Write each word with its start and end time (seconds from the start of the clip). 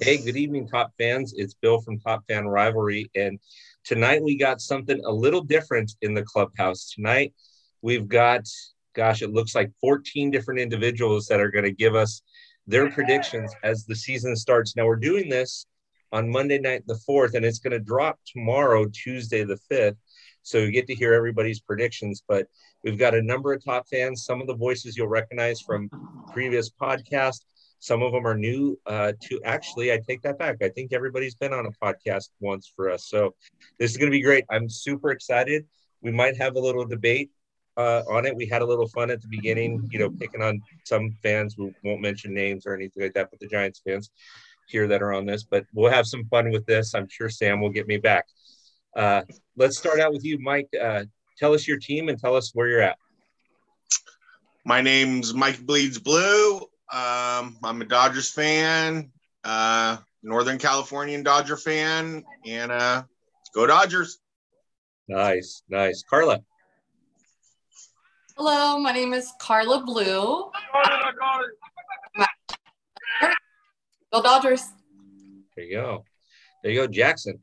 Hey, 0.00 0.18
good 0.18 0.36
evening, 0.36 0.68
top 0.68 0.92
fans. 0.96 1.34
It's 1.36 1.54
Bill 1.54 1.80
from 1.80 1.98
Top 1.98 2.22
Fan 2.28 2.46
Rivalry. 2.46 3.10
And 3.16 3.40
tonight 3.82 4.22
we 4.22 4.38
got 4.38 4.60
something 4.60 5.04
a 5.04 5.10
little 5.10 5.40
different 5.40 5.96
in 6.02 6.14
the 6.14 6.22
clubhouse. 6.22 6.92
Tonight 6.94 7.34
we've 7.82 8.06
got, 8.06 8.42
gosh, 8.94 9.22
it 9.22 9.32
looks 9.32 9.56
like 9.56 9.72
14 9.80 10.30
different 10.30 10.60
individuals 10.60 11.26
that 11.26 11.40
are 11.40 11.50
going 11.50 11.64
to 11.64 11.72
give 11.72 11.96
us 11.96 12.22
their 12.68 12.88
predictions 12.92 13.52
as 13.64 13.86
the 13.86 13.96
season 13.96 14.36
starts. 14.36 14.76
Now 14.76 14.86
we're 14.86 14.94
doing 14.94 15.28
this 15.28 15.66
on 16.12 16.30
Monday 16.30 16.60
night, 16.60 16.84
the 16.86 17.00
4th, 17.08 17.34
and 17.34 17.44
it's 17.44 17.58
going 17.58 17.72
to 17.72 17.80
drop 17.80 18.20
tomorrow, 18.24 18.86
Tuesday, 18.92 19.42
the 19.42 19.58
5th. 19.68 19.96
So 20.44 20.58
you 20.58 20.70
get 20.70 20.86
to 20.86 20.94
hear 20.94 21.12
everybody's 21.12 21.58
predictions. 21.58 22.22
But 22.28 22.46
we've 22.84 23.00
got 23.00 23.16
a 23.16 23.22
number 23.22 23.52
of 23.52 23.64
top 23.64 23.88
fans, 23.88 24.24
some 24.24 24.40
of 24.40 24.46
the 24.46 24.54
voices 24.54 24.96
you'll 24.96 25.08
recognize 25.08 25.60
from 25.60 25.90
previous 26.32 26.70
podcasts 26.70 27.40
some 27.78 28.02
of 28.02 28.12
them 28.12 28.26
are 28.26 28.36
new 28.36 28.78
uh, 28.86 29.12
to 29.22 29.40
actually, 29.44 29.92
I 29.92 29.98
take 29.98 30.22
that 30.22 30.38
back. 30.38 30.62
I 30.62 30.68
think 30.68 30.92
everybody's 30.92 31.34
been 31.34 31.52
on 31.52 31.66
a 31.66 31.70
podcast 31.70 32.30
once 32.40 32.72
for 32.74 32.90
us. 32.90 33.08
So 33.08 33.34
this 33.78 33.90
is 33.90 33.96
going 33.96 34.10
to 34.10 34.16
be 34.16 34.22
great. 34.22 34.44
I'm 34.50 34.68
super 34.68 35.10
excited. 35.10 35.64
We 36.02 36.10
might 36.10 36.36
have 36.36 36.56
a 36.56 36.60
little 36.60 36.84
debate 36.84 37.30
uh, 37.76 38.02
on 38.08 38.26
it. 38.26 38.34
We 38.34 38.46
had 38.46 38.62
a 38.62 38.66
little 38.66 38.88
fun 38.88 39.10
at 39.10 39.22
the 39.22 39.28
beginning, 39.28 39.88
you 39.92 39.98
know, 40.00 40.10
picking 40.10 40.42
on 40.42 40.60
some 40.84 41.16
fans. 41.22 41.56
We 41.56 41.72
won't 41.84 42.00
mention 42.00 42.34
names 42.34 42.66
or 42.66 42.74
anything 42.74 43.02
like 43.02 43.14
that, 43.14 43.30
but 43.30 43.38
the 43.40 43.46
Giants 43.46 43.80
fans 43.86 44.10
here 44.68 44.88
that 44.88 45.00
are 45.00 45.12
on 45.12 45.26
this. 45.26 45.44
But 45.44 45.64
we'll 45.72 45.90
have 45.90 46.06
some 46.06 46.24
fun 46.24 46.50
with 46.50 46.66
this. 46.66 46.94
I'm 46.94 47.08
sure 47.08 47.28
Sam 47.28 47.60
will 47.60 47.70
get 47.70 47.86
me 47.86 47.96
back. 47.96 48.26
Uh, 48.96 49.22
let's 49.56 49.78
start 49.78 50.00
out 50.00 50.12
with 50.12 50.24
you, 50.24 50.38
Mike. 50.40 50.68
Uh, 50.80 51.04
tell 51.38 51.54
us 51.54 51.68
your 51.68 51.78
team 51.78 52.08
and 52.08 52.18
tell 52.18 52.34
us 52.34 52.50
where 52.54 52.68
you're 52.68 52.82
at. 52.82 52.98
My 54.64 54.80
name's 54.80 55.32
Mike 55.32 55.64
Bleeds 55.64 55.98
Blue. 55.98 56.60
Um, 56.90 57.58
I'm 57.62 57.82
a 57.82 57.84
Dodgers 57.84 58.30
fan, 58.30 59.10
uh, 59.44 59.98
Northern 60.22 60.58
Californian 60.58 61.22
Dodger 61.22 61.58
fan, 61.58 62.24
and 62.46 62.72
uh, 62.72 63.02
go 63.54 63.66
Dodgers. 63.66 64.18
Nice, 65.06 65.62
nice. 65.68 66.02
Carla. 66.08 66.40
Hello, 68.38 68.78
my 68.78 68.92
name 68.92 69.12
is 69.12 69.32
Carla 69.38 69.82
Blue. 69.84 70.50
Go 74.12 74.22
Dodgers. 74.22 74.64
There 75.56 75.64
you 75.66 75.76
go. 75.76 76.04
There 76.62 76.72
you 76.72 76.80
go, 76.80 76.86
Jackson. 76.86 77.38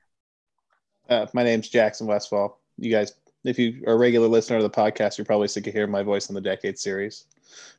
Uh, 1.08 1.28
my 1.34 1.44
name's 1.44 1.70
Jackson 1.70 2.08
Westfall. 2.08 2.60
You 2.78 2.92
guys, 2.92 3.14
if 3.44 3.60
you 3.60 3.84
are 3.86 3.94
a 3.94 3.98
regular 3.98 4.28
listener 4.28 4.58
to 4.58 4.64
the 4.64 4.70
podcast, 4.70 5.18
you're 5.18 5.26
probably 5.26 5.48
sick 5.48 5.68
of 5.68 5.74
hearing 5.74 5.92
my 5.92 6.02
voice 6.02 6.30
on 6.30 6.34
the 6.34 6.42
Decade 6.42 6.80
series. 6.80 7.26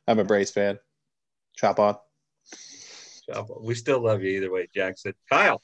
I'm 0.07 0.19
a 0.19 0.23
Braves 0.23 0.51
fan. 0.51 0.79
Chop 1.57 1.79
on. 1.79 1.95
Chop 3.25 3.49
on. 3.49 3.63
We 3.63 3.75
still 3.75 3.99
love 3.99 4.21
you 4.21 4.29
either 4.37 4.51
way, 4.51 4.67
Jackson. 4.73 5.13
Kyle. 5.29 5.61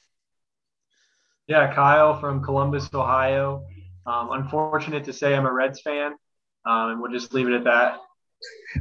Yeah, 1.46 1.72
Kyle 1.74 2.18
from 2.18 2.42
Columbus, 2.42 2.88
Ohio. 2.92 3.66
Um, 4.06 4.30
unfortunate 4.32 5.04
to 5.04 5.12
say, 5.12 5.34
I'm 5.34 5.46
a 5.46 5.52
Reds 5.52 5.80
fan, 5.80 6.12
um, 6.66 6.90
and 6.90 7.00
we'll 7.00 7.12
just 7.12 7.32
leave 7.32 7.48
it 7.48 7.54
at 7.54 7.64
that. 7.64 7.98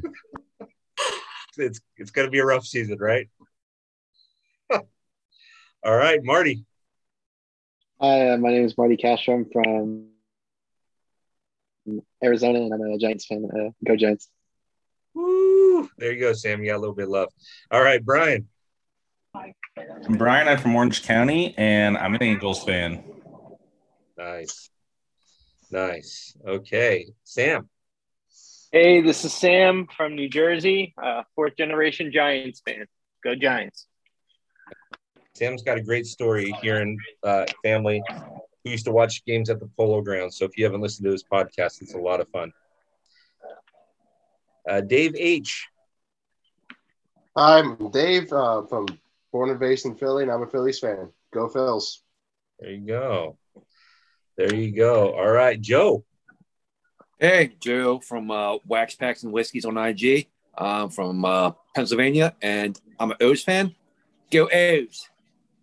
it's 1.57 1.79
it's 1.97 2.11
going 2.11 2.27
to 2.27 2.31
be 2.31 2.39
a 2.39 2.45
rough 2.45 2.65
season, 2.65 2.97
right? 2.99 3.29
All 4.71 4.83
right, 5.85 6.19
Marty. 6.23 6.65
Hi, 8.01 8.31
uh, 8.31 8.37
my 8.37 8.49
name 8.49 8.65
is 8.65 8.77
Marty 8.77 8.97
Castro. 8.97 9.35
I'm 9.35 9.45
from 9.51 10.07
Arizona, 12.23 12.61
and 12.61 12.73
I'm 12.73 12.81
a 12.81 12.97
Giants 12.97 13.25
fan. 13.25 13.47
Uh, 13.53 13.69
go 13.85 13.95
Giants! 13.95 14.29
Woo! 15.13 15.52
There 15.97 16.11
you 16.11 16.19
go, 16.19 16.33
Sam. 16.33 16.63
You 16.63 16.71
got 16.71 16.77
a 16.77 16.79
little 16.79 16.95
bit 16.95 17.09
love. 17.09 17.29
All 17.71 17.81
right, 17.81 18.03
Brian. 18.03 18.47
I'm 19.35 20.17
Brian. 20.17 20.47
I'm 20.47 20.57
from 20.57 20.75
Orange 20.75 21.03
County, 21.03 21.55
and 21.57 21.97
I'm 21.97 22.13
an 22.15 22.23
Angels 22.23 22.63
fan. 22.63 23.03
Nice. 24.17 24.69
Nice. 25.71 26.37
Okay. 26.45 27.07
Sam. 27.23 27.69
Hey, 28.71 29.01
this 29.01 29.23
is 29.23 29.33
Sam 29.33 29.87
from 29.95 30.15
New 30.15 30.29
Jersey, 30.29 30.93
uh, 31.01 31.23
fourth 31.35 31.55
generation 31.55 32.11
Giants 32.11 32.61
fan. 32.65 32.85
Go 33.23 33.35
Giants. 33.35 33.87
Sam's 35.35 35.63
got 35.63 35.77
a 35.77 35.81
great 35.81 36.05
story 36.05 36.51
here 36.61 36.81
in 36.81 36.97
uh, 37.23 37.45
family 37.63 38.01
who 38.63 38.69
used 38.69 38.85
to 38.85 38.91
watch 38.91 39.25
games 39.25 39.49
at 39.49 39.59
the 39.59 39.69
Polo 39.77 40.01
Grounds. 40.01 40.37
So 40.37 40.45
if 40.45 40.57
you 40.57 40.63
haven't 40.63 40.81
listened 40.81 41.05
to 41.05 41.11
his 41.11 41.23
podcast, 41.23 41.81
it's 41.81 41.95
a 41.95 41.99
lot 41.99 42.19
of 42.19 42.27
fun. 42.29 42.51
Uh, 44.69 44.81
Dave 44.81 45.15
H. 45.15 45.67
I'm 47.35 47.89
Dave 47.89 48.31
uh, 48.31 48.61
from 48.63 48.85
born 49.31 49.49
and 49.49 49.59
raised 49.59 49.87
in 49.87 49.95
Philly, 49.95 50.23
and 50.23 50.31
I'm 50.31 50.43
a 50.43 50.47
Phillies 50.47 50.79
fan. 50.79 51.09
Go 51.33 51.47
Phils. 51.47 51.99
There 52.59 52.71
you 52.71 52.85
go. 52.85 53.37
There 54.37 54.53
you 54.53 54.71
go. 54.71 55.13
All 55.13 55.31
right, 55.31 55.59
Joe. 55.59 56.05
Hey, 57.19 57.55
Joe 57.59 57.99
from 57.99 58.29
uh, 58.29 58.57
Wax 58.67 58.95
Packs 58.95 59.23
and 59.23 59.33
Whiskeys 59.33 59.65
on 59.65 59.77
IG. 59.77 60.27
I'm 60.55 60.89
from 60.89 61.25
uh, 61.25 61.51
Pennsylvania, 61.75 62.35
and 62.41 62.79
I'm 62.99 63.11
an 63.11 63.17
O's 63.21 63.43
fan. 63.43 63.73
Go 64.31 64.47
O's. 64.53 65.09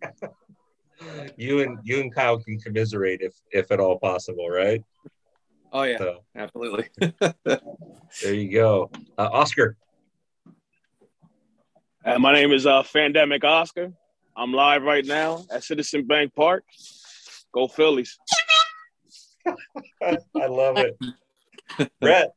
you 1.37 1.61
and 1.61 1.79
you 1.83 2.01
and 2.01 2.13
Kyle 2.13 2.39
can 2.39 2.59
commiserate 2.59 3.21
if 3.21 3.33
if 3.51 3.71
at 3.71 3.79
all 3.79 3.97
possible, 3.97 4.49
right? 4.49 4.83
Oh 5.71 5.83
yeah, 5.83 5.99
so, 5.99 6.23
absolutely. 6.35 6.89
there 7.45 8.33
you 8.33 8.51
go, 8.51 8.91
uh, 9.17 9.29
Oscar. 9.31 9.77
Uh, 12.03 12.17
my 12.17 12.33
name 12.33 12.51
is 12.51 12.65
uh, 12.65 12.81
Fandemic 12.81 13.43
Oscar. 13.43 13.93
I'm 14.35 14.51
live 14.53 14.81
right 14.81 15.05
now 15.05 15.45
at 15.51 15.63
Citizen 15.63 16.07
Bank 16.07 16.33
Park. 16.33 16.63
Go 17.53 17.67
Phillies! 17.67 18.17
I 19.45 20.17
love 20.47 20.77
it, 20.77 20.97
Brett. 22.01 22.31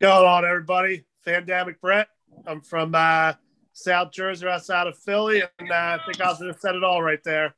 Going 0.00 0.26
on, 0.26 0.46
everybody. 0.46 1.04
Fandemic 1.26 1.80
Brett. 1.82 2.08
I'm 2.46 2.62
from 2.62 2.94
uh, 2.94 3.34
South 3.74 4.10
Jersey, 4.10 4.46
outside 4.46 4.86
of 4.86 4.96
Philly, 4.96 5.42
and 5.58 5.70
uh, 5.70 5.74
I 5.74 5.98
think 6.06 6.18
I 6.22 6.30
was 6.30 6.38
just 6.38 6.62
said 6.62 6.76
it 6.76 6.84
all 6.84 7.02
right 7.02 7.22
there. 7.24 7.54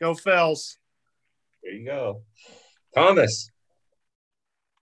Go 0.00 0.14
Phils! 0.14 0.78
There 1.62 1.72
you 1.72 1.86
go. 1.86 2.22
Thomas. 2.92 3.50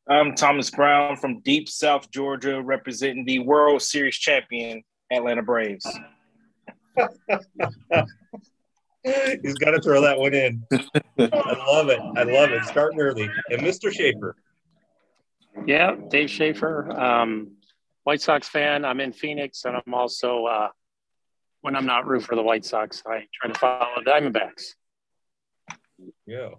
I'm 0.08 0.34
Thomas 0.34 0.68
Brown 0.70 1.16
from 1.16 1.40
deep 1.40 1.68
South 1.68 2.10
Georgia, 2.10 2.60
representing 2.60 3.24
the 3.24 3.38
World 3.38 3.82
Series 3.82 4.16
champion 4.16 4.82
Atlanta 5.12 5.42
Braves. 5.42 5.86
He's 9.04 9.54
got 9.54 9.70
to 9.72 9.80
throw 9.80 10.00
that 10.00 10.18
one 10.18 10.34
in. 10.34 10.64
I 10.72 11.64
love 11.68 11.88
it. 11.88 12.00
I 12.00 12.24
love 12.24 12.50
it. 12.50 12.64
Starting 12.64 13.00
early. 13.00 13.30
And 13.50 13.62
Mr. 13.62 13.92
Schaefer. 13.92 14.34
Yeah, 15.66 15.94
Dave 16.08 16.30
Schaefer, 16.30 16.90
um, 16.98 17.52
White 18.04 18.20
Sox 18.22 18.48
fan. 18.48 18.84
I'm 18.84 19.00
in 19.00 19.12
Phoenix, 19.12 19.64
and 19.64 19.76
I'm 19.76 19.94
also, 19.94 20.46
uh, 20.46 20.68
when 21.60 21.76
I'm 21.76 21.86
not 21.86 22.06
rooting 22.06 22.26
for 22.26 22.34
the 22.34 22.42
White 22.42 22.64
Sox, 22.64 23.02
I 23.06 23.26
try 23.32 23.52
to 23.52 23.58
follow 23.58 23.86
the 24.04 24.10
Diamondbacks. 24.10 24.74
Yeah. 26.26 26.50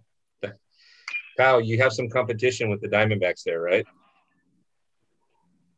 Kyle, 1.38 1.62
you 1.62 1.82
have 1.82 1.94
some 1.94 2.10
competition 2.10 2.70
with 2.70 2.82
the 2.82 2.88
Diamondbacks 2.88 3.44
there, 3.44 3.62
right? 3.62 3.86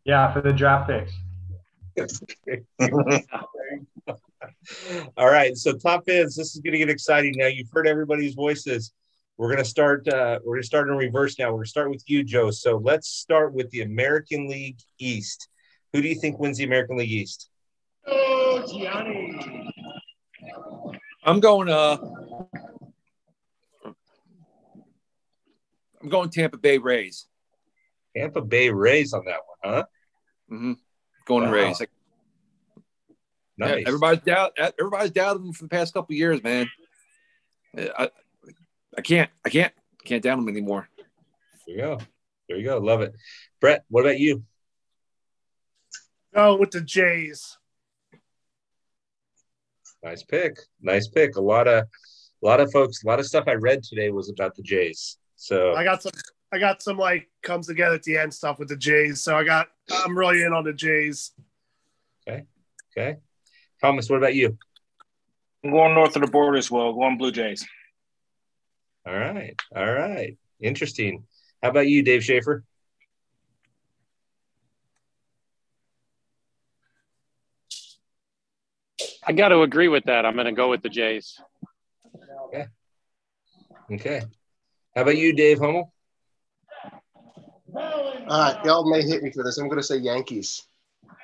Yeah, 0.04 0.32
for 0.32 0.42
the 0.42 0.54
draft 0.54 0.90
picks. 0.90 1.14
All 5.18 5.30
right, 5.30 5.56
so 5.58 5.74
top 5.74 6.06
fans, 6.06 6.36
this 6.36 6.56
is 6.56 6.62
going 6.62 6.74
to 6.74 6.78
get 6.78 6.90
exciting 6.90 7.34
now. 7.38 7.48
You've 7.48 7.70
heard 7.72 7.88
everybody's 7.88 8.34
voices. 8.34 8.94
We're 9.38 9.48
going 9.48 9.64
to 9.64 9.70
start. 9.70 10.08
Uh, 10.08 10.40
we're 10.44 10.56
going 10.56 10.62
to 10.62 10.68
start 10.68 10.88
in 10.88 10.96
reverse 10.96 11.38
now. 11.38 11.48
We're 11.48 11.58
going 11.58 11.66
to 11.66 11.70
start 11.70 11.90
with 11.90 12.04
you, 12.08 12.24
Joe. 12.24 12.52
So 12.52 12.78
let's 12.78 13.10
start 13.10 13.54
with 13.54 13.70
the 13.72 13.82
American 13.82 14.48
League 14.48 14.80
East. 14.98 15.50
Who 15.94 16.02
do 16.02 16.08
you 16.08 16.16
think 16.16 16.40
wins 16.40 16.58
the 16.58 16.64
American 16.64 16.98
League 16.98 17.12
East? 17.12 17.50
Oh, 18.08 18.64
Gianni. 18.68 19.72
I'm 21.24 21.40
going. 21.40 21.70
Uh, 21.70 21.98
I'm 26.06 26.12
going 26.12 26.30
Tampa 26.30 26.58
Bay 26.58 26.78
Rays. 26.78 27.26
Tampa 28.16 28.40
Bay 28.40 28.70
Rays 28.70 29.12
on 29.12 29.26
that 29.26 29.40
one, 29.48 29.74
huh? 29.74 29.84
Mm-hmm. 30.52 30.74
Going 31.26 31.46
wow. 31.46 31.52
Rays. 31.52 31.80
Like, 31.80 31.90
nice. 33.58 33.80
Yeah, 33.80 33.88
everybody's 33.88 34.22
doubt. 34.22 34.56
Everybody's 34.80 35.10
doubted 35.10 35.42
them 35.42 35.52
for 35.52 35.64
the 35.64 35.70
past 35.70 35.96
couple 35.96 36.16
years, 36.16 36.44
man. 36.44 36.70
I, 37.76 38.12
I 38.96 39.02
can't. 39.02 39.32
I 39.44 39.50
can't. 39.50 39.74
Can't 40.04 40.22
down 40.22 40.38
them 40.38 40.48
anymore. 40.48 40.88
There 41.66 41.76
you 41.76 41.82
go. 41.82 41.98
There 42.48 42.58
you 42.60 42.66
go. 42.66 42.78
Love 42.78 43.02
it, 43.02 43.16
Brett. 43.60 43.84
What 43.90 44.02
about 44.02 44.20
you? 44.20 44.44
Go 46.36 46.56
with 46.58 46.70
the 46.70 46.82
Jays. 46.82 47.58
Nice 50.04 50.22
pick. 50.22 50.60
Nice 50.80 51.08
pick. 51.08 51.36
A 51.36 51.42
lot 51.42 51.68
of, 51.68 51.86
a 52.44 52.46
lot 52.46 52.60
of 52.60 52.72
folks. 52.72 53.04
A 53.04 53.08
lot 53.08 53.20
of 53.20 53.26
stuff 53.26 53.46
I 53.48 53.54
read 53.54 53.82
today 53.82 54.12
was 54.12 54.30
about 54.30 54.54
the 54.54 54.62
Jays. 54.62 55.18
So 55.46 55.76
I 55.76 55.84
got 55.84 56.02
some 56.02 56.12
I 56.52 56.58
got 56.58 56.82
some 56.82 56.98
like 56.98 57.30
comes 57.44 57.68
together 57.68 57.94
at 57.94 58.02
the 58.02 58.18
end 58.18 58.34
stuff 58.34 58.58
with 58.58 58.68
the 58.68 58.76
Jays. 58.76 59.22
So 59.22 59.38
I 59.38 59.44
got 59.44 59.68
I'm 59.92 60.18
really 60.18 60.42
in 60.42 60.54
on 60.54 60.64
the 60.64 60.74
Jays. 60.74 61.34
Okay. 62.28 62.46
Okay. 62.92 63.18
Thomas, 63.80 64.10
what 64.10 64.18
about 64.18 64.34
you? 64.34 64.58
I'm 65.64 65.70
going 65.70 65.94
north 65.94 66.16
of 66.16 66.24
the 66.24 66.32
border 66.32 66.58
as 66.58 66.72
well. 66.72 66.94
Going 66.94 67.20
Blue 67.20 67.32
Jays. 67.32 67.64
All 69.06 69.14
right. 69.14 69.56
All 69.76 69.86
right. 69.86 70.36
Interesting. 70.60 71.26
How 71.62 71.70
about 71.70 71.88
you, 71.88 72.02
Dave 72.02 72.24
Schaefer? 72.24 72.64
I 79.28 79.34
got 79.34 79.50
to 79.50 79.62
agree 79.62 79.90
with 79.90 80.06
that. 80.06 80.26
I'm 80.26 80.34
going 80.34 80.48
to 80.48 80.54
go 80.54 80.72
with 80.72 80.82
the 80.82 80.90
Jays. 80.90 81.40
Okay. 82.48 82.66
Okay. 83.92 84.24
How 84.96 85.02
about 85.02 85.18
you, 85.18 85.34
Dave 85.34 85.60
Hummel? 85.60 85.92
Uh, 87.76 88.56
y'all 88.64 88.90
may 88.90 89.02
hit 89.02 89.24
me 89.24 89.30
for 89.30 89.44
this. 89.44 89.58
I'm 89.58 89.68
going 89.68 89.82
to 89.82 89.84
say 89.84 89.98
Yankees. 89.98 90.66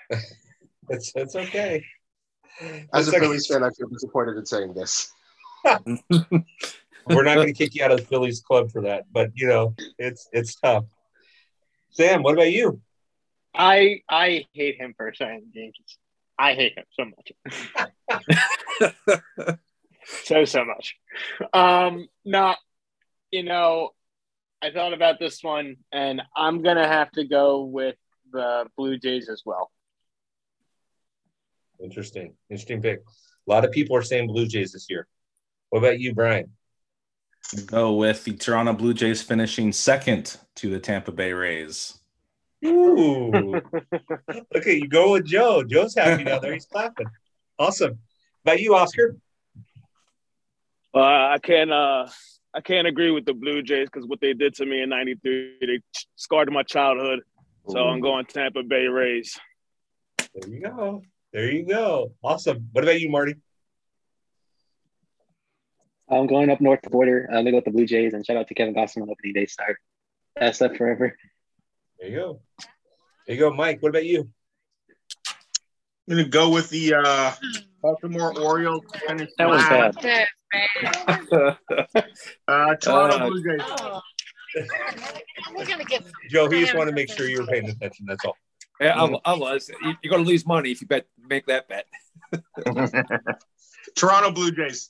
that's 0.90 1.14
that's 1.14 1.38
okay. 1.38 1.86
As 2.60 2.86
That's 2.92 3.08
a 3.08 3.10
okay. 3.12 3.20
Phillies 3.20 3.48
fan, 3.48 3.64
I 3.64 3.70
feel 3.70 3.88
disappointed 3.88 4.38
in 4.38 4.46
saying 4.46 4.74
this. 4.74 5.10
We're 5.64 7.24
not 7.24 7.36
going 7.36 7.48
to 7.48 7.54
kick 7.54 7.74
you 7.74 7.86
out 7.86 7.92
of 7.92 8.02
the 8.02 8.06
Phillies 8.06 8.42
club 8.42 8.72
for 8.72 8.82
that, 8.82 9.06
but 9.12 9.32
you 9.36 9.48
know 9.48 9.74
it's 9.98 10.28
it's 10.34 10.56
tough. 10.56 10.84
Sam, 11.92 12.24
what 12.24 12.34
about 12.34 12.52
you? 12.52 12.82
I 13.56 14.02
I 14.10 14.48
hate 14.52 14.82
him 14.82 14.94
for 14.98 15.14
saying 15.14 15.46
Yankees. 15.54 15.98
I 16.38 16.56
hate 16.56 16.78
him 16.78 16.86
so 16.92 17.06
much. 17.06 17.32
so 20.24 20.44
so 20.44 20.66
much. 20.66 20.98
Um, 21.54 22.10
no, 22.26 22.56
you 23.32 23.44
know, 23.44 23.92
I 24.62 24.72
thought 24.72 24.94
about 24.94 25.20
this 25.20 25.44
one, 25.44 25.78
and 25.92 26.22
I'm 26.36 26.62
gonna 26.62 26.88
have 26.88 27.12
to 27.14 27.26
go 27.26 27.64
with 27.64 27.96
the 28.32 28.66
Blue 28.78 28.98
Jays 28.98 29.30
as 29.30 29.42
well. 29.46 29.72
Interesting, 31.82 32.36
interesting 32.50 32.82
pick. 32.82 33.00
A 33.00 33.50
lot 33.50 33.66
of 33.66 33.72
people 33.72 33.96
are 33.96 34.04
saying 34.04 34.28
Blue 34.28 34.46
Jays 34.46 34.72
this 34.72 34.88
year. 34.90 35.08
What 35.70 35.80
about 35.80 36.00
you, 36.00 36.14
Brian? 36.14 36.52
Go 37.66 37.94
with 37.94 38.24
the 38.24 38.34
Toronto 38.34 38.74
Blue 38.74 38.94
Jays 38.94 39.22
finishing 39.22 39.72
second 39.72 40.38
to 40.56 40.70
the 40.70 40.80
Tampa 40.80 41.12
Bay 41.12 41.34
Rays. 41.34 41.98
Ooh, 42.64 43.32
look 43.74 44.68
at 44.68 44.68
you 44.68 44.88
go 44.88 45.14
with 45.14 45.26
Joe. 45.26 45.64
Joe's 45.64 45.96
happy 45.96 46.24
now. 46.24 46.38
There, 46.38 46.54
he's 46.54 46.68
clapping. 46.68 47.08
Awesome. 47.58 47.98
About 48.44 48.60
you, 48.60 48.76
Oscar? 48.76 49.18
Uh, 50.94 51.00
I 51.00 51.38
can't. 51.42 51.72
Uh, 51.72 52.08
I 52.54 52.62
can't 52.62 52.88
agree 52.88 53.12
with 53.12 53.26
the 53.26 53.34
Blue 53.34 53.62
Jays 53.62 53.88
because 53.92 54.08
what 54.08 54.20
they 54.20 54.34
did 54.34 54.56
to 54.56 54.66
me 54.66 54.82
in 54.82 54.90
'93, 54.90 55.58
they 55.62 55.80
scarred 56.16 56.52
my 56.52 56.64
childhood. 56.64 57.22
So 57.70 57.80
I'm 57.80 58.02
going 58.02 58.26
Tampa 58.26 58.64
Bay 58.64 58.88
Rays. 58.88 59.40
There 60.34 60.50
you 60.50 60.62
go. 60.62 61.02
There 61.32 61.52
you 61.52 61.66
go. 61.66 62.14
Awesome. 62.24 62.68
What 62.72 62.84
about 62.84 63.00
you, 63.00 63.10
Marty? 63.10 63.36
I'm 66.10 66.28
going 66.28 66.50
up 66.50 66.60
north 66.60 66.82
the 66.82 66.90
border. 66.90 67.28
I'm 67.30 67.36
uh, 67.36 67.40
gonna 67.40 67.52
go 67.52 67.58
with 67.58 67.66
the 67.66 67.72
Blue 67.72 67.86
Jays 67.86 68.14
and 68.14 68.26
shout 68.26 68.36
out 68.36 68.48
to 68.50 68.54
Kevin 68.54 68.76
Gausman 68.76 69.04
on 69.04 69.10
opening 69.10 69.34
day 69.34 69.46
start. 69.46 69.78
That's 70.36 70.62
up 70.62 70.76
forever. 70.76 71.16
There 72.00 72.10
you 72.10 72.16
go. 72.16 72.42
There 73.28 73.36
you 73.36 73.40
go, 73.40 73.54
Mike. 73.54 73.82
What 73.82 73.90
about 73.90 74.06
you? 74.06 74.30
I'm 76.10 76.18
gonna 76.18 76.28
go 76.28 76.50
with 76.50 76.70
the 76.70 76.96
uh, 76.96 77.32
Baltimore 77.82 78.38
Orioles. 78.40 78.84
Finish 79.08 79.30
That 79.38 79.50
was 79.50 79.62
last. 79.62 80.02
bad. 80.02 80.28
Uh, 82.48 82.76
Toronto 82.76 83.16
Uh, 83.18 83.30
Blue 83.30 83.42
Jays. 83.44 83.62
We're 85.56 85.66
gonna 85.66 85.86
get 85.86 86.04
Joe, 86.30 86.50
he 86.50 86.60
just 86.62 86.76
wanted 86.76 86.92
to 86.92 86.96
make 86.96 87.10
sure 87.12 87.28
you 87.30 87.40
were 87.42 87.48
paying 87.48 87.70
attention. 87.70 88.06
That's 88.08 88.26
all. 88.26 88.36
Yeah, 88.82 89.02
I, 89.02 89.06
I 89.26 89.34
was. 89.38 89.70
You- 89.82 89.96
You're 90.04 90.10
going 90.12 90.24
to 90.26 90.30
lose 90.30 90.46
money 90.46 90.72
if 90.72 90.82
you 90.82 90.88
bet 90.88 91.06
make 91.30 91.46
that 91.46 91.70
bet. 91.70 91.86
Toronto 93.96 94.32
Blue 94.32 94.52
Jays. 94.52 94.90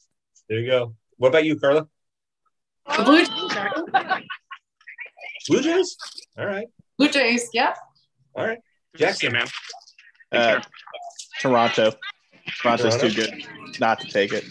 There 0.50 0.60
you 0.60 0.68
go. 0.68 0.96
What 1.18 1.28
about 1.30 1.46
you, 1.46 1.60
Carla? 1.60 1.88
the 2.98 3.04
Blue 3.04 3.24
Jays. 3.26 3.30
Blue 5.48 5.62
Jays? 5.62 5.98
All 6.38 6.46
right. 6.48 6.68
Blue 6.98 7.10
Jays, 7.10 7.50
yeah. 7.54 7.74
All 8.36 8.48
right. 8.48 8.60
Jackson. 8.96 9.34
man. 9.34 9.48
Uh, 10.32 10.62
Toronto. 11.42 11.92
Toronto's 12.62 12.96
Toronto? 12.98 13.10
too 13.10 13.16
good 13.16 13.80
not 13.80 14.00
to 14.00 14.08
take 14.08 14.32
it. 14.32 14.46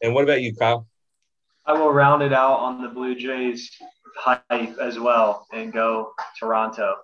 And 0.00 0.14
what 0.14 0.22
about 0.22 0.42
you, 0.42 0.54
Kyle? 0.54 0.86
I 1.66 1.72
will 1.72 1.92
round 1.92 2.22
it 2.22 2.32
out 2.32 2.60
on 2.60 2.80
the 2.80 2.88
Blue 2.88 3.16
Jays 3.16 3.70
hype 4.16 4.78
as 4.80 4.98
well 4.98 5.46
and 5.52 5.72
go 5.72 6.12
Toronto. 6.38 6.94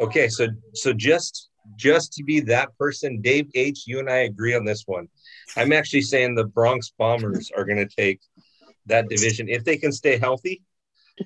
Okay, 0.00 0.28
so 0.28 0.46
so 0.74 0.92
just 0.92 1.50
just 1.76 2.12
to 2.12 2.22
be 2.22 2.40
that 2.40 2.76
person, 2.78 3.20
Dave 3.20 3.50
H, 3.54 3.84
you 3.86 3.98
and 3.98 4.08
I 4.08 4.18
agree 4.18 4.54
on 4.54 4.64
this 4.64 4.84
one. 4.86 5.08
I'm 5.56 5.72
actually 5.72 6.02
saying 6.02 6.34
the 6.34 6.44
Bronx 6.44 6.92
Bombers 6.98 7.50
are 7.56 7.64
going 7.64 7.78
to 7.78 7.96
take 7.96 8.20
that 8.86 9.08
division 9.08 9.48
if 9.48 9.64
they 9.64 9.76
can 9.76 9.90
stay 9.90 10.18
healthy. 10.18 10.62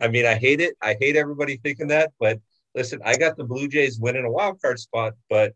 I 0.01 0.09
mean, 0.09 0.25
I 0.27 0.35
hate 0.37 0.61
it. 0.61 0.75
I 0.81 0.97
hate 1.01 1.17
everybody 1.17 1.59
thinking 1.59 1.89
that, 1.89 2.13
but 2.19 2.39
listen, 2.75 3.01
I 3.05 3.17
got 3.17 3.37
the 3.37 3.45
Blue 3.45 3.69
Jays 3.69 3.99
winning 3.99 4.25
a 4.25 4.31
wild 4.31 4.61
card 4.63 4.79
spot, 4.79 5.15
but 5.29 5.55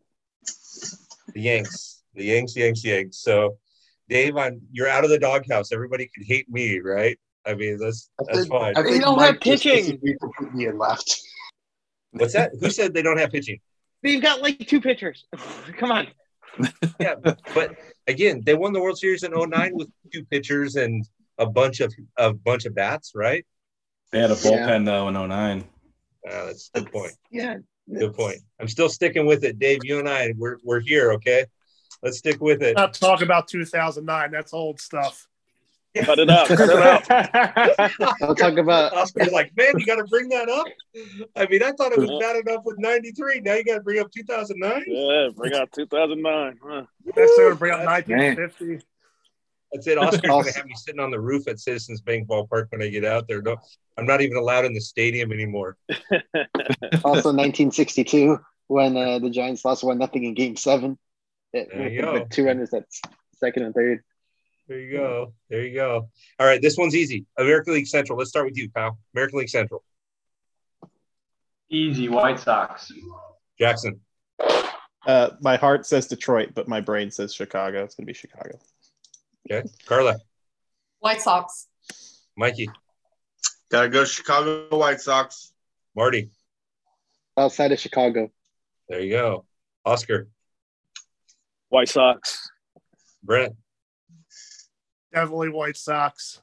the 1.35 1.41
Yanks, 1.41 2.03
the 2.15 2.25
Yanks, 2.25 2.57
Yanks, 2.57 2.85
Yanks. 2.85 3.19
So, 3.19 3.59
Dave, 4.09 4.37
I'm 4.37 4.61
you're 4.71 4.89
out 4.89 5.05
of 5.05 5.11
the 5.11 5.19
doghouse. 5.19 5.73
Everybody 5.73 6.11
can 6.15 6.25
hate 6.25 6.49
me, 6.49 6.81
right? 6.81 7.19
I 7.47 7.55
mean, 7.55 7.79
that's 7.79 8.11
that's 8.27 8.47
fine. 8.47 8.77
I 8.77 8.83
think 8.83 9.03
don't 9.03 9.17
Mike 9.17 9.35
have 9.35 9.41
just 9.41 9.63
pitching. 9.65 9.85
disagreed 9.85 10.17
completely 10.21 10.67
and 10.67 10.79
left. 10.79 11.21
What's 12.13 12.35
that? 12.35 12.53
Who 12.61 12.71
said 12.71 12.95
they 12.95 13.03
don't 13.03 13.19
have 13.19 13.31
pitching? 13.31 13.59
They've 14.03 14.23
got 14.23 14.43
like 14.43 14.67
two 14.67 14.81
pitchers. 14.81 15.25
Come 15.79 15.93
on. 15.93 16.09
Yeah, 17.01 17.15
but 17.55 17.77
again, 18.07 18.43
they 18.45 18.55
won 18.55 18.73
the 18.73 18.81
World 18.81 18.99
Series 18.99 19.23
in 19.23 19.33
09 19.33 19.73
with 19.75 19.89
two 20.13 20.25
pitchers 20.27 20.77
and 20.77 21.07
a 21.39 21.47
bunch 21.47 21.81
of 21.81 21.93
a 22.19 22.33
bunch 22.33 22.67
of 22.67 22.75
bats, 22.75 23.13
right? 23.15 23.45
They 24.11 24.21
had 24.21 24.31
a 24.31 24.35
bullpen 24.35 24.85
though 24.85 25.09
in 25.09 25.15
09. 25.15 25.65
Uh, 26.29 26.47
that's 26.47 26.71
a 26.75 26.81
good 26.81 26.93
point. 26.93 27.13
Yeah. 27.31 27.57
Good 27.99 28.15
point. 28.15 28.39
I'm 28.61 28.69
still 28.69 28.89
sticking 28.89 29.27
with 29.27 29.45
it, 29.45 29.59
Dave. 29.59 29.81
You 29.85 29.99
and 29.99 30.09
I, 30.09 30.33
we're 30.37 30.57
we're 30.65 30.81
here, 30.81 31.13
okay? 31.13 31.47
Let's 32.03 32.19
stick 32.19 32.41
with 32.41 32.63
it. 32.63 32.77
Not 32.77 32.95
talk 32.95 33.23
about 33.23 33.49
2009. 33.49 34.31
That's 34.31 34.53
old 34.53 34.81
stuff. 34.81 35.29
Cut 35.95 36.19
it 36.19 36.31
out. 36.31 36.49
Cut 36.49 36.61
it 36.71 38.01
out. 38.01 38.13
I'll 38.23 38.35
talk 38.35 38.57
about 38.57 38.93
Oscar's 38.97 39.31
like, 39.31 39.55
man, 39.57 39.75
you 39.79 39.85
got 39.85 39.97
to 39.97 40.05
bring 40.05 40.29
that 40.31 40.49
up. 40.49 40.67
I 41.37 41.47
mean, 41.47 41.63
I 41.63 41.73
thought 41.73 41.93
it 41.93 41.99
was 41.99 42.11
bad 42.19 42.37
enough 42.37 42.63
with 42.65 42.79
'93. 42.79 43.41
Now 43.41 43.55
you 43.55 43.65
got 43.65 43.75
to 43.75 43.81
bring 43.83 44.01
up 44.01 44.11
2009. 44.11 44.85
Yeah, 44.87 45.29
bring 45.37 45.55
out 45.55 45.71
2009. 45.73 46.59
Huh? 46.63 46.83
Next, 47.05 47.33
they're 47.37 47.49
gonna 47.49 47.57
bring 47.57 47.73
up 47.73 47.81
That's- 47.81 48.09
1950. 48.09 48.87
That's 49.73 49.87
it. 49.87 49.97
Oscar's 49.99 50.21
going 50.21 50.45
to 50.45 50.53
have 50.53 50.67
me 50.67 50.75
sitting 50.77 51.01
on 51.01 51.11
the 51.11 51.21
roof 51.21 51.49
at 51.49 51.59
Citizens 51.59 52.01
Bank 52.01 52.29
Ballpark 52.29 52.67
when 52.71 52.83
I 52.83 52.89
get 52.89 53.05
out 53.05 53.27
there. 53.29 53.41
No, 53.41 53.57
I'm 53.97 54.05
not 54.07 54.21
even 54.21 54.37
allowed 54.37 54.65
in 54.67 54.75
the 54.75 54.81
stadium 54.81 55.33
anymore. 55.33 55.77
also 57.05 57.33
1962 57.33 58.39
when 58.69 58.97
uh, 58.97 59.19
the 59.19 59.31
Giants 59.31 59.65
lost 59.65 59.83
one 59.85 59.99
nothing 59.99 60.25
in 60.25 60.35
Game 60.35 60.57
Seven. 60.57 60.99
It- 61.53 61.69
There 61.73 61.89
you 61.89 62.03
go. 62.03 62.13
with 62.15 62.31
two 62.31 62.45
runners 62.45 62.73
at 62.75 62.85
second 63.35 63.65
and 63.65 63.75
third. 63.75 64.03
There 64.69 64.79
you 64.79 64.93
go. 64.97 65.33
There 65.51 65.65
you 65.67 65.75
go. 65.75 66.09
All 66.39 66.47
right, 66.47 66.63
this 66.63 66.77
one's 66.77 66.95
easy. 66.95 67.27
American 67.39 67.75
League 67.75 67.87
Central. 67.89 68.17
Let's 68.19 68.31
start 68.31 68.47
with 68.47 68.57
you, 68.57 68.71
Kyle. 68.71 68.97
American 69.15 69.39
League 69.41 69.49
Central. 69.51 69.83
Easy, 71.71 72.09
White 72.09 72.39
Sox. 72.39 72.93
Jackson. 73.59 74.01
Uh, 75.07 75.31
my 75.41 75.57
heart 75.57 75.85
says 75.87 76.07
Detroit, 76.07 76.51
but 76.55 76.69
my 76.69 76.81
brain 76.81 77.11
says 77.11 77.35
Chicago. 77.35 77.83
It's 77.85 77.95
gonna 77.97 78.07
be 78.07 78.13
Chicago. 78.13 78.59
Okay. 79.51 79.69
Carla. 79.87 80.19
White 81.01 81.21
Sox. 81.21 81.69
Mikey. 82.37 82.71
Gotta 83.71 83.89
go 83.89 84.05
Chicago 84.05 84.67
White 84.77 85.01
Sox. 85.01 85.53
Marty. 85.97 86.31
Outside 87.37 87.73
of 87.73 87.81
Chicago. 87.81 88.31
There 88.89 89.01
you 89.01 89.11
go. 89.11 89.47
Oscar. 89.85 90.29
White 91.69 91.89
Sox. 91.89 92.49
Brent. 93.23 93.55
Definitely 95.13 95.51
White 95.51 95.77
Sox. 95.77 96.41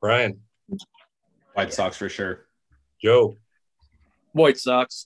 Brian. 0.00 0.40
White 1.54 1.72
Sox 1.72 1.96
for 1.96 2.08
sure. 2.08 2.46
Joe. 3.02 3.36
White 4.32 4.58
Sox. 4.58 5.04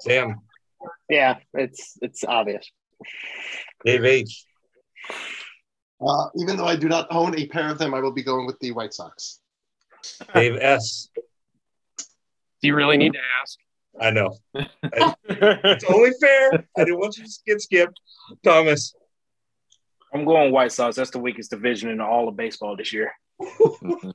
Sam. 0.00 0.40
Yeah, 1.08 1.38
it's 1.54 1.98
it's 2.00 2.24
obvious. 2.24 2.70
Dave 3.84 4.04
H. 4.04 4.44
Uh, 6.04 6.28
even 6.36 6.56
though 6.56 6.66
I 6.66 6.76
do 6.76 6.88
not 6.88 7.06
own 7.10 7.38
a 7.38 7.46
pair 7.46 7.68
of 7.70 7.78
them, 7.78 7.94
I 7.94 8.00
will 8.00 8.12
be 8.12 8.22
going 8.22 8.46
with 8.46 8.58
the 8.60 8.72
White 8.72 8.92
Sox. 8.92 9.40
Dave 10.34 10.56
S. 10.60 11.08
Do 11.96 12.68
you 12.68 12.74
really 12.74 12.96
need 12.96 13.12
to 13.12 13.18
ask? 13.40 13.58
I 14.00 14.10
know. 14.10 14.36
I- 14.54 15.14
it's 15.28 15.84
only 15.84 16.10
fair. 16.20 16.66
I 16.76 16.84
didn't 16.84 16.98
want 16.98 17.18
you 17.18 17.24
to 17.24 17.30
get 17.46 17.60
skipped. 17.60 18.00
Thomas. 18.42 18.94
I'm 20.14 20.24
going 20.24 20.52
White 20.52 20.72
Sox. 20.72 20.96
That's 20.96 21.10
the 21.10 21.18
weakest 21.18 21.50
division 21.50 21.88
in 21.90 22.00
all 22.00 22.28
of 22.28 22.36
baseball 22.36 22.76
this 22.76 22.92
year. 22.92 23.12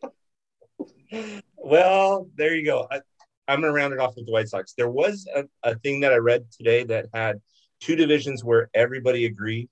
Well, 1.56 2.30
there 2.36 2.56
you 2.56 2.66
go. 2.66 2.88
I, 2.92 3.02
I'm 3.48 3.62
going 3.62 3.74
to 3.74 3.76
round 3.76 3.94
it 3.94 4.00
off 4.00 4.16
with 4.16 4.26
the 4.26 4.32
White 4.32 4.48
Sox. 4.50 4.74
There 4.74 4.90
was 4.90 5.28
a, 5.36 5.44
a 5.64 5.76
thing 5.76 6.02
that 6.02 6.14
I 6.14 6.18
read 6.18 6.46
today 6.52 6.84
that 6.86 7.08
had 7.14 7.42
two 7.82 7.96
divisions 7.96 8.44
where 8.44 8.70
everybody 8.74 9.26
agreed, 9.26 9.70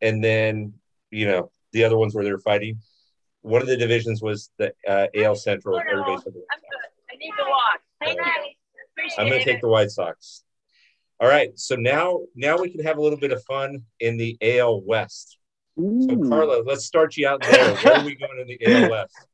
and 0.00 0.22
then 0.22 0.74
you 1.10 1.26
know 1.26 1.50
the 1.74 1.84
other 1.84 1.98
ones 1.98 2.14
where 2.14 2.24
they're 2.24 2.38
fighting. 2.38 2.78
One 3.42 3.60
of 3.60 3.68
the 3.68 3.76
divisions 3.76 4.22
was 4.22 4.50
the 4.56 4.72
uh, 4.88 5.08
AL 5.14 5.34
Central. 5.34 5.78
Everybody 5.78 6.16
said 6.22 6.32
the 6.32 6.38
White 6.40 6.62
Sox. 6.62 6.86
I 7.12 7.16
need 7.16 7.32
to 7.36 7.44
walk. 7.46 7.80
Thank 8.00 8.18
you. 8.18 9.18
I'm 9.18 9.28
going 9.28 9.40
to 9.40 9.44
take 9.44 9.60
the 9.60 9.68
White 9.68 9.90
Sox. 9.90 10.44
All 11.20 11.28
right, 11.28 11.56
so 11.58 11.76
now 11.76 12.20
now 12.34 12.58
we 12.58 12.70
can 12.70 12.84
have 12.84 12.98
a 12.98 13.00
little 13.00 13.18
bit 13.18 13.32
of 13.32 13.42
fun 13.44 13.82
in 14.00 14.16
the 14.16 14.36
AL 14.40 14.80
West. 14.80 15.38
So 15.76 16.28
Carla, 16.28 16.62
let's 16.64 16.84
start 16.84 17.16
you 17.16 17.28
out 17.28 17.40
there. 17.42 17.76
Where 17.82 17.94
are 17.98 18.04
we 18.04 18.14
going 18.14 18.40
in 18.40 18.46
the 18.46 18.58
AL 18.66 18.90
West? 18.90 19.14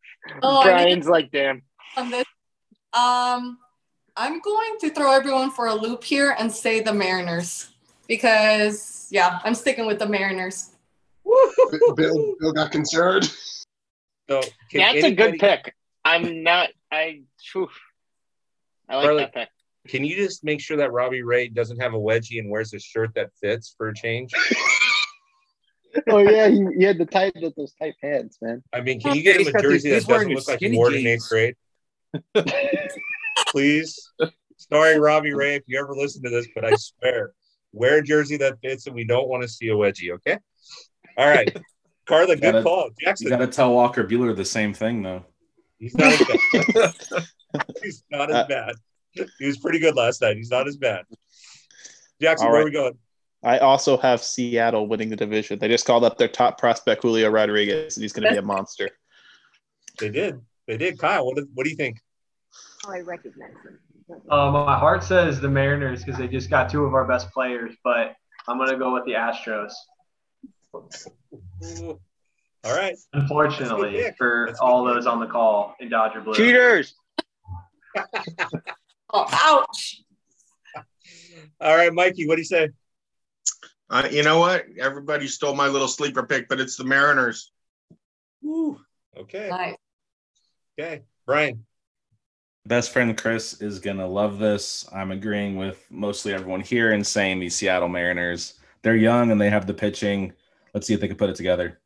Oh, 0.42 0.59
I 0.59 0.64
Brian's 0.64 1.09
like, 1.09 1.32
damn. 1.32 1.62
Um, 1.97 3.59
I'm 4.14 4.40
going 4.40 4.76
to 4.80 4.90
throw 4.90 5.12
everyone 5.12 5.50
for 5.50 5.68
a 5.68 5.75
loop 5.75 6.04
here 6.04 6.37
and 6.38 6.52
say 6.52 6.80
the 6.80 6.92
Mariners 6.92 7.70
because 8.06 9.09
yeah, 9.11 9.38
I'm 9.44 9.54
sticking 9.54 9.87
with 9.87 9.99
the 9.99 10.06
Mariners. 10.06 10.73
Bill, 11.97 12.35
Bill 12.41 12.53
got 12.53 12.73
concerned. 12.73 13.25
So 14.29 14.41
can 14.71 14.81
That's 14.81 15.05
a 15.05 15.11
good 15.15 15.39
pick. 15.39 15.75
I'm 16.05 16.43
not. 16.43 16.71
I. 16.91 17.23
Whew. 17.53 17.69
I 18.89 18.97
like 18.97 19.05
Carla, 19.05 19.21
that 19.21 19.35
pick. 19.35 19.49
Can 19.89 20.05
you 20.05 20.17
just 20.17 20.45
make 20.45 20.61
sure 20.61 20.77
that 20.79 20.93
Robbie 20.93 21.23
Ray 21.23 21.49
doesn't 21.49 21.79
have 21.81 21.95
a 21.95 21.99
wedgie 21.99 22.39
and 22.39 22.50
wears 22.50 22.73
a 22.75 22.79
shirt 22.79 23.15
that 23.15 23.31
fits 23.41 23.75
for 23.77 23.89
a 23.89 23.95
change? 23.95 24.33
Oh 26.09 26.19
yeah, 26.19 26.47
he, 26.49 26.65
he 26.79 26.85
had 26.85 26.99
the 26.99 27.05
tight 27.05 27.33
with 27.35 27.57
those 27.57 27.73
tight 27.73 27.95
pants, 28.00 28.39
man. 28.41 28.62
I 28.73 28.81
mean, 28.81 29.00
can 29.00 29.12
you 29.12 29.23
get 29.23 29.39
He's 29.39 29.49
him 29.49 29.55
a 29.57 29.57
the- 29.57 29.62
jersey 29.62 29.91
he's 29.91 30.07
that 30.07 30.12
doesn't 30.12 30.33
look 30.33 30.47
like 30.47 30.61
he 30.61 30.67
skinny 30.67 30.77
wore 30.79 30.93
it 30.93 31.00
in 31.00 31.07
eighth 31.09 31.29
grade? 31.29 31.57
Please. 33.50 34.12
Sorry, 34.57 35.00
Robbie 35.00 35.35
Ray, 35.35 35.57
if 35.57 35.65
you 35.67 35.81
ever 35.81 35.93
listen 35.97 36.23
to 36.23 36.31
this, 36.31 36.47
but 36.55 36.65
I 36.65 36.75
swear, 36.75 37.33
wear 37.73 37.99
a 37.99 38.03
jersey 38.05 38.37
that 38.37 38.61
fits 38.62 38.87
and 38.87 38.95
we 38.95 39.03
don't 39.03 39.27
want 39.29 39.43
to 39.43 39.49
see 39.49 39.67
a 39.69 39.73
wedgie, 39.75 40.12
okay? 40.12 40.39
All 41.21 41.29
right. 41.29 41.55
Carla, 42.07 42.35
good 42.37 42.41
Gotta- 42.43 42.62
call. 42.62 42.85
You 42.99 43.07
Jackson, 43.07 43.29
got 43.29 43.39
to 43.39 43.47
tell 43.47 43.73
Walker 43.75 44.05
Buehler 44.05 44.35
the 44.35 44.45
same 44.45 44.73
thing, 44.75 45.03
though. 45.03 45.25
he's 45.79 45.95
not 45.95 46.12
as 46.12 46.27
bad. 46.53 46.95
he's 47.83 48.03
not 48.11 48.31
as 48.31 48.47
bad. 48.47 48.75
He 49.39 49.47
was 49.47 49.59
pretty 49.59 49.79
good 49.79 49.95
last 49.97 50.23
night. 50.23 50.37
He's 50.37 50.50
not 50.50 50.67
as 50.67 50.77
bad. 50.77 51.05
Jackson, 52.21 52.47
All 52.47 52.53
where 52.53 52.61
right. 52.61 52.62
are 52.62 52.71
we 52.71 52.73
going? 52.73 52.99
I 53.43 53.59
also 53.59 53.97
have 53.97 54.23
Seattle 54.23 54.87
winning 54.87 55.09
the 55.09 55.17
division. 55.17 55.59
They 55.59 55.69
just 55.69 55.87
called 55.87 56.05
up 56.05 56.19
their 56.19 56.29
top 56.29 56.59
prospect 56.59 57.03
Julio 57.03 57.31
Rodriguez, 57.31 57.97
and 57.97 58.03
he's 58.03 58.12
going 58.12 58.25
to 58.27 58.33
be 58.33 58.39
a 58.39 58.43
monster. 58.43 58.91
They 59.99 60.09
did. 60.09 60.41
They 60.67 60.79
did. 60.79 60.99
Kyle, 60.99 61.27
what 61.27 61.37
do, 61.37 61.47
what 61.53 61.65
do 61.65 61.71
you 61.71 61.77
think? 61.77 61.99
Oh, 62.87 62.93
I 62.93 63.00
recognize 63.00 63.53
them. 63.62 63.79
Um, 64.31 64.53
my 64.53 64.79
heart 64.79 65.05
says 65.05 65.41
the 65.41 65.49
Mariners 65.49 66.03
because 66.03 66.19
they 66.19 66.27
just 66.27 66.49
got 66.49 66.71
two 66.71 66.85
of 66.87 66.95
our 66.95 67.05
best 67.05 67.31
players, 67.33 67.75
but 67.85 68.15
I'm 68.49 68.57
gonna 68.57 68.79
go 68.79 68.95
with 68.95 69.05
the 69.05 69.12
Astros. 69.12 69.73
All 72.62 72.77
right. 72.77 72.95
Unfortunately, 73.12 73.93
That's 73.93 73.95
a 73.95 73.97
good 73.97 74.05
pick. 74.05 74.17
for 74.19 74.45
That's 74.49 74.61
all 74.61 74.85
those 74.85 75.07
on 75.07 75.19
the 75.21 75.27
call 75.27 75.75
in 75.81 75.89
Dodger 75.89 76.21
Blue. 76.21 76.35
Cheaters. 76.35 76.95
Oh, 79.12 79.27
ouch! 79.33 80.03
All 81.61 81.77
right, 81.77 81.93
Mikey, 81.93 82.29
what 82.29 82.37
do 82.37 82.43
you 82.43 82.45
say? 82.47 82.69
Uh, 83.91 84.07
you 84.09 84.23
know 84.23 84.39
what? 84.39 84.67
Everybody 84.79 85.27
stole 85.27 85.57
my 85.57 85.67
little 85.67 85.89
sleeper 85.89 86.23
pick, 86.25 86.49
but 86.49 86.61
it's 86.61 86.77
the 86.77 86.85
Mariners. 86.85 87.50
Woo. 88.41 88.81
Okay. 89.19 89.49
Nice. 89.50 89.75
Okay. 90.79 91.03
Brian. 91.27 91.67
Best 92.67 92.93
friend 92.93 93.19
Chris 93.19 93.61
is 93.61 93.81
gonna 93.81 94.07
love 94.07 94.39
this. 94.39 94.89
I'm 94.93 95.11
agreeing 95.11 95.57
with 95.57 95.85
mostly 95.91 96.33
everyone 96.33 96.61
here 96.61 96.93
and 96.93 97.05
saying 97.05 97.41
the 97.41 97.49
Seattle 97.50 97.89
Mariners. 97.89 98.55
They're 98.83 98.95
young 98.95 99.33
and 99.33 99.41
they 99.41 99.50
have 99.50 99.67
the 99.67 99.75
pitching. 99.75 100.33
Let's 100.75 100.87
see 100.87 100.95
if 100.95 101.00
they 101.00 101.09
can 101.09 101.17
put 101.17 101.31
it 101.31 101.37
together. 101.37 101.81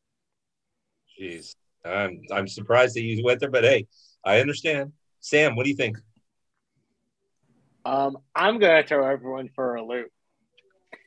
Jeez. 1.21 1.55
I'm 1.85 2.23
I'm 2.33 2.49
surprised 2.49 2.97
that 2.97 3.03
you 3.03 3.23
went 3.25 3.41
there, 3.41 3.51
but 3.51 3.65
hey, 3.65 3.87
I 4.25 4.41
understand. 4.41 4.93
Sam, 5.21 5.55
what 5.55 5.65
do 5.65 5.71
you 5.71 5.77
think? 5.77 5.99
Um, 7.85 8.19
I'm 8.35 8.59
gonna 8.59 8.83
throw 8.87 9.07
everyone 9.07 9.51
for 9.55 9.75
a 9.75 9.85
loop, 9.85 10.11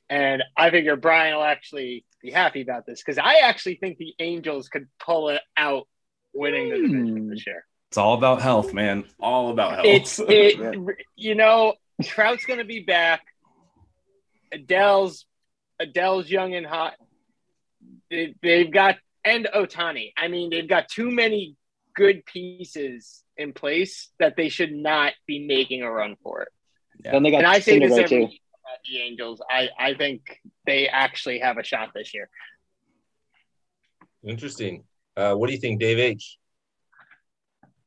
and 0.09 0.43
I 0.55 0.69
figure 0.69 0.95
Brian 0.95 1.35
will 1.35 1.43
actually 1.43 2.05
be 2.21 2.31
happy 2.31 2.61
about 2.61 2.85
this 2.85 3.01
because 3.03 3.17
I 3.17 3.39
actually 3.43 3.75
think 3.75 3.97
the 3.97 4.13
Angels 4.19 4.69
could 4.69 4.87
pull 4.99 5.29
it 5.29 5.41
out, 5.57 5.87
winning 6.33 6.69
the 6.69 6.77
division 6.77 7.29
this 7.29 7.47
year. 7.47 7.65
It's 7.89 7.97
all 7.97 8.13
about 8.13 8.41
health, 8.41 8.73
man. 8.73 9.05
All 9.19 9.49
about 9.49 9.73
health. 9.73 9.85
It's 9.85 10.19
it, 10.27 10.77
you 11.15 11.35
know, 11.35 11.73
Trout's 12.03 12.45
gonna 12.45 12.65
be 12.65 12.81
back. 12.81 13.21
Adell's 14.53 15.25
Adell's 15.81 16.29
young 16.29 16.53
and 16.53 16.65
hot. 16.65 16.93
They, 18.09 18.35
they've 18.41 18.71
got 18.71 18.97
and 19.23 19.47
Ohtani. 19.53 20.13
I 20.17 20.27
mean, 20.27 20.49
they've 20.49 20.67
got 20.67 20.87
too 20.87 21.11
many 21.11 21.55
good 21.95 22.25
pieces 22.25 23.23
in 23.35 23.53
place 23.53 24.09
that 24.19 24.35
they 24.37 24.49
should 24.49 24.71
not 24.71 25.13
be 25.25 25.45
making 25.45 25.81
a 25.81 25.91
run 25.91 26.15
for 26.23 26.43
it. 26.43 26.49
Then 27.03 27.23
they 27.23 27.31
got 27.31 27.39
and 27.39 27.47
I 27.47 27.59
say 27.59 27.79
this 27.79 27.91
every 27.91 28.07
too. 28.07 28.23
about 28.23 28.79
the 28.89 29.01
Angels. 29.01 29.41
I, 29.49 29.69
I 29.77 29.93
think 29.93 30.41
they 30.65 30.87
actually 30.87 31.39
have 31.39 31.57
a 31.57 31.63
shot 31.63 31.89
this 31.93 32.13
year. 32.13 32.29
Interesting. 34.23 34.83
Uh, 35.15 35.35
what 35.35 35.47
do 35.47 35.53
you 35.53 35.59
think, 35.59 35.79
Dave 35.79 35.99
H? 35.99 36.37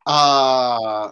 Uh 0.07 1.11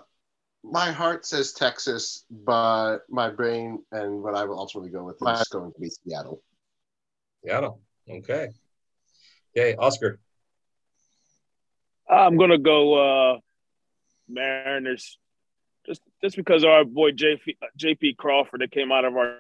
my 0.65 0.91
heart 0.91 1.25
says 1.25 1.53
Texas, 1.53 2.25
but 2.31 2.99
my 3.09 3.31
brain 3.31 3.83
and 3.93 4.23
what 4.23 4.35
I 4.35 4.45
will 4.45 4.59
ultimately 4.59 4.91
go 4.91 5.05
with 5.05 5.17
is 5.17 5.49
going 5.49 5.73
to 5.73 5.81
be 5.81 5.89
Seattle. 5.89 6.43
Seattle. 7.45 7.81
Okay. 8.11 8.49
Okay, 9.59 9.75
Oscar. 9.75 10.21
I'm 12.09 12.37
gonna 12.37 12.59
go 12.59 12.95
uh 12.95 13.39
Mariners, 14.29 15.19
just 15.85 16.01
just 16.23 16.37
because 16.37 16.65
our 16.65 16.85
boy 16.85 17.11
JP, 17.11 17.57
JP 17.77 18.17
Crawford 18.17 18.61
that 18.61 18.71
came 18.71 18.93
out 18.93 19.05
of 19.05 19.17
our 19.17 19.37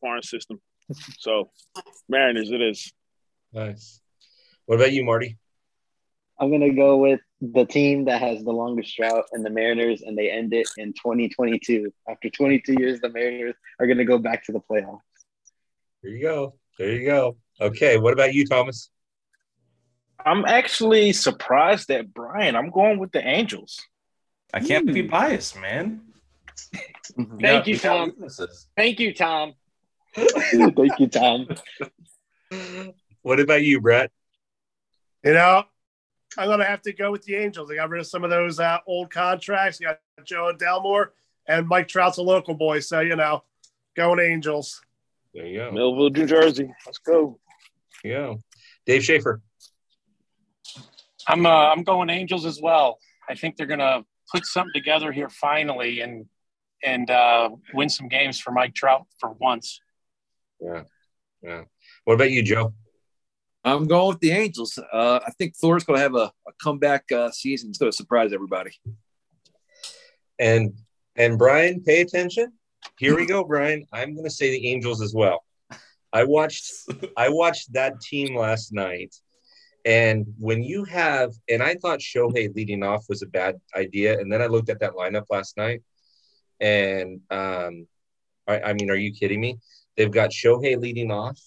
farm 0.00 0.22
system. 0.22 0.60
So 1.18 1.50
Mariners, 2.08 2.50
it 2.50 2.60
is. 2.60 2.92
Nice. 3.52 4.00
What 4.66 4.76
about 4.76 4.92
you, 4.92 5.04
Marty? 5.04 5.38
I'm 6.38 6.50
gonna 6.50 6.74
go 6.74 6.98
with 6.98 7.20
the 7.40 7.64
team 7.64 8.04
that 8.04 8.20
has 8.20 8.44
the 8.44 8.52
longest 8.52 8.96
drought 8.96 9.24
and 9.32 9.44
the 9.44 9.50
Mariners, 9.50 10.02
and 10.02 10.16
they 10.16 10.30
end 10.30 10.52
it 10.54 10.68
in 10.76 10.92
2022. 10.92 11.92
After 12.08 12.30
22 12.30 12.74
years, 12.78 13.00
the 13.00 13.08
Mariners 13.08 13.54
are 13.80 13.86
gonna 13.86 14.04
go 14.04 14.18
back 14.18 14.44
to 14.46 14.52
the 14.52 14.60
playoffs. 14.60 15.00
There 16.02 16.12
you 16.12 16.22
go. 16.22 16.54
There 16.78 16.92
you 16.92 17.06
go. 17.06 17.36
Okay. 17.60 17.96
What 17.96 18.12
about 18.12 18.34
you, 18.34 18.46
Thomas? 18.46 18.91
I'm 20.24 20.44
actually 20.44 21.12
surprised 21.12 21.88
that 21.88 22.12
Brian. 22.12 22.56
I'm 22.56 22.70
going 22.70 22.98
with 22.98 23.12
the 23.12 23.26
Angels. 23.26 23.80
I 24.54 24.60
can't 24.60 24.86
be 24.86 25.02
biased, 25.02 25.58
man. 25.60 26.02
Thank 27.40 27.66
you, 27.66 27.78
Tom. 27.78 28.12
Thank 28.76 29.00
you, 29.00 29.14
Tom. 29.14 29.54
Thank 30.14 30.98
you, 30.98 31.08
Tom. 31.08 31.48
What 33.22 33.40
about 33.40 33.62
you, 33.62 33.80
Brett? 33.80 34.10
You 35.24 35.32
know, 35.32 35.64
I'm 36.36 36.48
gonna 36.48 36.64
have 36.64 36.82
to 36.82 36.92
go 36.92 37.10
with 37.10 37.22
the 37.22 37.36
Angels. 37.36 37.68
They 37.68 37.76
got 37.76 37.88
rid 37.88 38.00
of 38.00 38.06
some 38.06 38.24
of 38.24 38.30
those 38.30 38.60
uh, 38.60 38.78
old 38.86 39.10
contracts. 39.10 39.80
You 39.80 39.86
got 39.88 40.00
Joe 40.24 40.52
Delmore 40.56 41.12
and 41.46 41.66
Mike 41.66 41.88
Trout's 41.88 42.18
a 42.18 42.22
local 42.22 42.54
boy, 42.54 42.80
so 42.80 43.00
you 43.00 43.16
know, 43.16 43.44
going 43.96 44.20
Angels. 44.20 44.82
There 45.32 45.46
you 45.46 45.58
go. 45.58 45.72
Millville, 45.72 46.10
New 46.10 46.26
Jersey. 46.26 46.74
Let's 46.84 46.98
go. 46.98 47.38
Yeah. 48.04 48.34
Dave 48.84 49.04
Schaefer. 49.04 49.40
I'm 51.28 51.46
uh, 51.46 51.70
I'm 51.70 51.82
going 51.82 52.10
Angels 52.10 52.44
as 52.44 52.60
well. 52.60 52.98
I 53.28 53.34
think 53.34 53.56
they're 53.56 53.66
gonna 53.66 54.04
put 54.32 54.46
something 54.46 54.72
together 54.74 55.12
here 55.12 55.28
finally 55.28 56.00
and 56.00 56.26
and 56.84 57.10
uh, 57.10 57.50
win 57.74 57.88
some 57.88 58.08
games 58.08 58.40
for 58.40 58.50
Mike 58.50 58.74
Trout 58.74 59.06
for 59.20 59.32
once. 59.32 59.80
Yeah. 60.60 60.82
Yeah. 61.42 61.62
What 62.04 62.14
about 62.14 62.30
you, 62.30 62.42
Joe? 62.42 62.74
I'm 63.64 63.86
going 63.86 64.08
with 64.08 64.20
the 64.20 64.32
Angels. 64.32 64.78
Uh, 64.92 65.20
I 65.24 65.30
think 65.32 65.56
Thor's 65.56 65.84
going 65.84 65.98
to 65.98 66.02
have 66.02 66.14
a, 66.16 66.32
a 66.48 66.52
comeback 66.60 67.10
uh, 67.12 67.30
season. 67.30 67.70
It's 67.70 67.78
going 67.78 67.92
to 67.92 67.96
surprise 67.96 68.32
everybody. 68.32 68.72
And 70.38 70.74
and 71.14 71.38
Brian, 71.38 71.82
pay 71.82 72.00
attention. 72.00 72.52
Here 72.98 73.14
we 73.14 73.26
go, 73.26 73.44
Brian. 73.44 73.86
I'm 73.92 74.14
going 74.14 74.24
to 74.24 74.30
say 74.30 74.50
the 74.50 74.66
Angels 74.68 75.00
as 75.00 75.14
well. 75.14 75.44
I 76.12 76.24
watched 76.24 76.70
I 77.16 77.28
watched 77.28 77.72
that 77.74 78.00
team 78.00 78.36
last 78.36 78.72
night, 78.72 79.14
and 79.84 80.26
when 80.38 80.62
you 80.62 80.84
have 80.84 81.32
and 81.48 81.62
I 81.62 81.74
thought 81.74 82.00
Shohei 82.00 82.54
leading 82.54 82.82
off 82.82 83.04
was 83.08 83.22
a 83.22 83.26
bad 83.26 83.60
idea, 83.76 84.18
and 84.18 84.32
then 84.32 84.42
I 84.42 84.46
looked 84.46 84.70
at 84.70 84.80
that 84.80 84.92
lineup 84.92 85.24
last 85.30 85.56
night, 85.56 85.82
and 86.60 87.20
um, 87.30 87.86
I, 88.46 88.60
I 88.60 88.72
mean, 88.74 88.90
are 88.90 88.96
you 88.96 89.12
kidding 89.12 89.40
me? 89.40 89.58
They've 89.96 90.10
got 90.10 90.30
Shohei 90.30 90.80
leading 90.80 91.10
off, 91.10 91.38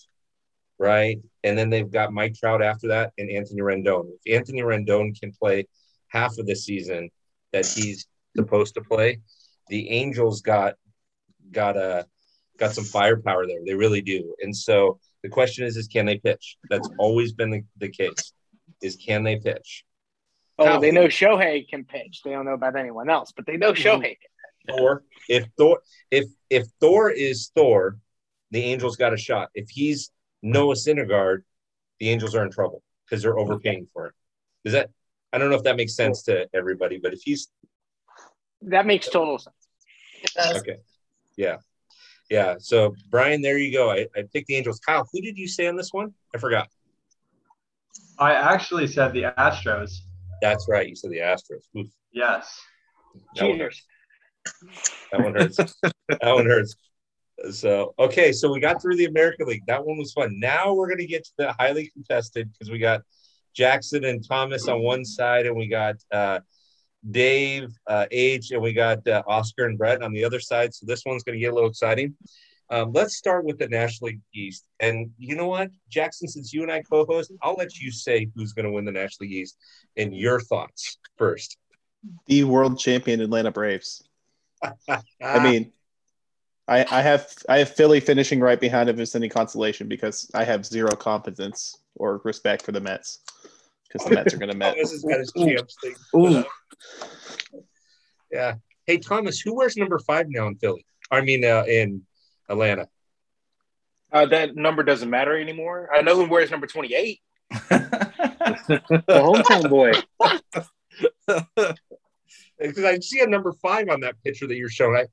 right, 0.78 1.20
and 1.44 1.58
then 1.58 1.70
they've 1.70 1.90
got 1.90 2.14
Mike 2.14 2.36
Trout 2.36 2.62
after 2.62 2.90
that, 2.90 3.14
and 3.18 3.30
Anthony 3.30 3.62
Rendon. 3.62 4.10
If 4.26 4.38
Anthony 4.38 4.62
Rendon 4.62 5.20
can 5.20 5.32
play 5.32 5.68
half 6.10 6.38
of 6.38 6.46
the 6.46 6.56
season 6.56 7.10
that 7.54 7.66
he's 7.66 8.08
supposed 8.36 8.76
to 8.76 8.82
play, 8.82 9.20
the 9.70 9.90
Angels 9.90 10.42
got 10.42 10.76
got 11.52 11.78
a 11.78 12.06
got 12.58 12.74
some 12.74 12.84
firepower 12.86 13.48
there. 13.48 13.60
They 13.66 13.76
really 13.76 14.02
do. 14.02 14.34
And 14.42 14.56
so 14.56 15.00
the 15.26 15.30
question 15.32 15.66
is, 15.66 15.76
is 15.76 15.88
can 15.88 16.06
they 16.06 16.20
pitch? 16.20 16.58
That's 16.70 16.88
always 17.00 17.34
been 17.34 17.50
the, 17.50 17.64
the 17.80 17.90
case. 17.90 18.34
Is 18.84 18.96
can 18.96 19.24
they 19.24 19.38
pitch? 19.38 19.84
Oh, 20.60 20.66
How- 20.66 20.80
they 20.80 20.92
know 20.92 21.08
Shohei 21.08 21.68
can 21.68 21.84
pitch. 21.84 22.22
They 22.24 22.30
don't 22.30 22.46
know 22.46 22.54
about 22.54 22.76
anyone 22.76 23.10
else, 23.10 23.34
but 23.36 23.48
they 23.48 23.58
know 23.58 23.74
mm-hmm. 23.74 24.02
Shohei 24.02 24.18
can. 24.68 24.78
Thor. 24.78 25.04
If 25.28 25.48
Thor, 25.58 25.80
if 26.12 26.26
if 26.52 26.68
Thor 26.80 27.10
is 27.10 27.52
Thor, 27.56 27.98
the 28.52 28.62
Angels 28.62 28.98
got 28.98 29.14
a 29.14 29.18
shot. 29.18 29.50
If 29.56 29.70
he's 29.70 30.12
Noah 30.44 30.76
Syndergaard, 30.76 31.42
the 32.00 32.10
Angels 32.10 32.36
are 32.36 32.46
in 32.46 32.52
trouble 32.52 32.84
because 33.06 33.24
they're 33.24 33.40
overpaying 33.40 33.88
for 33.94 34.08
him. 34.08 34.14
Is 34.64 34.74
that? 34.74 34.92
I 35.34 35.40
don't 35.40 35.50
know 35.50 35.56
if 35.56 35.64
that 35.64 35.76
makes 35.76 35.96
sense 35.96 36.22
to 36.24 36.48
everybody, 36.54 37.00
but 37.02 37.14
if 37.14 37.22
he's 37.24 37.48
That 38.62 38.86
makes 38.86 39.10
total 39.10 39.40
sense. 39.40 40.58
okay, 40.58 40.78
yeah, 41.36 41.58
yeah. 42.30 42.56
So 42.60 42.96
Brian, 43.10 43.42
there 43.42 43.58
you 43.58 43.72
go. 43.72 43.92
I, 43.92 44.08
I 44.16 44.24
picked 44.34 44.48
the 44.48 44.56
Angels. 44.56 44.80
Kyle, 44.80 45.08
who 45.12 45.22
did 45.22 45.38
you 45.38 45.48
say 45.48 45.68
on 45.68 45.76
this 45.76 45.90
one? 45.92 46.14
I 46.34 46.38
forgot. 46.38 46.68
I 48.18 48.34
actually 48.34 48.88
said 48.88 49.14
the 49.14 49.24
Astros. 49.38 49.92
That's 50.42 50.68
right. 50.70 50.88
You 50.88 50.96
said 50.96 51.12
the 51.12 51.20
Astros. 51.20 51.64
Oof, 51.78 51.88
Yes. 52.12 52.60
that 53.36 53.48
one 53.48 53.60
hurts. 53.60 53.84
That 55.12 55.22
one 55.22 55.34
hurts. 55.36 55.58
that 55.82 56.34
one 56.34 56.46
hurts. 56.46 56.76
So 57.52 57.94
okay, 58.00 58.32
so 58.32 58.52
we 58.52 58.60
got 58.60 58.82
through 58.82 58.96
the 58.96 59.06
American 59.06 59.48
League. 59.48 59.64
That 59.68 59.86
one 59.86 59.98
was 59.98 60.14
fun. 60.14 60.40
Now 60.40 60.74
we're 60.74 60.90
gonna 60.90 61.06
get 61.06 61.26
to 61.26 61.32
the 61.38 61.54
highly 61.60 61.90
contested 61.90 62.52
because 62.54 62.72
we 62.72 62.80
got 62.80 63.02
Jackson 63.54 64.06
and 64.06 64.26
Thomas 64.26 64.68
on 64.68 64.82
one 64.82 65.04
side, 65.04 65.46
and 65.46 65.56
we 65.56 65.68
got 65.68 65.96
uh, 66.12 66.40
Dave 67.10 67.70
uh, 67.88 68.06
H, 68.12 68.52
and 68.52 68.62
we 68.62 68.74
got 68.74 69.08
uh, 69.08 69.24
Oscar 69.28 69.66
and 69.66 69.78
Brett 69.78 70.02
on 70.02 70.12
the 70.12 70.24
other 70.24 70.40
side. 70.40 70.74
So 70.74 70.86
this 70.86 71.04
one's 71.06 71.24
gonna 71.24 71.38
get 71.38 71.52
a 71.52 71.56
little 71.56 71.70
exciting. 71.70 72.16
Um, 72.70 72.92
let's 72.94 73.16
start 73.16 73.46
with 73.46 73.60
the 73.60 73.68
National 73.68 74.08
League 74.10 74.22
East. 74.34 74.66
And 74.80 75.12
you 75.20 75.36
know 75.36 75.48
what, 75.48 75.70
Jackson, 75.90 76.28
since 76.28 76.52
you 76.52 76.64
and 76.64 76.72
I 76.72 76.82
co-host, 76.82 77.32
I'll 77.44 77.54
let 77.54 77.78
you 77.80 77.92
say 77.92 78.30
who's 78.36 78.54
gonna 78.54 78.72
win 78.72 78.86
the 78.86 78.92
National 78.92 79.28
League 79.28 79.38
East 79.38 79.58
and 79.98 80.16
your 80.16 80.40
thoughts 80.40 80.98
first. 81.18 81.58
The 82.28 82.44
world 82.44 82.80
champion 82.80 83.22
Atlanta 83.22 83.52
Braves. 83.52 84.04
I 85.22 85.44
mean, 85.44 85.72
I, 86.68 86.86
I 86.90 87.02
have 87.02 87.32
I 87.48 87.60
have 87.60 87.70
Philly 87.70 88.00
finishing 88.00 88.40
right 88.40 88.60
behind 88.60 88.90
if 88.90 89.00
it's 89.00 89.16
any 89.16 89.30
consolation 89.30 89.88
because 89.88 90.30
I 90.34 90.44
have 90.44 90.66
zero 90.66 90.96
competence 90.96 91.78
or 91.96 92.22
respect 92.24 92.64
for 92.64 92.72
the 92.72 92.80
Mets 92.80 93.20
because 93.96 94.10
the 94.10 94.16
Mets 94.16 94.34
are 94.34 94.38
going 94.38 94.52
to 94.52 94.58
Met. 94.58 94.76
Thomas 94.76 94.92
has 94.92 95.04
got 95.04 95.20
his 95.20 95.32
champs 95.32 95.76
thing. 95.82 95.96
Ooh. 96.16 96.44
Yeah. 98.32 98.56
Hey, 98.86 98.98
Thomas, 98.98 99.40
who 99.40 99.56
wears 99.56 99.78
number 99.78 100.00
five 100.00 100.28
now 100.30 100.48
in 100.48 100.56
Philly? 100.56 100.86
I 101.10 101.22
mean, 101.22 101.46
uh, 101.46 101.64
in 101.68 102.02
Atlanta. 102.50 102.88
Uh, 104.12 104.26
that 104.28 104.56
number 104.56 104.84
doesn't 104.84 105.10
matter 105.10 105.38
anymore. 105.38 105.90
I 105.94 106.02
know 106.02 106.16
who 106.16 106.30
wears 106.30 106.52
number 106.52 106.68
28. 106.68 107.20
The 108.68 109.04
hometown 109.10 109.70
boy. 109.70 109.92
Because 112.58 112.86
I 112.86 113.00
see 113.00 113.20
a 113.20 113.28
number 113.28 113.52
five 113.52 113.90
on 113.90 114.00
that 114.02 114.16
picture 114.24 114.48
that 114.48 114.56
you're 114.56 114.70
showing. 114.70 114.96
I, 114.96 115.08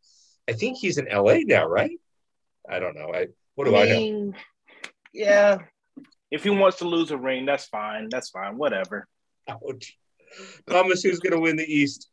I 0.48 0.54
think 0.54 0.78
he's 0.78 0.96
in 0.96 1.08
LA 1.12 1.38
now, 1.44 1.66
right? 1.66 1.98
I 2.68 2.78
don't 2.78 2.94
know. 2.94 3.12
I 3.12 3.26
what 3.56 3.64
do 3.64 3.74
I, 3.74 3.86
know? 3.86 4.32
Yeah. 5.12 5.58
If 6.32 6.44
he 6.44 6.50
wants 6.50 6.78
to 6.78 6.88
lose 6.88 7.10
a 7.10 7.18
ring, 7.18 7.44
that's 7.44 7.66
fine. 7.66 8.08
That's 8.10 8.30
fine. 8.30 8.56
Whatever. 8.56 9.06
Ouch. 9.46 9.98
Thomas, 10.66 11.02
who's 11.02 11.18
going 11.18 11.34
to 11.34 11.38
win 11.38 11.56
the 11.56 11.70
East? 11.70 12.08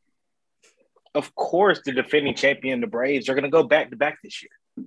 Of 1.15 1.33
course, 1.35 1.79
the 1.85 1.93
defending 1.93 2.35
champion, 2.35 2.81
the 2.81 2.87
Braves, 2.87 3.29
are 3.29 3.33
going 3.33 3.45
to 3.45 3.49
go 3.49 3.63
back 3.63 3.91
to 3.91 3.95
back 3.95 4.19
this 4.21 4.43
year. 4.43 4.85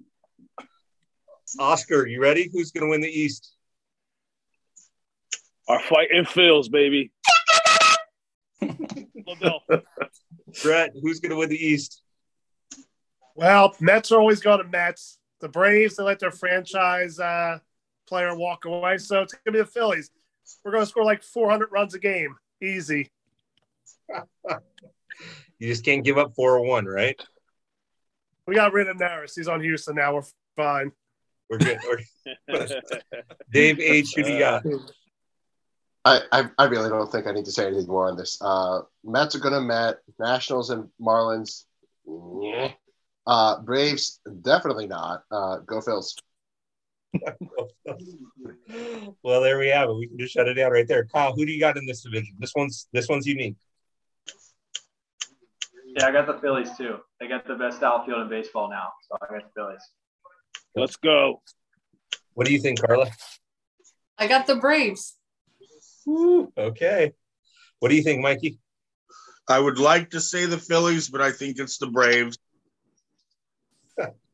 Oscar, 1.58 2.06
you 2.06 2.20
ready? 2.20 2.50
Who's 2.52 2.72
going 2.72 2.84
to 2.84 2.90
win 2.90 3.00
the 3.00 3.08
East? 3.08 3.54
Our 5.66 5.80
fighting 5.80 6.24
Phils, 6.24 6.70
baby. 6.70 7.10
Philadelphia. 8.60 9.82
Brett, 10.62 10.90
who's 11.00 11.20
going 11.20 11.30
to 11.30 11.36
win 11.36 11.48
the 11.48 11.56
East? 11.56 12.02
Well, 13.34 13.74
Mets 13.80 14.12
are 14.12 14.20
always 14.20 14.42
going 14.42 14.58
to 14.58 14.68
Mets. 14.68 15.18
The 15.40 15.48
Braves, 15.48 15.96
they 15.96 16.02
let 16.02 16.18
their 16.18 16.30
franchise 16.30 17.18
uh, 17.18 17.60
player 18.12 18.36
walk 18.36 18.66
away. 18.66 18.98
So 18.98 19.22
it's 19.22 19.32
going 19.32 19.42
to 19.46 19.52
be 19.52 19.58
the 19.60 19.64
Phillies. 19.64 20.10
We're 20.62 20.72
going 20.72 20.82
to 20.82 20.86
score 20.86 21.02
like 21.02 21.22
400 21.22 21.72
runs 21.72 21.94
a 21.94 21.98
game. 21.98 22.36
Easy. 22.60 23.10
You 25.58 25.68
just 25.68 25.84
can't 25.84 26.02
give 26.02 26.18
up 26.18 26.34
401, 26.34 26.86
right? 26.86 27.20
We 28.48 28.56
got 28.56 28.72
rid 28.72 28.88
of 28.88 28.96
Neris. 28.96 29.36
He's 29.36 29.46
on 29.46 29.60
Houston 29.60 29.94
now. 29.94 30.14
We're 30.14 30.24
fine. 30.56 30.90
We're 31.48 31.58
good. 31.58 31.78
We're- 32.48 32.80
Dave 33.52 33.78
H, 33.78 34.12
who 34.16 34.24
do 34.24 34.32
you 34.32 34.38
got? 34.40 34.64
I, 36.04 36.20
I, 36.32 36.44
I 36.58 36.64
really 36.64 36.88
don't 36.88 37.12
think 37.12 37.28
I 37.28 37.32
need 37.32 37.44
to 37.44 37.52
say 37.52 37.68
anything 37.68 37.86
more 37.86 38.08
on 38.08 38.16
this. 38.16 38.38
Uh, 38.40 38.80
Mets 39.04 39.36
are 39.36 39.38
going 39.38 39.54
to 39.54 39.60
Met. 39.60 39.98
Nationals 40.18 40.70
and 40.70 40.88
Marlins. 41.00 41.66
yeah. 42.40 42.72
Uh, 43.24 43.60
Braves, 43.60 44.18
definitely 44.40 44.88
not. 44.88 45.22
Uh, 45.30 45.58
go 45.58 45.78
Phils. 45.80 46.16
well, 49.22 49.42
there 49.42 49.58
we 49.58 49.68
have 49.68 49.90
it. 49.90 49.96
We 49.96 50.08
can 50.08 50.18
just 50.18 50.32
shut 50.32 50.48
it 50.48 50.54
down 50.54 50.72
right 50.72 50.88
there. 50.88 51.04
Kyle, 51.04 51.34
who 51.34 51.44
do 51.44 51.52
you 51.52 51.60
got 51.60 51.76
in 51.76 51.86
this 51.86 52.02
division? 52.02 52.34
This 52.38 52.52
one's 52.54 52.88
this 52.92 53.08
one's 53.08 53.26
unique. 53.26 53.56
Yeah, 55.96 56.06
I 56.06 56.12
got 56.12 56.26
the 56.26 56.38
Phillies 56.40 56.70
too. 56.76 56.98
They 57.20 57.28
got 57.28 57.46
the 57.46 57.54
best 57.54 57.82
outfield 57.82 58.22
in 58.22 58.28
baseball 58.28 58.70
now, 58.70 58.88
so 59.08 59.16
I 59.20 59.32
got 59.32 59.44
the 59.44 59.50
Phillies. 59.54 59.82
Let's 60.74 60.96
go. 60.96 61.42
What 62.34 62.46
do 62.46 62.52
you 62.52 62.60
think, 62.60 62.80
Carla? 62.80 63.10
I 64.18 64.26
got 64.26 64.46
the 64.46 64.56
Braves. 64.56 65.16
Okay. 66.08 67.12
What 67.80 67.90
do 67.90 67.94
you 67.94 68.02
think, 68.02 68.22
Mikey? 68.22 68.58
I 69.48 69.58
would 69.58 69.78
like 69.78 70.10
to 70.10 70.20
say 70.20 70.46
the 70.46 70.58
Phillies, 70.58 71.10
but 71.10 71.20
I 71.20 71.32
think 71.32 71.58
it's 71.58 71.78
the 71.78 71.88
Braves. 71.88 72.38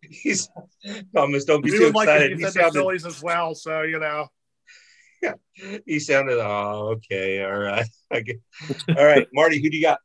He's 0.03 0.49
Thomas. 1.15 1.45
Don't 1.45 1.63
be 1.65 1.71
We 1.71 1.79
too 1.79 1.85
would 1.87 1.95
like 1.95 2.09
excited. 2.09 2.29
to 2.31 2.35
He 2.37 2.41
get 2.41 2.47
the 2.55 2.61
sounded, 2.61 2.73
Phillies 2.75 3.05
as 3.07 3.23
well. 3.23 3.55
So, 3.55 3.83
you 3.83 3.99
know. 3.99 4.29
Yeah, 5.23 5.35
he 5.87 5.99
sounded. 5.99 6.39
Oh, 6.39 6.97
okay. 6.97 7.43
All 7.43 7.59
right. 7.59 7.87
I 8.11 8.21
get, 8.21 8.37
all 8.97 9.05
right, 9.05 9.27
Marty. 9.33 9.61
Who 9.63 9.71
do 9.71 9.77
you 9.77 9.83
got? 9.83 9.99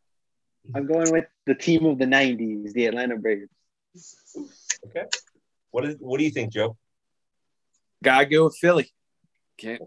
I'm 0.74 0.88
going 0.88 1.12
with 1.12 1.26
the 1.46 1.56
team 1.56 1.86
of 1.86 2.00
the 2.00 2.06
'90s, 2.06 2.74
the 2.74 2.86
Atlanta 2.88 3.18
Braves. 3.18 3.50
Okay. 4.88 5.06
What 5.72 5.86
is? 5.86 5.96
What 6.00 6.18
do 6.18 6.24
you 6.24 6.32
think, 6.32 6.52
Joe? 6.54 6.78
Gotta 8.04 8.26
go 8.26 8.46
with 8.46 8.58
Philly. 8.60 8.92
Can't. 9.58 9.82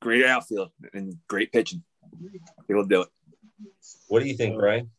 Great 0.00 0.24
outfield 0.26 0.70
and 0.92 1.16
great 1.28 1.52
pitching. 1.52 1.84
He'll 2.66 2.84
do 2.84 3.02
it. 3.02 3.08
What 4.08 4.20
do 4.20 4.26
you 4.28 4.34
think, 4.36 4.56
Brian? 4.58 4.90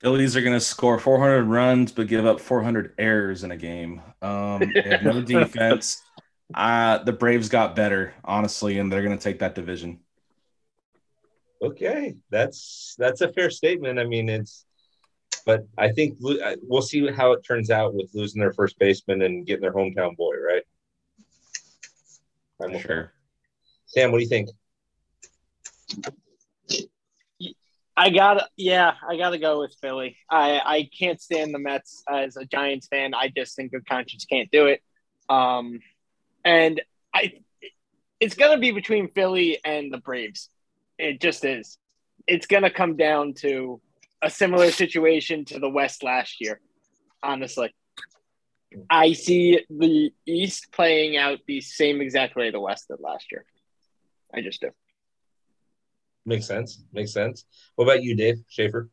Phillies 0.00 0.36
are 0.36 0.42
going 0.42 0.54
to 0.54 0.60
score 0.60 0.98
400 0.98 1.44
runs, 1.44 1.90
but 1.92 2.06
give 2.06 2.24
up 2.24 2.38
400 2.40 2.94
errors 2.98 3.42
in 3.42 3.50
a 3.50 3.56
game. 3.56 4.00
Um, 4.22 4.70
they 4.72 4.90
have 4.90 5.02
no 5.02 5.20
defense. 5.24 6.02
Uh, 6.54 6.98
the 6.98 7.12
Braves 7.12 7.48
got 7.48 7.74
better, 7.74 8.14
honestly, 8.24 8.78
and 8.78 8.92
they're 8.92 9.02
going 9.02 9.16
to 9.16 9.22
take 9.22 9.40
that 9.40 9.54
division. 9.54 10.00
Okay, 11.60 12.14
that's 12.30 12.94
that's 12.98 13.20
a 13.20 13.32
fair 13.32 13.50
statement. 13.50 13.98
I 13.98 14.04
mean, 14.04 14.28
it's, 14.28 14.64
but 15.44 15.66
I 15.76 15.90
think 15.90 16.16
we'll 16.20 16.82
see 16.82 17.10
how 17.10 17.32
it 17.32 17.42
turns 17.42 17.70
out 17.70 17.94
with 17.94 18.10
losing 18.14 18.40
their 18.40 18.52
first 18.52 18.78
baseman 18.78 19.22
and 19.22 19.44
getting 19.44 19.62
their 19.62 19.72
hometown 19.72 20.16
boy, 20.16 20.36
right? 20.36 20.62
I'm 22.62 22.78
sure. 22.78 23.12
Sam, 23.86 24.12
what 24.12 24.18
do 24.18 24.22
you 24.22 24.28
think? 24.28 24.50
I 27.98 28.10
got 28.10 28.48
yeah, 28.56 28.92
I 29.08 29.16
got 29.16 29.30
to 29.30 29.38
go 29.38 29.58
with 29.58 29.74
Philly. 29.82 30.16
I 30.30 30.60
I 30.64 30.90
can't 30.96 31.20
stand 31.20 31.52
the 31.52 31.58
Mets 31.58 32.04
as 32.08 32.36
a 32.36 32.44
Giants 32.44 32.86
fan. 32.86 33.12
I 33.12 33.26
just 33.36 33.56
think 33.56 33.72
good 33.72 33.88
conscience 33.88 34.24
can't 34.24 34.48
do 34.52 34.66
it. 34.66 34.82
Um, 35.28 35.80
and 36.44 36.80
I, 37.12 37.32
it's 38.20 38.36
gonna 38.36 38.60
be 38.60 38.70
between 38.70 39.10
Philly 39.10 39.58
and 39.64 39.92
the 39.92 39.98
Braves. 39.98 40.48
It 40.96 41.20
just 41.20 41.44
is. 41.44 41.76
It's 42.28 42.46
gonna 42.46 42.70
come 42.70 42.96
down 42.96 43.34
to 43.38 43.80
a 44.22 44.30
similar 44.30 44.70
situation 44.70 45.44
to 45.46 45.58
the 45.58 45.68
West 45.68 46.04
last 46.04 46.40
year. 46.40 46.60
Honestly, 47.20 47.74
I 48.88 49.12
see 49.12 49.64
the 49.68 50.12
East 50.24 50.70
playing 50.70 51.16
out 51.16 51.40
the 51.48 51.60
same 51.60 52.00
exact 52.00 52.36
way 52.36 52.52
the 52.52 52.60
West 52.60 52.86
did 52.88 53.00
last 53.00 53.32
year. 53.32 53.44
I 54.32 54.40
just 54.40 54.60
do. 54.60 54.70
Makes 56.28 56.46
sense. 56.46 56.84
Makes 56.92 57.14
sense. 57.14 57.46
What 57.76 57.86
about 57.86 58.02
you, 58.02 58.14
Dave 58.14 58.36
Schaefer? 58.48 58.90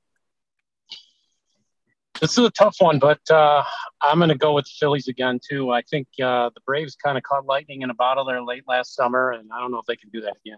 This 2.21 2.31
is 2.31 2.45
a 2.45 2.49
tough 2.49 2.77
one, 2.79 2.97
but 2.97 3.19
uh, 3.29 3.61
I'm 4.01 4.19
going 4.19 4.29
to 4.29 4.37
go 4.37 4.53
with 4.53 4.65
Phillies 4.79 5.09
again 5.09 5.41
too. 5.45 5.69
I 5.69 5.81
think 5.81 6.07
uh, 6.23 6.49
the 6.55 6.61
Braves 6.65 6.95
kind 6.95 7.17
of 7.17 7.23
caught 7.23 7.45
lightning 7.45 7.81
in 7.81 7.89
a 7.89 7.93
bottle 7.93 8.23
there 8.23 8.41
late 8.41 8.63
last 8.69 8.95
summer, 8.95 9.31
and 9.31 9.49
I 9.53 9.59
don't 9.59 9.69
know 9.69 9.79
if 9.79 9.85
they 9.85 9.97
can 9.97 10.09
do 10.11 10.21
that 10.21 10.35
again. 10.45 10.57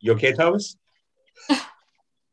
You 0.00 0.12
okay, 0.12 0.32
Thomas? 0.32 0.78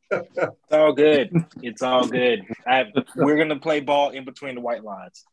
It's 0.09 0.71
all 0.71 0.93
good. 0.93 1.35
It's 1.61 1.81
all 1.81 2.07
good. 2.07 2.45
I, 2.65 2.85
we're 3.17 3.35
gonna 3.35 3.59
play 3.59 3.81
ball 3.81 4.11
in 4.11 4.23
between 4.23 4.55
the 4.55 4.61
white 4.61 4.85
lines. 4.85 5.25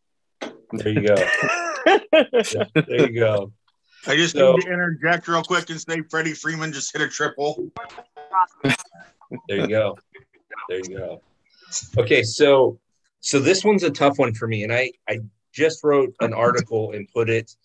There 0.73 0.89
you 0.89 1.07
go. 1.07 1.15
there 2.75 3.09
you 3.09 3.21
go. 3.21 3.53
I 4.07 4.17
just 4.17 4.37
So- 4.37 4.53
need 4.53 4.63
to 4.63 4.73
interject 4.73 5.29
real 5.29 5.43
quick 5.43 5.71
and 5.71 5.81
say 5.81 6.03
Freddie 6.11 6.35
Freeman 6.35 6.73
just 6.73 6.93
hit 6.93 7.03
a 7.03 7.09
triple. 7.09 7.71
There 9.49 9.59
you 9.59 9.69
go. 9.69 9.97
There 10.69 10.79
you 10.79 10.97
go. 10.97 11.23
Okay, 11.99 12.23
so 12.23 12.79
so 13.21 13.39
this 13.39 13.65
one's 13.65 13.83
a 13.83 13.91
tough 13.91 14.19
one 14.19 14.35
for 14.35 14.47
me, 14.47 14.65
and 14.65 14.73
I 14.73 14.93
I 15.09 15.21
just 15.53 15.83
wrote 15.83 16.15
an 16.21 16.35
article 16.35 16.93
and 16.93 17.09
put 17.13 17.31
it 17.31 17.57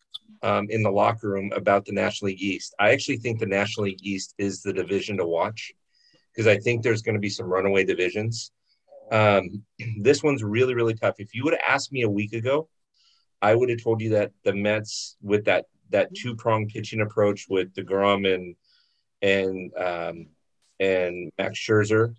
um, 0.41 0.67
in 0.69 0.83
the 0.83 0.89
locker 0.89 1.29
room 1.29 1.51
about 1.53 1.85
the 1.85 1.91
National 1.91 2.27
League 2.27 2.41
East. 2.41 2.73
I 2.79 2.91
actually 2.91 3.17
think 3.17 3.39
the 3.39 3.45
National 3.45 3.85
League 3.85 3.99
East 4.01 4.35
is 4.37 4.61
the 4.61 4.71
division 4.71 5.17
to 5.17 5.25
watch 5.25 5.73
because 6.31 6.47
I 6.47 6.57
think 6.57 6.81
there's 6.81 7.01
going 7.01 7.15
to 7.15 7.19
be 7.21 7.29
some 7.29 7.47
runaway 7.47 7.83
divisions. 7.83 8.51
Um, 9.11 9.63
this 9.99 10.23
one's 10.23 10.43
really 10.43 10.75
really 10.75 10.95
tough. 10.95 11.15
If 11.19 11.35
you 11.35 11.43
would 11.43 11.53
have 11.53 11.63
asked 11.67 11.91
me 11.91 12.03
a 12.03 12.09
week 12.09 12.33
ago, 12.33 12.69
I 13.41 13.53
would 13.53 13.69
have 13.69 13.83
told 13.83 14.01
you 14.01 14.11
that 14.11 14.31
the 14.43 14.53
Mets 14.53 15.17
with 15.21 15.45
that 15.45 15.65
that 15.89 16.13
two 16.15 16.35
pronged 16.35 16.69
pitching 16.69 17.01
approach 17.01 17.47
with 17.49 17.73
Degrom 17.73 18.31
and 18.33 18.55
and 19.21 19.71
um, 19.75 20.27
and 20.79 21.31
Max 21.37 21.59
Scherzer 21.59 22.15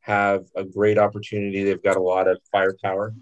have 0.00 0.44
a 0.54 0.64
great 0.64 0.98
opportunity. 0.98 1.64
They've 1.64 1.82
got 1.82 1.96
a 1.96 2.02
lot 2.02 2.28
of 2.28 2.38
firepower. 2.52 3.14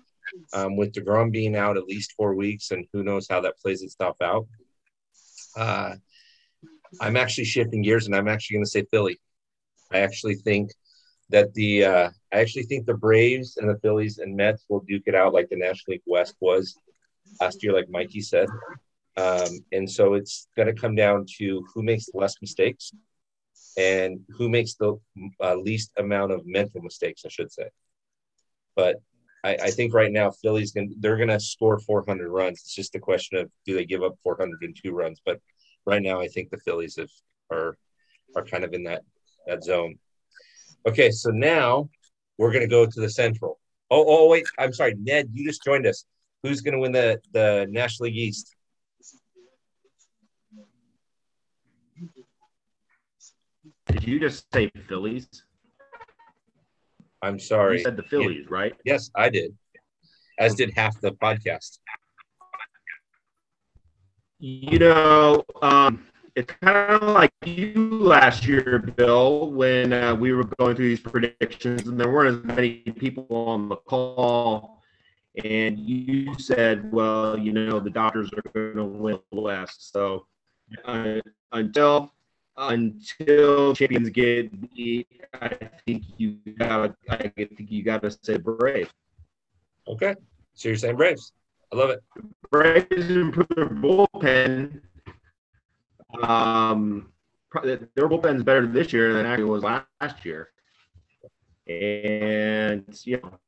Um, 0.55 0.77
with 0.77 0.93
Degrom 0.93 1.31
being 1.31 1.57
out 1.57 1.77
at 1.77 1.85
least 1.85 2.15
four 2.17 2.35
weeks, 2.35 2.71
and 2.71 2.87
who 2.93 3.03
knows 3.03 3.27
how 3.29 3.41
that 3.43 3.59
plays 3.59 3.83
itself 3.83 4.17
out. 4.23 4.47
Uh, 5.57 5.97
I'm 7.01 7.17
actually 7.17 7.45
shifting 7.45 7.83
gears, 7.83 8.07
and 8.07 8.15
I'm 8.15 8.29
actually 8.29 8.55
going 8.55 8.65
to 8.65 8.71
say 8.71 8.87
Philly. 8.91 9.21
I 9.93 9.99
actually 9.99 10.37
think 10.37 10.71
that 11.31 11.53
the 11.55 11.85
uh, 11.85 12.11
I 12.33 12.41
actually 12.41 12.65
think 12.65 12.87
the 12.87 12.95
Braves 12.95 13.57
and 13.57 13.69
the 13.69 13.79
Phillies 13.81 14.19
and 14.19 14.37
Mets 14.37 14.65
will 14.69 14.81
duke 14.81 15.05
it 15.07 15.15
out 15.15 15.35
like 15.35 15.49
the 15.49 15.57
National 15.57 15.93
League 15.93 16.03
West 16.07 16.35
was 16.41 16.77
last 17.41 17.63
year, 17.63 17.73
like 17.73 17.91
Mikey 17.91 18.21
said. 18.21 18.49
Um, 19.17 19.49
and 19.73 19.91
so 19.91 20.15
it's 20.15 20.49
going 20.57 20.75
to 20.75 20.81
come 20.81 20.95
down 20.95 21.27
to 21.39 21.65
who 21.75 21.83
makes 21.83 22.07
the 22.07 22.19
less 22.19 22.35
mistakes 22.41 22.93
and 23.77 24.21
who 24.31 24.49
makes 24.49 24.75
the 24.75 24.99
uh, 25.41 25.55
least 25.55 25.93
amount 25.99 26.33
of 26.33 26.47
mental 26.47 26.81
mistakes, 26.81 27.23
I 27.25 27.29
should 27.29 27.53
say. 27.53 27.69
But 28.75 28.97
I, 29.45 29.57
I 29.63 29.71
think 29.71 29.93
right 29.93 30.13
now 30.13 30.31
Philly's 30.31 30.73
going 30.73 30.95
they're 31.01 31.17
going 31.17 31.29
to 31.29 31.41
score 31.41 31.79
400 31.79 32.31
runs. 32.31 32.61
It's 32.61 32.75
just 32.75 32.95
a 32.95 33.01
question 33.01 33.39
of 33.39 33.51
do 33.67 33.75
they 33.75 33.85
give 33.85 34.03
up 34.03 34.15
402 34.23 34.93
runs? 34.93 35.21
But 35.25 35.41
right 35.85 36.03
now, 36.03 36.21
I 36.21 36.29
think 36.29 36.51
the 36.51 36.59
Phillies 36.59 36.97
have, 36.97 37.11
are 37.51 37.77
are 38.37 38.45
kind 38.45 38.65
of 38.65 38.73
in 38.73 38.85
that 38.85 39.03
that 39.47 39.65
zone. 39.65 39.99
Okay, 40.87 41.11
so 41.11 41.31
now 41.31 41.91
we're 42.39 42.53
going 42.53 42.63
to 42.63 42.69
go 42.69 42.87
to 42.87 43.01
the 43.01 43.11
Central. 43.11 43.59
Oh, 43.91 44.05
oh, 44.07 44.29
wait, 44.29 44.47
I'm 44.59 44.73
sorry, 44.73 44.95
Ned, 44.99 45.29
you 45.33 45.47
just 45.47 45.63
joined 45.63 45.87
us. 45.87 46.05
Who's 46.43 46.61
going 46.61 46.75
to 46.75 46.81
win 46.81 46.93
the 46.93 47.21
the 47.33 47.67
National 47.71 48.07
League 48.07 48.17
East? 48.17 48.55
Did 53.93 54.05
you 54.05 54.19
just 54.19 54.47
say 54.55 54.73
Phillies? 54.89 55.29
I'm 57.21 57.39
sorry. 57.39 57.77
You 57.77 57.85
said 57.85 57.99
the 57.99 58.03
Phillies, 58.03 58.49
right? 58.49 58.73
Yes, 58.87 59.11
I 59.15 59.29
did. 59.29 59.55
As 60.39 60.55
did 60.55 60.73
half 60.75 60.99
the 61.03 61.13
podcast. 61.13 61.79
You 64.39 64.79
know, 64.79 65.45
um, 65.61 66.07
it's 66.35 66.55
kind 66.63 67.03
of 67.03 67.03
like 67.03 67.33
you 67.45 67.75
last 68.01 68.47
year, 68.47 68.79
Bill, 68.97 69.53
when 69.53 69.93
uh, 69.93 70.15
we 70.15 70.33
were 70.33 70.45
going 70.59 70.75
through 70.75 70.89
these 70.89 71.01
predictions, 71.01 71.87
and 71.87 72.01
there 72.01 72.11
weren't 72.11 72.39
as 72.39 72.45
many 72.45 72.79
people 72.97 73.27
on 73.31 73.69
the 73.69 73.77
call. 73.77 74.83
And 75.45 75.79
you 75.79 76.35
said, 76.39 76.91
well, 76.91 77.39
you 77.39 77.53
know, 77.53 77.79
the 77.79 77.91
Dodgers 77.91 78.31
are 78.33 78.43
going 78.55 78.77
to 78.77 78.85
win 78.85 79.19
the 79.33 79.41
West. 79.41 79.93
So 79.93 80.27
uh, 80.87 81.21
until 81.53 82.11
until 82.57 83.75
champions 83.75 84.11
get 84.11 84.75
beat, 84.75 85.09
I 85.35 85.57
think 85.87 86.05
you 86.17 86.39
got. 86.59 86.95
I 87.09 87.29
think 87.37 87.71
you 87.71 87.83
got 87.83 88.03
to 88.03 88.11
say 88.11 88.37
Brave. 88.37 88.93
Okay, 89.89 90.15
so 90.55 90.69
you're 90.69 90.77
saying 90.77 90.97
Braves. 90.97 91.33
I 91.73 91.77
love 91.77 91.91
it. 91.91 92.03
Braves 92.51 93.11
improved 93.11 93.57
their 93.57 93.69
bullpen. 93.69 94.81
Um, 96.23 97.13
their 97.63 98.09
bullpen's 98.09 98.43
better 98.43 98.67
this 98.67 98.93
year 98.93 99.15
than 99.15 99.27
actually 99.27 99.45
was 99.45 99.63
last, 99.63 99.87
last 100.01 100.25
year. 100.25 100.51
And 101.67 102.85
you 103.05 103.21
know, 103.23 103.39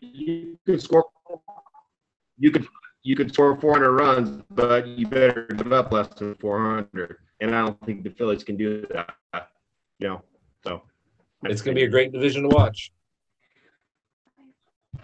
you 0.00 0.58
could 0.64 0.80
score. 0.80 1.04
You 2.38 2.50
could 2.50 2.66
you 3.02 3.16
could 3.16 3.32
score 3.32 3.56
400 3.56 3.92
runs, 3.92 4.42
but 4.50 4.86
you 4.86 5.06
better 5.06 5.46
give 5.56 5.72
up 5.72 5.92
less 5.92 6.08
than 6.08 6.34
400. 6.36 7.16
And 7.40 7.54
I 7.54 7.62
don't 7.62 7.80
think 7.86 8.04
the 8.04 8.10
Phillies 8.10 8.44
can 8.44 8.56
do 8.56 8.86
that. 8.90 9.14
You 9.98 10.08
know, 10.08 10.22
so 10.62 10.82
It's 11.44 11.62
going 11.62 11.74
to 11.74 11.80
be 11.80 11.86
a 11.86 11.90
great 11.90 12.12
division 12.12 12.42
to 12.42 12.48
watch. 12.48 12.92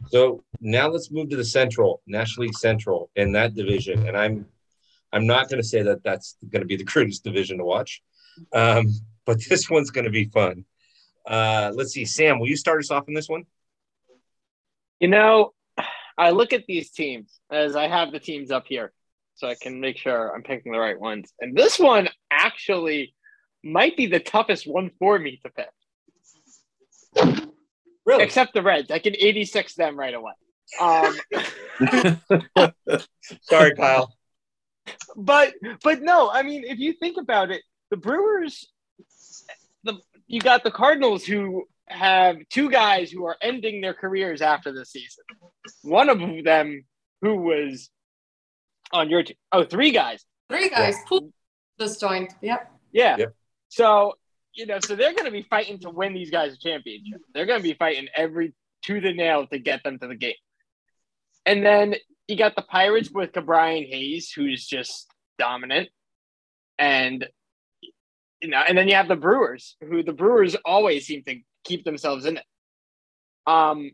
So 0.08 0.44
now 0.60 0.88
let's 0.88 1.10
move 1.10 1.30
to 1.30 1.36
the 1.36 1.44
Central, 1.44 2.02
National 2.06 2.46
League 2.46 2.56
Central, 2.56 3.10
in 3.16 3.32
that 3.32 3.54
division. 3.54 4.06
And 4.06 4.16
I'm, 4.16 4.46
I'm 5.12 5.26
not 5.26 5.48
going 5.48 5.60
to 5.60 5.66
say 5.66 5.82
that 5.82 6.04
that's 6.04 6.36
going 6.50 6.62
to 6.62 6.66
be 6.66 6.76
the 6.76 6.84
greatest 6.92 7.24
division 7.24 7.58
to 7.58 7.64
watch, 7.64 8.02
um, 8.52 8.86
but 9.24 9.42
this 9.48 9.70
one's 9.70 9.90
going 9.90 10.04
to 10.04 10.10
be 10.10 10.24
fun. 10.24 10.64
Uh, 11.26 11.72
let's 11.74 11.92
see, 11.92 12.04
Sam, 12.04 12.38
will 12.38 12.48
you 12.48 12.56
start 12.56 12.78
us 12.78 12.90
off 12.90 13.08
in 13.08 13.14
this 13.14 13.28
one? 13.28 13.44
You 15.00 15.08
know, 15.08 15.52
I 16.18 16.30
look 16.30 16.52
at 16.52 16.66
these 16.66 16.90
teams 16.90 17.38
as 17.50 17.76
I 17.76 17.88
have 17.88 18.12
the 18.12 18.20
teams 18.20 18.50
up 18.50 18.64
here, 18.66 18.92
so 19.34 19.48
I 19.48 19.54
can 19.54 19.80
make 19.80 19.98
sure 19.98 20.34
I'm 20.34 20.42
picking 20.42 20.72
the 20.72 20.78
right 20.78 20.98
ones. 20.98 21.32
And 21.40 21.56
this 21.56 21.78
one 21.78 22.08
actually 22.30 23.14
might 23.62 23.96
be 23.96 24.06
the 24.06 24.20
toughest 24.20 24.66
one 24.66 24.90
for 24.98 25.18
me 25.18 25.40
to 25.44 25.50
pick. 25.50 25.68
Really? 28.06 28.22
Except 28.22 28.54
the 28.54 28.62
Reds. 28.62 28.90
I 28.90 29.00
can 29.00 29.14
86 29.18 29.74
them 29.74 29.98
right 29.98 30.14
away. 30.14 30.32
Um, 30.80 31.16
Sorry, 33.42 33.74
Kyle. 33.74 34.14
but 35.16 35.54
but 35.82 36.02
no, 36.02 36.30
I 36.30 36.42
mean, 36.42 36.64
if 36.64 36.78
you 36.78 36.92
think 36.92 37.16
about 37.18 37.50
it, 37.50 37.62
the 37.90 37.96
Brewers, 37.96 38.68
the 39.84 39.98
you 40.26 40.40
got 40.40 40.64
the 40.64 40.70
Cardinals 40.70 41.24
who 41.24 41.64
have 41.88 42.36
two 42.50 42.70
guys 42.70 43.10
who 43.10 43.24
are 43.26 43.36
ending 43.40 43.80
their 43.80 43.94
careers 43.94 44.42
after 44.42 44.72
the 44.72 44.84
season. 44.84 45.24
One 45.82 46.08
of 46.08 46.20
them 46.44 46.84
who 47.22 47.36
was 47.36 47.90
on 48.92 49.10
your 49.10 49.22
team. 49.22 49.36
Oh, 49.52 49.64
three 49.64 49.90
guys. 49.90 50.24
Three 50.48 50.68
guys. 50.68 50.96
Pujols 51.08 51.32
just 51.78 52.00
joined. 52.00 52.30
Yep. 52.40 52.70
Yeah. 52.92 53.16
So, 53.68 54.14
you 54.54 54.66
know, 54.66 54.78
so 54.80 54.96
they're 54.96 55.12
going 55.12 55.26
to 55.26 55.30
be 55.30 55.46
fighting 55.48 55.78
to 55.80 55.90
win 55.90 56.14
these 56.14 56.30
guys 56.30 56.54
a 56.54 56.58
championship. 56.58 57.20
They're 57.34 57.46
going 57.46 57.60
to 57.60 57.68
be 57.68 57.74
fighting 57.74 58.08
every 58.14 58.54
to 58.84 59.00
the 59.00 59.12
nail 59.12 59.46
to 59.48 59.58
get 59.58 59.82
them 59.82 59.98
to 59.98 60.06
the 60.06 60.14
game. 60.14 60.34
And 61.44 61.64
then 61.64 61.94
you 62.26 62.36
got 62.36 62.56
the 62.56 62.62
Pirates 62.62 63.10
with 63.10 63.32
Brian 63.44 63.84
Hayes, 63.84 64.32
who's 64.34 64.66
just 64.66 65.06
dominant. 65.38 65.88
And, 66.78 67.26
you 68.40 68.48
know, 68.48 68.62
and 68.66 68.76
then 68.76 68.88
you 68.88 68.94
have 68.94 69.08
the 69.08 69.16
Brewers, 69.16 69.76
who 69.80 70.02
the 70.02 70.12
Brewers 70.12 70.56
always 70.64 71.06
seem 71.06 71.22
to 71.24 71.36
keep 71.66 71.84
themselves 71.84 72.24
in 72.24 72.38
it. 72.38 72.44
Um, 73.46 73.90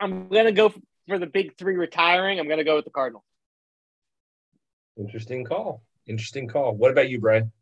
I'm 0.00 0.28
going 0.28 0.46
to 0.46 0.52
go 0.52 0.72
for 1.08 1.18
the 1.18 1.26
big 1.26 1.56
three 1.56 1.76
retiring. 1.76 2.38
I'm 2.38 2.46
going 2.46 2.58
to 2.58 2.64
go 2.64 2.76
with 2.76 2.84
the 2.84 2.90
Cardinals. 2.90 3.24
Interesting 4.98 5.44
call. 5.44 5.82
Interesting 6.06 6.48
call. 6.48 6.74
What 6.74 6.90
about 6.90 7.08
you, 7.08 7.20
Brian? 7.20 7.52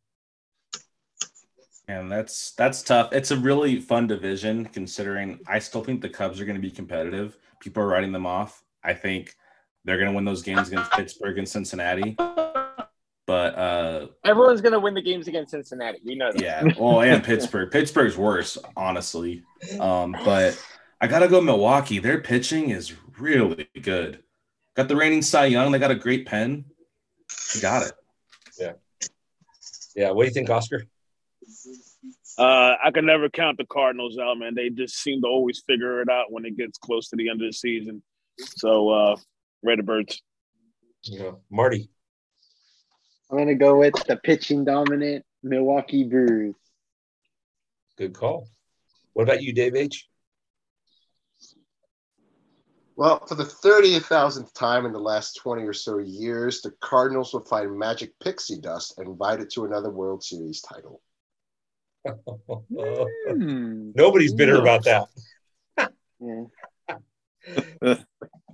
And 1.87 2.11
that's 2.11 2.53
that's 2.53 2.83
tough. 2.83 3.13
It's 3.13 3.31
a 3.31 3.37
really 3.37 3.81
fun 3.81 4.07
division 4.07 4.67
considering 4.67 5.41
I 5.47 5.59
still 5.59 5.83
think 5.83 6.03
the 6.03 6.09
Cubs 6.09 6.41
are 6.41 6.45
going 6.45 6.57
to 6.57 6.63
be 6.63 6.71
competitive. 6.71 7.39
People 7.61 7.83
are 7.83 7.87
writing 7.87 8.13
them 8.13 8.27
off. 8.27 8.63
I 8.85 8.93
think 8.93 9.35
they're 9.85 9.97
going 9.97 10.11
to 10.11 10.15
win 10.15 10.25
those 10.25 10.43
games 10.43 10.69
against 10.69 10.93
Pittsburgh 10.93 11.39
and 11.39 11.49
Cincinnati. 11.49 12.17
But 13.39 13.57
uh 13.57 14.07
Everyone's 14.25 14.61
going 14.61 14.73
to 14.73 14.81
win 14.81 14.95
the 14.95 15.03
games 15.03 15.29
against 15.29 15.53
Cincinnati. 15.53 16.01
We 16.05 16.17
know 16.17 16.33
that. 16.33 16.43
yeah, 16.43 16.65
well, 16.77 17.03
and 17.03 17.23
Pittsburgh. 17.23 17.71
Pittsburgh's 17.73 18.17
worse, 18.17 18.59
honestly. 18.77 19.45
Um, 19.79 20.17
but 20.25 20.61
I 21.01 21.07
gotta 21.07 21.29
go 21.29 21.41
Milwaukee. 21.41 22.01
Their 22.01 22.21
pitching 22.21 22.71
is 22.71 22.95
really 23.17 23.69
good. 23.81 24.25
Got 24.75 24.89
the 24.89 24.97
reigning 24.97 25.23
Cy 25.23 25.47
Young. 25.47 25.71
They 25.71 25.79
got 25.79 25.93
a 25.93 25.95
great 25.95 26.27
pen. 26.27 26.65
You 27.55 27.61
got 27.61 27.87
it. 27.87 27.93
Yeah. 28.59 28.73
Yeah. 29.95 30.11
What 30.11 30.25
do 30.25 30.29
you 30.29 30.35
think, 30.35 30.51
Oscar? 30.51 30.85
Uh, 32.39 32.75
I 32.85 32.91
can 32.93 33.07
never 33.07 33.29
count 33.29 33.59
the 33.59 33.67
Cardinals 33.67 34.19
out, 34.19 34.37
man. 34.39 34.57
They 34.57 34.69
just 34.69 34.97
seem 34.97 35.23
to 35.23 35.29
always 35.29 35.63
figure 35.65 36.03
it 36.03 36.09
out 36.09 36.33
when 36.33 36.45
it 36.45 36.57
gets 36.57 36.77
close 36.77 37.09
to 37.11 37.17
the 37.17 37.29
end 37.29 37.41
of 37.41 37.49
the 37.49 37.53
season. 37.53 38.03
So, 38.41 38.89
uh, 38.89 39.17
Redbirds. 39.63 40.23
Yeah. 41.05 41.33
Marty. 41.51 41.89
I'm 43.31 43.39
gonna 43.39 43.55
go 43.55 43.79
with 43.79 43.95
the 44.07 44.17
pitching 44.17 44.65
dominant 44.65 45.25
Milwaukee 45.43 46.05
Brewers. 46.05 46.55
Good 47.97 48.15
call. 48.15 48.49
What 49.13 49.25
about 49.25 49.43
you, 49.43 49.53
Dave 49.53 49.75
H? 49.75 50.09
Well, 52.99 53.25
for 53.27 53.37
the 53.37 53.45
30,000th 53.45 54.53
time 54.55 54.85
in 54.85 54.93
the 54.93 54.99
last 54.99 55.35
20 55.41 55.63
or 55.63 55.73
so 55.73 55.99
years, 55.99 56.63
the 56.63 56.73
Cardinals 56.81 57.33
will 57.33 57.45
find 57.45 57.79
magic 57.79 58.19
pixie 58.19 58.59
dust 58.59 58.99
and 58.99 59.07
invite 59.07 59.39
it 59.39 59.53
to 59.53 59.65
another 59.65 59.89
World 59.91 60.25
Series 60.25 60.61
title. 60.63 61.01
Hmm. 62.05 63.93
Nobody's 63.95 64.35
bitter 64.35 64.57
hmm. 64.57 64.63
about 64.63 64.85
that. 64.85 65.07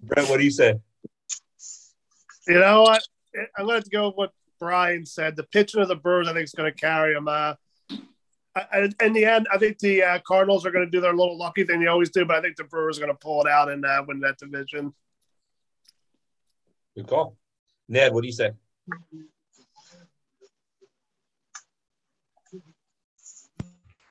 Brett, 0.03 0.29
what 0.29 0.39
do 0.39 0.45
you 0.45 0.51
say? 0.51 0.75
You 2.47 2.61
know 2.61 2.83
what? 2.83 3.03
I'm 3.57 3.67
going 3.67 3.83
to 3.83 3.91
go 3.91 4.09
with 4.09 4.17
what 4.17 4.33
Brian 4.59 5.05
said. 5.07 5.37
The 5.37 5.45
pitching 5.45 5.81
of 5.81 5.89
the 5.89 5.97
Brewers, 5.97 6.29
I 6.29 6.33
think, 6.33 6.45
is 6.45 6.53
going 6.53 6.73
to 6.73 6.79
carry 6.79 7.15
them. 7.15 7.29
Uh, 7.29 7.55
I, 8.57 8.63
I, 8.73 9.05
in 9.05 9.13
the 9.13 9.25
end, 9.25 9.49
I 9.53 9.59
think 9.59 9.79
the 9.79 10.03
uh, 10.03 10.19
Cardinals 10.27 10.65
are 10.65 10.71
going 10.71 10.85
to 10.85 10.91
do 10.91 11.01
their 11.01 11.15
little 11.15 11.37
lucky 11.37 11.65
thing 11.65 11.81
they 11.81 11.87
always 11.87 12.11
do, 12.11 12.25
but 12.25 12.37
I 12.37 12.41
think 12.41 12.57
the 12.57 12.65
Brewers 12.65 12.99
are 12.99 13.03
going 13.03 13.13
to 13.13 13.19
pull 13.19 13.43
it 13.43 13.51
out 13.51 13.71
and 13.71 13.85
uh, 13.85 14.05
win 14.07 14.21
that 14.21 14.39
division. 14.39 14.95
Good 16.97 17.09
call. 17.09 17.37
Ned, 17.89 18.15
what 18.15 18.23
do 18.23 18.29
you 18.29 18.33
say? 18.33 18.53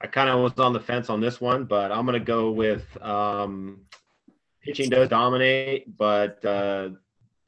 I 0.02 0.08
kind 0.08 0.30
of 0.30 0.42
was 0.42 0.60
on 0.60 0.74
the 0.74 0.82
fence 0.82 1.10
on 1.10 1.22
this 1.22 1.40
one, 1.40 1.64
but 1.64 1.92
I'm 1.92 2.06
going 2.06 2.20
to 2.20 2.26
go 2.26 2.52
with 2.52 2.86
um, 3.02 3.86
pitching 4.62 4.90
does 4.90 5.08
dominate, 5.08 5.98
but 5.98 6.44
uh, 6.44 6.90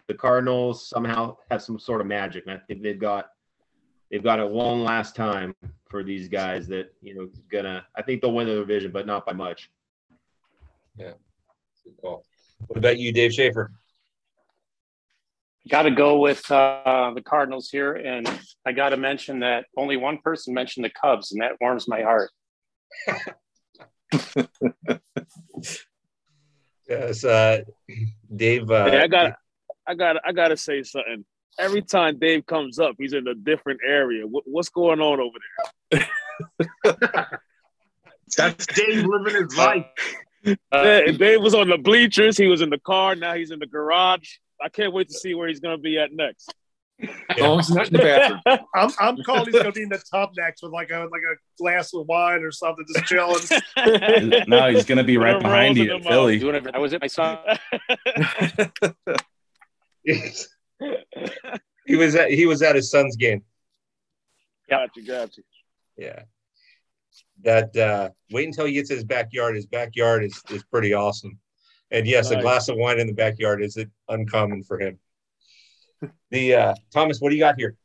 the 0.08 0.14
Cardinals 0.14 0.88
somehow 0.88 1.38
have 1.50 1.62
some 1.62 1.80
sort 1.80 2.02
of 2.02 2.08
magic, 2.08 2.46
and 2.46 2.56
I 2.56 2.62
think 2.68 2.82
they've 2.82 3.00
got 3.00 3.30
they've 4.12 4.24
got 4.24 4.40
a 4.40 4.46
long 4.46 4.84
last 4.84 5.16
time 5.16 5.56
for 5.90 6.04
these 6.04 6.28
guys 6.28 6.68
that 6.68 6.94
you 7.02 7.16
know 7.16 7.30
gonna. 7.52 7.86
I 7.96 8.02
think 8.02 8.22
they'll 8.22 8.34
win 8.34 8.48
the 8.48 8.56
division, 8.56 8.92
but 8.92 9.08
not 9.08 9.26
by 9.26 9.34
much. 9.34 9.70
Yeah, 10.98 11.14
good 11.84 11.98
call. 12.02 12.24
What 12.68 12.78
about 12.78 12.98
you, 12.98 13.12
Dave 13.12 13.34
Schaefer? 13.34 13.72
Got 15.68 15.84
to 15.84 15.92
go 15.92 16.20
with 16.20 16.50
uh, 16.52 17.12
the 17.16 17.24
Cardinals 17.24 17.70
here, 17.70 17.94
and 17.94 18.30
I 18.66 18.72
got 18.72 18.90
to 18.90 18.98
mention 18.98 19.40
that 19.40 19.66
only 19.76 19.98
one 19.98 20.20
person 20.20 20.54
mentioned 20.54 20.86
the 20.86 20.92
Cubs, 20.92 21.32
and 21.32 21.42
that 21.42 21.54
warms 21.60 21.88
my 21.88 22.04
heart. 22.04 22.30
yes, 26.88 27.24
uh, 27.24 27.62
Dave. 28.36 28.70
Uh, 28.70 29.00
I 29.02 29.08
got, 29.08 29.38
I 29.88 29.96
got, 29.96 30.18
I 30.26 30.32
got 30.32 30.50
to 30.50 30.58
say 30.58 30.84
something. 30.84 31.26
Every 31.58 31.82
time 31.82 32.20
Dave 32.20 32.46
comes 32.46 32.80
up, 32.80 32.96
he's 32.98 33.14
in 33.14 33.28
a 33.28 33.36
different 33.36 33.80
area. 33.88 34.28
What, 34.28 34.44
what's 34.46 34.70
going 34.70 35.00
on 35.00 35.20
over 35.20 35.38
there? 35.92 36.10
That's 38.38 38.66
Dave 38.66 39.06
living 39.06 39.42
his 39.42 39.56
life. 39.58 39.86
Uh, 40.46 40.54
yeah, 40.74 41.12
Dave 41.12 41.42
was 41.42 41.56
on 41.56 41.70
the 41.70 41.78
bleachers. 41.78 42.38
He 42.38 42.48
was 42.48 42.62
in 42.62 42.70
the 42.70 42.80
car. 42.80 43.16
Now 43.16 43.36
he's 43.36 43.52
in 43.52 43.60
the 43.60 43.66
garage. 43.66 44.38
I 44.62 44.70
can't 44.70 44.94
wait 44.94 45.10
to 45.10 45.14
see 45.14 45.34
where 45.34 45.48
he's 45.48 45.60
going 45.60 45.78
to 45.78 45.82
be 45.82 45.98
at 45.98 46.12
next. 46.12 46.54
Oh, 47.40 47.60
it's 47.60 47.70
not 47.70 47.88
in 47.88 47.94
the 47.94 48.00
bathroom. 48.00 48.42
I'm, 48.76 48.90
I'm 49.00 49.24
calling 49.24 49.46
he's 49.46 49.54
going 49.54 49.66
to 49.66 49.72
be 49.72 49.84
in 49.84 49.90
the 49.90 50.02
tub 50.12 50.30
next 50.38 50.64
with 50.64 50.72
like 50.72 50.92
a 50.92 51.08
like 51.12 51.24
a 51.24 51.36
glass 51.62 51.94
of 51.94 52.08
wine 52.08 52.42
or 52.42 52.52
something, 52.52 52.86
just 52.94 53.06
chilling. 53.06 53.44
no, 54.48 54.70
he's 54.72 54.86
going 54.86 54.98
to 54.98 55.04
be 55.04 55.18
right 55.18 55.42
behind 55.42 55.78
you 55.78 55.94
in 55.94 56.04
Philly. 56.04 56.40
Doing 56.40 56.56
it, 56.56 56.68
I 56.74 56.80
was 56.80 56.94
at 56.94 57.02
my 57.02 57.08
son. 57.08 57.38
He 60.06 61.96
was 61.96 62.16
at 62.16 62.30
he 62.30 62.46
was 62.46 62.62
at 62.62 62.76
his 62.76 62.90
son's 62.92 63.16
game. 63.16 63.44
Got 64.70 64.96
you, 64.96 65.06
got 65.06 65.36
you. 65.38 65.44
Yeah. 65.98 66.24
That 67.44 67.76
uh 67.76 68.10
wait 68.32 68.48
until 68.48 68.66
he 68.66 68.74
gets 68.74 68.90
to 68.90 68.96
his 68.96 69.04
backyard. 69.04 69.56
His 69.56 69.66
backyard 69.66 70.24
is 70.24 70.42
is 70.50 70.64
pretty 70.66 70.94
awesome. 70.94 71.40
And 71.92 72.08
yes, 72.08 72.32
a 72.32 72.42
glass 72.42 72.68
of 72.68 72.78
wine 72.78 73.00
in 73.00 73.08
the 73.08 73.14
backyard 73.14 73.62
is 73.64 73.78
it 73.78 73.90
uncommon 74.10 74.64
for 74.64 74.80
him. 74.80 75.00
The 76.32 76.56
uh 76.56 76.76
Thomas, 76.94 77.20
what 77.20 77.30
do 77.30 77.36
you 77.36 77.42
got 77.42 77.56
here? 77.58 77.76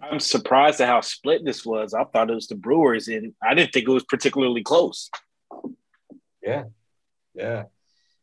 I'm 0.00 0.20
surprised 0.20 0.80
at 0.80 0.88
how 0.88 1.00
split 1.00 1.44
this 1.44 1.64
was. 1.64 1.94
I 1.94 2.04
thought 2.04 2.30
it 2.30 2.34
was 2.34 2.48
the 2.48 2.56
Brewers, 2.56 3.08
and 3.08 3.32
I 3.42 3.54
didn't 3.54 3.72
think 3.72 3.88
it 3.88 3.92
was 3.92 4.04
particularly 4.04 4.62
close. 4.62 5.08
Yeah. 6.42 6.64
Yeah. 7.34 7.64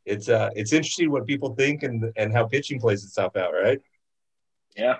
It's 0.05 0.29
uh 0.29 0.49
it's 0.55 0.73
interesting 0.73 1.11
what 1.11 1.27
people 1.27 1.55
think 1.55 1.83
and 1.83 2.11
and 2.15 2.33
how 2.33 2.47
pitching 2.47 2.79
plays 2.79 3.03
itself 3.03 3.35
out, 3.35 3.53
right? 3.53 3.79
Yeah. 4.75 4.97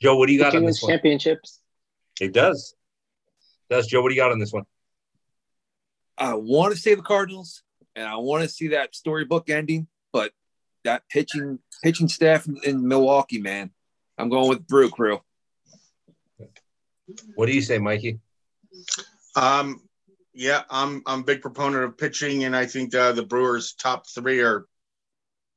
Joe, 0.00 0.16
what 0.16 0.26
do 0.26 0.32
you 0.32 0.38
got 0.38 0.46
Pitching 0.46 0.58
on 0.58 0.64
wins 0.64 0.76
this 0.76 0.82
one? 0.82 0.92
championships. 0.92 1.60
It 2.20 2.32
does. 2.32 2.74
Does 3.70 3.86
Joe, 3.86 4.02
what 4.02 4.08
do 4.08 4.14
you 4.14 4.20
got 4.20 4.32
on 4.32 4.38
this 4.38 4.52
one? 4.52 4.64
I 6.18 6.34
want 6.34 6.74
to 6.74 6.80
say 6.80 6.94
the 6.94 7.02
Cardinals, 7.02 7.62
and 7.96 8.06
I 8.06 8.16
want 8.16 8.42
to 8.42 8.48
see 8.48 8.68
that 8.68 8.94
storybook 8.94 9.48
ending, 9.48 9.86
but 10.12 10.32
that 10.84 11.02
pitching 11.08 11.58
pitching 11.82 12.08
staff 12.08 12.46
in, 12.46 12.58
in 12.64 12.88
Milwaukee, 12.88 13.40
man, 13.40 13.70
I'm 14.18 14.28
going 14.28 14.48
with 14.48 14.66
Brew 14.66 14.90
Crew. 14.90 15.20
What 17.34 17.46
do 17.46 17.52
you 17.52 17.62
say, 17.62 17.78
Mikey? 17.78 18.20
Um, 19.36 19.82
yeah, 20.34 20.62
I'm 20.70 21.02
I'm 21.06 21.20
a 21.20 21.24
big 21.24 21.42
proponent 21.42 21.84
of 21.84 21.98
pitching, 21.98 22.44
and 22.44 22.56
I 22.56 22.66
think 22.66 22.94
uh, 22.94 23.12
the 23.12 23.24
Brewers' 23.24 23.74
top 23.74 24.06
three 24.08 24.40
are 24.40 24.66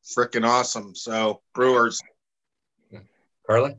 freaking 0.03 0.45
awesome. 0.45 0.95
So 0.95 1.41
Brewers. 1.53 2.01
Carla? 3.47 3.75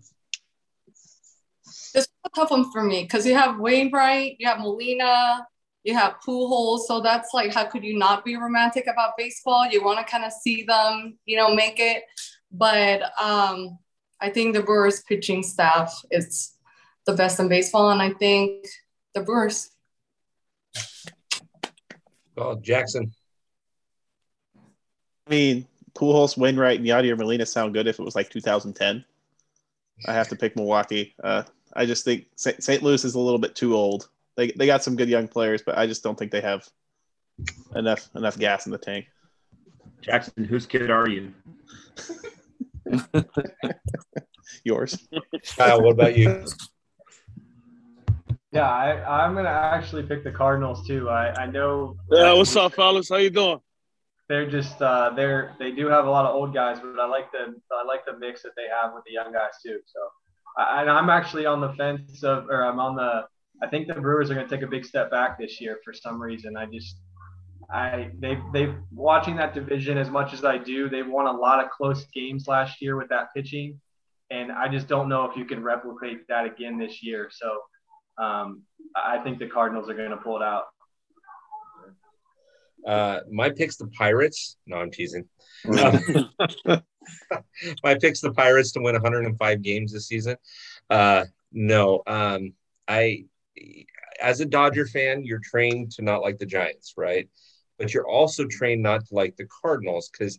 It's 1.94 2.08
a 2.24 2.28
tough 2.34 2.50
one 2.50 2.70
for 2.70 2.82
me 2.82 3.02
because 3.02 3.26
you 3.26 3.34
have 3.34 3.58
Wainwright, 3.58 4.36
you 4.38 4.46
have 4.46 4.60
Molina, 4.60 5.46
you 5.82 5.94
have 5.94 6.16
Pujols. 6.26 6.80
So 6.86 7.00
that's 7.00 7.34
like, 7.34 7.52
how 7.52 7.64
could 7.64 7.82
you 7.82 7.98
not 7.98 8.24
be 8.24 8.36
romantic 8.36 8.86
about 8.86 9.16
baseball? 9.16 9.66
You 9.66 9.82
want 9.82 9.98
to 9.98 10.04
kind 10.10 10.24
of 10.24 10.32
see 10.32 10.62
them, 10.62 11.18
you 11.26 11.36
know, 11.36 11.54
make 11.54 11.80
it. 11.80 12.04
But 12.52 13.02
um, 13.20 13.78
I 14.20 14.30
think 14.30 14.54
the 14.54 14.62
Brewers 14.62 15.02
pitching 15.02 15.42
staff 15.42 16.00
is 16.10 16.54
the 17.06 17.14
best 17.14 17.40
in 17.40 17.48
baseball, 17.48 17.90
and 17.90 18.00
I 18.00 18.12
think 18.12 18.66
the 19.14 19.22
Brewers. 19.22 19.70
Oh, 22.36 22.54
Jackson. 22.56 23.12
I 25.26 25.30
mean, 25.30 25.66
Pujols, 25.94 26.36
Wainwright, 26.36 26.78
and 26.78 26.86
Yadier 26.86 27.16
Molina 27.16 27.46
sound 27.46 27.74
good 27.74 27.86
if 27.86 27.98
it 27.98 28.02
was 28.02 28.14
like 28.14 28.30
2010. 28.30 29.04
I 30.06 30.12
have 30.12 30.28
to 30.28 30.36
pick 30.36 30.54
Milwaukee. 30.54 31.14
Uh, 31.22 31.42
I 31.74 31.86
just 31.86 32.04
think 32.04 32.26
St. 32.36 32.62
St. 32.62 32.82
Louis 32.82 33.04
is 33.04 33.14
a 33.14 33.20
little 33.20 33.38
bit 33.38 33.54
too 33.54 33.74
old. 33.74 34.08
They, 34.36 34.50
they 34.52 34.66
got 34.66 34.82
some 34.82 34.96
good 34.96 35.08
young 35.08 35.28
players, 35.28 35.62
but 35.62 35.78
I 35.78 35.86
just 35.86 36.02
don't 36.02 36.18
think 36.18 36.30
they 36.30 36.42
have 36.42 36.68
enough 37.74 38.08
enough 38.14 38.38
gas 38.38 38.66
in 38.66 38.72
the 38.72 38.78
tank. 38.78 39.06
Jackson, 40.02 40.44
whose 40.44 40.66
kid 40.66 40.90
are 40.90 41.08
you? 41.08 41.32
Yours. 44.64 45.08
Kyle, 45.56 45.82
what 45.82 45.92
about 45.92 46.16
you? 46.16 46.44
Yeah, 48.56 48.70
I, 48.70 49.24
I'm 49.24 49.34
gonna 49.34 49.50
actually 49.50 50.02
pick 50.04 50.24
the 50.24 50.30
Cardinals 50.30 50.86
too. 50.86 51.10
I, 51.10 51.42
I 51.42 51.46
know. 51.46 51.94
Yeah, 52.10 52.32
what's 52.32 52.56
up, 52.56 52.72
fellas? 52.72 53.10
How 53.10 53.16
you 53.16 53.28
doing? 53.28 53.60
They're 54.30 54.50
just 54.50 54.80
uh, 54.80 55.10
they're 55.14 55.54
they 55.58 55.72
do 55.72 55.88
have 55.88 56.06
a 56.06 56.10
lot 56.10 56.24
of 56.24 56.34
old 56.34 56.54
guys, 56.54 56.78
but 56.80 56.98
I 56.98 57.06
like 57.06 57.30
the 57.32 57.54
I 57.70 57.84
like 57.86 58.06
the 58.06 58.16
mix 58.18 58.42
that 58.44 58.52
they 58.56 58.64
have 58.80 58.94
with 58.94 59.04
the 59.04 59.12
young 59.12 59.30
guys 59.30 59.52
too. 59.62 59.78
So, 59.84 60.00
I, 60.56 60.80
and 60.80 60.90
I'm 60.90 61.10
actually 61.10 61.44
on 61.44 61.60
the 61.60 61.74
fence 61.74 62.24
of, 62.24 62.48
or 62.48 62.64
I'm 62.64 62.80
on 62.80 62.96
the. 62.96 63.26
I 63.62 63.68
think 63.68 63.88
the 63.88 63.94
Brewers 63.94 64.30
are 64.30 64.34
going 64.34 64.48
to 64.48 64.54
take 64.54 64.64
a 64.64 64.70
big 64.70 64.86
step 64.86 65.10
back 65.10 65.38
this 65.38 65.60
year 65.60 65.78
for 65.84 65.92
some 65.92 66.20
reason. 66.20 66.56
I 66.56 66.64
just, 66.64 66.96
I 67.70 68.10
they 68.20 68.38
they 68.54 68.74
watching 68.90 69.36
that 69.36 69.52
division 69.52 69.98
as 69.98 70.08
much 70.08 70.32
as 70.32 70.46
I 70.46 70.56
do. 70.56 70.88
They've 70.88 71.06
won 71.06 71.26
a 71.26 71.32
lot 71.32 71.62
of 71.62 71.70
close 71.70 72.06
games 72.06 72.48
last 72.48 72.80
year 72.80 72.96
with 72.96 73.10
that 73.10 73.34
pitching, 73.34 73.78
and 74.30 74.50
I 74.50 74.68
just 74.68 74.88
don't 74.88 75.10
know 75.10 75.30
if 75.30 75.36
you 75.36 75.44
can 75.44 75.62
replicate 75.62 76.26
that 76.28 76.46
again 76.46 76.78
this 76.78 77.02
year. 77.02 77.28
So, 77.30 77.58
um, 78.18 78.62
I 78.94 79.18
think 79.18 79.38
the 79.38 79.48
Cardinals 79.48 79.88
are 79.88 79.94
going 79.94 80.10
to 80.10 80.16
pull 80.16 80.36
it 80.36 80.42
out. 80.42 80.64
Uh, 82.86 83.20
my 83.30 83.50
pick's 83.50 83.76
the 83.76 83.88
Pirates. 83.88 84.56
No, 84.66 84.76
I'm 84.76 84.90
teasing. 84.90 85.28
My 87.82 87.94
pick's 87.94 88.20
the 88.20 88.32
Pirates 88.32 88.72
to 88.72 88.80
win 88.80 88.94
105 88.94 89.62
games 89.62 89.92
this 89.92 90.08
season. 90.08 90.36
Uh, 90.90 91.24
no, 91.52 92.02
um, 92.06 92.52
I, 92.88 93.24
as 94.20 94.40
a 94.40 94.46
Dodger 94.46 94.86
fan, 94.86 95.24
you're 95.24 95.40
trained 95.42 95.92
to 95.92 96.02
not 96.02 96.22
like 96.22 96.38
the 96.38 96.46
Giants, 96.46 96.94
right? 96.96 97.28
But 97.78 97.92
you're 97.92 98.08
also 98.08 98.46
trained 98.46 98.82
not 98.82 99.06
to 99.06 99.14
like 99.14 99.36
the 99.36 99.48
Cardinals 99.62 100.10
because 100.10 100.38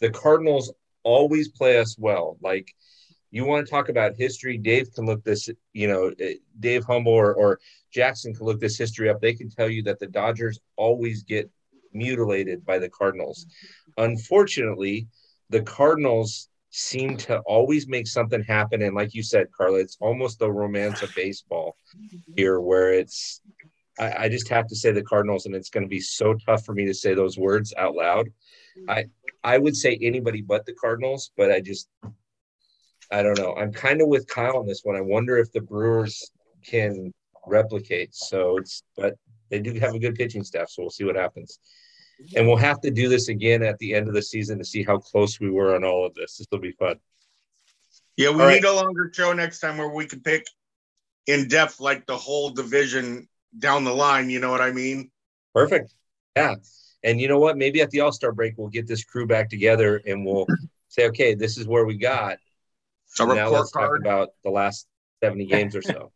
the 0.00 0.10
Cardinals 0.10 0.72
always 1.02 1.48
play 1.48 1.78
us 1.78 1.96
well. 1.98 2.38
Like, 2.40 2.72
you 3.30 3.44
want 3.44 3.66
to 3.66 3.70
talk 3.70 3.88
about 3.88 4.16
history, 4.16 4.56
Dave 4.58 4.92
can 4.94 5.06
look 5.06 5.22
this, 5.24 5.48
you 5.72 5.88
know, 5.88 6.12
eh, 6.20 6.34
Dave 6.60 6.84
Hummel 6.84 7.12
or, 7.12 7.34
or 7.34 7.60
Jackson 7.90 8.34
can 8.34 8.46
look 8.46 8.60
this 8.60 8.78
history 8.78 9.08
up. 9.08 9.20
They 9.20 9.34
can 9.34 9.50
tell 9.50 9.68
you 9.68 9.82
that 9.84 9.98
the 9.98 10.06
Dodgers 10.06 10.58
always 10.76 11.22
get 11.22 11.50
mutilated 11.92 12.64
by 12.64 12.78
the 12.78 12.88
Cardinals. 12.88 13.46
Unfortunately, 13.96 15.08
the 15.50 15.62
Cardinals 15.62 16.48
seem 16.70 17.16
to 17.16 17.38
always 17.40 17.88
make 17.88 18.06
something 18.06 18.42
happen. 18.42 18.82
And 18.82 18.94
like 18.94 19.14
you 19.14 19.22
said, 19.22 19.48
Carla, 19.56 19.80
it's 19.80 19.96
almost 20.00 20.38
the 20.38 20.50
romance 20.50 21.02
of 21.02 21.14
baseball 21.14 21.76
here, 22.36 22.60
where 22.60 22.92
it's. 22.92 23.40
I, 23.98 24.24
I 24.24 24.28
just 24.28 24.48
have 24.48 24.68
to 24.68 24.76
say 24.76 24.92
the 24.92 25.02
Cardinals, 25.02 25.46
and 25.46 25.54
it's 25.54 25.70
going 25.70 25.82
to 25.82 25.88
be 25.88 26.00
so 26.00 26.34
tough 26.34 26.64
for 26.64 26.72
me 26.72 26.86
to 26.86 26.94
say 26.94 27.14
those 27.14 27.36
words 27.36 27.74
out 27.76 27.94
loud. 27.94 28.28
I 28.88 29.06
I 29.42 29.58
would 29.58 29.76
say 29.76 29.98
anybody 30.00 30.42
but 30.42 30.66
the 30.66 30.74
Cardinals, 30.74 31.30
but 31.36 31.50
I 31.50 31.60
just 31.60 31.88
I 33.10 33.22
don't 33.22 33.38
know. 33.38 33.54
I'm 33.56 33.72
kind 33.72 34.00
of 34.02 34.08
with 34.08 34.26
Kyle 34.26 34.58
on 34.58 34.66
this 34.66 34.82
one. 34.84 34.96
I 34.96 35.00
wonder 35.00 35.38
if 35.38 35.50
the 35.52 35.60
Brewers 35.60 36.30
can 36.64 37.12
replicate. 37.46 38.14
So 38.14 38.58
it's 38.58 38.82
but 38.96 39.14
they 39.50 39.60
do 39.60 39.72
have 39.80 39.94
a 39.94 39.98
good 39.98 40.14
pitching 40.14 40.44
staff, 40.44 40.68
so 40.68 40.82
we'll 40.82 40.90
see 40.90 41.04
what 41.04 41.16
happens. 41.16 41.58
And 42.34 42.46
we'll 42.46 42.56
have 42.56 42.80
to 42.80 42.90
do 42.90 43.08
this 43.08 43.28
again 43.28 43.62
at 43.62 43.78
the 43.78 43.94
end 43.94 44.08
of 44.08 44.14
the 44.14 44.22
season 44.22 44.58
to 44.58 44.64
see 44.64 44.82
how 44.82 44.98
close 44.98 45.38
we 45.38 45.50
were 45.50 45.74
on 45.74 45.84
all 45.84 46.04
of 46.04 46.14
this. 46.14 46.36
This 46.36 46.46
will 46.50 46.58
be 46.58 46.72
fun. 46.72 46.96
Yeah, 48.16 48.30
we 48.30 48.42
All 48.42 48.48
need 48.48 48.64
right. 48.64 48.64
a 48.64 48.72
longer 48.72 49.10
show 49.14 49.32
next 49.32 49.60
time 49.60 49.78
where 49.78 49.88
we 49.88 50.04
can 50.04 50.20
pick 50.20 50.44
in 51.28 51.46
depth 51.46 51.78
like 51.78 52.06
the 52.06 52.16
whole 52.16 52.50
division 52.50 53.28
down 53.56 53.84
the 53.84 53.94
line. 53.94 54.28
You 54.28 54.40
know 54.40 54.50
what 54.50 54.60
I 54.60 54.72
mean? 54.72 55.10
Perfect. 55.54 55.94
Yeah. 56.36 56.56
And 57.04 57.20
you 57.20 57.28
know 57.28 57.38
what? 57.38 57.56
Maybe 57.56 57.80
at 57.80 57.90
the 57.90 58.00
All 58.00 58.10
Star 58.10 58.32
break, 58.32 58.54
we'll 58.56 58.68
get 58.68 58.88
this 58.88 59.04
crew 59.04 59.26
back 59.26 59.48
together 59.48 60.02
and 60.04 60.26
we'll 60.26 60.46
say, 60.88 61.06
okay, 61.06 61.34
this 61.34 61.56
is 61.56 61.68
where 61.68 61.84
we 61.84 61.96
got. 61.96 62.38
A 63.20 63.26
now 63.26 63.48
let's 63.50 63.70
talk 63.72 63.90
about 63.98 64.30
the 64.44 64.50
last 64.50 64.86
70 65.22 65.46
games 65.54 65.74
or 65.74 65.82
so. 65.82 66.12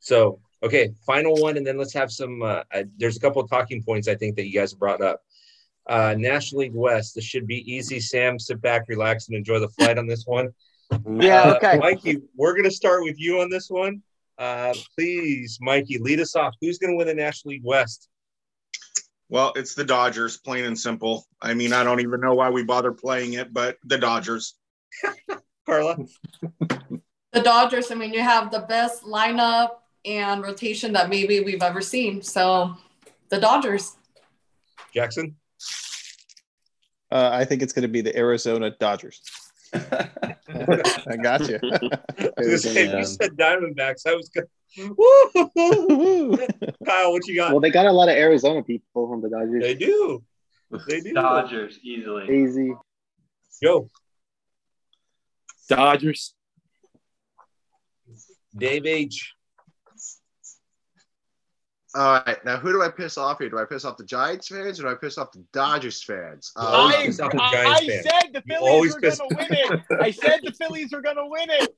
so, 0.00 0.40
okay, 0.62 0.92
final 1.06 1.34
one. 1.36 1.56
And 1.56 1.66
then 1.66 1.78
let's 1.78 1.92
have 1.94 2.10
some. 2.12 2.42
Uh, 2.42 2.62
I, 2.72 2.84
there's 2.98 3.16
a 3.16 3.20
couple 3.20 3.40
of 3.42 3.48
talking 3.48 3.82
points 3.82 4.08
I 4.08 4.14
think 4.14 4.36
that 4.36 4.46
you 4.46 4.58
guys 4.58 4.74
brought 4.74 5.00
up. 5.02 5.22
Uh, 5.88 6.14
National 6.16 6.60
League 6.60 6.74
West. 6.74 7.14
This 7.14 7.24
should 7.24 7.46
be 7.46 7.58
easy. 7.72 7.98
Sam, 8.00 8.38
sit 8.38 8.60
back, 8.60 8.84
relax, 8.88 9.28
and 9.28 9.36
enjoy 9.36 9.58
the 9.58 9.68
flight 9.68 9.98
on 9.98 10.06
this 10.06 10.24
one. 10.26 10.48
Yeah, 11.08 11.40
Uh, 11.40 11.54
okay. 11.54 11.78
Mikey, 11.78 12.18
we're 12.36 12.52
going 12.52 12.64
to 12.68 12.70
start 12.70 13.02
with 13.02 13.18
you 13.18 13.40
on 13.40 13.48
this 13.48 13.70
one. 13.70 14.02
Uh, 14.36 14.74
please, 14.94 15.56
Mikey, 15.62 15.96
lead 15.98 16.20
us 16.20 16.36
off. 16.36 16.54
Who's 16.60 16.76
going 16.76 16.90
to 16.92 16.96
win 16.98 17.06
the 17.06 17.14
National 17.14 17.52
League 17.52 17.64
West? 17.64 18.10
Well, 19.30 19.54
it's 19.56 19.74
the 19.74 19.84
Dodgers, 19.84 20.36
plain 20.36 20.64
and 20.64 20.78
simple. 20.78 21.26
I 21.40 21.54
mean, 21.54 21.72
I 21.72 21.82
don't 21.82 22.00
even 22.00 22.20
know 22.20 22.34
why 22.34 22.50
we 22.50 22.62
bother 22.62 22.92
playing 22.92 23.32
it, 23.34 23.54
but 23.54 23.78
the 23.84 23.96
Dodgers. 23.96 24.54
Carla. 25.66 25.96
The 27.32 27.40
Dodgers, 27.40 27.90
I 27.90 27.94
mean, 27.94 28.12
you 28.12 28.20
have 28.20 28.50
the 28.50 28.60
best 28.60 29.04
lineup 29.04 29.70
and 30.04 30.42
rotation 30.42 30.92
that 30.92 31.08
maybe 31.08 31.40
we've 31.40 31.62
ever 31.62 31.80
seen. 31.80 32.20
So 32.22 32.76
the 33.28 33.40
Dodgers. 33.40 33.96
Jackson. 34.92 35.36
Uh, 37.10 37.30
I 37.32 37.44
think 37.44 37.62
it's 37.62 37.72
going 37.72 37.82
to 37.82 37.88
be 37.88 38.00
the 38.00 38.16
Arizona 38.16 38.70
Dodgers. 38.70 39.22
I 39.74 41.16
got 41.22 41.48
you. 41.48 41.58
I 41.62 42.56
say, 42.56 42.88
if 42.88 42.94
you 42.94 43.04
said 43.04 43.32
Diamondbacks, 43.36 44.06
I 44.06 44.14
was 44.14 44.28
going. 44.28 44.46
Kyle, 46.86 47.12
what 47.12 47.26
you 47.26 47.36
got? 47.36 47.52
Well, 47.52 47.60
they 47.60 47.70
got 47.70 47.86
a 47.86 47.92
lot 47.92 48.08
of 48.08 48.16
Arizona 48.16 48.62
people 48.62 49.08
from 49.08 49.20
the 49.20 49.28
Dodgers. 49.28 49.62
They 49.62 49.74
do. 49.74 50.22
They 50.88 51.00
do. 51.00 51.12
Dodgers 51.12 51.78
easily. 51.82 52.44
Easy. 52.44 52.74
Go. 53.62 53.90
Dodgers. 55.68 56.34
Dave 58.56 58.86
H. 58.86 59.34
All 61.94 62.22
right, 62.26 62.42
now 62.42 62.56
who 62.56 62.72
do 62.72 62.82
I 62.82 62.88
piss 62.88 63.18
off 63.18 63.38
here? 63.38 63.50
Do 63.50 63.58
I 63.58 63.66
piss 63.66 63.84
off 63.84 63.98
the 63.98 64.04
Giants 64.04 64.48
fans 64.48 64.80
or 64.80 64.84
do 64.84 64.88
I 64.88 64.94
piss 64.94 65.18
off 65.18 65.30
the 65.32 65.44
Dodgers 65.52 66.02
fans? 66.02 66.50
Uh, 66.56 66.90
piss 67.04 67.20
off 67.20 67.32
the 67.32 67.42
I, 67.42 67.52
Giants 67.52 67.80
I 67.80 67.86
fan. 67.86 68.02
said 68.02 68.32
the 68.32 68.42
Phillies 68.48 68.70
always 68.70 68.94
were 68.94 69.00
going 69.00 69.16
to 69.16 69.36
win 69.36 69.46
it. 69.50 69.80
I 70.00 70.10
said 70.10 70.40
the 70.42 70.52
Phillies 70.52 70.92
were 70.92 71.02
going 71.02 71.16
to 71.16 71.26
win 71.26 71.50
it. 71.50 71.76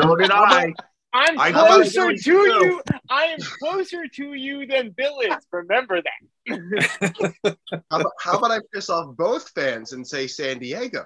So 0.00 0.16
did 0.16 0.30
I. 0.30 0.72
I'm 1.14 1.38
I 1.38 1.52
closer 1.52 2.10
to 2.12 2.16
too. 2.16 2.32
you. 2.32 2.82
I 3.10 3.24
am 3.24 3.38
closer 3.60 4.08
to 4.08 4.32
you 4.32 4.66
than 4.66 4.94
Bill 4.96 5.20
is. 5.20 5.34
Remember 5.52 6.00
that. 6.00 7.56
how, 7.90 8.00
about, 8.00 8.12
how 8.18 8.38
about 8.38 8.50
I 8.50 8.60
piss 8.72 8.88
off 8.88 9.14
both 9.14 9.50
fans 9.50 9.92
and 9.92 10.06
say 10.06 10.26
San 10.26 10.58
Diego? 10.58 11.04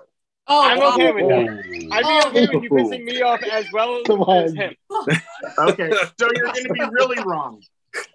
Oh, 0.49 0.65
I'm 0.65 0.79
wow. 0.79 0.95
okay 0.95 1.13
with 1.13 1.29
that. 1.29 1.89
I'd 1.93 2.03
be 2.03 2.29
okay 2.29 2.55
with 2.55 2.63
you 2.63 2.71
pissing 2.71 3.05
me 3.05 3.21
off 3.23 3.43
as 3.43 3.67
well 3.73 4.01
as 4.05 4.11
on. 4.11 4.57
him. 4.57 4.75
Okay, 5.59 5.91
so 6.19 6.29
you're 6.35 6.45
going 6.45 6.65
to 6.65 6.73
be 6.73 6.81
really 6.93 7.23
wrong. 7.25 7.63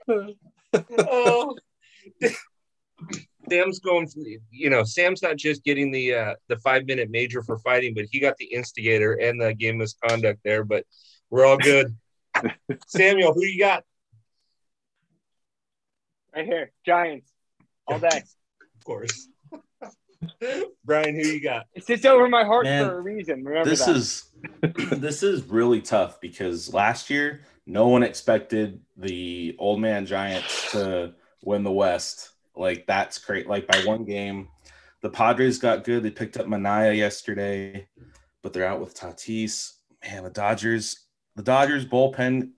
oh. 0.97 1.55
Sam's 3.49 3.79
going. 3.79 4.07
For, 4.07 4.19
you 4.49 4.69
know, 4.69 4.83
Sam's 4.83 5.21
not 5.21 5.35
just 5.35 5.63
getting 5.63 5.91
the 5.91 6.13
uh, 6.13 6.35
the 6.47 6.57
five 6.57 6.85
minute 6.85 7.09
major 7.09 7.41
for 7.41 7.57
fighting, 7.59 7.93
but 7.93 8.05
he 8.11 8.19
got 8.19 8.37
the 8.37 8.45
instigator 8.45 9.13
and 9.13 9.41
the 9.41 9.53
game 9.53 9.77
misconduct 9.77 10.39
there. 10.43 10.63
But 10.63 10.85
we're 11.29 11.45
all 11.45 11.57
good. 11.57 11.95
Samuel, 12.87 13.33
who 13.33 13.43
you 13.43 13.59
got? 13.59 13.83
Right 16.33 16.45
here, 16.45 16.71
Giants, 16.85 17.29
all 17.87 17.99
day. 17.99 18.07
Of 18.07 18.85
course. 18.85 19.27
Brian, 20.85 21.15
who 21.15 21.27
you 21.27 21.41
got? 21.41 21.65
It 21.73 21.85
sits 21.85 22.05
over 22.05 22.27
my 22.29 22.43
heart 22.43 22.65
Man, 22.65 22.85
for 22.85 22.97
a 22.97 23.01
reason. 23.01 23.43
Remember 23.43 23.69
this 23.69 23.85
that. 23.85 23.95
is 23.95 24.29
this 24.99 25.23
is 25.23 25.43
really 25.43 25.81
tough 25.81 26.19
because 26.21 26.73
last 26.73 27.09
year 27.09 27.41
no 27.65 27.87
one 27.87 28.03
expected 28.03 28.81
the 28.97 29.55
old 29.59 29.79
man 29.79 30.05
giants 30.05 30.71
to 30.71 31.13
win 31.43 31.63
the 31.63 31.71
west 31.71 32.31
like 32.55 32.85
that's 32.85 33.17
great 33.17 33.47
like 33.47 33.67
by 33.67 33.79
one 33.85 34.03
game 34.03 34.47
the 35.01 35.09
padres 35.09 35.57
got 35.57 35.83
good 35.83 36.03
they 36.03 36.11
picked 36.11 36.37
up 36.37 36.45
Manaea 36.45 36.95
yesterday 36.95 37.87
but 38.41 38.53
they're 38.53 38.67
out 38.67 38.79
with 38.81 38.95
tatis 38.95 39.73
man 40.03 40.23
the 40.23 40.29
dodgers 40.29 41.05
the 41.35 41.43
dodgers 41.43 41.85
bullpen 41.85 42.51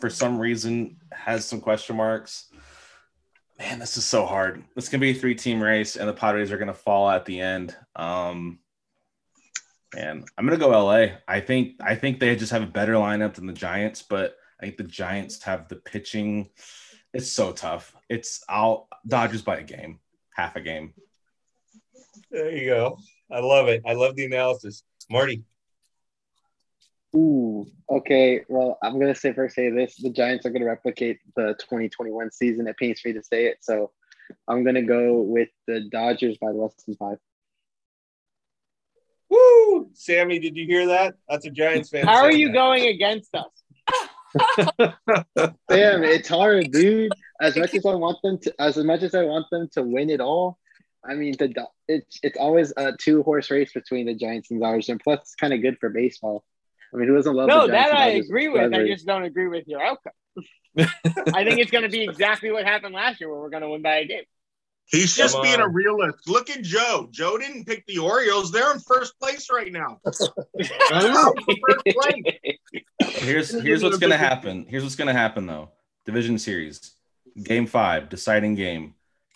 for 0.00 0.10
some 0.10 0.38
reason 0.38 0.96
has 1.12 1.44
some 1.44 1.60
question 1.60 1.96
marks 1.96 2.50
man 3.58 3.78
this 3.78 3.96
is 3.96 4.04
so 4.04 4.24
hard 4.24 4.62
it's 4.76 4.88
gonna 4.88 5.00
be 5.00 5.10
a 5.10 5.14
three 5.14 5.34
team 5.34 5.60
race 5.60 5.96
and 5.96 6.08
the 6.08 6.12
padres 6.12 6.52
are 6.52 6.58
gonna 6.58 6.74
fall 6.74 7.08
at 7.08 7.24
the 7.24 7.40
end 7.40 7.76
um 7.96 8.58
and 9.96 10.28
I'm 10.36 10.44
gonna 10.44 10.58
go 10.58 10.70
LA. 10.70 11.16
I 11.26 11.40
think 11.40 11.76
I 11.80 11.94
think 11.94 12.20
they 12.20 12.34
just 12.36 12.52
have 12.52 12.62
a 12.62 12.66
better 12.66 12.94
lineup 12.94 13.34
than 13.34 13.46
the 13.46 13.52
Giants, 13.52 14.02
but 14.02 14.36
I 14.60 14.66
think 14.66 14.76
the 14.76 14.84
Giants 14.84 15.42
have 15.44 15.68
the 15.68 15.76
pitching. 15.76 16.50
It's 17.14 17.30
so 17.30 17.52
tough. 17.52 17.94
It's 18.08 18.44
I'll 18.48 18.88
Dodgers 19.06 19.42
by 19.42 19.58
a 19.58 19.62
game, 19.62 20.00
half 20.34 20.56
a 20.56 20.60
game. 20.60 20.92
There 22.30 22.50
you 22.50 22.66
go. 22.66 22.98
I 23.30 23.40
love 23.40 23.68
it. 23.68 23.82
I 23.86 23.94
love 23.94 24.16
the 24.16 24.26
analysis. 24.26 24.82
Marty. 25.10 25.44
Ooh, 27.16 27.66
okay. 27.88 28.42
Well, 28.48 28.78
I'm 28.82 28.98
gonna 29.00 29.14
say 29.14 29.32
first 29.32 29.54
say 29.54 29.70
this: 29.70 29.96
the 29.96 30.10
Giants 30.10 30.44
are 30.44 30.50
gonna 30.50 30.66
replicate 30.66 31.18
the 31.36 31.54
2021 31.58 32.30
season. 32.30 32.66
It 32.66 32.76
pains 32.76 33.00
me 33.04 33.14
to 33.14 33.22
say 33.22 33.46
it, 33.46 33.58
so 33.62 33.92
I'm 34.46 34.64
gonna 34.64 34.82
go 34.82 35.20
with 35.20 35.48
the 35.66 35.88
Dodgers 35.90 36.36
by 36.38 36.48
less 36.48 36.74
than 36.86 36.96
five. 36.96 37.18
Woo! 39.30 39.90
Sammy, 39.94 40.38
did 40.38 40.56
you 40.56 40.66
hear 40.66 40.86
that? 40.86 41.14
That's 41.28 41.46
a 41.46 41.50
Giants 41.50 41.90
fan. 41.90 42.06
How 42.06 42.24
are 42.24 42.32
you 42.32 42.48
that. 42.48 42.54
going 42.54 42.86
against 42.88 43.34
us? 43.34 43.46
Damn, 45.68 46.04
it's 46.04 46.28
hard, 46.28 46.70
dude. 46.72 47.12
As 47.40 47.56
much 47.56 47.74
as 47.74 47.86
I 47.86 47.94
want 47.94 48.18
them 48.22 48.38
to, 48.38 48.54
as 48.58 48.76
much 48.76 49.02
as 49.02 49.14
I 49.14 49.24
want 49.24 49.46
them 49.50 49.68
to 49.72 49.82
win 49.82 50.10
it 50.10 50.20
all, 50.20 50.58
I 51.04 51.14
mean, 51.14 51.34
the 51.38 51.66
it's 51.86 52.18
it's 52.22 52.38
always 52.38 52.72
a 52.76 52.92
two 52.92 53.22
horse 53.22 53.50
race 53.50 53.72
between 53.72 54.06
the 54.06 54.14
Giants 54.14 54.50
and 54.50 54.60
Dodgers, 54.60 54.88
and 54.88 55.00
plus, 55.00 55.20
it's 55.20 55.34
kind 55.34 55.54
of 55.54 55.62
good 55.62 55.78
for 55.78 55.88
baseball. 55.88 56.44
I 56.92 56.96
mean, 56.96 57.08
who 57.08 57.16
doesn't 57.16 57.34
love 57.34 57.48
No, 57.48 57.66
the 57.66 57.72
that 57.72 57.94
I 57.94 58.10
agree 58.10 58.48
with. 58.48 58.72
I 58.72 58.86
just 58.86 59.06
don't 59.06 59.24
agree 59.24 59.48
with 59.48 59.66
your 59.66 59.82
outcome. 59.82 60.12
I 60.78 61.44
think 61.44 61.58
it's 61.58 61.70
going 61.70 61.84
to 61.84 61.90
be 61.90 62.02
exactly 62.02 62.50
what 62.50 62.64
happened 62.64 62.94
last 62.94 63.20
year, 63.20 63.30
where 63.30 63.40
we're 63.40 63.50
going 63.50 63.62
to 63.62 63.68
win 63.68 63.82
by 63.82 63.98
a 63.98 64.06
game. 64.06 64.24
He's 64.90 65.14
just 65.14 65.34
Come 65.34 65.42
being 65.42 65.60
a 65.60 65.68
realist. 65.68 66.26
Look 66.28 66.48
at 66.48 66.62
Joe. 66.62 67.08
Joe 67.10 67.36
didn't 67.36 67.66
pick 67.66 67.84
the 67.86 67.98
Orioles. 67.98 68.50
They're 68.50 68.72
in 68.72 68.80
first 68.80 69.18
place 69.20 69.48
right 69.52 69.70
now. 69.70 70.00
first 70.04 70.32
place. 71.84 72.78
Here's 73.00 73.50
here's 73.62 73.82
what's 73.82 73.98
gonna 73.98 74.16
happen. 74.16 74.64
Here's 74.66 74.82
what's 74.82 74.96
gonna 74.96 75.12
happen 75.12 75.46
though. 75.46 75.72
Division 76.06 76.38
series, 76.38 76.94
game 77.42 77.66
five, 77.66 78.08
deciding 78.08 78.54
game. 78.54 78.94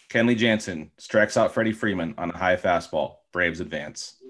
Kenley 0.08 0.36
Jansen 0.36 0.90
strikes 0.96 1.36
out 1.36 1.52
Freddie 1.52 1.72
Freeman 1.72 2.14
on 2.16 2.30
a 2.30 2.36
high 2.36 2.56
fastball. 2.56 3.16
Braves 3.30 3.60
advance. 3.60 4.21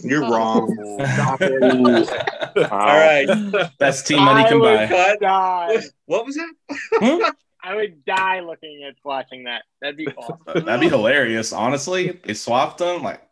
You're 0.00 0.24
oh. 0.24 0.30
wrong. 0.30 0.76
All 2.70 2.78
right. 2.78 3.70
Best 3.78 4.06
team 4.06 4.22
money 4.22 4.48
can 4.48 4.60
buy. 4.60 4.86
Cut. 4.86 5.20
die. 5.20 5.78
What 6.06 6.26
was 6.26 6.36
that? 6.36 6.52
Hmm? 6.94 7.22
I 7.64 7.76
would 7.76 8.04
die 8.04 8.40
looking 8.40 8.84
at 8.88 8.94
watching 9.04 9.44
that. 9.44 9.62
That'd 9.80 9.96
be 9.96 10.08
awesome. 10.08 10.38
That'd 10.64 10.80
be 10.80 10.88
hilarious. 10.88 11.52
Honestly, 11.52 12.20
they 12.24 12.34
swapped 12.34 12.78
them. 12.78 13.02
Like 13.02 13.22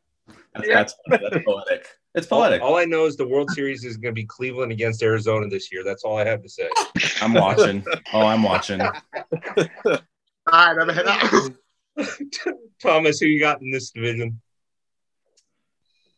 that's 0.55 0.95
that's, 1.09 1.23
that's 1.33 1.45
poetic. 1.45 1.87
It's 2.15 2.31
All, 2.31 2.41
poetic. 2.41 2.63
all 2.63 2.77
I 2.77 2.85
know 2.85 3.07
is 3.07 3.17
the 3.17 3.27
World 3.27 3.51
Series 3.51 3.85
is 3.85 3.97
going 3.97 4.15
to 4.15 4.21
be 4.21 4.27
Cleveland 4.27 4.73
against 4.73 5.03
Arizona 5.03 5.49
this 5.49 5.73
year. 5.73 5.85
That's 5.85 6.03
all 6.03 6.19
I 6.19 6.25
have 6.25 6.43
to 6.43 6.49
say. 6.49 6.69
I'm 7.21 7.35
watching. 7.35 7.85
Oh, 8.13 8.23
I'm 8.23 8.43
watching. 8.43 8.81
All 8.83 8.91
right, 10.53 10.77
I'm 10.81 10.89
head 10.89 11.07
out. 11.07 11.53
Thomas, 12.83 13.21
who 13.21 13.27
you 13.27 13.39
got 13.39 13.63
in 13.63 13.71
this 13.71 13.91
division? 13.93 14.41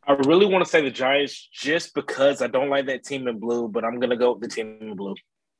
I 0.06 0.12
really 0.26 0.46
want 0.46 0.64
to 0.64 0.70
say 0.70 0.82
the 0.82 0.90
Giants 0.90 1.48
just 1.52 1.94
because 1.94 2.42
I 2.42 2.48
don't 2.48 2.70
like 2.70 2.86
that 2.86 3.04
team 3.04 3.28
in 3.28 3.38
blue, 3.38 3.68
but 3.68 3.84
I'm 3.84 4.00
gonna 4.00 4.16
go 4.16 4.32
with 4.32 4.42
the 4.42 4.48
team 4.48 4.78
in 4.80 4.96
blue. 4.96 5.14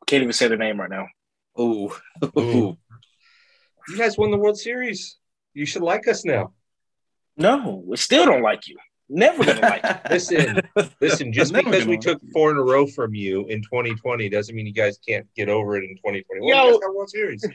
Can't 0.07 0.22
even 0.22 0.32
say 0.32 0.49
the 0.49 0.57
name 0.57 0.80
right 0.80 0.90
now. 0.90 1.07
Oh, 1.57 1.97
Ooh. 2.38 2.76
You 3.88 3.99
guys 3.99 4.18
won 4.18 4.30
the 4.30 4.38
World 4.38 4.59
Series. 4.59 5.16
You 5.55 5.66
should 5.66 5.82
like 5.82 6.09
us 6.09 6.24
now. 6.24 6.53
No, 7.36 7.82
we 7.86 7.97
still 7.97 8.26
don't 8.26 8.43
like 8.43 8.68
you. 8.68 8.76
Never 9.09 9.45
gonna 9.45 9.61
like 9.61 9.82
you. 9.84 9.90
Listen, 10.11 10.61
listen. 11.01 11.32
Just 11.34 11.53
Never 11.53 11.70
because 11.70 11.86
we 11.86 11.99
took 11.99 12.20
four 12.32 12.51
in 12.51 12.57
a 12.57 12.62
row 12.62 12.86
from 12.86 13.14
you 13.14 13.47
in 13.47 13.62
2020 13.62 14.28
doesn't 14.28 14.55
mean 14.55 14.66
you 14.66 14.72
guys 14.72 14.99
can't 15.07 15.26
get 15.36 15.49
over 15.49 15.76
it 15.76 15.84
in 15.84 15.97
2021. 15.97 16.49
Yo. 16.49 16.64
you 16.64 16.72
guys 16.72 16.80
got 16.80 16.95
World 16.95 17.11
Series. 17.11 17.47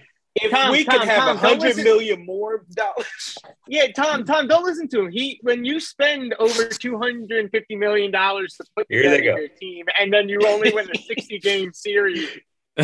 If 0.41 0.51
Tom, 0.51 0.71
we 0.71 0.83
Tom, 0.83 0.99
could 0.99 1.07
have 1.07 1.35
a 1.35 1.39
hundred 1.39 1.77
million 1.77 2.25
more 2.25 2.65
dollars, 2.73 3.37
Yeah, 3.67 3.91
Tom, 3.91 4.23
Tom, 4.23 4.47
don't 4.47 4.63
listen 4.63 4.87
to 4.89 5.01
him. 5.01 5.11
He 5.11 5.39
when 5.41 5.65
you 5.65 5.79
spend 5.79 6.35
over 6.39 6.67
two 6.69 6.97
hundred 6.97 7.39
and 7.39 7.51
fifty 7.51 7.75
million 7.75 8.11
dollars 8.11 8.55
to 8.55 8.65
put 8.75 8.87
Here 8.89 9.03
together 9.03 9.39
your 9.39 9.47
team, 9.49 9.85
and 9.99 10.13
then 10.13 10.29
you 10.29 10.39
only 10.45 10.71
win 10.73 10.89
a 10.93 10.97
sixty 11.07 11.39
game 11.39 11.73
series 11.73 12.29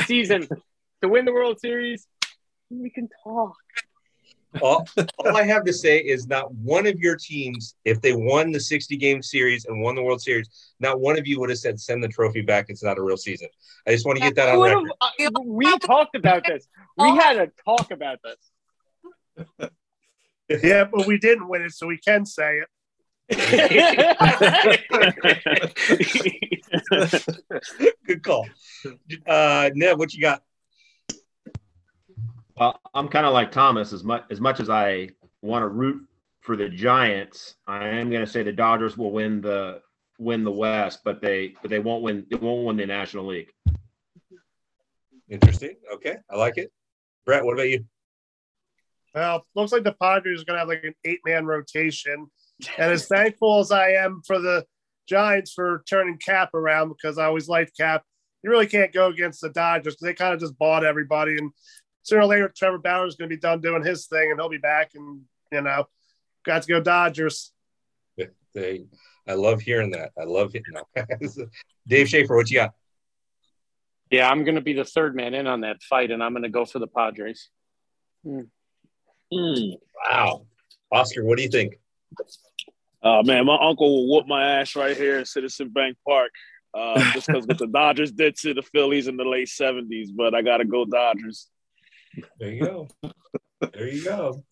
season 0.06 0.48
to 1.02 1.10
win 1.10 1.26
the 1.26 1.34
World 1.34 1.60
Series, 1.60 2.08
we 2.70 2.90
can 2.90 3.10
talk. 3.24 3.56
All, 4.62 4.88
all 5.18 5.38
I 5.38 5.44
have 5.44 5.64
to 5.66 5.74
say 5.74 6.00
is 6.00 6.28
not 6.28 6.52
one 6.54 6.86
of 6.88 7.00
your 7.00 7.16
teams, 7.16 7.76
if 7.86 8.02
they 8.02 8.14
won 8.14 8.52
the 8.52 8.60
60 8.60 8.98
game 8.98 9.22
series 9.22 9.66
and 9.66 9.82
won 9.82 9.96
the 9.96 10.04
World 10.04 10.22
Series, 10.22 10.74
not 10.80 11.00
one 11.00 11.18
of 11.18 11.28
you 11.28 11.40
would 11.40 11.50
have 11.50 11.60
said, 11.60 11.80
send 11.80 12.04
the 12.04 12.08
trophy 12.08 12.42
back. 12.42 12.66
It's 12.70 12.84
not 12.84 12.98
a 12.98 13.02
real 13.02 13.18
season. 13.18 13.48
I 13.88 13.92
just 13.92 14.06
want 14.06 14.18
to 14.20 14.24
get 14.24 14.36
that 14.36 14.50
on 14.50 14.60
Would've- 14.60 14.90
record. 15.20 15.34
we 15.46 15.78
talked 15.80 16.16
about 16.16 16.44
this. 16.48 16.68
We 16.98 17.10
had 17.10 17.38
a 17.38 17.50
talk 17.66 17.92
about 17.92 18.20
this. 18.24 19.70
Yeah, 20.64 20.84
but 20.84 21.08
we 21.08 21.18
didn't 21.18 21.48
win 21.48 21.64
it, 21.64 21.72
so 21.72 21.88
we 21.88 21.98
can 21.98 22.26
say 22.26 22.60
it. 22.62 22.68
Good 28.06 28.24
call. 28.24 28.48
Uh, 29.26 29.70
Ned, 29.74 29.98
what 29.98 30.14
you 30.14 30.22
got? 30.22 30.44
Well, 32.58 32.80
I'm 32.94 33.08
kind 33.08 33.26
of 33.26 33.34
like 33.34 33.52
Thomas. 33.52 33.94
As 33.94 34.04
much 34.04 34.24
as 34.30 34.40
much 34.40 34.60
as 34.60 34.70
I 34.70 35.10
want 35.42 35.64
to 35.64 35.68
root 35.68 36.08
for 36.42 36.56
the 36.56 36.70
Giants, 36.70 37.56
I 37.68 37.88
am 37.88 38.10
going 38.10 38.24
to 38.24 38.32
say 38.32 38.44
the 38.44 38.52
Dodgers 38.52 38.98
will 38.98 39.12
win 39.12 39.42
the 39.42 39.82
win 40.20 40.44
the 40.44 40.52
West, 40.52 41.00
but 41.04 41.22
they 41.22 41.56
but 41.62 41.70
they 41.70 41.80
won't 41.80 42.04
win. 42.04 42.26
They 42.30 42.38
won't 42.38 42.66
win 42.66 42.78
the 42.78 42.86
National 42.86 43.26
League. 43.26 43.52
Interesting. 45.30 45.76
Okay, 45.94 46.18
I 46.30 46.36
like 46.36 46.58
it. 46.58 46.72
Brett, 47.26 47.44
what 47.44 47.54
about 47.54 47.70
you? 47.70 47.86
Well, 49.16 49.46
looks 49.56 49.72
like 49.72 49.84
the 49.84 49.96
Padres 50.00 50.42
are 50.42 50.46
going 50.46 50.56
to 50.56 50.60
have 50.60 50.68
like 50.68 50.84
an 50.84 50.96
eight 51.06 51.22
man 51.26 51.46
rotation. 51.46 52.28
And 52.78 52.92
as 52.92 53.08
thankful 53.08 53.60
as 53.60 53.72
I 53.72 53.92
am 53.92 54.22
for 54.26 54.40
the 54.40 54.66
Giants 55.08 55.54
for 55.54 55.84
turning 55.90 56.18
Cap 56.18 56.54
around 56.54 56.90
because 56.90 57.18
I 57.18 57.26
always 57.26 57.48
liked 57.48 57.78
Cap, 57.78 58.04
you 58.44 58.50
really 58.50 58.68
can't 58.68 58.94
go 58.94 59.08
against 59.08 59.42
the 59.42 59.50
Dodgers. 59.50 59.98
They 60.02 60.14
kind 60.14 60.34
of 60.34 60.40
just 60.40 60.58
bought 60.58 60.84
everybody. 60.84 61.38
And 61.38 61.52
sooner 62.04 62.22
or 62.22 62.28
later, 62.28 62.52
Trevor 62.56 62.78
Bauer 62.78 63.08
is 63.08 63.16
going 63.16 63.30
to 63.30 63.36
be 63.36 63.40
done 63.40 63.62
doing 63.62 63.84
his 63.84 64.08
thing 64.08 64.32
and 64.32 64.40
he'll 64.40 64.50
be 64.50 64.58
back. 64.58 64.92
And, 64.96 65.22
you 65.52 65.62
know, 65.62 65.88
got 66.46 66.64
to 66.64 66.68
go 66.68 66.80
Dodgers. 66.80 67.52
They, 68.54 68.86
I 69.28 69.34
love 69.34 69.62
hearing 69.62 69.92
that. 69.92 70.12
I 70.20 70.26
love 70.26 70.54
it. 70.54 70.64
No. 70.70 70.84
Dave 71.88 72.08
Schaefer, 72.08 72.36
what 72.36 72.52
you 72.52 72.58
got? 72.58 72.74
Yeah, 74.12 74.30
I'm 74.30 74.44
going 74.44 74.56
to 74.56 74.62
be 74.62 74.74
the 74.74 74.86
third 74.86 75.16
man 75.16 75.34
in 75.34 75.48
on 75.48 75.62
that 75.62 75.82
fight, 75.82 76.12
and 76.12 76.24
I'm 76.24 76.34
going 76.34 76.44
to 76.44 76.50
go 76.50 76.66
for 76.66 76.78
the 76.78 76.86
Padres. 76.86 77.50
Wow. 78.24 80.46
Oscar, 80.92 81.26
what 81.26 81.38
do 81.38 81.44
you 81.44 81.50
think? 81.50 81.80
Uh, 83.02 83.24
man, 83.24 83.46
my 83.46 83.58
uncle 83.60 83.90
will 83.90 84.16
whoop 84.16 84.28
my 84.28 84.60
ass 84.60 84.76
right 84.76 84.96
here 84.96 85.18
in 85.18 85.26
Citizen 85.26 85.70
Bank 85.70 85.98
Park. 86.08 86.32
Uh, 86.74 87.00
just 87.12 87.28
because 87.28 87.46
what 87.46 87.58
the 87.58 87.68
Dodgers 87.74 88.12
did 88.12 88.36
to 88.38 88.54
the 88.54 88.62
Phillies 88.62 89.08
in 89.08 89.18
the 89.18 89.24
late 89.24 89.48
70s, 89.48 90.10
but 90.16 90.34
I 90.34 90.42
got 90.42 90.58
to 90.58 90.66
go 90.66 90.86
Dodgers. 90.86 91.48
There 92.40 92.52
you 92.52 92.66
go. 92.66 92.88
there 93.74 93.88
you 93.88 94.04
go. 94.04 94.44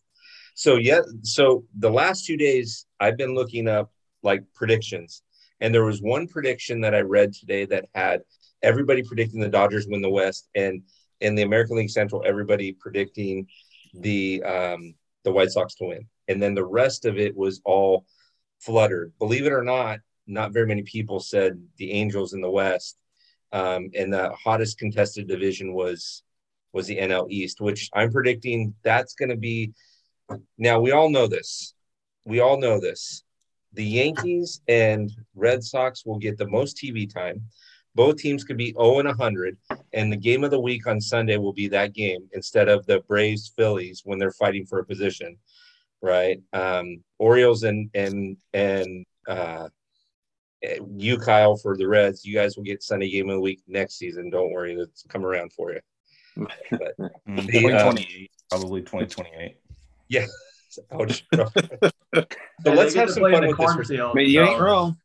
So 0.55 0.75
yeah, 0.75 1.01
so 1.23 1.65
the 1.77 1.89
last 1.89 2.25
two 2.25 2.37
days 2.37 2.85
I've 2.99 3.17
been 3.17 3.35
looking 3.35 3.67
up 3.67 3.91
like 4.23 4.43
predictions, 4.53 5.23
and 5.59 5.73
there 5.73 5.85
was 5.85 6.01
one 6.01 6.27
prediction 6.27 6.81
that 6.81 6.93
I 6.93 7.01
read 7.01 7.33
today 7.33 7.65
that 7.65 7.85
had 7.93 8.21
everybody 8.61 9.03
predicting 9.03 9.39
the 9.39 9.49
Dodgers 9.49 9.87
win 9.87 10.01
the 10.01 10.09
West, 10.09 10.49
and 10.55 10.83
in 11.19 11.35
the 11.35 11.43
American 11.43 11.77
League 11.77 11.89
Central, 11.89 12.23
everybody 12.25 12.73
predicting 12.73 13.47
the 13.93 14.43
um, 14.43 14.93
the 15.23 15.31
White 15.31 15.51
Sox 15.51 15.75
to 15.75 15.85
win, 15.85 16.05
and 16.27 16.41
then 16.41 16.53
the 16.53 16.65
rest 16.65 17.05
of 17.05 17.17
it 17.17 17.35
was 17.35 17.61
all 17.65 18.05
fluttered. 18.59 19.13
Believe 19.19 19.45
it 19.45 19.53
or 19.53 19.63
not, 19.63 19.99
not 20.27 20.53
very 20.53 20.67
many 20.67 20.83
people 20.83 21.19
said 21.19 21.61
the 21.77 21.91
Angels 21.91 22.33
in 22.33 22.41
the 22.41 22.49
West, 22.49 22.97
um, 23.51 23.89
and 23.95 24.13
the 24.13 24.31
hottest 24.33 24.77
contested 24.77 25.27
division 25.27 25.73
was 25.73 26.23
was 26.73 26.87
the 26.87 26.97
NL 26.97 27.29
East, 27.29 27.61
which 27.61 27.89
I'm 27.93 28.11
predicting 28.11 28.73
that's 28.83 29.13
going 29.13 29.29
to 29.29 29.37
be. 29.37 29.71
Now 30.57 30.79
we 30.79 30.91
all 30.91 31.09
know 31.09 31.27
this. 31.27 31.73
We 32.25 32.39
all 32.39 32.59
know 32.59 32.79
this. 32.79 33.23
The 33.73 33.85
Yankees 33.85 34.61
and 34.67 35.11
Red 35.35 35.63
Sox 35.63 36.05
will 36.05 36.17
get 36.17 36.37
the 36.37 36.47
most 36.47 36.77
TV 36.77 37.11
time. 37.11 37.41
Both 37.93 38.17
teams 38.17 38.43
could 38.43 38.57
be 38.57 38.73
0 38.73 38.99
and 38.99 39.07
100, 39.07 39.57
and 39.91 40.11
the 40.11 40.17
game 40.17 40.45
of 40.45 40.51
the 40.51 40.59
week 40.59 40.87
on 40.87 41.01
Sunday 41.01 41.37
will 41.37 41.51
be 41.51 41.67
that 41.69 41.93
game 41.93 42.29
instead 42.31 42.69
of 42.69 42.85
the 42.85 43.01
Braves 43.01 43.51
Phillies 43.57 44.01
when 44.05 44.17
they're 44.17 44.31
fighting 44.31 44.65
for 44.65 44.79
a 44.79 44.85
position, 44.85 45.37
right? 46.01 46.41
Um, 46.53 47.03
Orioles 47.19 47.63
and 47.63 47.89
and 47.93 48.37
and 48.53 49.05
uh, 49.27 49.67
you, 50.95 51.17
Kyle, 51.17 51.57
for 51.57 51.75
the 51.75 51.87
Reds. 51.87 52.23
You 52.23 52.33
guys 52.33 52.55
will 52.55 52.63
get 52.63 52.83
Sunday 52.83 53.09
game 53.09 53.29
of 53.29 53.35
the 53.35 53.41
week 53.41 53.61
next 53.67 53.97
season. 53.97 54.29
Don't 54.29 54.51
worry, 54.51 54.73
it's 54.73 55.03
come 55.09 55.25
around 55.25 55.51
for 55.51 55.73
you. 55.73 55.79
But 56.37 56.95
Mm, 57.27 57.47
the, 57.47 57.57
uh, 57.57 57.91
2028, 57.91 58.31
probably 58.49 58.81
2028. 58.81 59.57
yeah. 60.09 60.25
So 62.63 62.73
let's 62.73 62.93
have 62.95 63.09
some 63.09 63.23
fun 63.23 63.47
with 63.47 63.57
this. 63.57 63.73
for- 63.73 63.73
cornfield, 63.73 64.17
you 64.19 64.41
ain't 64.41 64.59
wrong. 64.61 64.97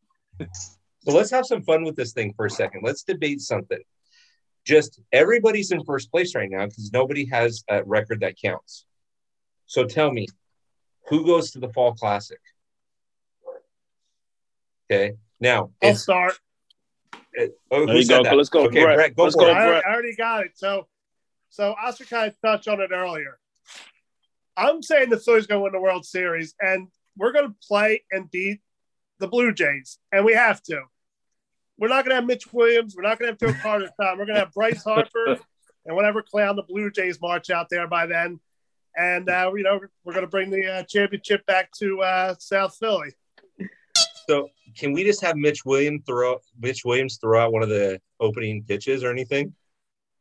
So 1.04 1.12
let's 1.12 1.30
have 1.30 1.44
some 1.46 1.62
fun 1.62 1.82
with 1.84 1.96
this 1.96 2.12
thing 2.12 2.34
for 2.36 2.46
a 2.46 2.50
second. 2.50 2.82
Let's 2.84 3.02
debate 3.02 3.40
something. 3.40 3.80
Just 4.64 5.00
everybody's 5.12 5.70
in 5.72 5.84
first 5.84 6.10
place 6.10 6.34
right 6.34 6.50
now 6.50 6.66
because 6.66 6.90
nobody 6.92 7.26
has 7.26 7.64
a 7.68 7.82
record 7.84 8.20
that 8.20 8.34
counts. 8.40 8.84
So 9.66 9.84
tell 9.84 10.12
me, 10.12 10.26
who 11.08 11.24
goes 11.24 11.50
to 11.52 11.58
the 11.60 11.68
Fall 11.70 11.94
Classic? 11.94 12.40
Okay. 14.90 15.14
Now, 15.40 15.70
I'll 15.82 15.94
start. 15.94 16.34
it- 17.32 17.58
oh, 17.70 17.86
There 17.86 17.94
who 17.94 17.98
you 18.00 18.04
said 18.04 18.18
go. 18.18 18.22
that? 18.24 18.36
Let's 18.36 18.48
go, 18.48 18.64
Okay, 18.66 18.82
Brett. 18.82 18.96
Brett, 18.96 19.16
go 19.16 19.24
Let's 19.24 19.34
for 19.36 19.42
go, 19.46 19.50
it. 19.50 19.54
Brett. 19.54 19.84
I 19.86 19.92
already 19.92 20.14
got 20.16 20.44
it. 20.46 20.52
So, 20.56 20.86
so 21.56 21.74
Oscar 21.82 22.04
kind 22.04 22.30
of 22.30 22.40
touched 22.42 22.68
on 22.68 22.82
it 22.82 22.90
earlier. 22.92 23.38
I'm 24.58 24.82
saying 24.82 25.08
the 25.08 25.18
Phillies 25.18 25.46
going 25.46 25.60
to 25.60 25.62
win 25.64 25.72
the 25.72 25.80
World 25.80 26.04
Series, 26.04 26.54
and 26.60 26.88
we're 27.16 27.32
going 27.32 27.48
to 27.48 27.54
play 27.66 28.04
and 28.10 28.30
beat 28.30 28.60
the 29.20 29.26
Blue 29.26 29.54
Jays, 29.54 29.98
and 30.12 30.26
we 30.26 30.34
have 30.34 30.62
to. 30.64 30.82
We're 31.78 31.88
not 31.88 32.04
going 32.04 32.10
to 32.10 32.16
have 32.16 32.26
Mitch 32.26 32.52
Williams. 32.52 32.94
We're 32.94 33.04
not 33.04 33.18
going 33.18 33.34
to 33.34 33.46
have 33.46 33.54
Joe 33.54 33.58
Carter 33.62 33.86
time. 33.98 34.18
We're 34.18 34.26
going 34.26 34.34
to 34.34 34.40
have 34.40 34.52
Bryce 34.52 34.84
Harper 34.84 35.38
and 35.86 35.96
whatever 35.96 36.20
clown 36.20 36.56
the 36.56 36.62
Blue 36.62 36.90
Jays 36.90 37.22
march 37.22 37.48
out 37.48 37.68
there 37.70 37.88
by 37.88 38.04
then. 38.04 38.38
And, 38.94 39.28
uh, 39.30 39.50
you 39.54 39.62
know, 39.62 39.80
we're 40.04 40.12
going 40.12 40.26
to 40.26 40.30
bring 40.30 40.50
the 40.50 40.66
uh, 40.70 40.82
championship 40.82 41.46
back 41.46 41.70
to 41.78 42.02
uh, 42.02 42.34
South 42.38 42.76
Philly. 42.78 43.14
So 44.28 44.50
can 44.76 44.92
we 44.92 45.04
just 45.04 45.22
have 45.22 45.36
Mitch 45.36 45.64
Williams 45.64 46.02
throw 46.06 46.38
Mitch 46.60 46.84
Williams 46.84 47.16
throw 47.18 47.40
out 47.40 47.52
one 47.52 47.62
of 47.62 47.70
the 47.70 48.00
opening 48.20 48.62
pitches 48.64 49.04
or 49.04 49.10
anything? 49.10 49.54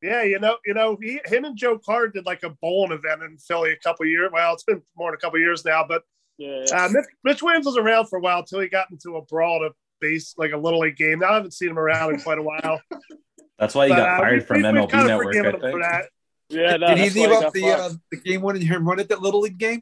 Yeah, 0.06 0.24
you 0.24 0.40
know, 0.40 0.58
you 0.66 0.74
know, 0.74 0.98
he, 1.02 1.20
him 1.26 1.46
and 1.46 1.58
Joe 1.58 1.80
Carter 1.80 2.10
did 2.10 2.26
like 2.26 2.44
a 2.44 2.50
bowling 2.62 2.92
event 2.92 3.24
in 3.24 3.38
Philly 3.38 3.72
a 3.72 3.78
couple 3.78 4.06
years. 4.06 4.30
Well, 4.32 4.54
it's 4.54 4.64
been 4.64 4.82
more 4.96 5.10
than 5.12 5.16
a 5.18 5.22
couple 5.22 5.40
years 5.40 5.66
now, 5.66 5.84
but 5.88 6.04
Yeah. 6.38 6.64
uh, 6.74 6.90
Mitch, 6.92 7.06
Mitch 7.24 7.42
Williams 7.42 7.66
was 7.66 7.78
around 7.78 8.08
for 8.08 8.18
a 8.18 8.22
while 8.22 8.40
until 8.40 8.60
he 8.60 8.68
got 8.68 8.92
into 8.92 9.16
a 9.18 9.22
brawl 9.24 9.60
to 9.62 9.72
base 10.02 10.36
like 10.38 10.52
a 10.52 10.58
little 10.58 10.80
league 10.82 10.98
game. 10.98 11.20
Now 11.20 11.32
I 11.32 11.34
haven't 11.36 11.54
seen 11.54 11.70
him 11.70 11.80
around 11.80 12.14
in 12.16 12.22
quite 12.22 12.38
a 12.38 12.44
while. 12.44 12.82
That's 13.58 13.74
why 13.74 13.88
he 13.88 13.94
But, 13.94 13.98
got 14.00 14.10
uh, 14.10 14.18
fired 14.20 14.40
we- 14.42 14.46
from 14.46 14.58
we- 14.58 14.64
MLB 14.64 14.92
kinda 14.92 15.08
Network. 15.08 15.26
forgiven 15.28 15.46
I 15.46 15.50
him 15.56 15.60
for 15.62 15.68
think. 15.72 15.82
that. 15.84 16.10
Yeah, 16.50 16.78
no, 16.78 16.88
Did 16.90 16.98
he 16.98 17.04
that's 17.06 17.16
leave 17.16 17.30
why 17.32 17.36
up 17.48 17.54
the 17.54 17.62
fired. 17.62 17.80
uh, 17.80 17.90
the 18.12 18.18
game 18.18 18.42
winning 18.42 18.68
home 18.68 18.88
run 18.88 19.00
at 19.00 19.10
that 19.10 19.22
little 19.22 19.40
league 19.40 19.58
game? 19.58 19.82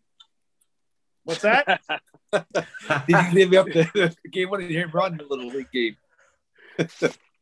What's 1.26 1.42
that? 1.42 1.82
Did 2.32 2.46
he 3.08 3.32
leave 3.36 3.54
up 3.56 3.66
the, 3.68 4.16
the 4.24 4.30
game 4.30 4.50
winning 4.50 4.74
home 4.80 4.92
run 4.94 5.12
in 5.14 5.18
the 5.18 5.26
little 5.26 5.48
league 5.50 5.72
game? 5.74 5.98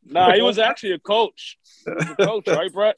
Nah, 0.10 0.32
he 0.32 0.42
was 0.42 0.58
actually 0.70 0.92
a 0.92 0.98
coach. 0.98 1.58
He 1.84 1.92
was 1.92 2.10
a 2.10 2.16
coach, 2.16 2.48
right, 2.48 2.72
Brett? 2.72 2.96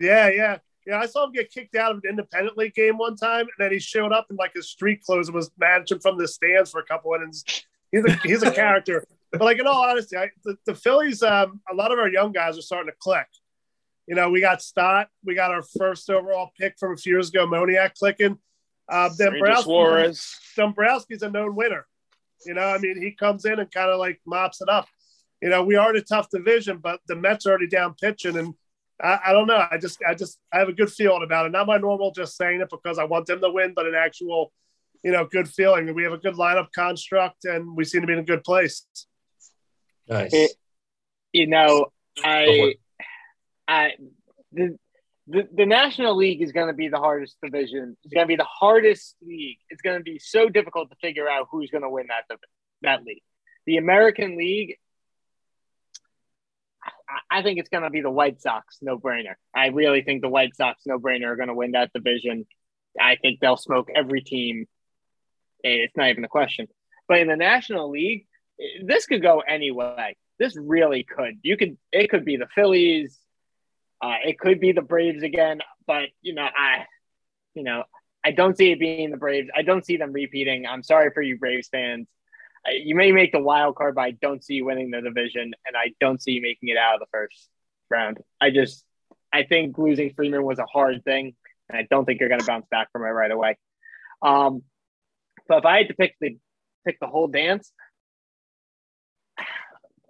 Yeah, 0.00 0.30
yeah, 0.30 0.58
yeah. 0.86 0.98
I 0.98 1.06
saw 1.06 1.24
him 1.24 1.32
get 1.32 1.50
kicked 1.52 1.76
out 1.76 1.92
of 1.92 1.98
an 1.98 2.10
independent 2.10 2.58
league 2.58 2.74
game 2.74 2.98
one 2.98 3.16
time, 3.16 3.42
and 3.42 3.50
then 3.58 3.70
he 3.70 3.78
showed 3.78 4.12
up 4.12 4.26
in 4.30 4.36
like 4.36 4.52
his 4.54 4.68
street 4.68 5.02
clothes 5.04 5.28
and 5.28 5.34
was 5.34 5.50
managing 5.58 6.00
from 6.00 6.18
the 6.18 6.26
stands 6.26 6.70
for 6.70 6.80
a 6.80 6.84
couple 6.84 7.14
innings. 7.14 7.44
He's 7.92 8.04
a 8.04 8.12
he's 8.24 8.42
a 8.42 8.50
character. 8.62 9.04
But 9.30 9.42
like 9.42 9.60
in 9.60 9.66
all 9.66 9.84
honesty, 9.84 10.16
I, 10.16 10.30
the, 10.44 10.56
the 10.66 10.74
Phillies, 10.74 11.22
um, 11.22 11.60
a 11.70 11.74
lot 11.74 11.92
of 11.92 11.98
our 11.98 12.08
young 12.08 12.32
guys 12.32 12.58
are 12.58 12.62
starting 12.62 12.90
to 12.90 12.96
click. 12.98 13.26
You 14.06 14.16
know, 14.16 14.28
we 14.28 14.40
got 14.40 14.60
Stott, 14.60 15.08
we 15.24 15.36
got 15.36 15.52
our 15.52 15.62
first 15.62 16.10
overall 16.10 16.50
pick 16.58 16.74
from 16.80 16.94
a 16.94 16.96
few 16.96 17.12
years 17.12 17.28
ago, 17.28 17.46
Moniak 17.46 17.94
clicking. 17.94 18.38
Uh, 18.88 19.08
Dombrowski, 19.16 19.62
Suarez. 19.62 20.36
Dombrowski's 20.58 21.22
a 21.22 21.30
known 21.30 21.54
winner. 21.54 21.86
You 22.44 22.54
know, 22.54 22.62
I 22.62 22.78
mean, 22.78 23.00
he 23.00 23.12
comes 23.12 23.44
in 23.44 23.60
and 23.60 23.70
kind 23.70 23.90
of 23.90 24.00
like 24.00 24.20
mops 24.26 24.60
it 24.62 24.68
up. 24.68 24.88
You 25.42 25.48
know, 25.48 25.64
we 25.64 25.76
are 25.76 25.90
in 25.90 25.96
a 25.96 26.02
tough 26.02 26.28
division, 26.30 26.78
but 26.78 27.00
the 27.06 27.16
Mets 27.16 27.46
are 27.46 27.50
already 27.50 27.66
down 27.68 27.94
pitching, 28.00 28.36
and 28.36 28.54
I, 29.02 29.18
I 29.26 29.32
don't 29.32 29.46
know. 29.46 29.64
I 29.70 29.78
just, 29.78 29.98
I 30.06 30.14
just, 30.14 30.38
I 30.52 30.58
have 30.58 30.68
a 30.68 30.72
good 30.74 30.90
feeling 30.92 31.22
about 31.22 31.46
it. 31.46 31.52
Not 31.52 31.66
my 31.66 31.78
normal 31.78 32.10
just 32.12 32.36
saying 32.36 32.60
it 32.60 32.68
because 32.70 32.98
I 32.98 33.04
want 33.04 33.26
them 33.26 33.40
to 33.40 33.50
win, 33.50 33.72
but 33.74 33.86
an 33.86 33.94
actual, 33.94 34.52
you 35.02 35.12
know, 35.12 35.24
good 35.24 35.48
feeling. 35.48 35.94
We 35.94 36.02
have 36.02 36.12
a 36.12 36.18
good 36.18 36.34
lineup 36.34 36.68
construct, 36.74 37.46
and 37.46 37.74
we 37.76 37.84
seem 37.84 38.02
to 38.02 38.06
be 38.06 38.12
in 38.12 38.18
a 38.18 38.24
good 38.24 38.44
place. 38.44 38.86
Nice. 40.08 40.32
It- 40.34 40.52
you 41.32 41.46
know, 41.46 41.86
I, 42.24 42.74
I, 43.68 43.92
the, 44.52 44.76
the, 45.28 45.48
the 45.54 45.64
National 45.64 46.16
League 46.16 46.42
is 46.42 46.50
going 46.50 46.66
to 46.66 46.72
be 46.74 46.88
the 46.88 46.98
hardest 46.98 47.36
division. 47.40 47.96
It's 48.02 48.12
going 48.12 48.24
to 48.26 48.28
be 48.28 48.34
the 48.34 48.42
hardest 48.42 49.14
league. 49.22 49.58
It's 49.68 49.80
going 49.80 49.96
to 49.96 50.02
be 50.02 50.18
so 50.18 50.48
difficult 50.48 50.90
to 50.90 50.96
figure 51.00 51.28
out 51.28 51.46
who's 51.52 51.70
going 51.70 51.84
to 51.84 51.88
win 51.88 52.08
that 52.08 52.24
that 52.82 53.04
league. 53.04 53.22
The 53.66 53.76
American 53.76 54.36
League, 54.36 54.78
I, 57.30 57.42
think 57.42 57.58
it's 57.58 57.68
going 57.68 57.84
to 57.84 57.90
be 57.90 58.00
the 58.00 58.10
White 58.10 58.40
Sox, 58.40 58.78
no 58.82 58.98
brainer. 58.98 59.34
I 59.54 59.68
really 59.68 60.02
think 60.02 60.22
the 60.22 60.28
White 60.28 60.56
Sox, 60.56 60.82
no 60.86 60.98
brainer, 60.98 61.26
are 61.26 61.36
going 61.36 61.48
to 61.48 61.54
win 61.54 61.72
that 61.72 61.92
division. 61.92 62.46
I 63.00 63.16
think 63.16 63.40
they'll 63.40 63.56
smoke 63.56 63.88
every 63.94 64.22
team. 64.22 64.66
It's 65.62 65.96
not 65.96 66.10
even 66.10 66.24
a 66.24 66.28
question. 66.28 66.68
But 67.08 67.20
in 67.20 67.28
the 67.28 67.36
National 67.36 67.90
League, 67.90 68.26
this 68.82 69.06
could 69.06 69.22
go 69.22 69.40
any 69.40 69.70
way. 69.70 70.16
This 70.38 70.56
really 70.56 71.04
could. 71.04 71.38
You 71.42 71.56
could. 71.56 71.76
It 71.92 72.08
could 72.08 72.24
be 72.24 72.36
the 72.36 72.48
Phillies. 72.54 73.18
Uh, 74.02 74.16
it 74.24 74.38
could 74.38 74.60
be 74.60 74.72
the 74.72 74.82
Braves 74.82 75.22
again. 75.22 75.60
But 75.86 76.08
you 76.22 76.34
know, 76.34 76.46
I, 76.46 76.86
you 77.54 77.62
know, 77.62 77.84
I 78.24 78.30
don't 78.30 78.56
see 78.56 78.72
it 78.72 78.78
being 78.78 79.10
the 79.10 79.16
Braves. 79.16 79.50
I 79.54 79.62
don't 79.62 79.84
see 79.84 79.96
them 79.96 80.12
repeating. 80.12 80.66
I'm 80.66 80.82
sorry 80.82 81.10
for 81.12 81.22
you 81.22 81.38
Braves 81.38 81.68
fans. 81.68 82.06
You 82.68 82.94
may 82.94 83.12
make 83.12 83.32
the 83.32 83.40
wild 83.40 83.76
card, 83.76 83.94
but 83.94 84.02
I 84.02 84.10
don't 84.10 84.44
see 84.44 84.54
you 84.54 84.66
winning 84.66 84.90
the 84.90 85.00
division, 85.00 85.52
and 85.66 85.76
I 85.76 85.92
don't 85.98 86.20
see 86.22 86.32
you 86.32 86.42
making 86.42 86.68
it 86.68 86.76
out 86.76 86.94
of 86.94 87.00
the 87.00 87.06
first 87.10 87.48
round. 87.90 88.18
I 88.40 88.50
just, 88.50 88.84
I 89.32 89.44
think 89.44 89.78
losing 89.78 90.12
Freeman 90.14 90.42
was 90.42 90.58
a 90.58 90.66
hard 90.66 91.02
thing, 91.04 91.34
and 91.68 91.78
I 91.78 91.86
don't 91.90 92.04
think 92.04 92.20
you're 92.20 92.28
going 92.28 92.40
to 92.40 92.46
bounce 92.46 92.66
back 92.70 92.92
from 92.92 93.02
it 93.02 93.08
right 93.08 93.30
away. 93.30 93.56
Um, 94.22 94.62
but 95.48 95.58
if 95.58 95.64
I 95.64 95.78
had 95.78 95.88
to 95.88 95.94
pick 95.94 96.16
the 96.20 96.36
pick 96.86 97.00
the 97.00 97.06
whole 97.06 97.28
dance, 97.28 97.72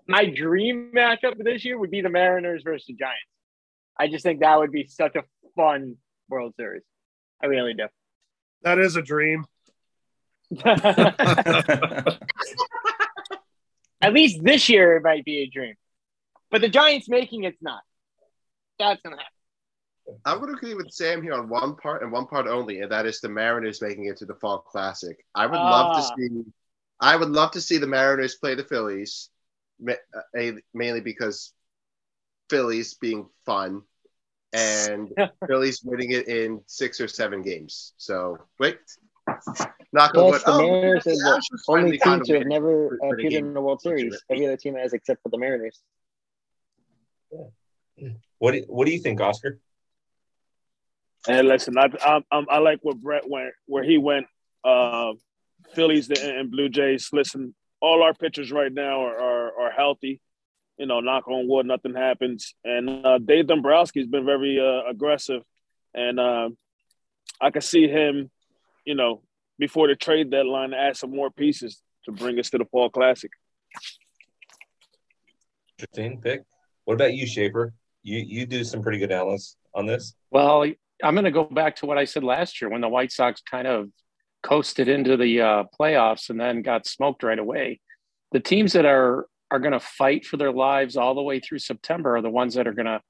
my 0.07 0.27
dream 0.27 0.93
matchup 0.95 1.35
this 1.39 1.65
year 1.65 1.79
would 1.79 1.91
be 1.91 2.01
the 2.01 2.11
Mariners 2.11 2.63
versus 2.65 2.87
the 2.89 2.95
Giants. 2.95 3.23
I 3.99 4.09
just 4.09 4.25
think 4.25 4.41
that 4.41 4.59
would 4.59 4.73
be 4.73 4.87
such 4.87 5.15
a 5.15 5.23
fun 5.55 5.97
World 6.29 6.55
Series. 6.57 6.83
I 7.43 7.47
really 7.47 7.75
do. 7.75 7.87
That 8.63 8.79
is 8.79 8.97
a 8.97 9.03
dream. 9.03 9.45
At 14.03 14.13
least 14.15 14.43
this 14.43 14.69
year, 14.69 14.97
it 14.97 15.03
might 15.03 15.25
be 15.25 15.41
a 15.43 15.47
dream. 15.47 15.75
But 16.51 16.63
the 16.63 16.69
Giants 16.69 17.09
making 17.09 17.45
it's 17.45 17.61
not. 17.63 17.83
That's 18.79 19.01
gonna 19.03 19.17
happen. 19.17 19.33
I'm 20.25 20.39
going 20.41 20.51
to 20.51 20.57
agree 20.57 20.75
with 20.75 20.91
Sam 20.91 21.23
here 21.23 21.35
on 21.35 21.49
one 21.49 21.77
part 21.77 22.03
and 22.03 22.11
one 22.11 22.27
part 22.27 22.49
only, 22.49 22.81
and 22.81 22.91
that 22.91 23.07
is 23.07 23.21
the 23.21 23.29
Mariners 23.29 23.81
making 23.81 24.07
it 24.07 24.17
to 24.17 24.25
the 24.27 24.35
Fall 24.35 24.59
Classic. 24.59 25.17
I 25.37 25.47
would 25.47 25.61
love 25.61 25.95
to 25.95 26.01
Ah. 26.03 26.15
see. 26.17 26.43
I 26.99 27.15
would 27.15 27.29
love 27.31 27.53
to 27.53 27.61
see 27.61 27.79
the 27.79 27.87
Mariners 27.87 28.35
play 28.35 28.57
the 28.57 28.65
Phillies, 28.65 29.31
uh, 29.89 29.95
mainly 30.75 31.01
because 31.01 31.53
Phillies 32.49 32.95
being 32.95 33.29
fun, 33.47 33.83
and 34.53 35.13
Phillies 35.47 35.81
winning 35.85 36.11
it 36.11 36.27
in 36.27 36.61
six 36.67 37.01
or 37.01 37.07
seven 37.07 37.43
games. 37.43 37.93
So 37.97 38.37
wait, 38.59 38.79
knock 39.93 40.15
on 40.17 40.25
wood. 40.27 40.33
Yes, 40.33 40.45
the 40.45 40.53
Oh, 40.53 40.59
Mariners 40.59 41.05
the 41.05 41.11
is 41.11 41.19
the 41.19 41.43
only 41.69 41.99
finally 41.99 41.99
team 41.99 42.21
to 42.25 42.39
have 42.39 42.47
never 42.47 42.91
to 42.91 42.99
win 43.01 43.11
a 43.11 43.15
appeared 43.15 43.33
game. 43.33 43.47
in 43.47 43.55
the 43.55 43.61
World 43.61 43.81
Series. 43.81 44.23
Every 44.31 44.47
other 44.47 44.57
team 44.57 44.75
has 44.77 44.93
except 44.93 45.23
for 45.23 45.29
the 45.29 45.39
Mariners. 45.39 45.81
What 48.39 48.53
do, 48.53 48.65
what 48.69 48.87
do 48.87 48.93
you 48.93 48.99
think, 49.01 49.21
Oscar? 49.21 49.59
And 51.29 51.49
listen, 51.49 51.77
I 51.77 51.89
I, 52.03 52.23
I, 52.33 52.45
I 52.49 52.59
like 52.59 52.81
where 52.83 52.95
Brett 52.95 53.29
went, 53.29 53.53
where 53.67 53.85
he 53.85 53.99
went. 53.99 54.27
Uh, 54.65 55.13
Phillies 55.75 56.09
and, 56.09 56.19
and 56.19 56.51
Blue 56.51 56.69
Jays. 56.69 57.11
Listen, 57.13 57.55
all 57.81 58.03
our 58.03 58.15
pitchers 58.15 58.51
right 58.51 58.73
now 58.73 59.03
are, 59.05 59.17
are 59.21 59.61
are 59.67 59.71
healthy. 59.71 60.21
You 60.79 60.87
know, 60.87 61.01
knock 61.01 61.29
on 61.29 61.47
wood, 61.47 61.67
nothing 61.67 61.95
happens. 61.95 62.55
And 62.65 63.05
uh, 63.05 63.19
Dave 63.19 63.47
Dombrowski's 63.47 64.07
been 64.07 64.25
very 64.25 64.59
uh, 64.59 64.89
aggressive, 64.91 65.43
and 65.95 66.19
uh, 66.19 66.49
I 67.39 67.51
can 67.51 67.61
see 67.61 67.87
him, 67.87 68.31
you 68.87 68.95
know, 68.95 69.21
before 69.61 69.87
the 69.87 69.95
trade 69.95 70.31
deadline, 70.31 70.75
add 70.75 70.97
some 70.97 71.11
more 71.11 71.31
pieces 71.31 71.81
to 72.07 72.13
bring 72.13 72.41
us 72.41 72.51
to 72.51 72.59
the 72.59 72.65
Fall 72.65 72.91
Classic. 72.91 73.31
Interesting 75.79 76.21
pick. 76.21 76.43
What 76.85 76.95
about 76.95 77.15
you, 77.15 77.27
Schaefer? 77.27 77.73
You 78.03 78.19
you 78.19 78.47
do 78.47 78.65
some 78.65 78.83
pretty 78.83 78.99
good 78.99 79.13
analysis 79.13 79.57
on 79.75 79.87
this. 79.87 80.15
Well, 80.31 80.65
I'm 81.05 81.15
going 81.15 81.25
to 81.25 81.31
go 81.31 81.45
back 81.45 81.77
to 81.77 81.87
what 81.87 81.99
I 81.99 82.07
said 82.07 82.25
last 82.25 82.61
year 82.61 82.71
when 82.71 82.81
the 82.81 82.89
White 82.89 83.13
Sox 83.13 83.43
kind 83.43 83.69
of 83.69 83.89
coasted 84.43 84.89
into 84.89 85.17
the 85.17 85.41
uh, 85.43 85.65
playoffs 85.79 86.31
and 86.31 86.41
then 86.41 86.63
got 86.63 86.87
smoked 86.87 87.23
right 87.23 87.39
away. 87.39 87.81
The 88.33 88.41
teams 88.41 88.73
that 88.73 88.87
are 88.87 89.27
are 89.51 89.59
going 89.59 89.73
to 89.73 89.81
fight 89.81 90.25
for 90.25 90.37
their 90.39 90.53
lives 90.53 90.97
all 90.97 91.15
the 91.15 91.23
way 91.23 91.41
through 91.41 91.59
September 91.59 92.17
are 92.17 92.23
the 92.23 92.31
ones 92.31 92.55
that 92.55 92.67
are 92.67 92.73
going 92.73 92.87
to 92.87 93.01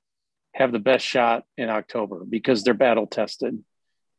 have 0.54 0.72
the 0.72 0.78
best 0.78 1.06
shot 1.06 1.44
in 1.56 1.68
October 1.68 2.24
because 2.28 2.64
they're 2.64 2.74
battle 2.74 3.06
tested 3.06 3.62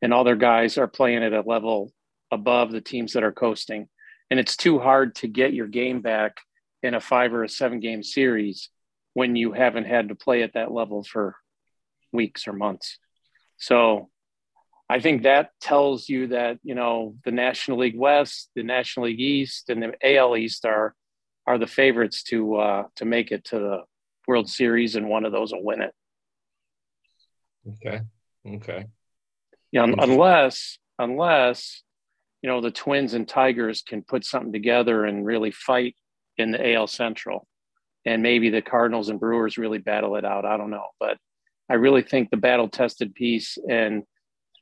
and 0.00 0.14
all 0.14 0.24
their 0.24 0.36
guys 0.36 0.78
are 0.78 0.88
playing 0.88 1.22
at 1.22 1.32
a 1.32 1.42
level 1.42 1.92
above 2.32 2.72
the 2.72 2.80
teams 2.80 3.12
that 3.12 3.22
are 3.22 3.30
coasting. 3.30 3.88
And 4.30 4.40
it's 4.40 4.56
too 4.56 4.80
hard 4.80 5.14
to 5.16 5.28
get 5.28 5.52
your 5.52 5.68
game 5.68 6.00
back 6.00 6.38
in 6.82 6.94
a 6.94 7.00
five 7.00 7.32
or 7.32 7.44
a 7.44 7.48
seven 7.48 7.78
game 7.78 8.02
series 8.02 8.70
when 9.12 9.36
you 9.36 9.52
haven't 9.52 9.84
had 9.84 10.08
to 10.08 10.14
play 10.14 10.42
at 10.42 10.54
that 10.54 10.72
level 10.72 11.04
for 11.04 11.36
weeks 12.12 12.48
or 12.48 12.54
months. 12.54 12.98
So 13.58 14.08
I 14.88 15.00
think 15.00 15.22
that 15.22 15.50
tells 15.60 16.08
you 16.08 16.28
that, 16.28 16.58
you 16.62 16.74
know, 16.74 17.14
the 17.24 17.30
National 17.30 17.78
League 17.78 17.98
West, 17.98 18.50
the 18.56 18.62
National 18.62 19.06
League 19.06 19.20
East, 19.20 19.68
and 19.68 19.82
the 19.82 20.16
AL 20.16 20.36
East 20.36 20.64
are 20.64 20.94
are 21.46 21.58
the 21.58 21.66
favorites 21.66 22.22
to 22.24 22.56
uh, 22.56 22.84
to 22.96 23.04
make 23.04 23.32
it 23.32 23.44
to 23.46 23.58
the 23.58 23.78
World 24.26 24.48
Series, 24.48 24.96
and 24.96 25.08
one 25.08 25.24
of 25.24 25.32
those 25.32 25.52
will 25.52 25.64
win 25.64 25.82
it. 25.82 25.94
Okay. 27.68 28.00
Okay. 28.46 28.86
Yeah, 29.70 29.84
unless 29.84 30.78
unless 30.98 31.82
you 32.42 32.48
know 32.48 32.60
the 32.60 32.70
Twins 32.70 33.14
and 33.14 33.26
Tigers 33.26 33.82
can 33.82 34.02
put 34.02 34.24
something 34.24 34.52
together 34.52 35.04
and 35.04 35.24
really 35.24 35.52
fight 35.52 35.94
in 36.36 36.50
the 36.50 36.74
AL 36.74 36.88
Central, 36.88 37.46
and 38.04 38.22
maybe 38.22 38.50
the 38.50 38.62
Cardinals 38.62 39.08
and 39.08 39.20
Brewers 39.20 39.58
really 39.58 39.78
battle 39.78 40.16
it 40.16 40.24
out. 40.24 40.44
I 40.44 40.56
don't 40.56 40.70
know, 40.70 40.88
but 40.98 41.18
I 41.70 41.74
really 41.74 42.02
think 42.02 42.30
the 42.30 42.36
battle 42.36 42.68
tested 42.68 43.14
piece 43.14 43.56
and 43.68 44.02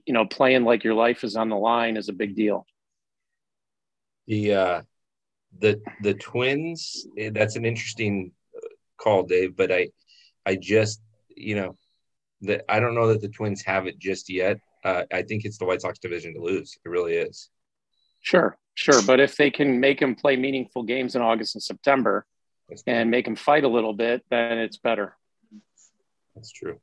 you 0.07 0.13
know 0.13 0.27
playing 0.27 0.65
like 0.65 0.85
your 0.85 0.95
life 0.95 1.25
is 1.25 1.37
on 1.37 1.49
the 1.49 1.57
line 1.57 1.97
is 1.97 2.09
a 2.09 2.13
big 2.13 2.37
deal. 2.37 2.67
The 4.27 4.55
uh 4.55 4.83
the 5.59 5.81
the 6.03 6.15
twins 6.15 7.07
eh, 7.19 7.31
that's 7.33 7.57
an 7.57 7.65
interesting 7.65 8.31
uh, 8.57 8.69
call 9.01 9.25
dave 9.25 9.57
but 9.57 9.73
i 9.73 9.89
i 10.47 10.55
just 10.55 11.03
you 11.37 11.57
know 11.57 11.77
that 12.41 12.63
i 12.69 12.79
don't 12.79 12.95
know 12.95 13.09
that 13.09 13.21
the 13.21 13.29
twins 13.29 13.61
have 13.63 13.89
it 13.89 13.99
just 13.99 14.31
yet. 14.31 14.59
Uh, 14.85 15.03
i 15.13 15.23
think 15.23 15.45
it's 15.45 15.59
the 15.59 15.65
white 15.65 15.81
sox 15.81 15.99
division 15.99 16.33
to 16.33 16.41
lose. 16.41 16.79
It 16.85 16.89
really 16.89 17.15
is 17.15 17.51
Sure, 18.21 18.57
sure, 18.75 19.03
but 19.07 19.21
if 19.21 19.37
they 19.37 19.51
can 19.51 19.81
make 19.81 20.01
them 20.01 20.15
play 20.15 20.37
meaningful 20.37 20.83
games 20.83 21.17
in 21.17 21.23
August 21.23 21.55
and 21.55 21.63
September, 21.63 22.27
and 22.87 23.11
make 23.11 23.25
them 23.25 23.37
fight 23.37 23.65
a 23.65 23.69
little 23.69 23.93
bit, 23.93 24.25
then 24.31 24.59
it's 24.59 24.79
better. 24.79 25.17
that's 26.35 26.53
true. 26.53 26.79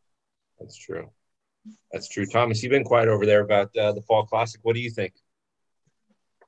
That's 0.59 0.77
true. 0.77 1.09
That's 1.91 2.09
true. 2.09 2.25
Thomas 2.25 2.63
you've 2.63 2.71
been 2.71 2.83
quiet 2.83 3.07
over 3.09 3.25
there 3.25 3.41
about 3.41 3.75
uh, 3.77 3.91
the 3.93 4.01
fall 4.01 4.25
classic. 4.25 4.61
What 4.63 4.75
do 4.75 4.81
you 4.81 4.89
think? 4.89 5.13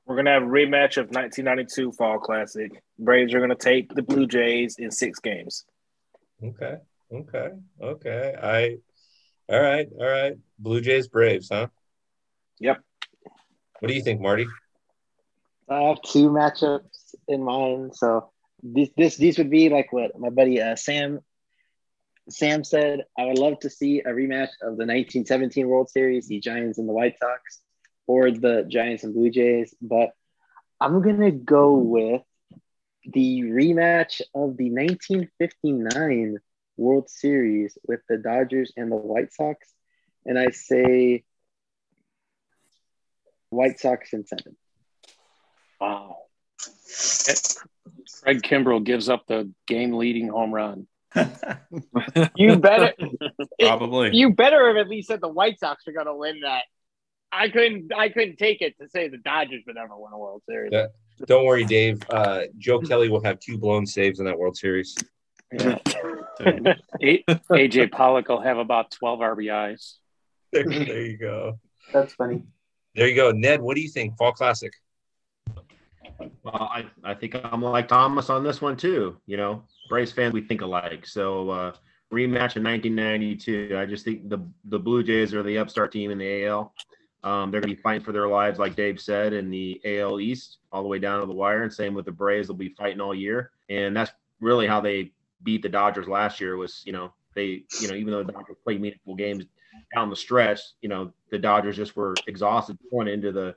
We're 0.06 0.16
gonna 0.16 0.32
have 0.32 0.42
a 0.42 0.46
rematch 0.46 0.96
of 0.96 1.06
1992 1.06 1.92
Fall 1.92 2.18
Classic. 2.18 2.72
Braves 2.98 3.32
are 3.32 3.40
gonna 3.40 3.54
take 3.54 3.94
the 3.94 4.02
Blue 4.02 4.26
Jays 4.26 4.76
in 4.78 4.90
six 4.90 5.20
games. 5.20 5.64
okay 6.42 6.76
okay 7.12 7.48
okay. 7.80 8.34
I 8.42 8.78
all 9.52 9.60
right 9.60 9.88
all 9.98 10.06
right. 10.08 10.34
Blue 10.58 10.80
jays 10.80 11.06
braves 11.08 11.48
huh? 11.52 11.68
Yep. 12.58 12.82
What 13.78 13.88
do 13.88 13.94
you 13.94 14.02
think 14.02 14.20
marty 14.20 14.46
I 15.70 15.82
have 15.82 16.02
two 16.02 16.30
matchups 16.30 17.14
in 17.28 17.44
mind. 17.44 17.94
So 17.94 18.30
this, 18.62 18.90
this 18.96 19.16
these 19.16 19.38
would 19.38 19.50
be 19.50 19.68
like 19.68 19.92
what 19.92 20.18
my 20.18 20.28
buddy 20.28 20.60
uh, 20.60 20.74
Sam 20.74 21.20
Sam 22.28 22.64
said. 22.64 23.04
I 23.16 23.26
would 23.26 23.38
love 23.38 23.60
to 23.60 23.70
see 23.70 24.00
a 24.00 24.08
rematch 24.08 24.50
of 24.62 24.76
the 24.76 24.86
1917 24.86 25.68
World 25.68 25.88
Series, 25.88 26.26
the 26.26 26.40
Giants 26.40 26.78
and 26.78 26.88
the 26.88 26.92
White 26.92 27.18
Sox, 27.20 27.60
or 28.08 28.32
the 28.32 28.66
Giants 28.68 29.04
and 29.04 29.14
Blue 29.14 29.30
Jays. 29.30 29.72
But 29.80 30.10
I'm 30.80 31.02
gonna 31.02 31.30
go 31.30 31.74
with 31.74 32.22
the 33.04 33.42
rematch 33.42 34.20
of 34.34 34.56
the 34.56 34.70
1959 34.70 36.38
World 36.76 37.08
Series 37.08 37.78
with 37.86 38.00
the 38.08 38.18
Dodgers 38.18 38.72
and 38.76 38.90
the 38.90 38.96
White 38.96 39.32
Sox, 39.32 39.68
and 40.26 40.36
I 40.36 40.50
say 40.50 41.22
White 43.50 43.78
Sox 43.78 44.12
in 44.12 44.26
seven. 44.26 44.56
Wow. 45.80 46.16
Craig 48.22 48.42
Kimbrel 48.42 48.84
gives 48.84 49.08
up 49.08 49.26
the 49.26 49.50
game 49.66 49.92
leading 49.94 50.28
home 50.28 50.52
run. 50.54 50.86
You 52.36 52.56
better 52.58 52.92
Probably. 53.60 54.10
you 54.14 54.32
better 54.34 54.68
have 54.68 54.76
at 54.76 54.88
least 54.88 55.08
said 55.08 55.20
the 55.20 55.28
White 55.28 55.58
Sox 55.58 55.86
are 55.88 55.92
gonna 55.92 56.14
win 56.16 56.40
that. 56.40 56.62
I 57.32 57.48
couldn't 57.48 57.92
I 57.96 58.08
couldn't 58.10 58.36
take 58.36 58.60
it 58.62 58.76
to 58.80 58.88
say 58.88 59.08
the 59.08 59.16
Dodgers 59.18 59.62
would 59.66 59.76
ever 59.76 59.96
win 59.96 60.12
a 60.12 60.18
World 60.18 60.42
Series. 60.48 60.70
Yeah. 60.72 60.86
Don't 61.26 61.44
worry, 61.44 61.64
Dave. 61.64 62.02
Uh, 62.10 62.42
Joe 62.58 62.80
Kelly 62.80 63.08
will 63.08 63.22
have 63.22 63.38
two 63.40 63.58
blown 63.58 63.86
saves 63.86 64.20
in 64.20 64.26
that 64.26 64.38
World 64.38 64.56
Series. 64.56 64.96
A- 65.52 65.80
AJ 67.50 67.90
Pollock 67.92 68.28
will 68.28 68.40
have 68.40 68.58
about 68.58 68.90
12 68.92 69.20
RBIs. 69.20 69.94
There, 70.52 70.64
there 70.64 71.02
you 71.02 71.18
go. 71.18 71.58
That's 71.92 72.14
funny. 72.14 72.44
There 72.94 73.06
you 73.08 73.14
go. 73.16 73.30
Ned, 73.32 73.60
what 73.60 73.76
do 73.76 73.82
you 73.82 73.88
think? 73.90 74.16
Fall 74.16 74.32
Classic. 74.32 74.72
Well, 76.42 76.54
I, 76.54 76.86
I 77.04 77.14
think 77.14 77.36
I'm 77.42 77.62
like 77.62 77.88
Thomas 77.88 78.30
on 78.30 78.42
this 78.44 78.60
one 78.60 78.76
too. 78.76 79.18
You 79.26 79.36
know, 79.36 79.64
Braves 79.88 80.12
fans, 80.12 80.32
we 80.32 80.42
think 80.42 80.62
alike. 80.62 81.06
So 81.06 81.50
uh, 81.50 81.72
rematch 82.12 82.56
in 82.56 82.64
1992. 82.64 83.76
I 83.76 83.86
just 83.86 84.04
think 84.04 84.28
the 84.28 84.38
the 84.64 84.78
Blue 84.78 85.02
Jays 85.02 85.34
are 85.34 85.42
the 85.42 85.58
upstart 85.58 85.92
team 85.92 86.10
in 86.10 86.18
the 86.18 86.46
AL. 86.46 86.74
Um, 87.22 87.50
they're 87.50 87.60
going 87.60 87.70
to 87.70 87.76
be 87.76 87.82
fighting 87.82 88.02
for 88.02 88.12
their 88.12 88.28
lives, 88.28 88.58
like 88.58 88.76
Dave 88.76 88.98
said, 88.98 89.34
in 89.34 89.50
the 89.50 89.78
AL 89.84 90.20
East, 90.20 90.58
all 90.72 90.82
the 90.82 90.88
way 90.88 90.98
down 90.98 91.20
to 91.20 91.26
the 91.26 91.34
wire. 91.34 91.64
And 91.64 91.72
same 91.72 91.92
with 91.92 92.06
the 92.06 92.12
Braves; 92.12 92.48
they'll 92.48 92.56
be 92.56 92.74
fighting 92.78 93.00
all 93.00 93.14
year. 93.14 93.50
And 93.68 93.94
that's 93.94 94.12
really 94.40 94.66
how 94.66 94.80
they 94.80 95.12
beat 95.42 95.62
the 95.62 95.68
Dodgers 95.68 96.08
last 96.08 96.40
year. 96.40 96.56
Was 96.56 96.82
you 96.84 96.92
know 96.92 97.12
they 97.34 97.64
you 97.80 97.88
know 97.88 97.94
even 97.94 98.12
though 98.12 98.24
the 98.24 98.32
Dodgers 98.32 98.56
played 98.64 98.80
meaningful 98.80 99.14
games 99.14 99.44
down 99.94 100.08
the 100.08 100.16
stretch, 100.16 100.60
you 100.80 100.88
know 100.88 101.12
the 101.30 101.38
Dodgers 101.38 101.76
just 101.76 101.94
were 101.94 102.14
exhausted 102.26 102.78
going 102.90 103.08
into 103.08 103.32
the 103.32 103.54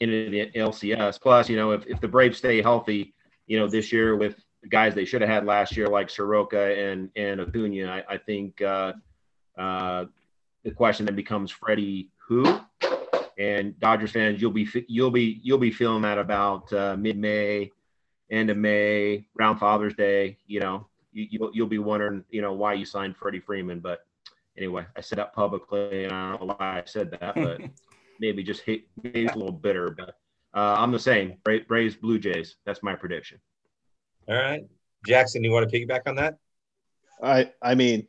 into 0.00 0.30
the 0.30 0.50
LCS. 0.54 1.20
Plus, 1.20 1.48
you 1.48 1.56
know, 1.56 1.72
if, 1.72 1.86
if 1.86 2.00
the 2.00 2.08
Braves 2.08 2.38
stay 2.38 2.60
healthy, 2.62 3.14
you 3.46 3.58
know, 3.58 3.68
this 3.68 3.92
year 3.92 4.16
with 4.16 4.36
guys 4.68 4.94
they 4.94 5.04
should 5.04 5.20
have 5.20 5.30
had 5.30 5.46
last 5.46 5.76
year, 5.76 5.88
like 5.88 6.10
Soroka 6.10 6.74
and 6.76 7.10
and 7.16 7.40
Acuna, 7.40 7.86
I, 7.86 8.14
I 8.14 8.18
think 8.18 8.60
uh, 8.62 8.92
uh, 9.56 10.06
the 10.64 10.70
question 10.70 11.06
then 11.06 11.14
becomes 11.14 11.50
Freddie 11.50 12.10
who. 12.18 12.60
And 13.38 13.78
Dodgers 13.78 14.12
fans, 14.12 14.40
you'll 14.40 14.50
be 14.50 14.66
you'll 14.88 15.10
be 15.10 15.40
you'll 15.42 15.58
be 15.58 15.70
feeling 15.70 16.02
that 16.02 16.18
about 16.18 16.72
uh, 16.72 16.96
mid 16.96 17.18
May, 17.18 17.70
end 18.30 18.48
of 18.48 18.56
May, 18.56 19.26
around 19.38 19.58
Father's 19.58 19.94
Day. 19.94 20.38
You 20.46 20.60
know, 20.60 20.86
you, 21.12 21.26
you'll 21.30 21.50
you'll 21.52 21.66
be 21.66 21.78
wondering, 21.78 22.24
you 22.30 22.40
know, 22.40 22.54
why 22.54 22.72
you 22.72 22.86
signed 22.86 23.14
Freddie 23.16 23.40
Freeman. 23.40 23.80
But 23.80 24.06
anyway, 24.56 24.86
I 24.96 25.02
said 25.02 25.18
that 25.18 25.34
publicly, 25.34 26.04
and 26.04 26.12
I 26.14 26.30
don't 26.30 26.46
know 26.46 26.54
why 26.56 26.78
I 26.78 26.82
said 26.86 27.10
that, 27.10 27.34
but 27.34 27.60
maybe 28.20 28.42
just 28.42 28.62
hit 28.62 28.82
maybe 29.02 29.26
a 29.26 29.34
little 29.34 29.52
bitter. 29.52 29.90
But 29.90 30.10
uh, 30.54 30.76
I'm 30.78 30.92
the 30.92 30.98
same. 30.98 31.34
Bra- 31.44 31.64
Braves, 31.66 31.96
Blue 31.96 32.18
Jays. 32.18 32.56
That's 32.64 32.82
my 32.82 32.94
prediction. 32.94 33.38
All 34.28 34.36
right. 34.36 34.64
Jackson, 35.06 35.44
you 35.44 35.52
want 35.52 35.68
to 35.68 35.78
piggyback 35.78 36.02
on 36.06 36.16
that? 36.16 36.38
I 37.22 37.52
I 37.62 37.74
mean, 37.74 38.06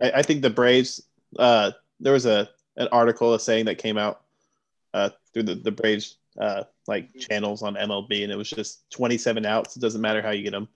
I, 0.00 0.12
I 0.16 0.22
think 0.22 0.42
the 0.42 0.50
Braves. 0.50 1.02
Uh, 1.38 1.72
there 2.00 2.12
was 2.12 2.26
a 2.26 2.48
an 2.76 2.88
article 2.92 3.34
a 3.34 3.40
saying 3.40 3.66
that 3.66 3.78
came 3.78 3.98
out 3.98 4.22
uh, 4.92 5.10
through 5.32 5.44
the 5.44 5.54
the 5.56 5.72
Braves 5.72 6.18
uh, 6.38 6.64
like 6.86 7.14
channels 7.18 7.62
on 7.62 7.74
MLB, 7.74 8.22
and 8.22 8.32
it 8.32 8.36
was 8.36 8.50
just 8.50 8.88
27 8.90 9.46
outs. 9.46 9.76
It 9.76 9.80
doesn't 9.80 10.00
matter 10.00 10.22
how 10.22 10.30
you 10.30 10.42
get 10.42 10.52
them. 10.52 10.68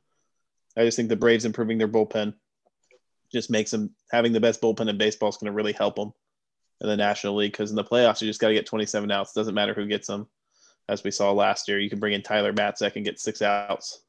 I 0.77 0.85
just 0.85 0.97
think 0.97 1.09
the 1.09 1.17
Braves 1.17 1.45
improving 1.45 1.79
their 1.79 1.89
bullpen 1.89 2.35
just 3.33 3.51
makes 3.51 3.71
them 3.71 3.91
having 4.11 4.33
the 4.33 4.41
best 4.41 4.61
bullpen 4.61 4.89
in 4.89 4.97
baseball 4.97 5.29
is 5.29 5.37
going 5.37 5.47
to 5.47 5.57
really 5.57 5.73
help 5.73 5.97
them 5.97 6.13
in 6.81 6.89
the 6.89 6.97
National 6.97 7.37
League 7.37 7.53
because 7.53 7.71
in 7.71 7.77
the 7.77 7.85
playoffs 7.85 8.21
you 8.21 8.29
just 8.29 8.41
got 8.41 8.49
to 8.49 8.55
get 8.55 8.67
27 8.67 9.11
outs. 9.11 9.33
Doesn't 9.33 9.55
matter 9.55 9.75
who 9.75 9.87
gets 9.87 10.07
them. 10.07 10.29
As 10.89 11.05
we 11.05 11.11
saw 11.11 11.33
last 11.33 11.69
year, 11.69 11.79
you 11.79 11.91
can 11.91 11.99
bring 11.99 12.15
in 12.15 12.23
Tyler 12.23 12.53
Matzek 12.53 12.97
and 12.97 13.05
get 13.05 13.21
six 13.21 13.43
outs 13.43 14.03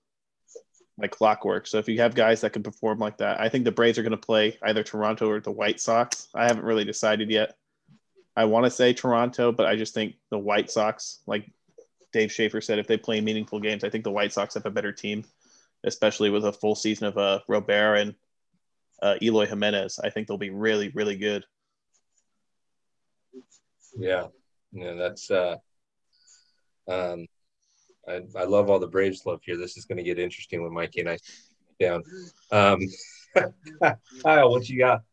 like 0.97 1.11
clockwork. 1.11 1.67
So 1.67 1.77
if 1.77 1.87
you 1.87 1.99
have 1.99 2.15
guys 2.15 2.41
that 2.41 2.53
can 2.53 2.63
perform 2.63 2.99
like 2.99 3.17
that, 3.17 3.39
I 3.39 3.49
think 3.49 3.65
the 3.65 3.71
Braves 3.71 3.97
are 3.97 4.03
going 4.03 4.11
to 4.11 4.17
play 4.17 4.57
either 4.63 4.83
Toronto 4.83 5.29
or 5.29 5.39
the 5.39 5.51
White 5.51 5.79
Sox. 5.79 6.27
I 6.33 6.45
haven't 6.45 6.65
really 6.65 6.85
decided 6.85 7.29
yet. 7.29 7.55
I 8.35 8.45
want 8.45 8.65
to 8.65 8.71
say 8.71 8.93
Toronto, 8.93 9.51
but 9.51 9.65
I 9.65 9.75
just 9.75 9.93
think 9.93 10.15
the 10.29 10.37
White 10.37 10.69
Sox, 10.69 11.19
like 11.25 11.49
Dave 12.13 12.31
Schaefer 12.31 12.61
said, 12.61 12.79
if 12.79 12.87
they 12.87 12.97
play 12.97 13.21
meaningful 13.21 13.59
games, 13.59 13.83
I 13.83 13.89
think 13.89 14.03
the 14.03 14.11
White 14.11 14.33
Sox 14.33 14.53
have 14.53 14.65
a 14.65 14.71
better 14.71 14.91
team, 14.91 15.25
especially 15.83 16.29
with 16.29 16.45
a 16.45 16.53
full 16.53 16.75
season 16.75 17.07
of 17.07 17.17
uh, 17.17 17.39
Robert 17.47 17.95
and 17.95 18.15
uh, 19.01 19.15
Eloy 19.21 19.45
Jimenez. 19.45 19.99
I 19.99 20.09
think 20.09 20.27
they'll 20.27 20.37
be 20.37 20.49
really, 20.49 20.89
really 20.89 21.17
good. 21.17 21.45
Yeah. 23.97 24.27
Yeah, 24.71 24.93
that's 24.93 25.31
uh 25.31 25.55
um 26.87 27.27
I, 28.07 28.21
I 28.35 28.43
love 28.45 28.69
all 28.69 28.79
the 28.79 28.87
Braves 28.87 29.25
love 29.25 29.41
here. 29.43 29.57
This 29.57 29.77
is 29.77 29.85
going 29.85 29.97
to 29.97 30.03
get 30.03 30.17
interesting 30.17 30.63
when 30.63 30.73
Mikey 30.73 31.01
and 31.01 31.09
I 31.09 31.17
down. 31.79 32.03
Um, 32.51 32.79
Kyle, 34.23 34.49
what 34.49 34.67
you 34.67 34.79
got? 34.79 35.03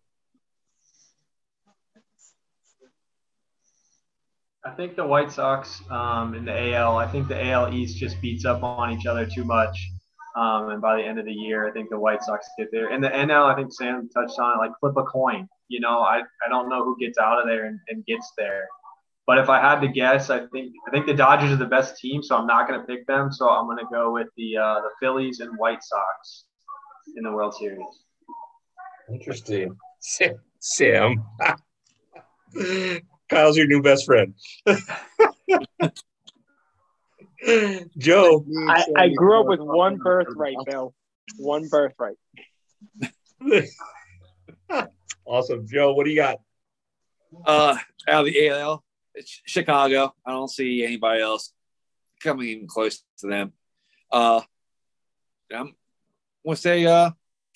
I 4.64 4.70
think 4.70 4.97
the 4.97 5.07
White 5.07 5.31
Sox 5.31 5.81
um, 5.91 6.35
in 6.35 6.45
the 6.45 6.74
AL. 6.74 6.97
I 6.97 7.07
think 7.07 7.29
the 7.29 7.51
AL 7.51 7.72
East 7.72 7.99
just 7.99 8.20
beats 8.20 8.45
up 8.45 8.64
on 8.64 8.91
each 8.91 9.07
other 9.07 9.24
too 9.24 9.45
much. 9.45 9.79
Um, 10.37 10.70
and 10.70 10.83
by 10.83 10.97
the 10.97 11.03
end 11.03 11.18
of 11.18 11.24
the 11.24 11.33
year, 11.33 11.68
I 11.68 11.70
think 11.70 11.89
the 11.89 11.99
White 11.99 12.22
Sox 12.22 12.47
get 12.59 12.68
there. 12.72 12.89
And 12.89 13.03
the 13.03 13.09
NL, 13.09 13.51
I 13.51 13.55
think 13.55 13.72
Sam 13.72 14.09
touched 14.12 14.39
on 14.41 14.57
it, 14.57 14.59
like 14.59 14.72
flip 14.81 14.97
a 14.97 15.05
coin. 15.05 15.49
You 15.69 15.81
know, 15.81 16.01
I, 16.01 16.19
I 16.45 16.49
don't 16.49 16.69
know 16.69 16.85
who 16.85 16.97
gets 16.99 17.19
out 17.19 17.41
of 17.41 17.47
there 17.47 17.67
and, 17.67 17.81
and 17.89 18.05
gets 18.07 18.33
there. 18.37 18.69
But 19.27 19.39
if 19.39 19.49
I 19.49 19.61
had 19.61 19.81
to 19.81 19.89
guess, 19.89 20.31
I 20.31 20.47
think 20.47 20.73
I 20.87 20.91
think 20.93 21.07
the 21.07 21.14
Dodgers 21.14 21.51
are 21.51 21.57
the 21.57 21.67
best 21.67 21.99
team, 21.99 22.23
so 22.23 22.37
I'm 22.37 22.47
not 22.47 22.69
going 22.69 22.81
to 22.81 22.87
pick 22.87 23.07
them. 23.09 23.33
So 23.33 23.49
I'm 23.49 23.67
going 23.67 23.79
to 23.79 23.87
go 23.91 24.12
with 24.12 24.29
the 24.37 24.57
uh, 24.57 24.75
the 24.83 24.91
Phillies 25.01 25.41
and 25.41 25.59
White 25.59 25.83
Sox 25.83 26.45
in 27.17 27.25
the 27.25 27.33
World 27.33 27.55
Series. 27.55 27.85
Interesting. 29.11 29.77
Sam. 30.01 30.37
Sam. 30.61 31.25
Kyle's 33.29 33.57
your 33.57 33.67
new 33.67 33.83
best 33.83 34.07
friend. 34.07 34.35
Joe. 37.99 38.45
I, 38.69 38.85
I 38.97 39.09
grew 39.09 39.41
up 39.41 39.47
with 39.47 39.61
one 39.61 39.97
birthright, 39.97 40.57
Bill. 40.67 40.95
One 41.39 41.69
birthright. 41.69 42.17
awesome. 45.27 45.66
Joe, 45.66 45.93
what 45.93 46.05
do 46.05 46.11
you 46.11 46.16
got? 46.16 46.39
Uh, 47.45 47.77
out 48.09 48.27
of 48.27 48.33
the 48.33 48.49
AL, 48.49 48.85
it's 49.14 49.43
Chicago. 49.45 50.14
I 50.24 50.31
don't 50.31 50.51
see 50.51 50.85
anybody 50.85 51.20
else 51.20 51.53
coming 52.22 52.49
even 52.49 52.66
close 52.66 53.03
to 53.18 53.27
them. 53.27 53.53
Uh, 54.11 54.41
I'm 55.55 55.74
gonna 56.45 56.57
say 56.57 56.87
uh, 56.87 57.11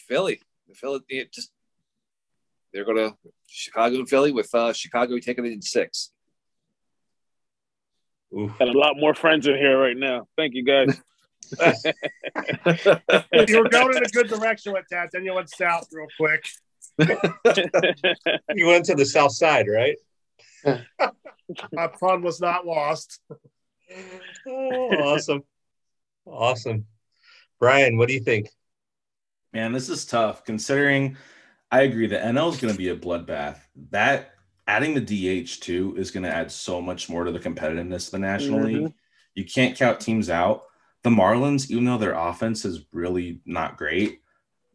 Philly. 0.09 0.41
Philly, 0.75 1.01
just 1.33 1.51
they're 2.73 2.85
gonna 2.85 3.15
Chicago 3.47 3.97
and 3.97 4.09
Philly 4.09 4.33
with 4.33 4.55
uh, 4.55 4.73
Chicago 4.73 5.19
taking 5.19 5.47
it 5.47 5.53
in 5.53 5.63
six. 5.63 6.11
Got 8.33 8.69
a 8.69 8.79
lot 8.79 8.97
more 8.97 9.15
friends 9.15 9.49
in 9.49 9.57
here 9.57 9.79
right 9.79 9.97
now. 9.97 10.29
Thank 10.37 10.55
you, 10.55 10.65
guys. 10.65 11.01
you 13.49 13.59
were 13.59 13.69
going 13.69 13.97
in 13.97 14.05
a 14.05 14.09
good 14.13 14.29
direction 14.29 14.73
with 14.73 14.85
that, 14.91 15.11
then 15.13 15.25
you 15.25 15.35
went 15.35 15.51
south 15.51 15.89
real 15.93 16.07
quick. 16.17 16.45
you 18.55 18.67
went 18.67 18.85
to 18.87 18.95
the 18.95 19.05
south 19.07 19.33
side, 19.33 19.67
right? 19.69 19.97
My 21.73 21.89
pun 21.89 22.23
was 22.23 22.41
not 22.41 22.67
lost. 22.67 23.21
Oh, 24.47 24.91
awesome. 24.97 25.43
Awesome. 26.27 26.87
Brian, 27.59 27.97
what 27.97 28.09
do 28.09 28.15
you 28.15 28.21
think? 28.21 28.49
Man, 29.53 29.73
this 29.73 29.89
is 29.89 30.05
tough 30.05 30.45
considering 30.45 31.17
I 31.73 31.83
agree 31.83 32.07
the 32.07 32.17
NL 32.17 32.53
is 32.53 32.61
going 32.61 32.73
to 32.73 32.79
be 32.79 32.89
a 32.91 32.97
bloodbath. 32.97 33.59
That 33.91 34.31
adding 34.69 34.95
the 34.95 35.01
DH 35.45 35.61
too 35.61 35.95
is 35.97 36.11
going 36.11 36.23
to 36.23 36.35
add 36.35 36.53
so 36.53 36.81
much 36.81 37.09
more 37.09 37.25
to 37.25 37.33
the 37.33 37.41
competitiveness 37.41 38.07
of 38.07 38.13
the 38.13 38.19
National 38.21 38.61
Mhm. 38.61 38.65
League. 38.65 38.95
You 39.35 39.45
can't 39.45 39.77
count 39.77 40.01
teams 40.01 40.31
out. 40.31 40.65
The 41.03 41.11
Marlins, 41.11 41.71
even 41.71 41.85
though 41.85 41.99
their 41.99 42.13
offense 42.15 42.65
is 42.65 42.85
really 42.93 43.41
not 43.47 43.77
great, 43.77 44.20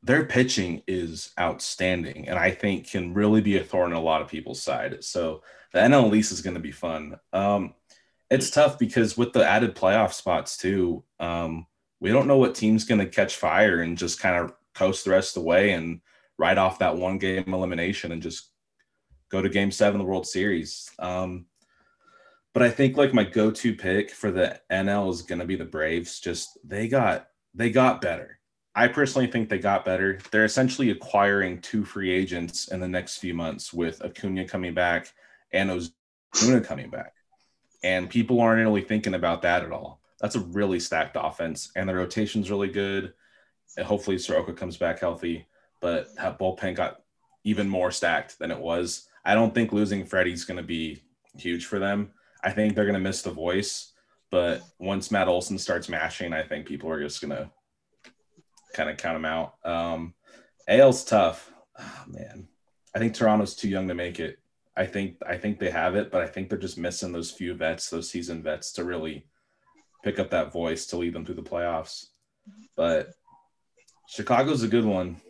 their 0.06 0.24
pitching 0.24 0.84
is 0.88 1.32
outstanding 1.40 2.30
and 2.30 2.38
I 2.38 2.52
think 2.52 2.92
can 2.92 3.16
really 3.16 3.42
be 3.42 3.58
a 3.58 3.64
thorn 3.64 3.92
in 3.92 3.98
a 3.98 4.02
lot 4.02 4.22
of 4.22 4.28
people's 4.28 4.62
side. 4.62 5.04
So 5.04 5.42
the 5.74 5.80
NL 5.80 6.16
East 6.16 6.32
is 6.32 6.42
going 6.42 6.54
to 6.54 6.60
be 6.60 6.72
fun. 6.72 7.20
Um, 7.34 7.74
it's 8.30 8.52
tough 8.52 8.78
because 8.78 9.18
with 9.18 9.34
the 9.34 9.44
added 9.44 9.76
playoff 9.76 10.14
spots 10.14 10.58
too, 10.58 11.04
um, 11.20 11.66
we 12.00 12.12
don't 12.12 12.28
know 12.28 12.38
what 12.38 12.54
team's 12.54 12.86
going 12.86 13.00
to 13.00 13.08
catch 13.08 13.38
fire 13.38 13.82
and 13.82 13.98
just 13.98 14.20
kind 14.20 14.36
of 14.36 14.54
coast 14.76 15.06
the 15.06 15.12
rest 15.12 15.36
of 15.36 15.42
the 15.42 15.50
way 15.50 15.72
and 15.72 16.02
ride 16.38 16.60
off 16.60 16.80
that 16.80 16.98
one 16.98 17.18
game 17.18 17.52
elimination 17.52 18.12
and 18.12 18.22
just 18.22 18.52
go 19.32 19.42
to 19.42 19.50
game 19.50 19.72
seven 19.72 20.00
of 20.00 20.06
the 20.06 20.10
World 20.10 20.28
Series. 20.28 20.88
Um, 21.00 21.48
but 22.54 22.62
I 22.62 22.70
think 22.70 22.96
like 22.96 23.14
my 23.14 23.24
go-to 23.24 23.74
pick 23.74 24.12
for 24.12 24.30
the 24.30 24.62
NL 24.72 25.12
is 25.12 25.24
going 25.24 25.40
to 25.40 25.46
be 25.46 25.56
the 25.56 25.66
Braves. 25.66 26.20
Just 26.20 26.60
they 26.64 26.88
got 26.88 27.28
they 27.56 27.72
got 27.72 28.02
better. 28.02 28.35
I 28.78 28.90
personally 28.90 29.28
think 29.28 29.48
they 29.48 29.58
got 29.58 29.86
better. 29.86 30.20
They're 30.32 30.44
essentially 30.44 30.90
acquiring 30.90 31.62
two 31.62 31.86
free 31.86 32.12
agents 32.12 32.68
in 32.68 32.82
the 32.82 32.88
next 32.88 33.20
few 33.20 33.34
months 33.34 33.72
with 33.72 34.04
Acuna 34.04 34.46
coming 34.46 34.74
back 34.74 35.14
and 35.54 35.70
Ozuna 35.70 36.64
coming 36.64 36.90
back. 36.90 37.14
And 37.84 38.10
people 38.10 38.42
aren't 38.42 38.62
really 38.62 38.82
thinking 38.82 39.14
about 39.14 39.42
that 39.44 39.64
at 39.64 39.72
all. 39.72 40.02
that's 40.20 40.36
a 40.36 40.40
really 40.40 40.80
stacked 40.80 41.18
offense, 41.20 41.72
and 41.76 41.88
the 41.88 41.96
rotation's 41.96 42.50
really 42.50 42.70
good. 42.70 43.14
And 43.78 43.86
hopefully 43.86 44.18
Soroka 44.18 44.54
comes 44.54 44.76
back 44.78 45.00
healthy, 45.00 45.46
but 45.82 46.14
that 46.16 46.40
bullpen 46.40 46.76
got 46.76 47.02
even 47.44 47.70
more 47.70 47.92
stacked 47.92 48.40
than 48.40 48.52
it 48.52 48.60
was. 48.60 49.08
I 49.24 49.36
don't 49.36 49.54
think 49.54 49.72
losing 49.72 50.06
Freddie's 50.06 50.46
going 50.46 50.58
to 50.58 50.64
be 50.64 51.04
huge 51.38 51.66
for 51.66 51.80
them. 51.80 52.12
I 52.44 52.52
think 52.52 52.76
they're 52.76 52.86
going 52.86 52.96
to 52.96 53.00
miss 53.00 53.22
the 53.22 53.32
voice, 53.32 53.94
but 54.32 54.64
once 54.80 55.12
Matt 55.12 55.28
Olson 55.28 55.58
starts 55.58 55.90
mashing, 55.90 56.34
I 56.34 56.44
think 56.44 56.66
people 56.66 56.90
are 56.90 57.02
just 57.02 57.22
going 57.22 57.36
to 57.36 57.50
kind 58.76 58.90
of 58.90 58.98
count 58.98 59.16
them 59.16 59.26
out. 59.26 59.56
Um, 59.64 60.14
AL's 60.68 61.04
tough. 61.06 61.52
Oh, 61.80 62.04
man, 62.08 62.48
I 62.94 63.00
think 63.00 63.14
Toronto's 63.14 63.56
too 63.56 63.70
young 63.70 63.88
to 63.88 63.94
make 63.94 64.20
it. 64.20 64.38
I 64.78 64.86
think 64.86 65.18
I 65.26 65.38
think 65.38 65.58
they 65.58 65.72
have 65.72 65.96
it, 65.96 66.12
but 66.12 66.22
I 66.22 66.28
think 66.28 66.50
they're 66.50 66.60
just 66.60 66.78
missing 66.78 67.14
those 67.14 67.32
few 67.32 67.54
vets, 67.54 67.90
those 67.90 68.10
seasoned 68.10 68.44
vets, 68.44 68.74
to 68.74 68.84
really 68.84 69.26
pick 70.04 70.20
up 70.20 70.30
that 70.32 70.52
voice 70.52 70.86
to 70.88 70.98
lead 70.98 71.14
them 71.14 71.26
through 71.26 71.36
the 71.36 71.42
playoffs. 71.42 72.08
But 72.76 73.12
Chicago's 74.08 74.64
a 74.64 74.68
good 74.68 74.86
one. 74.86 75.22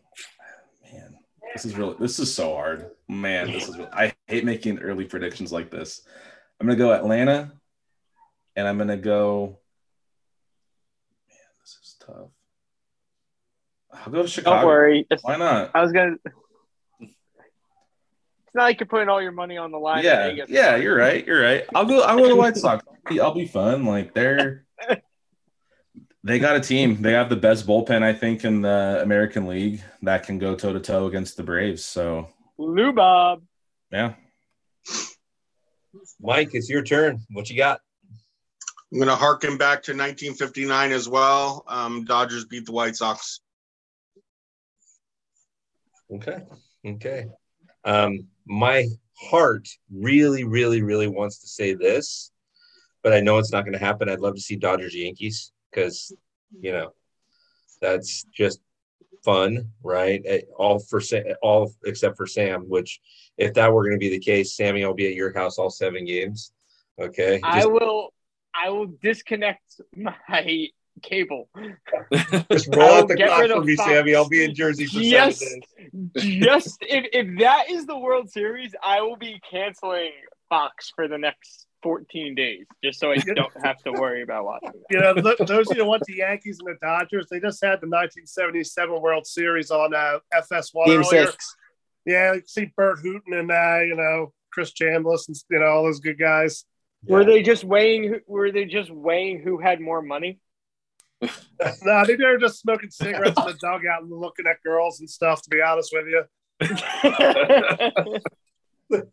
Man, 0.92 1.16
this 1.54 1.66
is 1.66 1.76
really 1.76 1.96
this 2.00 2.18
is 2.18 2.34
so 2.34 2.56
hard. 2.56 2.90
Man, 3.08 3.52
this 3.52 3.70
is. 3.70 3.76
I 3.94 4.14
hate 4.28 4.46
making 4.46 4.80
early 4.80 5.06
predictions 5.06 5.52
like 5.52 5.70
this. 5.70 6.02
I'm 6.60 6.66
gonna 6.66 6.78
go 6.78 6.92
Atlanta, 6.92 7.52
and 8.56 8.68
I'm 8.68 8.80
gonna 8.80 8.98
go. 8.98 9.60
Man, 11.30 11.38
this 11.62 11.78
is 11.84 11.96
tough. 12.00 12.35
I'll 14.06 14.12
go 14.12 14.22
to 14.22 14.28
Chicago. 14.28 14.58
Don't 14.58 14.66
worry. 14.68 15.08
Why 15.22 15.38
not? 15.38 15.72
I 15.74 15.82
was 15.82 15.92
gonna. 15.92 16.16
It's 17.00 17.14
not 18.54 18.64
like 18.64 18.80
you're 18.80 18.88
putting 18.88 19.10
all 19.10 19.22
your 19.22 19.32
money 19.32 19.58
on 19.58 19.72
the 19.72 19.78
line. 19.78 20.04
Yeah, 20.04 20.28
Vegas. 20.28 20.50
yeah, 20.50 20.76
you're 20.76 20.96
right. 20.96 21.26
You're 21.26 21.42
right. 21.42 21.66
I'll 21.74 21.86
go. 21.86 22.02
I'll 22.02 22.18
go 22.18 22.24
to 22.24 22.30
the 22.30 22.36
White 22.36 22.58
Sox. 22.58 22.86
I'll 22.88 23.14
be, 23.14 23.20
I'll 23.20 23.34
be 23.34 23.46
fun. 23.46 23.86
Like 23.86 24.14
they're 24.14 24.66
they 26.24 26.40
got 26.40 26.56
a 26.56 26.60
team. 26.60 27.02
They 27.02 27.14
have 27.14 27.30
the 27.30 27.36
best 27.36 27.68
bullpen, 27.68 28.02
I 28.02 28.14
think, 28.14 28.44
in 28.44 28.62
the 28.62 29.00
American 29.02 29.48
League 29.48 29.82
that 30.02 30.24
can 30.24 30.40
go 30.40 30.56
toe 30.56 30.74
to 30.74 30.80
toe 30.80 31.08
against 31.08 31.38
the 31.38 31.44
Braves. 31.44 31.84
So 31.84 32.30
Lou 32.58 32.94
Bob. 32.94 33.44
yeah, 33.92 34.14
Mike, 36.20 36.50
it's 36.54 36.70
your 36.70 36.84
turn. 36.84 37.20
What 37.32 37.50
you 37.50 37.58
got? 37.58 37.82
I'm 38.92 39.00
going 39.00 39.10
to 39.10 39.16
harken 39.16 39.58
back 39.58 39.84
to 39.84 39.92
1959 39.92 40.92
as 40.92 41.10
well. 41.10 41.64
Um, 41.68 42.06
Dodgers 42.06 42.46
beat 42.46 42.66
the 42.66 42.72
White 42.72 42.96
Sox. 42.96 43.42
Okay. 46.14 46.38
Okay. 46.86 47.26
Um, 47.84 48.28
my 48.46 48.88
heart 49.18 49.68
really, 49.92 50.44
really, 50.44 50.82
really 50.82 51.08
wants 51.08 51.40
to 51.40 51.48
say 51.48 51.74
this, 51.74 52.32
but 53.04 53.14
I 53.14 53.22
know 53.22 53.38
it's 53.38 53.52
not 53.52 53.64
going 53.64 53.74
to 53.74 53.86
happen. 53.86 54.10
I'd 54.10 54.20
love 54.20 54.36
to 54.36 54.42
see 54.42 54.56
Dodgers 54.56 54.96
Yankees 54.96 55.52
because, 55.72 56.16
you 56.60 56.72
know, 56.72 56.92
that's 57.82 58.26
just 58.34 58.60
fun, 59.24 59.72
right? 59.84 60.22
Eh, 60.26 60.42
All 60.58 60.80
for 60.80 61.02
all 61.42 61.74
except 61.86 62.18
for 62.18 62.28
Sam. 62.28 62.64
Which, 62.70 63.00
if 63.38 63.54
that 63.56 63.74
were 63.74 63.84
going 63.84 64.00
to 64.00 64.04
be 64.04 64.10
the 64.10 64.20
case, 64.20 64.56
Sammy, 64.56 64.84
I'll 64.84 64.94
be 64.94 65.08
at 65.08 65.16
your 65.16 65.34
house 65.34 65.58
all 65.58 65.70
seven 65.70 66.06
games. 66.06 66.54
Okay. 67.00 67.40
I 67.44 67.66
will. 67.66 68.14
I 68.54 68.70
will 68.70 68.88
disconnect 69.02 69.82
my 69.96 70.16
cable. 71.02 71.50
Just 72.52 72.74
I 72.74 72.78
roll 72.78 72.88
will 72.88 72.94
out 72.96 73.08
the 73.08 73.16
get 73.16 73.28
clock 73.28 73.48
for 73.50 73.62
me, 73.64 73.76
Fox. 73.76 73.90
Sammy. 73.90 74.16
I'll 74.16 74.30
be 74.30 74.44
in 74.44 74.54
Jersey 74.56 74.86
for 74.86 75.00
Just, 75.00 75.40
seven 75.40 75.62
days. 76.14 76.40
just 76.44 76.78
if, 76.82 77.06
if 77.14 77.40
that 77.40 77.70
is 77.70 77.86
the 77.86 77.98
World 77.98 78.30
Series, 78.30 78.74
I 78.84 79.02
will 79.02 79.18
be 79.18 79.40
canceling 79.50 80.12
Fox 80.50 80.92
for 80.96 81.08
the 81.08 81.18
next 81.18 81.68
14 81.84 82.34
days, 82.36 82.66
just 82.84 83.00
so 83.00 83.12
I 83.12 83.16
don't 83.36 83.52
have 83.64 83.78
to 83.84 83.92
worry 83.92 84.24
about 84.24 84.46
watching. 84.46 84.72
You 84.90 85.00
know, 85.00 85.14
th- 85.14 85.38
those 85.40 85.70
of 85.70 85.78
you 85.78 85.84
who 85.84 85.90
want 85.90 86.04
the 86.08 86.16
Yankees 86.18 86.60
and 86.60 86.76
the 86.76 86.80
Dodgers, 86.86 87.28
they 87.30 87.40
just 87.40 87.62
had 87.64 87.82
the 87.82 87.88
1977 87.88 89.02
World 89.02 89.28
Series 89.28 89.72
on 89.72 89.94
uh, 89.94 90.20
FS1 90.34 90.86
Game 90.86 91.00
earlier. 91.02 91.28
six. 91.28 91.56
Yeah, 92.06 92.34
you 92.34 92.42
see 92.46 92.72
Burt 92.76 93.00
Hooton 93.04 93.40
and 93.40 93.52
uh, 93.52 93.80
you 93.84 93.96
know 93.96 94.32
Chris 94.52 94.72
Chambliss 94.74 95.28
and 95.28 95.36
you 95.50 95.60
know 95.60 95.66
all 95.66 95.84
those 95.84 96.00
good 96.00 96.20
guys. 96.20 96.64
Were 97.08 97.24
they 97.26 97.42
just 97.44 97.64
weighing? 97.64 98.04
who- 98.06 98.22
Were 98.28 98.52
they 98.52 98.66
just 98.66 98.90
weighing 98.92 99.40
who 99.42 99.58
had 99.60 99.80
more 99.82 100.02
money? 100.02 100.40
No, 101.84 101.94
I 101.94 102.06
think 102.06 102.20
they 102.20 102.26
were 102.26 102.38
just 102.38 102.60
smoking 102.60 102.90
cigarettes 102.90 103.40
in 103.40 103.46
the 103.46 103.54
dugout 103.54 104.02
and 104.02 104.12
looking 104.12 104.46
at 104.46 104.62
girls 104.62 105.00
and 105.00 105.10
stuff. 105.10 105.42
To 105.44 105.50
be 105.50 105.62
honest 105.62 105.94
with 105.94 106.08
you, 106.08 106.24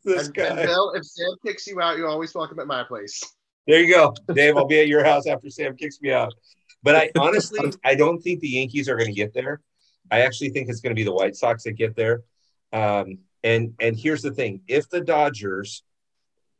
this 0.05 0.26
and, 0.26 0.34
guy. 0.34 0.46
and 0.46 0.66
Bill, 0.66 0.92
if 0.94 1.05
Sam 1.05 1.34
kicks 1.46 1.66
you 1.66 1.80
out, 1.80 1.96
you're 1.96 2.09
always 2.09 2.34
welcome 2.34 2.59
at 2.59 2.66
my 2.66 2.84
place. 2.84 3.22
There 3.66 3.80
you 3.80 3.94
go, 3.94 4.12
Dave. 4.34 4.57
I'll 4.57 4.66
be 4.66 4.80
at 4.80 4.88
your 4.88 5.05
house 5.05 5.26
after 5.26 5.50
Sam 5.50 5.76
kicks 5.76 6.00
me 6.00 6.12
out. 6.12 6.34
But 6.82 6.96
I 6.96 7.11
honestly, 7.18 7.72
I 7.84 7.94
don't 7.94 8.20
think 8.20 8.40
the 8.40 8.48
Yankees 8.48 8.88
are 8.88 8.96
going 8.96 9.11
to 9.11 9.14
get 9.14 9.32
there. 9.32 9.61
I 10.11 10.22
actually 10.22 10.50
think 10.50 10.68
it's 10.68 10.80
going 10.80 10.90
to 10.90 10.98
be 10.98 11.05
the 11.05 11.12
White 11.12 11.36
Sox 11.36 11.62
that 11.62 11.72
get 11.72 11.94
there. 11.94 12.22
Um, 12.72 13.18
and 13.44 13.74
and 13.80 13.96
here's 13.96 14.22
the 14.22 14.32
thing: 14.32 14.62
if 14.66 14.90
the 14.90 15.00
Dodgers, 15.00 15.84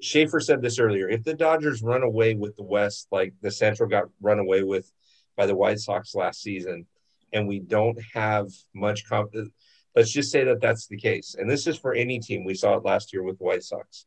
Schaefer 0.01 0.41
said 0.41 0.63
this 0.63 0.79
earlier, 0.79 1.09
if 1.09 1.25
the 1.25 1.35
Dodgers 1.35 1.83
run 1.83 2.03
away 2.03 2.35
with 2.35 2.57
the 2.57 2.63
West, 2.63 3.09
like 3.11 3.35
the 3.43 3.51
Central 3.51 3.89
got 3.89 4.05
run 4.21 4.39
away 4.39 4.63
with 4.63 4.91
by 5.37 5.47
the 5.47 5.55
White 5.55 5.79
Sox 5.79 6.15
last 6.15 6.43
season, 6.43 6.87
and 7.33 7.49
we 7.49 7.59
don't 7.59 7.99
have 8.15 8.49
much 8.75 9.09
confidence. 9.09 9.51
Let's 9.95 10.11
just 10.11 10.31
say 10.31 10.45
that 10.45 10.61
that's 10.61 10.87
the 10.87 10.97
case, 10.97 11.37
and 11.39 11.51
this 11.51 11.67
is 11.67 11.79
for 11.79 11.95
any 11.95 12.19
team. 12.19 12.45
We 12.45 12.55
saw 12.55 12.75
it 12.77 12.85
last 12.85 13.13
year 13.13 13.23
with 13.23 13.39
the 13.39 13.45
White 13.45 13.63
Sox. 13.63 14.07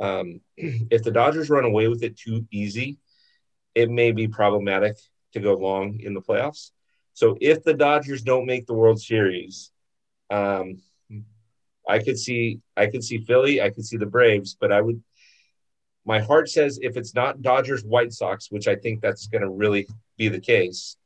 Um, 0.00 0.40
if 0.56 1.02
the 1.02 1.12
Dodgers 1.12 1.50
run 1.50 1.64
away 1.64 1.88
with 1.88 2.02
it 2.02 2.16
too 2.16 2.46
easy, 2.50 2.98
it 3.74 3.90
may 3.90 4.12
be 4.12 4.28
problematic 4.28 4.96
to 5.32 5.40
go 5.40 5.54
long 5.54 6.00
in 6.00 6.14
the 6.14 6.20
playoffs. 6.20 6.72
So 7.14 7.36
if 7.40 7.62
the 7.62 7.74
Dodgers 7.74 8.22
don't 8.22 8.46
make 8.46 8.66
the 8.66 8.74
World 8.74 9.00
Series, 9.00 9.70
um, 10.30 10.80
I 11.88 11.98
could 11.98 12.18
see 12.18 12.60
I 12.76 12.86
could 12.86 13.04
see 13.04 13.18
Philly, 13.18 13.60
I 13.60 13.70
could 13.70 13.84
see 13.84 13.96
the 13.96 14.06
Braves, 14.06 14.56
but 14.58 14.72
I 14.72 14.80
would. 14.80 15.02
My 16.04 16.20
heart 16.20 16.48
says 16.48 16.78
if 16.82 16.96
it's 16.96 17.14
not 17.14 17.42
Dodgers 17.42 17.84
White 17.84 18.12
Sox, 18.12 18.50
which 18.50 18.66
I 18.68 18.74
think 18.76 19.00
that's 19.00 19.26
going 19.28 19.42
to 19.42 19.48
really 19.48 19.86
be 20.16 20.28
the 20.28 20.40
case, 20.40 20.96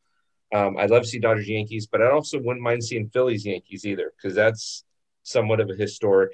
um, 0.54 0.76
I'd 0.78 0.90
love 0.90 1.02
to 1.02 1.08
see 1.08 1.18
Dodgers 1.18 1.48
Yankees, 1.48 1.86
but 1.86 2.00
I 2.00 2.10
also 2.10 2.38
wouldn't 2.38 2.62
mind 2.62 2.82
seeing 2.84 3.08
Phillies 3.10 3.44
Yankees 3.44 3.84
either 3.84 4.12
because 4.16 4.34
that's 4.34 4.84
somewhat 5.22 5.60
of 5.60 5.68
a 5.70 5.74
historic 5.74 6.32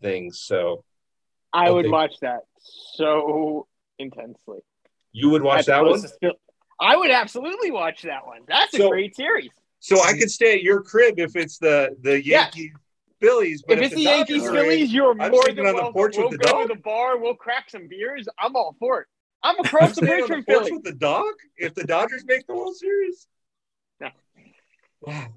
thing. 0.00 0.30
So 0.32 0.84
I 1.52 1.70
would 1.70 1.86
Okay. 1.86 1.90
watch 1.92 2.14
that 2.20 2.40
so 2.94 3.66
intensely. 3.98 4.58
you 5.12 5.30
would 5.30 5.42
watch 5.42 5.66
that 5.66 5.84
one. 5.84 6.00
Phil- 6.20 6.34
I 6.80 6.96
would 6.96 7.10
absolutely 7.10 7.70
watch 7.70 8.02
that 8.02 8.26
one. 8.26 8.40
That's 8.48 8.74
a 8.74 8.88
great 8.88 9.14
series. 9.14 9.50
So 9.78 10.00
I 10.02 10.12
could 10.18 10.30
stay 10.30 10.54
at 10.54 10.62
your 10.62 10.82
crib 10.82 11.18
if 11.18 11.36
it's 11.36 11.58
the 11.58 11.96
the. 12.00 12.24
Yankees 12.24 12.72
Phillies. 13.24 13.62
But 13.66 13.78
if 13.78 13.84
it's 13.84 13.94
the 13.94 14.02
Yankees 14.02 14.42
Phillies, 14.42 14.92
you're 14.92 15.10
I'm 15.20 15.30
more 15.30 15.44
than 15.46 15.60
on 15.60 15.64
the 15.66 15.74
welcome. 15.74 15.92
porch 15.92 16.16
we'll 16.16 16.30
with 16.30 16.40
the 16.40 16.44
go 16.46 16.52
dog. 16.52 16.68
to 16.68 16.74
the 16.74 16.80
bar. 16.80 17.18
We'll 17.18 17.34
crack 17.34 17.70
some 17.70 17.88
beers. 17.88 18.28
I'm 18.38 18.54
all 18.56 18.76
for 18.78 19.00
it. 19.02 19.06
I'm 19.42 19.58
across 19.64 19.90
the 19.90 20.06
Staying 20.06 20.08
bridge 20.08 20.22
on 20.22 20.28
the 20.28 20.34
from 20.34 20.44
porch 20.44 20.58
Philly. 20.64 20.72
with 20.72 20.84
the 20.84 20.92
dog 20.92 21.32
if 21.56 21.74
the 21.74 21.84
Dodgers 21.84 22.24
make 22.26 22.46
the 22.46 22.54
World 22.54 22.76
Series. 22.76 23.26
No. 24.00 24.08
Wow. 25.00 25.26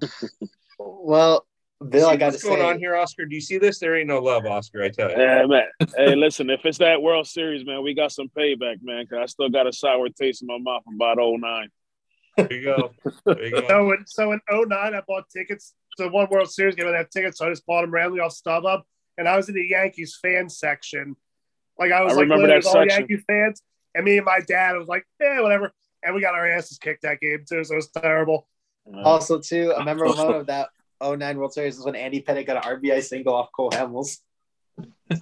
Well, 0.80 1.44
Bill, 1.88 2.08
See 2.08 2.12
I 2.12 2.16
got 2.16 2.26
to 2.26 2.32
what's 2.32 2.44
going 2.44 2.58
say, 2.60 2.68
on 2.68 2.78
here, 2.78 2.94
Oscar? 2.96 3.24
Do 3.24 3.34
you 3.34 3.40
see 3.40 3.58
this? 3.58 3.80
There 3.80 3.96
ain't 3.96 4.06
no 4.06 4.20
love, 4.20 4.46
Oscar. 4.46 4.82
I 4.84 4.90
tell 4.90 5.10
you. 5.10 5.16
Yeah, 5.16 5.44
man. 5.46 5.64
hey, 5.96 6.14
listen, 6.14 6.50
if 6.50 6.64
it's 6.64 6.78
that 6.78 7.02
World 7.02 7.26
Series, 7.26 7.66
man, 7.66 7.82
we 7.82 7.94
got 7.94 8.12
some 8.12 8.28
payback, 8.28 8.76
man, 8.82 9.04
because 9.04 9.18
I 9.22 9.26
still 9.26 9.48
got 9.48 9.66
a 9.66 9.72
sour 9.72 10.08
taste 10.08 10.42
in 10.42 10.46
my 10.46 10.58
mouth 10.58 10.82
about 10.92 11.18
09. 11.18 11.68
There 12.36 12.52
you 12.52 12.64
go. 12.64 12.90
There 13.26 13.44
you 13.44 13.50
go. 13.50 13.60
So 13.68 13.92
in 13.92 14.04
so 14.06 14.32
in 14.32 14.40
09, 14.50 14.94
I 14.94 15.00
bought 15.06 15.28
tickets 15.30 15.74
to 15.98 16.08
one 16.08 16.28
World 16.30 16.50
Series 16.50 16.74
game. 16.74 16.88
I 16.88 16.96
had 16.96 17.10
tickets, 17.10 17.38
so 17.38 17.46
I 17.46 17.50
just 17.50 17.66
bought 17.66 17.82
them 17.82 17.90
randomly 17.90 18.20
off 18.20 18.34
StubHub, 18.34 18.82
and 19.16 19.28
I 19.28 19.36
was 19.36 19.48
in 19.48 19.54
the 19.54 19.66
Yankees 19.66 20.18
fan 20.20 20.48
section. 20.48 21.16
Like 21.78 21.92
I 21.92 22.02
was 22.02 22.14
I 22.14 22.16
like, 22.16 22.22
remember 22.22 22.48
literally 22.48 22.62
that 22.62 22.68
with 22.68 22.76
all 22.76 22.82
section. 22.82 23.00
Yankees 23.00 23.24
fans, 23.26 23.62
and 23.94 24.04
me 24.04 24.16
and 24.16 24.26
my 24.26 24.40
dad 24.46 24.76
was 24.76 24.88
like, 24.88 25.06
yeah, 25.20 25.40
whatever. 25.40 25.72
And 26.02 26.14
we 26.14 26.20
got 26.20 26.34
our 26.34 26.48
asses 26.48 26.78
kicked 26.78 27.02
that 27.02 27.20
game 27.20 27.44
too, 27.48 27.64
so 27.64 27.74
it 27.74 27.76
was 27.76 27.88
terrible. 27.88 28.46
Uh, 28.92 29.02
also 29.02 29.38
too, 29.38 29.72
a 29.76 29.84
memorable 29.84 30.14
moment 30.16 30.36
of 30.38 30.46
that 30.46 30.68
09 31.02 31.38
World 31.38 31.52
Series 31.52 31.76
was 31.76 31.84
when 31.86 31.96
Andy 31.96 32.22
Pettitte 32.22 32.46
got 32.46 32.64
an 32.64 32.78
RBI 32.80 33.02
single 33.02 33.34
off 33.34 33.50
Cole 33.52 33.70
Hamels. 33.70 34.18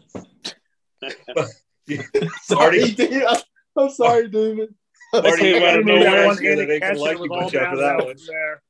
sorry, 2.42 2.90
dude. 2.92 3.24
I'm, 3.24 3.36
I'm 3.76 3.90
sorry, 3.90 4.28
David. 4.28 4.74
Marty, 5.12 5.28
you 5.46 5.54
came 5.54 5.62
out 5.62 5.78
of 5.78 5.86
know 5.86 5.94
nowhere. 5.94 6.10
where 6.10 6.26
One 6.26 6.36
that 6.36 6.42
they 6.42 6.48
handed 6.48 6.80
can 6.80 6.80
catch, 6.80 6.98
like 6.98 7.18
you 7.18 7.26
much 7.28 7.54
after 7.54 7.76
that 7.78 8.04
one. 8.04 8.16
there. 8.26 8.62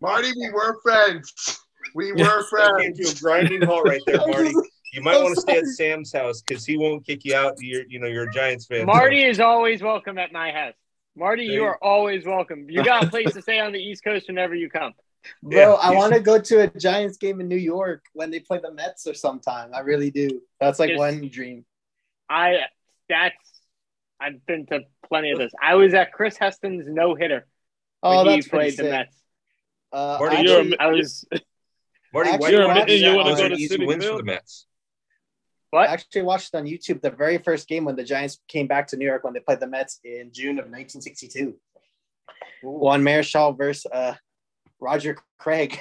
Marty, 0.00 0.32
we 0.38 0.50
were 0.50 0.78
friends. 0.82 1.60
We 1.94 2.12
were 2.16 2.42
friends. 2.48 2.98
to 2.98 3.16
a 3.16 3.20
grinding 3.20 3.62
halt 3.62 3.86
right 3.86 4.00
there, 4.06 4.18
Marty. 4.26 4.52
You 4.92 5.02
might 5.02 5.20
want 5.22 5.34
to 5.34 5.40
stay 5.40 5.58
at. 5.58 5.66
Sam's 5.66 6.12
house 6.12 6.40
because 6.42 6.64
he 6.64 6.76
won't 6.78 7.06
kick 7.06 7.24
you 7.24 7.34
out. 7.34 7.54
You're, 7.60 7.84
you 7.88 7.98
know, 8.00 8.06
you're 8.06 8.28
a 8.28 8.32
Giants 8.32 8.66
fan. 8.66 8.80
so- 8.80 8.86
Marty 8.86 9.24
is 9.24 9.38
always 9.40 9.82
welcome 9.82 10.18
at 10.18 10.32
my 10.32 10.50
house. 10.50 10.74
Marty, 11.16 11.44
you 11.44 11.52
you- 11.52 11.64
are 11.64 11.78
always 11.82 12.24
welcome. 12.24 12.68
You 12.70 12.82
got 12.84 13.04
a 13.04 13.08
place 13.08 13.32
to 13.34 13.42
stay 13.42 13.58
on 13.60 13.72
the 13.72 13.78
East 13.78 14.02
Coast 14.04 14.28
whenever 14.28 14.54
you 14.54 14.70
come. 14.70 14.92
Bro, 15.42 15.58
Yeah, 15.58 15.72
I 15.72 15.94
want 15.94 16.14
to 16.14 16.20
go 16.20 16.38
to 16.40 16.60
a 16.62 16.66
Giants 16.78 17.16
game 17.18 17.40
in 17.40 17.48
New 17.48 17.56
York 17.56 18.04
when 18.14 18.30
they 18.30 18.38
play 18.40 18.60
the 18.62 18.72
Mets 18.72 19.06
or 19.06 19.14
sometime. 19.14 19.70
I 19.74 19.80
really 19.80 20.10
do. 20.10 20.40
That's 20.60 20.78
like 20.78 20.90
Just- 20.90 20.98
one 20.98 21.28
dream. 21.28 21.64
I 22.30 22.58
that's 23.08 23.34
I've 24.20 24.44
been 24.46 24.66
to 24.66 24.80
plenty 25.08 25.30
of 25.32 25.38
this. 25.38 25.52
I 25.62 25.74
was 25.74 25.92
at 25.94 26.12
Chris 26.12 26.36
Heston's 26.36 26.84
no 26.88 27.14
hitter. 27.14 27.46
Oh, 28.02 28.18
when 28.18 28.26
he 28.26 28.34
that's 28.36 28.48
pretty 28.48 28.64
played 28.66 28.72
the 28.78 28.82
sick. 28.84 28.90
Mets. 28.90 29.16
Uh, 29.92 30.16
Marty, 30.20 30.36
actually- 30.36 30.68
you're 30.68 30.74
a- 30.74 30.82
I 30.82 30.86
was 30.90 31.24
Marty, 32.12 32.30
Actually, 32.30 32.50
you're 32.52 32.64
do 32.64 32.70
admitting 32.70 33.02
you 33.02 33.10
you 33.10 33.16
want 33.16 33.26
wanna 33.28 33.36
go 33.36 33.42
go 33.44 33.48
to 33.50 33.54
easy 33.60 33.76
Citi 33.78 33.86
wins 33.86 34.04
for 34.06 34.16
the 34.18 34.22
Mets? 34.24 34.66
What? 35.70 35.88
I 35.88 35.92
actually 35.92 36.22
watched 36.22 36.54
on 36.54 36.64
YouTube 36.64 37.02
the 37.02 37.10
very 37.10 37.36
first 37.38 37.68
game 37.68 37.84
when 37.84 37.96
the 37.96 38.04
Giants 38.04 38.38
came 38.48 38.66
back 38.66 38.86
to 38.88 38.96
New 38.96 39.04
York 39.04 39.24
when 39.24 39.34
they 39.34 39.40
played 39.40 39.60
the 39.60 39.66
Mets 39.66 40.00
in 40.04 40.30
June 40.32 40.58
of 40.58 40.64
1962. 40.70 41.54
Juan 42.62 43.02
Marichal 43.02 43.56
versus 43.56 43.84
uh, 43.92 44.14
Roger 44.80 45.16
Craig. 45.38 45.78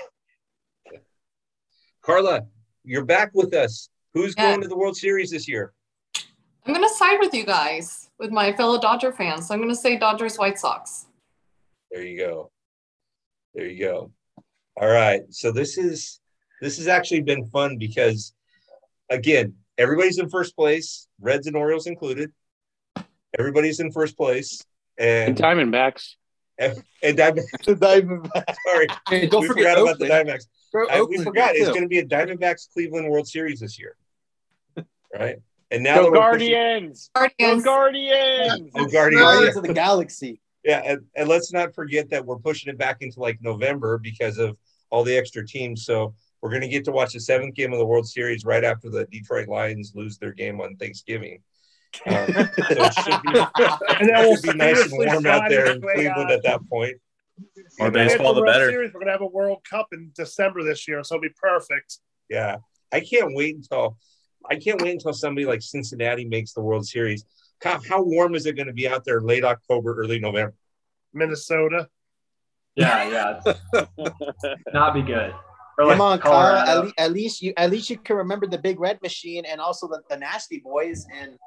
Carla, 2.02 2.46
you're 2.84 3.06
back 3.06 3.32
with 3.34 3.54
us. 3.54 3.90
Who's 4.14 4.34
Yeah. 4.38 4.50
going 4.52 4.62
to 4.62 4.68
the 4.68 4.78
World 4.78 4.98
Series 4.98 5.32
this 5.32 5.48
year? 5.48 5.74
I'm 6.66 6.74
gonna 6.74 6.90
side 6.90 7.20
with 7.20 7.34
you 7.34 7.46
guys, 7.46 8.10
with 8.20 8.32
my 8.32 8.52
fellow 8.52 8.80
Dodger 8.82 9.14
fans. 9.14 9.48
So 9.48 9.54
I'm 9.54 9.62
gonna 9.62 9.76
say 9.76 9.98
Dodgers 9.98 10.38
White 10.38 10.60
Sox. 10.60 11.06
There 11.92 12.04
you 12.04 12.18
go. 12.18 12.52
There 13.58 13.66
you 13.66 13.84
go. 13.84 14.12
All 14.80 14.88
right. 14.88 15.22
So 15.32 15.52
this 15.52 15.80
is 15.80 16.20
this 16.62 16.78
has 16.78 16.88
actually 16.88 17.22
been 17.22 17.48
fun 17.48 17.78
because 17.80 18.34
again, 19.10 19.56
everybody's 19.80 20.20
in 20.20 20.30
first 20.30 20.56
place, 20.56 21.08
Reds 21.20 21.48
and 21.48 21.56
Orioles 21.56 21.88
included. 21.88 22.32
Everybody's 23.38 23.80
in 23.80 23.92
first 23.92 24.16
place. 24.16 24.64
And 25.00 25.30
And 25.30 25.38
Diamondbacks. 25.38 26.14
and, 26.60 26.84
and 27.04 27.18
Diamond, 27.18 27.48
Diamondbacks. 27.64 28.56
sorry. 28.70 28.88
Hey, 29.10 29.28
don't 29.28 29.42
we 29.42 29.48
forget 29.48 29.76
forgot 29.78 29.82
about 29.82 30.00
the 30.00 30.06
Diamondbacks. 30.06 30.46
I- 30.92 31.02
we 31.02 31.18
forgot 31.24 31.56
it's 31.56 31.70
going 31.70 31.82
to 31.82 31.88
be 31.88 31.98
a 32.00 32.06
Diamondbacks 32.06 32.72
Cleveland 32.74 33.10
World 33.10 33.28
Series 33.28 33.60
this 33.60 33.80
year. 33.80 33.96
Right? 35.18 35.38
And 35.72 35.84
now 35.84 35.96
Go 35.96 36.04
that 36.04 36.32
pushing- 36.34 36.52
Guardians! 36.52 37.10
Go 37.16 37.22
Guardians. 37.22 37.64
Guardians! 37.64 38.72
Guardians. 38.94 39.22
Guardians 39.22 39.58
of 39.58 39.64
the 39.64 39.74
Galaxy. 39.74 40.40
Yeah, 40.68 40.82
and, 40.84 41.00
and 41.16 41.30
let's 41.30 41.54
not 41.54 41.74
forget 41.74 42.10
that 42.10 42.26
we're 42.26 42.40
pushing 42.40 42.70
it 42.70 42.78
back 42.78 42.98
into 43.00 43.22
like 43.22 43.42
November 43.42 43.98
because 43.98 44.38
of 44.38 44.58
all 44.90 45.06
the 45.06 45.16
extra 45.18 45.48
teams. 45.48 45.86
So 45.86 46.14
we're 46.42 46.50
going 46.50 46.62
to 46.62 46.68
get 46.68 46.84
to 46.86 46.92
watch 46.92 47.14
the 47.14 47.22
seventh 47.22 47.56
game 47.56 47.72
of 47.72 47.80
the 47.80 47.86
World 47.86 48.06
Series 48.06 48.44
right 48.44 48.66
after 48.66 48.90
the 48.90 49.06
Detroit 49.06 49.48
Lions 49.48 49.94
lose 49.96 50.18
their 50.18 50.34
game 50.34 50.60
on 50.60 50.76
Thanksgiving. 50.76 51.40
Um, 52.06 52.28
so 52.28 52.50
it 52.68 52.94
should 52.96 53.22
be, 53.22 53.40
And 54.00 54.10
then 54.10 54.28
we'll 54.28 54.42
be 54.42 54.54
nice 54.58 54.82
and 54.82 54.92
warm 54.92 55.26
out 55.26 55.48
there 55.48 55.72
in 55.72 55.82
Cleveland 55.82 56.32
at 56.32 56.44
that 56.44 56.60
point. 56.70 56.98
More 57.80 57.88
If 57.88 57.94
we 57.94 58.00
get 58.00 58.10
baseball, 58.10 58.34
the 58.34 58.42
the 58.42 58.48
better. 58.48 58.70
Series, 58.70 58.94
we're 58.94 59.00
gonna 59.00 59.14
have 59.14 59.22
a 59.22 59.28
World 59.28 59.64
Cup 59.64 59.88
in 59.94 60.12
December 60.16 60.64
this 60.64 60.86
year, 60.86 61.02
so 61.02 61.16
it'll 61.16 61.22
be 61.22 61.30
perfect. 61.42 62.00
Yeah, 62.30 62.58
I 62.92 63.00
can't 63.00 63.34
wait 63.34 63.56
until 63.56 63.98
I 64.50 64.56
can't 64.56 64.82
wait 64.82 64.92
until 64.92 65.14
somebody 65.14 65.46
like 65.46 65.62
Cincinnati 65.62 66.26
makes 66.26 66.52
the 66.52 66.62
World 66.62 66.86
Series. 66.86 67.24
How, 67.64 67.80
how 67.88 68.04
warm 68.04 68.36
is 68.36 68.46
it 68.46 68.56
going 68.56 68.68
to 68.68 68.74
be 68.74 68.88
out 68.88 69.04
there 69.06 69.22
late 69.22 69.44
October, 69.44 69.96
early 69.96 70.20
November? 70.20 70.54
Minnesota. 71.14 71.88
Yeah, 72.76 73.42
yeah. 73.74 73.86
Not 74.74 74.94
be 74.94 75.02
good. 75.02 75.34
Or 75.80 75.90
Come 75.90 76.02
on, 76.02 76.20
Kyle. 76.20 76.32
Colorado. 76.32 76.72
At, 76.72 76.86
le- 76.86 76.94
at 76.98 77.12
least 77.12 77.42
you 77.42 77.54
at 77.58 77.70
least 77.70 77.90
you 77.90 77.98
can 77.98 78.16
remember 78.16 78.48
the 78.48 78.58
Big 78.58 78.80
Red 78.80 79.02
Machine 79.02 79.46
and 79.46 79.60
also 79.62 79.88
the, 79.88 80.02
the 80.10 80.18
Nasty 80.18 80.60
Boys 80.60 81.06
and 81.16 81.38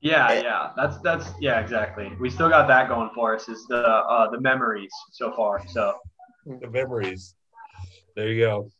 Yeah, 0.00 0.32
yeah. 0.32 0.70
That's 0.76 0.98
that's 0.98 1.26
yeah, 1.40 1.60
exactly. 1.60 2.12
We 2.20 2.30
still 2.30 2.48
got 2.48 2.68
that 2.68 2.88
going 2.88 3.10
for 3.14 3.34
us 3.34 3.48
is 3.48 3.66
the 3.68 3.86
uh 3.86 4.30
the 4.30 4.40
memories 4.40 4.92
so 5.10 5.32
far. 5.32 5.66
So 5.68 5.94
the 6.46 6.68
memories. 6.70 7.34
There 8.16 8.28
you 8.28 8.40
go. 8.40 8.70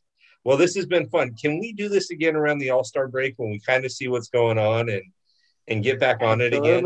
Well, 0.44 0.56
this 0.56 0.74
has 0.74 0.86
been 0.86 1.08
fun. 1.08 1.34
Can 1.40 1.58
we 1.58 1.72
do 1.72 1.88
this 1.88 2.10
again 2.10 2.36
around 2.36 2.58
the 2.58 2.70
All 2.70 2.84
Star 2.84 3.08
break 3.08 3.34
when 3.36 3.50
we 3.50 3.60
kind 3.60 3.84
of 3.84 3.92
see 3.92 4.08
what's 4.08 4.28
going 4.28 4.58
on 4.58 4.88
and 4.88 5.02
and 5.68 5.82
get 5.82 6.00
back 6.00 6.22
on 6.22 6.40
it 6.40 6.52
again? 6.54 6.84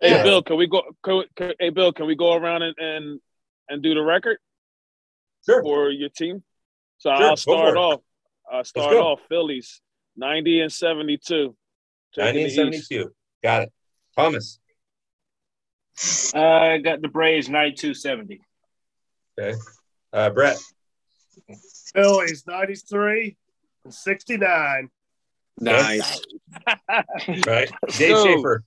Hey 0.00 0.10
Yeah. 0.10 0.22
Bill, 0.22 0.42
can 0.42 0.56
we 0.56 0.66
go? 0.66 0.82
Can, 1.02 1.24
can, 1.36 1.52
hey 1.58 1.70
Bill, 1.70 1.92
can 1.92 2.06
we 2.06 2.14
go 2.14 2.34
around 2.34 2.62
and 2.62 2.74
and, 2.78 3.20
and 3.68 3.82
do 3.82 3.94
the 3.94 4.02
record 4.02 4.38
Sure. 5.46 5.62
for 5.62 5.90
your 5.90 6.08
team? 6.08 6.42
So 6.98 7.14
Sure, 7.14 7.26
I'll 7.26 7.36
start 7.36 7.76
off. 7.76 8.00
I'll 8.50 8.64
start 8.64 8.94
off 8.96 9.20
Phillies, 9.28 9.80
ninety 10.16 10.60
and 10.60 10.72
seventy-two. 10.72 11.56
90 12.16 12.42
and 12.44 12.52
72. 12.52 13.12
Got 13.42 13.62
it. 13.62 13.72
Thomas. 14.16 14.60
Uh, 16.32 16.38
I 16.40 16.78
got 16.78 17.02
the 17.02 17.08
Braves 17.08 17.48
92-70. 17.48 18.38
Okay. 19.36 19.58
Uh, 20.12 20.30
Brett. 20.30 20.56
Phillies 21.92 22.44
93 22.46 23.36
and 23.84 23.92
69. 23.92 24.88
Nice. 25.60 26.20
Right. 27.46 27.70
Dave 27.96 28.14
go. 28.14 28.24
Schaefer. 28.24 28.64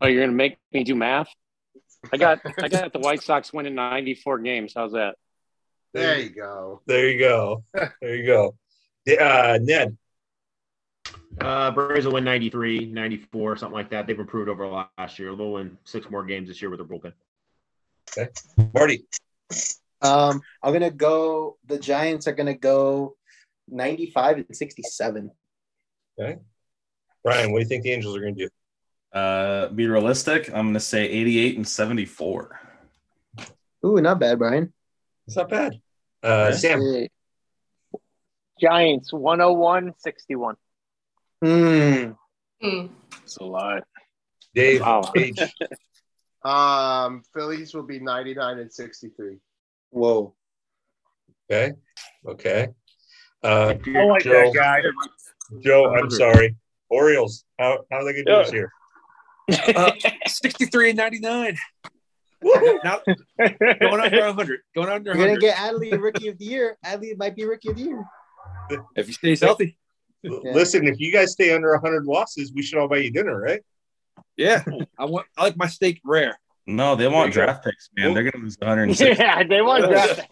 Oh, 0.00 0.06
you're 0.06 0.24
gonna 0.24 0.36
make 0.36 0.58
me 0.72 0.84
do 0.84 0.94
math? 0.94 1.28
I 2.12 2.16
got 2.16 2.40
I 2.60 2.68
got 2.68 2.92
the 2.92 2.98
White 2.98 3.22
Sox 3.22 3.52
winning 3.52 3.74
94 3.74 4.38
games. 4.40 4.72
How's 4.76 4.92
that? 4.92 5.16
There 5.92 6.18
you 6.18 6.30
go. 6.30 6.82
There 6.86 7.08
you 7.08 7.18
go. 7.18 7.64
There 7.72 8.14
you 8.16 8.26
go. 8.26 8.56
Uh, 9.08 9.58
Ned. 9.62 9.96
Uh, 11.40 11.70
Braves 11.70 12.06
will 12.06 12.14
win 12.14 12.24
93, 12.24 12.86
94, 12.86 13.56
something 13.56 13.74
like 13.74 13.90
that. 13.90 14.06
They've 14.06 14.18
improved 14.18 14.48
over 14.48 14.86
last 14.98 15.18
year. 15.18 15.34
They'll 15.34 15.52
win 15.52 15.76
six 15.84 16.08
more 16.10 16.24
games 16.24 16.48
this 16.48 16.62
year 16.62 16.70
with 16.70 16.78
their 16.78 16.86
bullpen. 16.86 17.12
Okay. 18.16 18.30
Marty. 18.74 19.04
um 20.02 20.40
I'm 20.62 20.72
gonna 20.72 20.90
go 20.90 21.56
the 21.66 21.78
Giants 21.78 22.26
are 22.28 22.32
gonna 22.32 22.54
go 22.54 23.16
95 23.68 24.38
and 24.38 24.56
67. 24.56 25.30
Okay. 26.18 26.38
Brian, 27.22 27.52
what 27.52 27.58
do 27.58 27.62
you 27.62 27.68
think 27.68 27.82
the 27.84 27.92
Angels 27.92 28.16
are 28.16 28.20
going 28.20 28.36
to 28.36 28.44
do? 28.44 29.18
Uh, 29.18 29.68
be 29.68 29.86
realistic. 29.86 30.48
I'm 30.48 30.66
going 30.66 30.74
to 30.74 30.80
say 30.80 31.08
88 31.08 31.56
and 31.56 31.68
74. 31.68 32.60
Ooh, 33.86 34.00
not 34.00 34.18
bad, 34.18 34.38
Brian. 34.38 34.72
It's 35.26 35.36
not 35.36 35.48
bad. 35.48 35.80
Uh, 36.22 36.52
Sam. 36.52 37.06
Giants 38.60 39.12
101 39.12 39.94
61. 39.98 40.56
Hmm. 41.42 42.12
Hmm. 42.60 42.86
It's 43.22 43.36
a 43.36 43.44
lot. 43.44 43.84
Dave. 44.54 44.80
Wow. 44.80 45.10
H. 45.16 45.38
Um, 46.44 47.22
Phillies 47.32 47.72
will 47.72 47.84
be 47.84 47.98
99 47.98 48.58
and 48.58 48.70
63. 48.70 49.38
Whoa. 49.88 50.34
Okay. 51.50 51.72
Okay. 52.26 52.68
Uh, 53.42 53.74
I 53.86 54.04
like 54.04 54.22
Joe. 54.24 54.32
that 54.32 54.52
guy. 54.54 54.82
Joe, 55.62 55.94
I'm 55.94 56.10
sorry. 56.10 56.56
Orioles. 56.90 57.44
How, 57.58 57.78
how 57.90 57.98
are 57.98 58.04
they 58.04 58.12
going 58.12 58.24
to 58.26 58.32
do 58.32 58.44
this 58.44 58.52
year? 58.52 58.72
Uh, 59.76 59.92
63 60.26 60.90
and 60.90 60.96
99. 60.96 61.58
Now, 62.84 63.00
going 63.06 64.00
under 64.00 64.26
100. 64.26 64.60
Going 64.74 64.88
under 64.88 65.16
You're 65.16 65.26
gonna 65.26 65.40
get 65.40 65.56
Adley 65.56 66.00
Rookie 66.00 66.28
of 66.28 66.38
the 66.38 66.44
Year. 66.44 66.76
Adley 66.84 67.16
might 67.16 67.34
be 67.34 67.44
Rookie 67.44 67.70
of 67.70 67.76
the 67.76 67.82
Year. 67.82 68.04
if 68.96 69.06
he 69.06 69.12
stays 69.12 69.40
healthy. 69.40 69.78
Listen, 70.22 70.86
if 70.86 70.98
you 71.00 71.12
guys 71.12 71.32
stay 71.32 71.54
under 71.54 71.72
100 71.72 72.04
losses, 72.04 72.52
we 72.54 72.62
should 72.62 72.78
all 72.78 72.88
buy 72.88 72.98
you 72.98 73.10
dinner, 73.10 73.38
right? 73.40 73.62
Yeah. 74.36 74.62
I 74.98 75.04
want 75.04 75.26
I 75.36 75.44
like 75.44 75.56
my 75.56 75.66
steak 75.66 76.00
rare. 76.04 76.38
No, 76.66 76.96
they 76.96 77.06
want 77.08 77.32
There 77.34 77.42
you 77.42 77.46
go. 77.46 77.52
draft 77.52 77.64
picks, 77.64 77.90
man. 77.96 78.14
They're 78.14 78.22
going 78.22 78.32
to 78.32 78.38
lose 78.38 78.56
106. 78.58 79.18
yeah, 79.18 79.42
they 79.42 79.60
want 79.60 79.84
draft. 79.90 80.26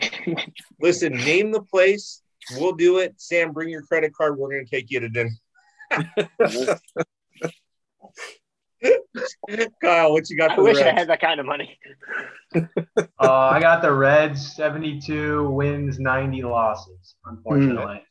Listen, 0.80 1.12
name 1.12 1.52
the 1.52 1.62
place. 1.62 2.21
We'll 2.56 2.72
do 2.72 2.98
it. 2.98 3.14
Sam, 3.18 3.52
bring 3.52 3.68
your 3.68 3.82
credit 3.82 4.14
card. 4.14 4.36
We're 4.38 4.50
going 4.50 4.64
to 4.64 4.70
take 4.70 4.90
you 4.90 5.00
to 5.00 5.08
dinner. 5.08 5.30
Kyle, 9.80 10.12
what 10.12 10.28
you 10.28 10.36
got 10.36 10.50
I 10.52 10.56
for 10.56 10.62
the 10.62 10.70
wish 10.70 10.78
I 10.78 10.92
had 10.92 11.08
that 11.08 11.20
kind 11.20 11.38
of 11.38 11.46
money. 11.46 11.78
uh, 12.56 12.60
I 13.18 13.60
got 13.60 13.80
the 13.82 13.92
Reds 13.92 14.54
72 14.54 15.48
wins, 15.50 15.98
90 16.00 16.42
losses, 16.42 17.14
unfortunately. 17.24 18.02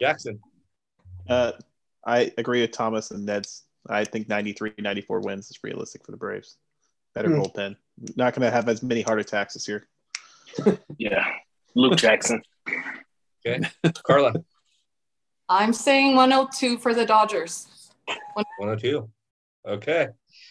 Jackson. 0.00 0.40
Uh, 1.28 1.52
I 2.04 2.32
agree 2.38 2.62
with 2.62 2.72
Thomas 2.72 3.10
and 3.10 3.24
Ned's. 3.26 3.64
I 3.88 4.04
think 4.04 4.28
93, 4.28 4.72
94 4.78 5.20
wins 5.20 5.50
is 5.50 5.58
realistic 5.62 6.04
for 6.04 6.10
the 6.10 6.16
Braves. 6.16 6.56
Better 7.14 7.28
Hmm. 7.28 7.40
bullpen. 7.40 7.76
Not 8.16 8.34
going 8.34 8.44
to 8.44 8.50
have 8.50 8.68
as 8.68 8.82
many 8.82 9.02
heart 9.02 9.20
attacks 9.20 9.54
this 9.54 9.68
year. 9.68 9.86
Yeah. 10.98 11.24
Luke 11.74 11.96
Jackson. 11.96 12.42
Okay. 13.48 13.60
Carla. 14.04 14.34
I'm 15.48 15.72
saying 15.72 16.16
102 16.16 16.78
for 16.78 16.94
the 16.94 17.06
Dodgers. 17.06 17.90
102. 18.34 19.08
Okay. 19.66 20.08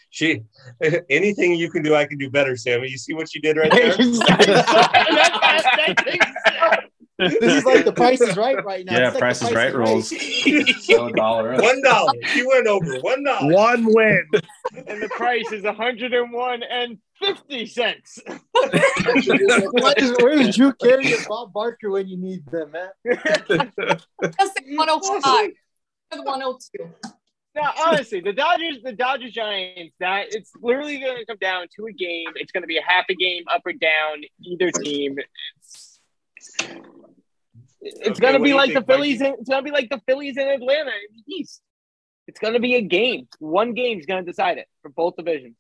She 0.10 0.42
anything 1.10 1.56
you 1.56 1.70
can 1.70 1.84
do, 1.84 1.96
I 1.96 2.06
can 2.06 2.18
do 2.18 2.30
better, 2.30 2.56
Sammy. 2.56 2.90
You 2.90 2.98
see 2.98 3.14
what 3.14 3.34
you 3.36 3.42
did 3.42 3.58
right 3.58 3.72
there? 3.72 3.96
This 7.20 7.34
is 7.42 7.66
like 7.66 7.84
the 7.84 7.92
price 7.92 8.22
is 8.22 8.38
right 8.38 8.64
right 8.64 8.86
now. 8.86 8.96
Yeah, 8.96 9.10
like 9.10 9.18
Price 9.18 9.40
the 9.40 9.48
is 9.48 9.54
Right 9.56 9.74
rules. 9.74 10.10
So 10.10 10.16
a 11.08 11.12
dollar. 11.14 11.56
up. 11.56 11.62
One 11.64 11.82
dollar. 11.82 12.14
She 12.28 12.46
went 12.46 12.68
over. 12.68 13.00
One 13.00 13.24
dollar. 13.24 13.54
One 13.54 13.86
win. 13.86 14.24
and 14.88 15.02
the 15.02 15.10
price 15.10 15.52
is 15.52 15.64
101 15.64 16.64
and 16.64 17.00
50 17.20 17.66
cents. 17.66 18.20
What 18.26 19.98
is- 20.02 20.16
Where's 20.22 20.56
Drew 20.56 20.74
Carey 20.74 21.14
and 21.14 21.26
Bob 21.28 21.54
Barker 21.54 21.90
when 21.90 22.08
you 22.08 22.18
need 22.18 22.46
them, 22.48 22.72
man? 22.72 22.90
I'm 23.06 23.72
gonna 23.78 24.02
say 24.38 24.76
105 24.76 25.52
for 26.12 26.18
the 26.18 26.24
102. 26.24 26.94
No, 27.56 27.62
honestly, 27.88 28.20
the 28.22 28.34
Dodgers, 28.34 28.78
the 28.84 28.92
Dodgers 28.94 29.32
Giants, 29.32 29.96
that 30.00 30.28
it's 30.30 30.52
literally 30.62 31.00
going 31.00 31.18
to 31.18 31.26
come 31.26 31.38
down 31.42 31.66
to 31.76 31.88
a 31.88 31.92
game. 31.92 32.28
It's 32.36 32.52
going 32.52 32.62
to 32.62 32.68
be 32.68 32.78
a 32.78 32.84
half 32.88 33.06
a 33.10 33.16
game, 33.16 33.46
up 33.52 33.64
or 33.66 33.74
down, 33.74 34.22
either 34.44 34.70
team. 34.70 35.18
It's, 35.58 36.00
it's 37.82 38.10
Okay, 38.10 38.20
going 38.20 38.34
to 38.36 38.40
be 38.40 38.54
like 38.54 38.70
the 38.70 38.76
think, 38.76 38.88
Mikey? 38.88 38.98
Phillies. 38.98 39.22
In, 39.22 39.34
it's 39.40 39.50
going 39.50 39.64
to 39.64 39.66
be 39.66 39.72
like 39.72 39.90
the 39.90 40.00
Phillies 40.08 40.38
in 40.38 40.48
Atlanta 40.48 40.92
in 40.92 41.16
the 41.26 41.34
East. 41.34 41.62
It's 42.28 42.40
going 42.40 42.54
to 42.54 42.60
be 42.60 42.76
a 42.76 42.82
game. 42.82 43.28
One 43.40 43.74
game 43.74 43.98
is 44.00 44.06
going 44.06 44.24
to 44.24 44.30
decide 44.32 44.60
it 44.60 44.68
for 44.84 44.90
both 44.90 45.16
divisions. 45.16 45.56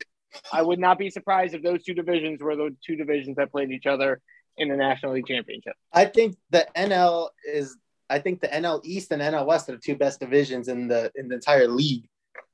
I 0.51 0.61
would 0.61 0.79
not 0.79 0.97
be 0.97 1.09
surprised 1.09 1.53
if 1.53 1.63
those 1.63 1.83
two 1.83 1.93
divisions 1.93 2.41
were 2.41 2.55
the 2.55 2.75
two 2.85 2.95
divisions 2.95 3.37
that 3.37 3.51
played 3.51 3.71
each 3.71 3.85
other 3.85 4.21
in 4.57 4.69
the 4.69 4.75
National 4.75 5.13
League 5.13 5.27
Championship. 5.27 5.73
I 5.93 6.05
think 6.05 6.35
the 6.49 6.67
NL 6.75 7.29
is. 7.47 7.77
I 8.09 8.19
think 8.19 8.39
the 8.39 8.47
NL 8.47 8.79
East 8.85 9.11
and 9.11 9.21
NL 9.21 9.45
West 9.45 9.67
are 9.69 9.73
the 9.73 9.77
two 9.79 9.95
best 9.95 10.19
divisions 10.19 10.67
in 10.69 10.87
the 10.87 11.11
in 11.15 11.27
the 11.27 11.35
entire 11.35 11.67
league. 11.67 12.07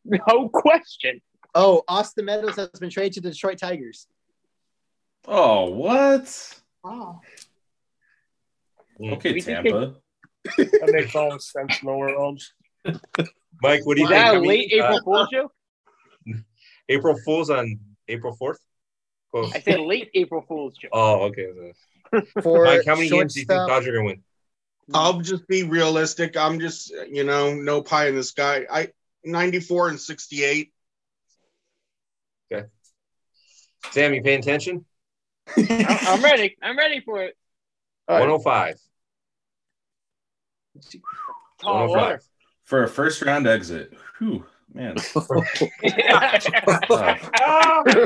No 0.05 0.49
question. 0.49 1.21
Oh, 1.55 1.83
Austin 1.87 2.25
Meadows 2.25 2.55
has 2.55 2.69
been 2.79 2.89
traded 2.89 3.13
to 3.13 3.21
the 3.21 3.29
Detroit 3.31 3.57
Tigers. 3.59 4.07
Oh, 5.27 5.69
what? 5.69 6.59
Oh. 6.83 7.19
Okay, 9.01 9.31
We 9.33 9.35
just 9.39 9.47
Tampa. 9.47 9.95
That 10.57 10.89
makes 10.91 11.15
all 11.15 11.31
the 11.31 11.39
sense 11.39 11.81
in 11.81 11.87
the 11.87 11.93
world. 11.93 12.41
Mike, 13.61 13.85
what 13.85 13.95
do 13.95 14.01
you 14.01 14.07
Is 14.07 14.09
think? 14.09 14.09
that 14.09 14.25
How 14.25 14.31
a 14.31 14.35
many, 14.35 14.47
late 14.47 14.73
April 14.73 14.97
uh, 14.97 15.01
Fool's 15.03 15.29
joke? 15.31 15.51
April 16.89 17.17
Fools 17.17 17.49
on 17.49 17.79
April 18.07 18.37
4th? 18.39 18.57
Close. 19.31 19.53
I 19.53 19.59
said 19.61 19.79
late 19.79 20.09
April 20.13 20.43
Fool's 20.47 20.75
joke. 20.77 20.91
Oh, 20.93 21.23
okay. 21.23 21.47
For 22.43 22.65
Mike, 22.65 22.81
how 22.85 22.95
many 22.95 23.09
games 23.09 23.33
do 23.33 23.39
you 23.39 23.45
think 23.45 23.57
shortstop- 23.57 23.69
Dodgers 23.69 23.87
are 23.87 23.91
going 23.93 24.07
to 24.07 24.13
win? 24.13 24.23
I'll 24.93 25.21
just 25.21 25.47
be 25.47 25.63
realistic. 25.63 26.35
I'm 26.35 26.59
just, 26.59 26.93
you 27.09 27.23
know, 27.23 27.53
no 27.53 27.81
pie 27.81 28.07
in 28.09 28.15
the 28.15 28.23
sky. 28.23 28.65
I 28.69 28.89
94 29.23 29.89
and 29.89 29.99
68. 29.99 30.73
Okay. 32.51 32.67
Sam, 33.91 34.13
you 34.13 34.21
paying 34.21 34.39
attention? 34.39 34.85
I'm 35.57 35.65
I'm 35.67 36.23
ready. 36.23 36.57
I'm 36.61 36.77
ready 36.77 36.99
for 36.99 37.23
it. 37.23 37.37
105. 38.07 38.75
Tall 41.61 41.73
105. 41.87 42.03
order. 42.03 42.21
For 42.65 42.83
a 42.83 42.87
first 42.87 43.21
round 43.21 43.47
exit. 43.47 43.93
Whew, 44.19 44.45
man. 44.73 44.95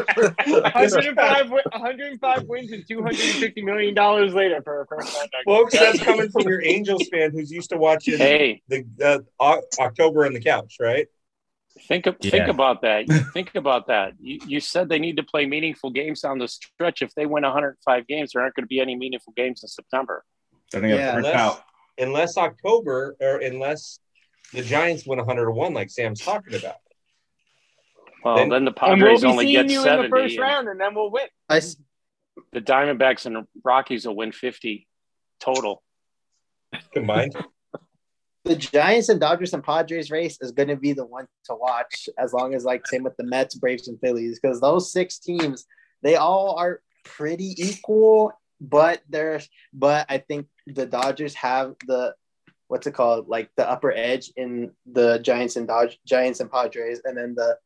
105, 0.07 1.15
wi- 1.49 1.61
105 1.71 2.43
wins 2.43 2.71
and 2.71 2.87
250 2.87 3.61
million 3.63 3.93
dollars 3.93 4.33
later 4.33 4.61
for 4.63 4.81
a 4.81 4.87
first 4.87 5.15
round. 5.17 5.29
Folks, 5.45 5.77
that's 5.77 6.01
coming 6.03 6.29
from 6.29 6.43
your 6.47 6.63
Angels 6.63 7.07
fan 7.09 7.31
who's 7.31 7.51
used 7.51 7.69
to 7.71 7.77
watching 7.77 8.17
Hey. 8.17 8.61
the 8.67 8.85
uh, 9.03 9.19
October 9.79 10.25
on 10.25 10.33
the 10.33 10.39
couch, 10.41 10.75
right? 10.79 11.07
Think 11.87 12.07
of, 12.07 12.15
Yeah. 12.21 12.31
think 12.31 12.47
about 12.47 12.81
that. 12.81 13.05
think 13.33 13.53
about 13.55 13.85
that. 13.87 14.13
You, 14.19 14.39
you 14.47 14.59
said 14.59 14.89
they 14.89 14.97
need 14.99 15.17
to 15.17 15.23
play 15.23 15.45
meaningful 15.45 15.91
games 15.91 16.21
down 16.21 16.39
the 16.39 16.47
stretch. 16.47 17.01
If 17.03 17.13
they 17.13 17.25
win 17.27 17.43
105 17.43 18.07
games, 18.07 18.31
there 18.33 18.41
aren't 18.41 18.55
going 18.55 18.63
to 18.63 18.67
be 18.67 18.79
any 18.79 18.95
meaningful 18.95 19.33
games 19.37 19.61
in 19.63 19.69
September. 19.69 20.23
They're 20.71 20.81
gonna 20.81 20.95
Yeah, 20.95 21.17
unless, 21.17 21.35
out. 21.35 21.61
unless 21.99 22.35
October 22.37 23.15
or 23.21 23.37
unless 23.37 23.99
the 24.53 24.61
Giants 24.63 25.05
win 25.05 25.19
101, 25.19 25.73
like 25.73 25.89
Sam's 25.89 26.21
talking 26.21 26.55
about. 26.55 26.75
Well, 28.23 28.35
Then- 28.37 28.49
then, 28.49 28.65
the 28.65 28.71
And 28.83 29.01
we'll 29.01 29.09
Padres 29.11 29.23
only 29.23 29.51
get 29.51 29.69
you 29.69 29.79
in 29.79 29.83
70. 29.83 30.07
the 30.09 30.15
first 30.15 30.33
and 30.35 30.41
round, 30.41 30.67
and 30.69 30.79
then 30.81 30.95
we'll 30.95 31.11
win. 31.11 31.27
I 31.49 31.57
s- 31.57 31.77
The 32.51 32.61
Diamondbacks 32.61 33.25
and 33.25 33.47
Rockies 33.63 34.05
will 34.05 34.15
win 34.15 34.31
50 34.31 34.87
total. 35.39 35.83
Combined. 36.93 37.35
the 38.43 38.55
Giants 38.55 39.09
and 39.09 39.19
Dodgers 39.19 39.53
and 39.53 39.63
Padres 39.63 40.09
race 40.11 40.37
is 40.41 40.51
going 40.51 40.69
to 40.69 40.75
be 40.75 40.93
the 40.93 41.05
one 41.05 41.27
to 41.45 41.55
watch 41.55 42.09
as 42.17 42.33
long 42.33 42.53
as 42.53 42.63
like 42.65 42.85
same 42.87 43.03
with 43.03 43.15
the 43.17 43.23
Mets, 43.23 43.55
Braves, 43.55 43.87
and 43.87 43.99
Phillies 43.99 44.39
because 44.39 44.59
those 44.61 44.91
six 44.91 45.19
teams 45.19 45.65
they 46.03 46.15
all 46.15 46.57
are 46.57 46.81
pretty 47.03 47.55
equal, 47.57 48.31
but 48.61 49.01
there's 49.09 49.49
but 49.73 50.05
I 50.09 50.19
think 50.19 50.47
the 50.67 50.85
Dodgers 50.85 51.33
have 51.35 51.75
the 51.87 52.13
what's 52.67 52.87
it 52.87 52.93
called 52.93 53.27
like 53.27 53.49
the 53.55 53.69
upper 53.69 53.91
edge 53.91 54.31
in 54.35 54.71
the 54.91 55.19
Giants 55.19 55.55
and 55.55 55.67
Dodge 55.67 55.99
Giants 56.05 56.39
and 56.39 56.51
Padres, 56.51 57.01
and 57.03 57.17
then 57.17 57.35
the 57.35 57.57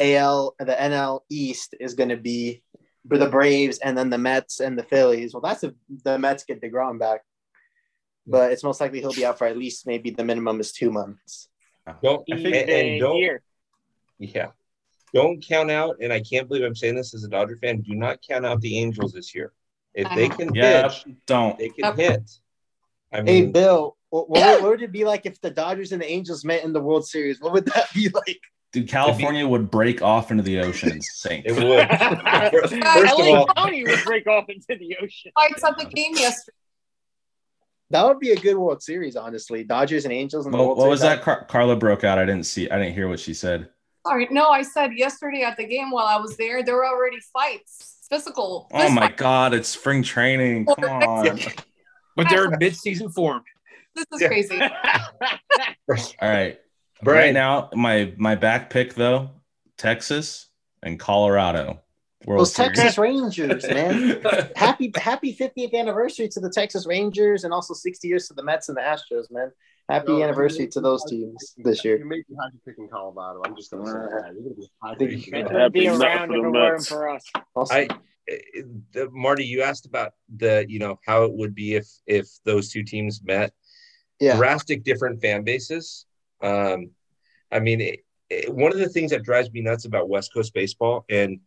AL 0.00 0.54
the 0.58 0.66
NL 0.66 1.20
East 1.30 1.74
is 1.80 1.94
going 1.94 2.10
to 2.10 2.16
be 2.16 2.62
for 3.08 3.18
the 3.18 3.28
Braves 3.28 3.78
and 3.78 3.96
then 3.96 4.10
the 4.10 4.18
Mets 4.18 4.60
and 4.60 4.78
the 4.78 4.82
Phillies. 4.82 5.32
Well, 5.32 5.40
that's 5.40 5.64
if 5.64 5.72
the 6.04 6.18
Mets 6.18 6.44
get 6.44 6.60
Degrom 6.60 6.98
back 6.98 7.22
but 8.28 8.52
it's 8.52 8.62
most 8.62 8.80
likely 8.80 9.00
he'll 9.00 9.12
be 9.12 9.24
out 9.24 9.38
for 9.38 9.46
at 9.46 9.56
least 9.56 9.86
maybe 9.86 10.10
the 10.10 10.22
minimum 10.22 10.60
is 10.60 10.70
two 10.70 10.90
months. 10.92 11.48
Don't 12.02 12.22
and, 12.28 12.38
He's 12.38 12.46
and 12.46 12.70
a 12.70 12.98
don't 12.98 13.16
year. 13.16 13.42
yeah. 14.18 14.48
Don't 15.14 15.42
count 15.42 15.70
out, 15.70 15.96
and 16.02 16.12
I 16.12 16.20
can't 16.20 16.46
believe 16.46 16.64
I'm 16.64 16.74
saying 16.74 16.94
this 16.96 17.14
as 17.14 17.24
a 17.24 17.28
Dodger 17.28 17.58
fan. 17.62 17.80
Do 17.80 17.94
not 17.94 18.18
count 18.20 18.44
out 18.44 18.60
the 18.60 18.78
Angels 18.78 19.14
this 19.14 19.34
year. 19.34 19.54
If 19.94 20.06
they 20.14 20.26
uh-huh. 20.26 20.36
can 20.36 20.54
Yeah, 20.54 20.88
pitch, 20.88 21.06
don't. 21.26 21.58
they 21.58 21.70
can 21.70 21.96
hit. 21.96 22.30
I 23.10 23.22
Hey, 23.22 23.40
mean, 23.40 23.52
Bill, 23.52 23.96
what, 24.10 24.28
what, 24.30 24.40
would- 24.54 24.62
what 24.62 24.70
would 24.72 24.82
it 24.82 24.92
be 24.92 25.04
like 25.04 25.26
if 25.26 25.40
the 25.40 25.50
Dodgers 25.50 25.92
and 25.92 26.00
the 26.02 26.10
Angels 26.10 26.44
met 26.44 26.64
in 26.64 26.72
the 26.72 26.80
World 26.80 27.06
Series? 27.06 27.40
What 27.40 27.52
would 27.52 27.66
that 27.66 27.92
be 27.94 28.08
like? 28.14 28.40
Dude, 28.72 28.86
California 28.88 29.46
would 29.48 29.70
break 29.70 30.02
off 30.02 30.30
into 30.30 30.42
the 30.42 30.60
ocean 30.60 30.90
and 30.92 31.02
sink. 31.02 31.46
it 31.46 31.52
would. 31.52 31.88
First 32.52 32.74
of 32.74 33.18
LA 33.18 33.38
all, 33.38 33.46
County 33.46 33.82
would 33.84 34.04
break 34.04 34.26
off 34.26 34.44
into 34.50 34.76
the 34.78 34.94
ocean. 35.02 35.32
Fights 35.34 35.64
at 35.64 35.78
the 35.78 35.86
game 35.86 36.12
yesterday. 36.14 36.54
That 37.90 38.04
would 38.04 38.18
be 38.18 38.32
a 38.32 38.36
good 38.36 38.58
World 38.58 38.82
Series, 38.82 39.16
honestly. 39.16 39.64
Dodgers 39.64 40.04
and 40.04 40.12
Angels 40.12 40.44
in 40.44 40.52
the 40.52 40.58
What, 40.58 40.66
World 40.66 40.78
what 40.78 40.84
Series. 40.84 40.90
was 40.92 41.00
that? 41.00 41.22
Car- 41.22 41.44
Carla 41.46 41.76
broke 41.76 42.04
out. 42.04 42.18
I 42.18 42.26
didn't 42.26 42.44
see. 42.44 42.68
I 42.68 42.76
didn't 42.78 42.92
hear 42.92 43.08
what 43.08 43.18
she 43.20 43.32
said. 43.32 43.70
Sorry, 44.06 44.28
no, 44.30 44.48
I 44.50 44.60
said 44.60 44.92
yesterday 44.94 45.42
at 45.42 45.56
the 45.56 45.64
game 45.64 45.90
while 45.90 46.06
I 46.06 46.16
was 46.18 46.36
there, 46.36 46.62
there 46.62 46.74
were 46.76 46.86
already 46.86 47.18
fights, 47.32 48.06
physical. 48.10 48.68
Oh 48.74 48.90
my 48.90 49.08
God! 49.10 49.54
It's 49.54 49.68
spring 49.70 50.02
training. 50.02 50.66
Come 50.66 50.84
on. 51.02 51.38
But 52.16 52.28
they're 52.28 52.44
in 52.52 52.58
mid-season 52.58 53.08
form. 53.10 53.42
This 53.98 54.06
is 54.12 54.20
Yeah. 54.20 54.28
crazy. 54.28 54.60
All 56.20 56.28
right. 56.28 56.58
Brian. 57.02 57.18
Right 57.26 57.34
now, 57.34 57.70
my 57.74 58.12
my 58.16 58.34
back 58.34 58.70
pick 58.70 58.94
though, 58.94 59.30
Texas 59.76 60.48
and 60.82 60.98
Colorado. 60.98 61.80
World 62.26 62.40
Those 62.40 62.54
Series. 62.54 62.76
Texas 62.76 62.98
Rangers, 62.98 63.64
man. 63.68 64.20
happy 64.56 64.92
happy 64.96 65.34
50th 65.34 65.72
anniversary 65.72 66.28
to 66.28 66.40
the 66.40 66.50
Texas 66.50 66.84
Rangers 66.86 67.44
and 67.44 67.54
also 67.54 67.74
60 67.74 68.08
years 68.08 68.26
to 68.26 68.34
the 68.34 68.42
Mets 68.42 68.68
and 68.68 68.76
the 68.76 68.82
Astros, 68.82 69.30
man. 69.30 69.52
Happy 69.88 70.12
No, 70.12 70.24
anniversary 70.24 70.64
you- 70.64 70.70
to 70.72 70.80
those 70.80 71.04
teams 71.04 71.54
this 71.58 71.84
year. 71.84 71.96
You 71.96 72.04
may 72.04 72.16
be 72.28 72.34
happy 72.42 72.58
picking 72.66 72.88
Colorado. 72.88 73.40
I'm 73.46 73.54
just 73.56 73.70
going 73.70 73.84
to 73.84 73.90
say 73.90 73.96
that. 73.98 74.32
You're 74.34 74.42
going 74.42 74.54
to 74.54 74.60
be 74.60 74.70
happy 74.82 74.98
Think- 74.98 75.24
picking 75.24 75.34
It 75.38 75.42
Colorado. 75.46 75.64
would 75.64 75.72
be 75.72 75.84
Happy 75.84 76.04
around 76.04 76.34
enough 76.34 76.34
if 76.34 76.40
for 76.42 76.48
it 76.48 76.52
the 76.52 76.58
weren't 76.58 76.86
for 76.86 77.08
us. 77.08 77.24
Also, 77.54 77.74
I, 77.74 77.88
eh, 78.28 78.62
the, 78.92 79.08
Marty, 79.12 79.44
you 79.44 79.62
asked 79.62 79.86
about 79.86 80.12
the, 80.36 80.66
you 80.68 80.80
know, 80.80 80.98
how 81.06 81.22
it 81.22 81.32
would 81.32 81.54
be 81.54 81.76
if 81.76 81.86
if 82.06 82.26
those 82.44 82.68
two 82.68 82.82
teams 82.82 83.22
met. 83.24 83.52
Yeah. 84.20 84.36
Drastic 84.36 84.84
different 84.84 85.20
fan 85.20 85.42
bases. 85.44 86.06
Um, 86.40 86.90
I 87.52 87.60
mean, 87.60 87.80
it, 87.80 88.04
it- 88.30 88.52
one 88.54 88.72
of 88.72 88.78
the 88.78 88.88
things 88.88 89.10
that 89.12 89.22
drives 89.22 89.50
me 89.52 89.60
nuts 89.62 89.84
about 89.84 90.08
West 90.08 90.32
Coast 90.34 90.52
baseball, 90.54 91.04
and 91.08 91.40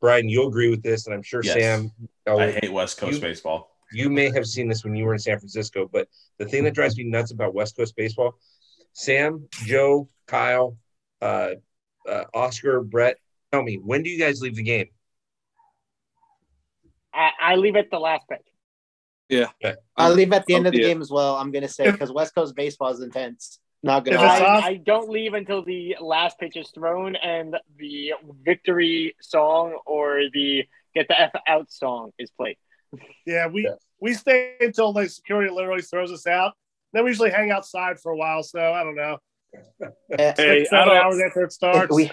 Brian, 0.00 0.28
you'll 0.28 0.48
agree 0.48 0.68
with 0.70 0.82
this, 0.82 1.06
and 1.06 1.14
I'm 1.14 1.22
sure 1.22 1.42
Yes. 1.44 1.54
Sam, 1.54 1.90
oh, 2.26 2.38
I 2.38 2.52
hate 2.52 2.72
West 2.72 2.98
Coast 2.98 3.14
You- 3.16 3.20
baseball. 3.20 3.76
you 3.92 4.08
may 4.10 4.30
have 4.30 4.46
seen 4.46 4.68
this 4.68 4.82
when 4.84 4.94
you 4.94 5.04
were 5.04 5.12
in 5.12 5.18
San 5.18 5.38
Francisco, 5.38 5.88
but 5.92 6.08
the 6.38 6.46
thing 6.46 6.64
that 6.64 6.74
drives 6.74 6.96
me 6.96 7.04
nuts 7.04 7.30
about 7.32 7.54
West 7.54 7.76
Coast 7.76 7.94
baseball, 7.96 8.34
Sam, 8.94 9.46
Joe, 9.64 10.08
Kyle, 10.26 10.76
uh, 11.20 11.50
uh, 12.08 12.24
Oscar, 12.34 12.80
Brett, 12.82 13.16
tell 13.52 13.62
me, 13.62 13.76
when 13.76 14.02
do 14.02 14.10
you 14.10 14.18
guys 14.18 14.40
leave 14.40 14.56
the 14.56 14.62
game? 14.62 14.88
I, 17.14 17.30
I 17.40 17.54
leave 17.56 17.76
at 17.76 17.90
the 17.90 17.98
last 17.98 18.26
pick. 18.28 18.40
Yeah. 19.28 19.48
I'll 19.96 20.12
leave 20.12 20.32
at 20.32 20.44
the 20.46 20.54
end 20.54 20.66
of 20.66 20.72
the 20.72 20.80
Yeah. 20.80 20.88
game 20.88 21.00
as 21.00 21.10
well. 21.10 21.36
I'm 21.36 21.50
going 21.52 21.62
to 21.62 21.68
say 21.68 21.90
because 21.90 22.12
West 22.12 22.34
Coast 22.34 22.54
baseball 22.54 22.90
is 22.90 23.00
intense. 23.00 23.58
Not 23.84 24.04
gonna. 24.04 24.16
it's 24.16 24.22
lie. 24.22 24.40
off- 24.42 24.64
I, 24.64 24.68
I 24.68 24.74
don't 24.76 25.08
leave 25.08 25.34
until 25.34 25.64
the 25.64 25.96
last 26.00 26.38
pitch 26.38 26.56
is 26.56 26.70
thrown 26.70 27.16
and 27.16 27.56
the 27.78 28.12
victory 28.44 29.16
song 29.20 29.76
or 29.86 30.20
the 30.32 30.64
get 30.94 31.08
the 31.08 31.20
F 31.20 31.32
out 31.48 31.72
song 31.72 32.12
is 32.18 32.30
played. 32.30 32.56
Yeah, 33.26 33.46
we 33.48 33.68
we 34.00 34.14
stay 34.14 34.54
until 34.60 34.92
the 34.92 35.08
security 35.08 35.50
literally 35.52 35.82
throws 35.82 36.12
us 36.12 36.26
out. 36.28 36.52
Then 36.92 37.02
we 37.04 37.10
usually 37.10 37.30
hang 37.30 37.50
outside 37.50 37.98
for 37.98 38.12
a 38.12 38.16
while. 38.16 38.42
So 38.44 38.60
I 38.60 38.84
don't 38.84 38.94
know. 38.94 39.16
Hey, 40.16 40.32
Six, 40.36 40.40
I 40.40 40.64
seven 40.64 40.88
don't- 40.88 40.96
hours 40.98 41.20
after 41.26 41.42
it 41.42 41.52
starts. 41.52 41.92
we, 41.94 42.10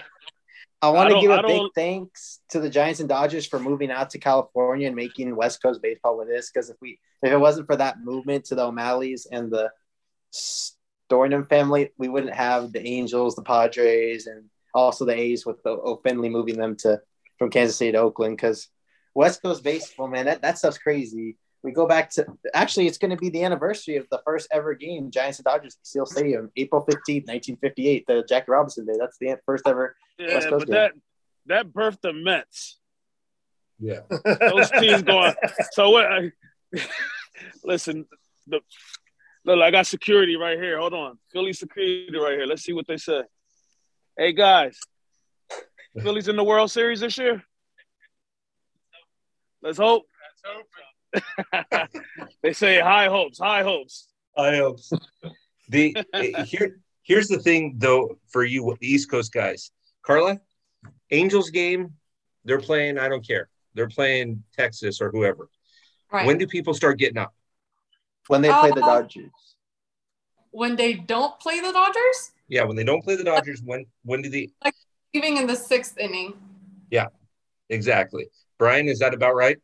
I 0.82 0.88
want 0.88 1.10
to 1.10 1.20
give 1.20 1.30
a 1.30 1.42
big 1.42 1.62
thanks 1.74 2.40
to 2.50 2.60
the 2.60 2.70
Giants 2.70 3.00
and 3.00 3.08
Dodgers 3.08 3.46
for 3.46 3.58
moving 3.58 3.90
out 3.90 4.10
to 4.10 4.18
California 4.18 4.86
and 4.86 4.96
making 4.96 5.36
West 5.36 5.62
Coast 5.62 5.82
baseball 5.82 6.16
with 6.16 6.28
this. 6.28 6.50
Because 6.50 6.70
if 6.70 6.76
we, 6.80 6.98
if 7.22 7.30
it 7.30 7.36
wasn't 7.36 7.66
for 7.66 7.76
that 7.76 8.00
movement 8.02 8.46
to 8.46 8.54
the 8.54 8.64
O'Malley's 8.64 9.26
and 9.30 9.50
the 9.50 9.70
Stoneham 10.30 11.46
family, 11.46 11.90
we 11.98 12.08
wouldn't 12.08 12.34
have 12.34 12.72
the 12.72 12.86
Angels, 12.86 13.34
the 13.34 13.42
Padres, 13.42 14.26
and 14.26 14.44
also 14.74 15.04
the 15.04 15.18
A's 15.18 15.44
with 15.44 15.62
the 15.62 15.70
O 15.70 15.96
Finley 15.96 16.30
moving 16.30 16.56
them 16.56 16.76
to 16.76 17.00
from 17.38 17.50
Kansas 17.50 17.76
City 17.76 17.92
to 17.92 17.98
Oakland. 17.98 18.38
Because 18.38 18.68
West 19.14 19.42
Coast 19.42 19.62
baseball, 19.62 20.08
man, 20.08 20.24
that, 20.26 20.40
that 20.40 20.56
stuff's 20.56 20.78
crazy. 20.78 21.36
We 21.62 21.72
go 21.72 21.86
back 21.86 22.10
to 22.12 22.26
actually 22.54 22.86
it's 22.86 22.96
going 22.98 23.10
to 23.10 23.16
be 23.16 23.28
the 23.28 23.44
anniversary 23.44 23.96
of 23.96 24.06
the 24.10 24.20
first 24.24 24.48
ever 24.50 24.74
game 24.74 25.10
giants 25.10 25.38
and 25.38 25.44
dodgers 25.44 25.76
at 25.78 25.86
Seals 25.86 26.12
stadium 26.12 26.50
april 26.56 26.80
15th 26.80 27.26
1958 27.28 28.06
the 28.06 28.24
jackie 28.26 28.50
robinson 28.50 28.86
day 28.86 28.94
that's 28.98 29.18
the 29.18 29.38
first 29.44 29.68
ever 29.68 29.94
Yeah, 30.18 30.34
West 30.34 30.48
Coast 30.48 30.66
but 30.66 30.72
game. 30.72 30.74
that 30.74 30.92
that 31.46 31.72
birthed 31.72 32.00
the 32.02 32.12
Mets. 32.12 32.78
Yeah. 33.78 34.00
Those 34.40 34.70
teams 34.80 35.02
going. 35.02 35.34
So 35.72 35.90
what? 35.90 36.06
I, 36.06 36.32
listen, 37.64 38.06
the 38.46 38.60
look, 39.44 39.60
I 39.60 39.70
got 39.70 39.86
security 39.86 40.36
right 40.36 40.58
here. 40.58 40.78
Hold 40.78 40.94
on, 40.94 41.18
Philly 41.32 41.52
security 41.52 42.16
right 42.16 42.34
here. 42.34 42.46
Let's 42.46 42.62
see 42.62 42.72
what 42.72 42.86
they 42.86 42.98
say. 42.98 43.22
Hey 44.16 44.32
guys, 44.32 44.78
Philly's 46.02 46.28
in 46.28 46.36
the 46.36 46.44
World 46.44 46.70
Series 46.70 47.00
this 47.00 47.16
year. 47.18 47.42
Let's 49.62 49.78
hope. 49.78 50.04
they 52.42 52.52
say 52.52 52.80
high 52.80 53.06
hopes, 53.06 53.38
high 53.38 53.62
hopes. 53.62 54.08
High 54.36 54.56
hopes. 54.56 54.92
The 55.68 55.96
here 56.46 56.80
here's 57.02 57.28
the 57.28 57.38
thing 57.38 57.76
though 57.78 58.18
for 58.28 58.44
you 58.44 58.76
East 58.80 59.10
Coast 59.10 59.32
guys. 59.32 59.70
Carla, 60.02 60.40
Angels 61.10 61.50
game, 61.50 61.94
they're 62.44 62.60
playing, 62.60 62.98
I 62.98 63.08
don't 63.08 63.26
care. 63.26 63.48
They're 63.74 63.88
playing 63.88 64.42
Texas 64.56 65.00
or 65.00 65.10
whoever. 65.10 65.48
Right. 66.12 66.26
When 66.26 66.38
do 66.38 66.46
people 66.46 66.74
start 66.74 66.98
getting 66.98 67.18
up? 67.18 67.34
when 68.28 68.42
they 68.42 68.48
play 68.48 68.70
the 68.70 68.82
Uh, 68.82 69.00
dodgers 69.00 69.56
When 70.52 70.76
they 70.76 70.94
don't 70.94 71.38
play 71.40 71.60
the 71.60 71.72
Dodgers, 71.72 72.32
Yeah, 72.48 72.64
when 72.64 72.76
they 72.76 72.84
don't 72.84 73.02
play 73.02 73.16
the 73.16 73.24
Dodgers, 73.24 73.60
when 73.62 73.86
when 74.04 74.22
do 74.22 74.28
they 74.28 74.50
like 74.64 74.74
leaving 75.14 75.36
in 75.36 75.46
the 75.46 75.56
sixth 75.56 75.98
inning. 75.98 76.34
Yeah, 76.90 77.06
exactly. 77.68 78.28
Brian, 78.58 78.88
is 78.88 78.98
that 79.00 79.14
about 79.14 79.34
right? 79.34 79.58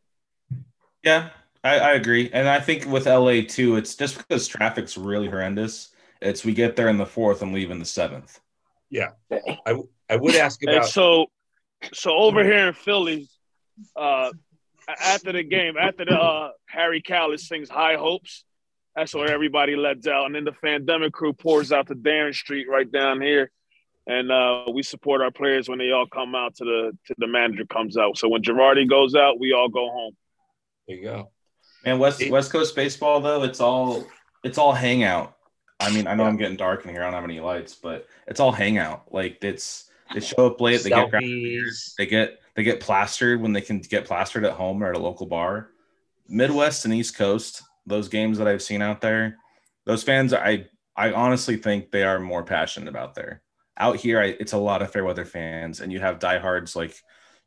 Yeah, 1.07 1.29
I, 1.63 1.79
I 1.79 1.93
agree. 1.93 2.31
And 2.33 2.49
I 2.49 2.59
think 2.59 2.85
with 2.85 3.07
LA 3.07 3.43
too, 3.47 3.77
it's 3.77 3.95
just 3.95 4.19
because 4.19 4.49
traffic's 4.49 4.99
really 4.99 5.29
horrendous. 5.29 5.91
It's 6.21 6.45
we 6.45 6.53
get 6.53 6.75
there 6.75 6.89
in 6.89 6.97
the 6.97 7.07
fourth 7.07 7.43
and 7.43 7.55
leave 7.55 7.71
in 7.71 7.79
the 7.79 7.85
seventh. 7.85 8.41
Yeah. 8.91 9.11
I 9.31 9.81
I 10.11 10.17
would 10.17 10.35
ask 10.35 10.61
And 10.63 10.73
about 10.73 10.89
so, 10.89 11.27
so 11.93 12.17
over 12.17 12.43
here 12.43 12.67
in 12.67 12.75
Philly, 12.75 13.29
uh, 13.95 14.33
after 14.89 15.31
the 15.31 15.45
game, 15.45 15.77
after 15.79 16.05
the 16.05 16.21
uh, 16.21 16.51
Harry 16.67 17.03
Kalas 17.03 17.41
sings 17.41 17.69
"High 17.69 17.95
Hopes," 17.95 18.45
that's 18.97 19.15
where 19.15 19.31
everybody 19.31 19.77
lets 19.77 20.09
out, 20.09 20.27
and 20.27 20.35
then 20.35 20.45
the 20.45 20.53
Fandemic 20.53 21.13
crew 21.13 21.33
pours 21.33 21.71
out 21.71 21.87
to 21.89 21.95
Darren 21.95 22.35
Street 22.35 22.67
right 22.69 22.91
down 22.91 23.21
here, 23.21 23.51
and 24.07 24.33
uh, 24.33 24.65
we 24.73 24.83
support 24.83 25.21
our 25.21 25.31
players 25.31 25.69
when 25.69 25.79
they 25.79 25.93
all 25.93 26.07
come 26.07 26.35
out 26.35 26.57
to 26.57 26.65
the 26.65 26.99
to 27.07 27.15
the 27.19 27.27
manager 27.27 27.65
comes 27.67 27.97
out. 27.97 28.17
So 28.19 28.29
when 28.29 28.43
Girardi 28.43 28.89
goes 28.89 29.15
out, 29.15 29.39
we 29.39 29.53
all 29.53 29.69
go 29.69 29.89
home. 29.91 30.17
There 30.87 30.97
you 30.97 31.03
go. 31.03 31.31
And 31.85 32.01
West 32.01 32.23
West 32.31 32.51
Coast 32.51 32.75
baseball 32.75 33.21
though, 33.21 33.43
it's 33.43 33.61
all 33.61 34.05
it's 34.45 34.59
all 34.59 34.73
hangout. 34.73 35.37
I 35.79 35.91
mean, 35.91 36.07
I 36.07 36.15
know 36.15 36.25
I'm 36.25 36.37
getting 36.37 36.57
dark 36.57 36.85
in 36.85 36.91
here. 36.91 37.03
I 37.03 37.05
don't 37.05 37.15
have 37.15 37.25
any 37.25 37.41
lights, 37.41 37.75
but 37.75 38.07
it's 38.27 38.41
all 38.41 38.53
hangout. 38.53 39.13
Like 39.13 39.43
it's 39.43 39.91
they 40.13 40.21
show 40.21 40.47
up 40.47 40.61
late, 40.61 40.83
they 40.83 40.91
get 40.91 41.11
grab 41.11 41.23
beers, 41.23 41.95
they 41.99 42.07
get 42.07 42.41
they 42.55 42.63
get 42.63 42.81
plastered 42.81 43.41
when 43.41 43.53
they 43.53 43.61
can 43.61 43.81
get 43.81 44.07
plastered 44.07 44.45
at 44.45 44.53
home 44.53 44.83
or 44.83 44.91
at 44.91 44.97
a 44.97 45.01
local 45.01 45.27
bar. 45.27 45.71
Midwest 46.29 46.85
and 46.85 46.95
East 46.95 47.17
Coast, 47.17 47.63
those 47.87 48.09
games 48.09 48.39
that 48.39 48.49
I've 48.49 48.63
seen 48.63 48.83
out 48.83 49.01
there, 49.01 49.37
those 49.85 50.03
fans, 50.03 50.33
I 50.33 50.67
I 50.97 51.13
honestly 51.13 51.57
think 51.57 51.91
they 51.91 52.03
are 52.03 52.19
more 52.19 52.43
passionate 52.43 52.89
about 52.89 53.15
there. 53.15 53.43
Out 53.79 53.97
here, 53.97 54.19
I, 54.19 54.37
it's 54.41 54.55
a 54.55 54.59
lot 54.59 54.81
of 54.81 54.91
fair 54.91 55.05
weather 55.05 55.27
fans, 55.27 55.81
and 55.81 55.93
you 55.93 56.01
have 56.01 56.19
diehards 56.19 56.75
like, 56.75 56.97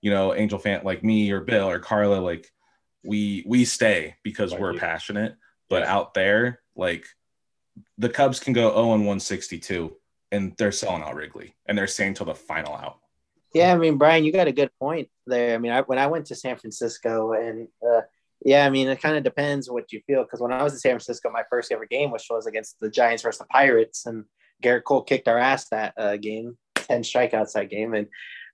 you 0.01 0.11
know, 0.11 0.35
Angel 0.35 0.59
fan 0.59 0.81
like 0.83 1.03
me 1.03 1.31
or 1.31 1.41
Bill 1.41 1.67
or 1.67 1.79
Carla. 1.79 2.19
Like, 2.19 2.47
we 3.03 3.43
we 3.47 3.65
stay 3.65 4.15
because 4.23 4.53
we're 4.53 4.73
passionate. 4.73 5.35
But 5.69 5.83
out 5.83 6.13
there, 6.15 6.61
like, 6.75 7.05
the 7.97 8.09
Cubs 8.09 8.39
can 8.39 8.53
go 8.53 8.69
0 8.71 8.93
and 8.93 9.05
162, 9.05 9.95
and 10.31 10.55
they're 10.57 10.71
selling 10.71 11.03
out 11.03 11.15
Wrigley, 11.15 11.55
and 11.67 11.77
they're 11.77 11.87
staying 11.87 12.15
till 12.15 12.25
the 12.25 12.33
final 12.33 12.75
out. 12.75 12.97
Yeah, 13.53 13.73
I 13.73 13.77
mean, 13.77 13.97
Brian, 13.97 14.23
you 14.23 14.31
got 14.31 14.47
a 14.47 14.51
good 14.51 14.71
point 14.79 15.09
there. 15.25 15.55
I 15.55 15.57
mean, 15.57 15.71
I, 15.71 15.81
when 15.81 15.99
I 15.99 16.07
went 16.07 16.27
to 16.27 16.35
San 16.35 16.57
Francisco, 16.57 17.33
and 17.33 17.67
uh, 17.87 18.01
yeah, 18.43 18.65
I 18.65 18.69
mean, 18.69 18.87
it 18.87 19.01
kind 19.01 19.17
of 19.17 19.23
depends 19.23 19.69
what 19.69 19.91
you 19.91 20.01
feel. 20.05 20.23
Because 20.23 20.39
when 20.39 20.51
I 20.51 20.63
was 20.63 20.73
in 20.73 20.79
San 20.79 20.91
Francisco, 20.91 21.29
my 21.29 21.43
first 21.49 21.71
ever 21.71 21.85
game, 21.85 22.11
which 22.11 22.27
was 22.29 22.45
against 22.45 22.79
the 22.79 22.89
Giants 22.89 23.23
versus 23.23 23.39
the 23.39 23.45
Pirates, 23.45 24.05
and 24.05 24.25
Gerrit 24.63 24.83
Cole 24.83 25.03
kicked 25.03 25.27
our 25.27 25.37
ass 25.37 25.67
that 25.69 25.93
uh, 25.97 26.17
game, 26.17 26.57
ten 26.75 27.01
strikeouts 27.01 27.53
that 27.53 27.69
game, 27.69 27.93
and 27.93 28.07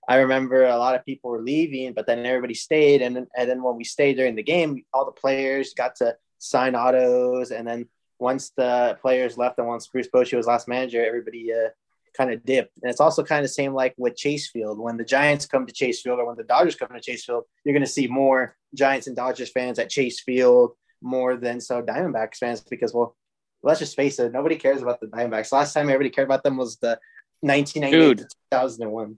I 0.08 0.16
remember 0.16 0.64
a 0.64 0.76
lot 0.76 0.94
of 0.94 1.04
people 1.04 1.30
were 1.30 1.42
leaving, 1.42 1.92
but 1.92 2.06
then 2.06 2.24
everybody 2.24 2.54
stayed, 2.54 3.02
and 3.02 3.16
then, 3.16 3.26
and 3.36 3.50
then 3.50 3.62
when 3.62 3.76
we 3.76 3.84
stayed 3.84 4.16
during 4.16 4.36
the 4.36 4.42
game, 4.42 4.84
all 4.92 5.04
the 5.04 5.12
players 5.12 5.74
got 5.74 5.96
to 5.96 6.16
sign 6.38 6.74
autos, 6.74 7.50
and 7.50 7.66
then 7.66 7.88
once 8.18 8.50
the 8.56 8.96
players 9.00 9.36
left 9.36 9.58
and 9.58 9.66
once 9.66 9.88
Bruce 9.88 10.08
Bochy 10.08 10.36
was 10.36 10.46
last 10.46 10.68
manager, 10.68 11.04
everybody 11.04 11.52
uh, 11.52 11.68
kind 12.16 12.32
of 12.32 12.44
dipped. 12.44 12.78
And 12.82 12.90
it's 12.90 13.00
also 13.00 13.22
kind 13.22 13.44
of 13.44 13.50
same 13.50 13.74
like 13.74 13.94
with 13.98 14.16
Chase 14.16 14.48
Field. 14.48 14.78
When 14.78 14.96
the 14.96 15.04
Giants 15.04 15.46
come 15.46 15.66
to 15.66 15.72
Chase 15.72 16.00
Field 16.00 16.18
or 16.18 16.26
when 16.26 16.36
the 16.36 16.44
Dodgers 16.44 16.76
come 16.76 16.88
to 16.88 17.00
Chase 17.00 17.24
Field, 17.24 17.44
you're 17.64 17.74
going 17.74 17.84
to 17.84 17.90
see 17.90 18.06
more 18.06 18.56
Giants 18.74 19.06
and 19.06 19.16
Dodgers 19.16 19.50
fans 19.50 19.78
at 19.78 19.90
Chase 19.90 20.20
Field 20.20 20.72
more 21.02 21.36
than 21.36 21.60
so 21.60 21.82
Diamondbacks 21.82 22.36
fans 22.38 22.62
because, 22.62 22.94
well, 22.94 23.16
let's 23.62 23.80
just 23.80 23.96
face 23.96 24.18
it, 24.18 24.32
nobody 24.32 24.56
cares 24.56 24.82
about 24.82 25.00
the 25.00 25.06
Diamondbacks. 25.08 25.52
Last 25.52 25.74
time 25.74 25.88
everybody 25.88 26.10
cared 26.10 26.28
about 26.28 26.42
them 26.42 26.56
was 26.56 26.76
the 26.78 26.98
1998 27.40 27.90
Dude. 27.90 28.18
to 28.18 28.24
2001. 28.52 29.16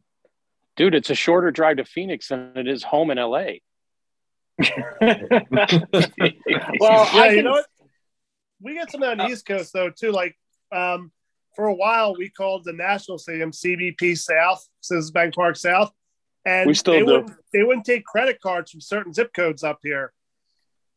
Dude, 0.79 0.95
it's 0.95 1.11
a 1.11 1.14
shorter 1.14 1.51
drive 1.51 1.79
to 1.79 1.85
Phoenix 1.85 2.29
than 2.29 2.53
it 2.55 2.68
is 2.68 2.85
home 2.85 3.11
in 3.11 3.18
LA. 3.18 3.59
Well, 6.81 7.09
I 7.12 7.26
yeah, 7.26 7.31
you 7.33 7.43
know 7.43 7.51
what? 7.51 7.66
We 8.61 8.74
get 8.74 8.91
some 8.91 9.05
on 9.05 9.18
the 9.18 9.26
East 9.29 9.47
Coast 9.47 9.72
though 9.72 9.91
too. 9.91 10.11
Like 10.11 10.37
um, 10.72 11.12
for 11.55 11.66
a 11.66 11.74
while, 11.74 12.16
we 12.16 12.29
called 12.29 12.64
the 12.64 12.72
National 12.72 13.16
Stadium 13.18 13.53
CBP 13.53 14.18
South, 14.18 14.66
Citizens 14.81 15.12
Bank 15.12 15.35
Park 15.35 15.57
South, 15.57 15.93
and 16.45 16.66
We 16.66 16.74
still 16.74 16.95
they 16.95 16.99
do. 17.01 17.07
Wouldn't, 17.07 17.33
they 17.53 17.62
wouldn't 17.62 17.87
take 17.87 18.05
credit 18.05 18.41
cards 18.41 18.72
from 18.72 18.81
certain 18.81 19.12
zip 19.12 19.33
codes 19.33 19.62
up 19.62 19.79
here. 19.83 20.12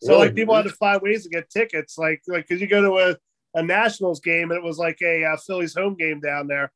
So 0.02 0.14
Really? 0.14 0.26
like 0.28 0.36
people 0.36 0.56
had 0.56 0.64
to 0.66 0.72
find 0.72 1.02
ways 1.04 1.24
to 1.24 1.30
get 1.30 1.52
tickets. 1.52 2.00
Like 2.00 2.22
like 2.28 2.48
because 2.48 2.62
you 2.62 2.68
go 2.68 2.82
to 2.82 3.12
a, 3.12 3.60
a 3.60 3.64
Nationals 3.64 4.22
game 4.22 4.50
and 4.50 4.58
it 4.58 4.64
was 4.64 4.80
like 4.80 5.00
a 5.04 5.24
uh, 5.24 5.38
Phillies 5.38 5.76
home 5.76 5.96
game 5.96 6.20
down 6.20 6.48
there. 6.48 6.72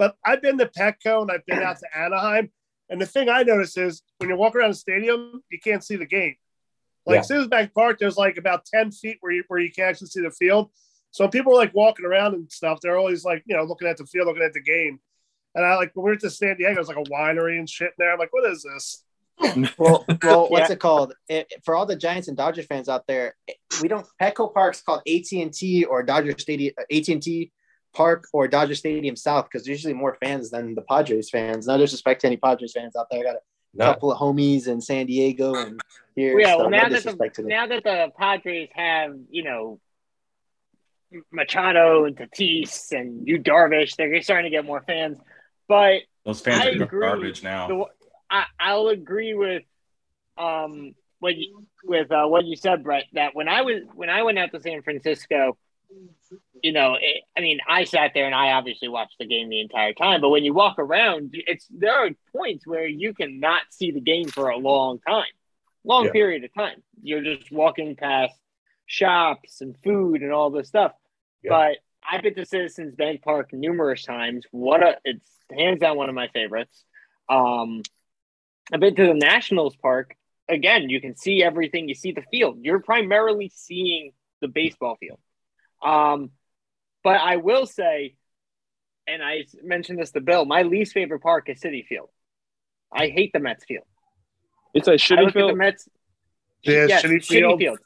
But 0.00 0.16
I've 0.24 0.40
been 0.40 0.56
to 0.56 0.64
Petco 0.64 1.20
and 1.20 1.30
I've 1.30 1.44
been 1.44 1.62
out 1.62 1.76
to 1.80 1.86
Anaheim, 1.94 2.50
and 2.88 2.98
the 2.98 3.04
thing 3.04 3.28
I 3.28 3.42
notice 3.42 3.76
is 3.76 4.00
when 4.16 4.30
you 4.30 4.36
walk 4.36 4.56
around 4.56 4.70
the 4.70 4.76
stadium, 4.76 5.42
you 5.50 5.58
can't 5.62 5.84
see 5.84 5.96
the 5.96 6.06
game. 6.06 6.36
Like 7.04 7.16
Yeah. 7.16 7.20
Citizens 7.20 7.50
Bank 7.50 7.74
Park, 7.74 7.98
there's 7.98 8.16
like 8.16 8.38
about 8.38 8.64
10 8.64 8.92
feet 8.92 9.18
where 9.20 9.30
you 9.30 9.44
where 9.48 9.60
you 9.60 9.70
can 9.70 9.84
actually 9.84 10.06
see 10.06 10.22
the 10.22 10.30
field. 10.30 10.70
So 11.10 11.28
people 11.28 11.52
are 11.52 11.56
like 11.56 11.74
walking 11.74 12.06
around 12.06 12.32
and 12.32 12.50
stuff. 12.50 12.78
They're 12.80 12.96
always 12.96 13.26
like, 13.26 13.42
you 13.44 13.54
know, 13.54 13.64
looking 13.64 13.88
at 13.88 13.98
the 13.98 14.06
field, 14.06 14.26
looking 14.26 14.42
at 14.42 14.54
the 14.54 14.62
game. 14.62 15.00
And 15.54 15.66
I 15.66 15.76
like 15.76 15.90
when 15.92 16.06
we 16.06 16.12
were 16.12 16.16
to 16.16 16.30
San 16.30 16.56
Diego, 16.56 16.76
it 16.76 16.78
was 16.78 16.88
like 16.88 16.96
a 16.96 17.10
winery 17.10 17.58
and 17.58 17.68
shit 17.68 17.92
there. 17.98 18.10
I'm 18.10 18.18
like, 18.18 18.32
what 18.32 18.50
is 18.50 18.62
this? 18.62 19.04
well, 19.76 20.06
well, 20.22 20.48
what's 20.50 20.70
it 20.70 20.80
called? 20.80 21.12
It, 21.28 21.52
for 21.62 21.74
all 21.74 21.84
the 21.84 21.94
Giants 21.94 22.28
and 22.28 22.38
Dodgers 22.38 22.64
fans 22.64 22.88
out 22.88 23.06
there, 23.06 23.34
we 23.82 23.88
don't. 23.88 24.06
Petco 24.18 24.54
Park's 24.54 24.80
called 24.80 25.02
AT 25.06 25.30
and 25.32 25.52
T 25.52 25.84
or 25.84 26.02
Dodger 26.02 26.38
Stadium, 26.38 26.72
AT 26.90 27.08
and 27.08 27.22
T 27.22 27.52
Park 27.92 28.26
or 28.32 28.46
Dodger 28.48 28.74
Stadium 28.74 29.16
South 29.16 29.46
because 29.46 29.64
there's 29.66 29.78
usually 29.78 29.94
more 29.94 30.16
fans 30.22 30.50
than 30.50 30.74
the 30.74 30.82
Padres 30.82 31.30
fans. 31.30 31.66
No 31.66 31.76
disrespect 31.78 32.20
to 32.22 32.26
any 32.28 32.36
Padres 32.36 32.72
fans 32.72 32.94
out 32.96 33.06
there. 33.10 33.20
I 33.20 33.22
got 33.24 33.36
a 33.36 33.40
No. 33.74 33.84
couple 33.86 34.12
of 34.12 34.18
homies 34.18 34.68
in 34.68 34.80
San 34.80 35.06
Diego 35.06 35.54
and 35.54 35.80
here. 36.14 36.38
yeah, 36.38 36.52
so 36.52 36.58
well, 36.58 36.70
no 36.70 36.76
now 36.78 36.88
that 36.88 37.02
the 37.04 37.30
to 37.34 37.42
now 37.42 37.66
that 37.66 37.82
the 37.84 38.12
Padres 38.16 38.68
have 38.74 39.14
you 39.30 39.42
know 39.44 39.80
Machado 41.32 42.04
and 42.04 42.16
Tatis 42.16 42.92
and 42.92 43.26
you 43.26 43.38
Darvish, 43.40 43.96
they're 43.96 44.22
starting 44.22 44.50
to 44.50 44.56
get 44.56 44.64
more 44.64 44.82
fans. 44.86 45.18
But 45.66 46.02
Those 46.24 46.40
fans 46.40 46.60
I 46.60 46.66
are 46.68 46.82
agree. 46.82 47.00
garbage 47.00 47.42
now. 47.42 47.66
The, 47.68 47.84
I, 48.30 48.44
I'll 48.58 48.88
agree 48.88 49.34
with 49.34 49.62
um 50.38 50.94
what 51.18 51.36
you, 51.36 51.66
with 51.84 52.10
uh, 52.12 52.26
what 52.26 52.44
you 52.44 52.56
said, 52.56 52.84
Brett. 52.84 53.04
That 53.14 53.34
when 53.34 53.48
I 53.48 53.62
was 53.62 53.82
when 53.94 54.08
I 54.08 54.22
went 54.22 54.38
out 54.38 54.52
to 54.52 54.60
San 54.60 54.82
Francisco, 54.82 55.56
you 56.62 56.72
know, 56.72 56.94
it, 57.00 57.22
I 57.36 57.40
mean, 57.40 57.58
I 57.68 57.84
sat 57.84 58.12
there 58.14 58.26
and 58.26 58.34
I 58.34 58.52
obviously 58.52 58.88
watched 58.88 59.16
the 59.18 59.26
game 59.26 59.48
the 59.48 59.60
entire 59.60 59.92
time. 59.92 60.20
But 60.20 60.28
when 60.30 60.44
you 60.44 60.52
walk 60.54 60.78
around, 60.78 61.30
it's 61.32 61.66
there 61.70 61.94
are 62.06 62.10
points 62.34 62.66
where 62.66 62.86
you 62.86 63.14
cannot 63.14 63.62
see 63.70 63.90
the 63.90 64.00
game 64.00 64.28
for 64.28 64.48
a 64.50 64.56
long 64.56 65.00
time, 65.06 65.24
long 65.84 66.06
Yeah. 66.06 66.12
period 66.12 66.44
of 66.44 66.54
time. 66.54 66.82
You're 67.02 67.22
just 67.22 67.50
walking 67.50 67.96
past 67.96 68.34
shops 68.86 69.60
and 69.60 69.76
food 69.82 70.22
and 70.22 70.32
all 70.32 70.50
this 70.50 70.68
stuff. 70.68 70.92
Yeah. 71.42 71.50
But 71.50 71.78
I've 72.08 72.22
been 72.22 72.34
to 72.34 72.46
Citizens 72.46 72.94
Bank 72.94 73.22
Park 73.22 73.52
numerous 73.52 74.04
times. 74.04 74.44
What 74.50 74.82
a 74.82 74.98
it's 75.04 75.28
hands 75.50 75.80
down 75.80 75.96
one 75.96 76.08
of 76.08 76.14
my 76.14 76.28
favorites. 76.28 76.84
Um, 77.28 77.82
I've 78.72 78.80
been 78.80 78.94
to 78.96 79.06
the 79.06 79.14
Nationals 79.14 79.76
Park. 79.76 80.16
Again, 80.48 80.90
you 80.90 81.00
can 81.00 81.16
see 81.16 81.42
everything. 81.42 81.88
You 81.88 81.94
see 81.94 82.12
the 82.12 82.24
field. 82.30 82.58
You're 82.60 82.80
primarily 82.80 83.50
seeing 83.54 84.12
the 84.40 84.48
baseball 84.48 84.96
field. 84.96 85.20
Um, 85.82 86.30
but 87.02 87.16
I 87.20 87.36
will 87.36 87.66
say, 87.66 88.14
and 89.06 89.22
I 89.22 89.46
mentioned 89.62 89.98
this 89.98 90.10
to 90.12 90.20
Bill, 90.20 90.44
my 90.44 90.62
least 90.62 90.92
favorite 90.92 91.20
park 91.20 91.48
is 91.48 91.60
Citi 91.60 91.86
Field. 91.86 92.08
I 92.92 93.08
hate 93.08 93.32
the 93.32 93.40
Mets 93.40 93.64
field. 93.64 93.84
It's 94.74 94.88
a 94.88 94.92
I 94.92 94.94
shitty 94.96 95.24
look 95.24 95.36
at 95.36 95.46
the. 95.46 95.54
Mets. 95.54 95.88
Yeah, 96.62 96.86
yes, 96.86 97.02
shitty 97.02 97.16
shitty 97.16 97.26
field. 97.26 97.58
field. 97.60 97.78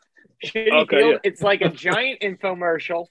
Shitty 0.45 0.83
Okay, 0.83 0.97
Field. 0.99 1.13
yeah. 1.13 1.19
It's 1.31 1.43
like 1.43 1.61
a 1.61 1.69
giant 1.69 2.21
infomercial, 2.21 3.07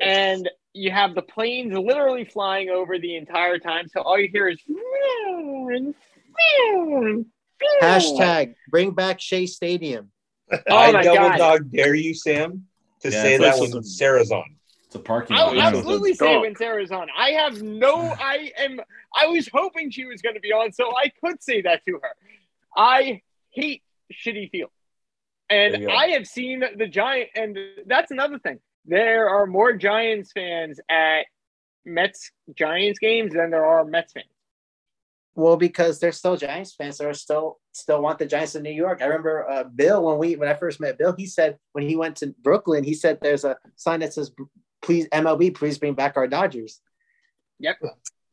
and 0.00 0.48
you 0.72 0.90
have 0.90 1.14
the 1.14 1.22
planes 1.22 1.76
literally 1.76 2.24
flying 2.24 2.70
over 2.70 2.98
the 2.98 3.16
entire 3.16 3.58
time. 3.58 3.88
So 3.88 4.00
all 4.00 4.18
you 4.18 4.28
hear 4.32 4.48
is 4.48 4.58
Hashtag 7.82 8.54
bring 8.70 8.92
back 8.92 9.20
Shea 9.20 9.46
Stadium. 9.46 10.10
Oh 10.52 10.76
I 10.76 10.90
my 10.92 11.02
double 11.02 11.28
God. 11.28 11.38
dog 11.38 11.70
dare 11.70 11.94
you, 11.94 12.14
Sam, 12.14 12.66
to 13.00 13.10
Yeah, 13.10 13.22
say 13.22 13.36
that 13.38 13.58
like- 13.58 13.72
when 13.72 13.82
Sarah's 13.82 14.30
on. 14.32 14.56
It's 14.86 14.96
a 14.96 14.98
parking 14.98 15.36
I'll 15.36 15.54
lot. 15.54 15.72
absolutely 15.74 16.14
say 16.14 16.36
when 16.38 16.56
Sarah's 16.56 16.90
on. 16.90 17.06
I 17.16 17.30
have 17.30 17.62
no. 17.62 17.94
I 18.00 18.50
am. 18.58 18.80
I 19.14 19.26
was 19.26 19.48
hoping 19.52 19.90
she 19.90 20.04
was 20.04 20.20
going 20.20 20.34
to 20.34 20.40
be 20.40 20.52
on, 20.52 20.72
so 20.72 20.90
I 20.96 21.12
could 21.24 21.40
say 21.42 21.62
that 21.62 21.84
to 21.86 22.00
her. 22.02 22.10
I 22.76 23.22
hate 23.50 23.82
shitty 24.12 24.50
field, 24.50 24.70
and. 25.48 25.88
I 25.88 26.08
have 26.08 26.26
seen 26.26 26.64
the 26.76 26.88
Giant, 26.88 27.30
and 27.36 27.56
that's 27.86 28.10
another 28.10 28.40
thing. 28.40 28.58
There 28.84 29.28
are 29.28 29.46
more 29.46 29.74
Giants 29.74 30.32
fans 30.32 30.80
at 30.88 31.26
Mets 31.84 32.32
Giants 32.56 32.98
games 32.98 33.32
than 33.32 33.50
there 33.50 33.64
are 33.64 33.84
Mets 33.84 34.12
fans. 34.12 34.26
Well, 35.40 35.56
because 35.56 35.98
they're 35.98 36.12
still 36.12 36.36
Giants 36.36 36.74
fans, 36.74 36.98
they're 36.98 37.14
still 37.14 37.58
still 37.72 38.02
want 38.02 38.18
the 38.18 38.26
Giants 38.26 38.54
in 38.56 38.62
New 38.62 38.70
York. 38.72 39.00
I 39.00 39.06
remember 39.06 39.48
uh, 39.48 39.64
Bill 39.64 40.04
when 40.04 40.18
we 40.18 40.36
when 40.36 40.48
I 40.48 40.54
first 40.54 40.80
met 40.80 40.98
Bill, 40.98 41.14
he 41.16 41.26
said 41.26 41.58
when 41.72 41.88
he 41.88 41.96
went 41.96 42.16
to 42.16 42.34
Brooklyn, 42.42 42.84
he 42.84 42.94
said 42.94 43.18
there's 43.20 43.44
a 43.44 43.56
sign 43.76 44.00
that 44.00 44.12
says 44.12 44.30
please 44.82 45.08
MLB, 45.08 45.54
please 45.54 45.78
bring 45.78 45.94
back 45.94 46.16
our 46.16 46.26
Dodgers. 46.28 46.80
Yep. 47.58 47.76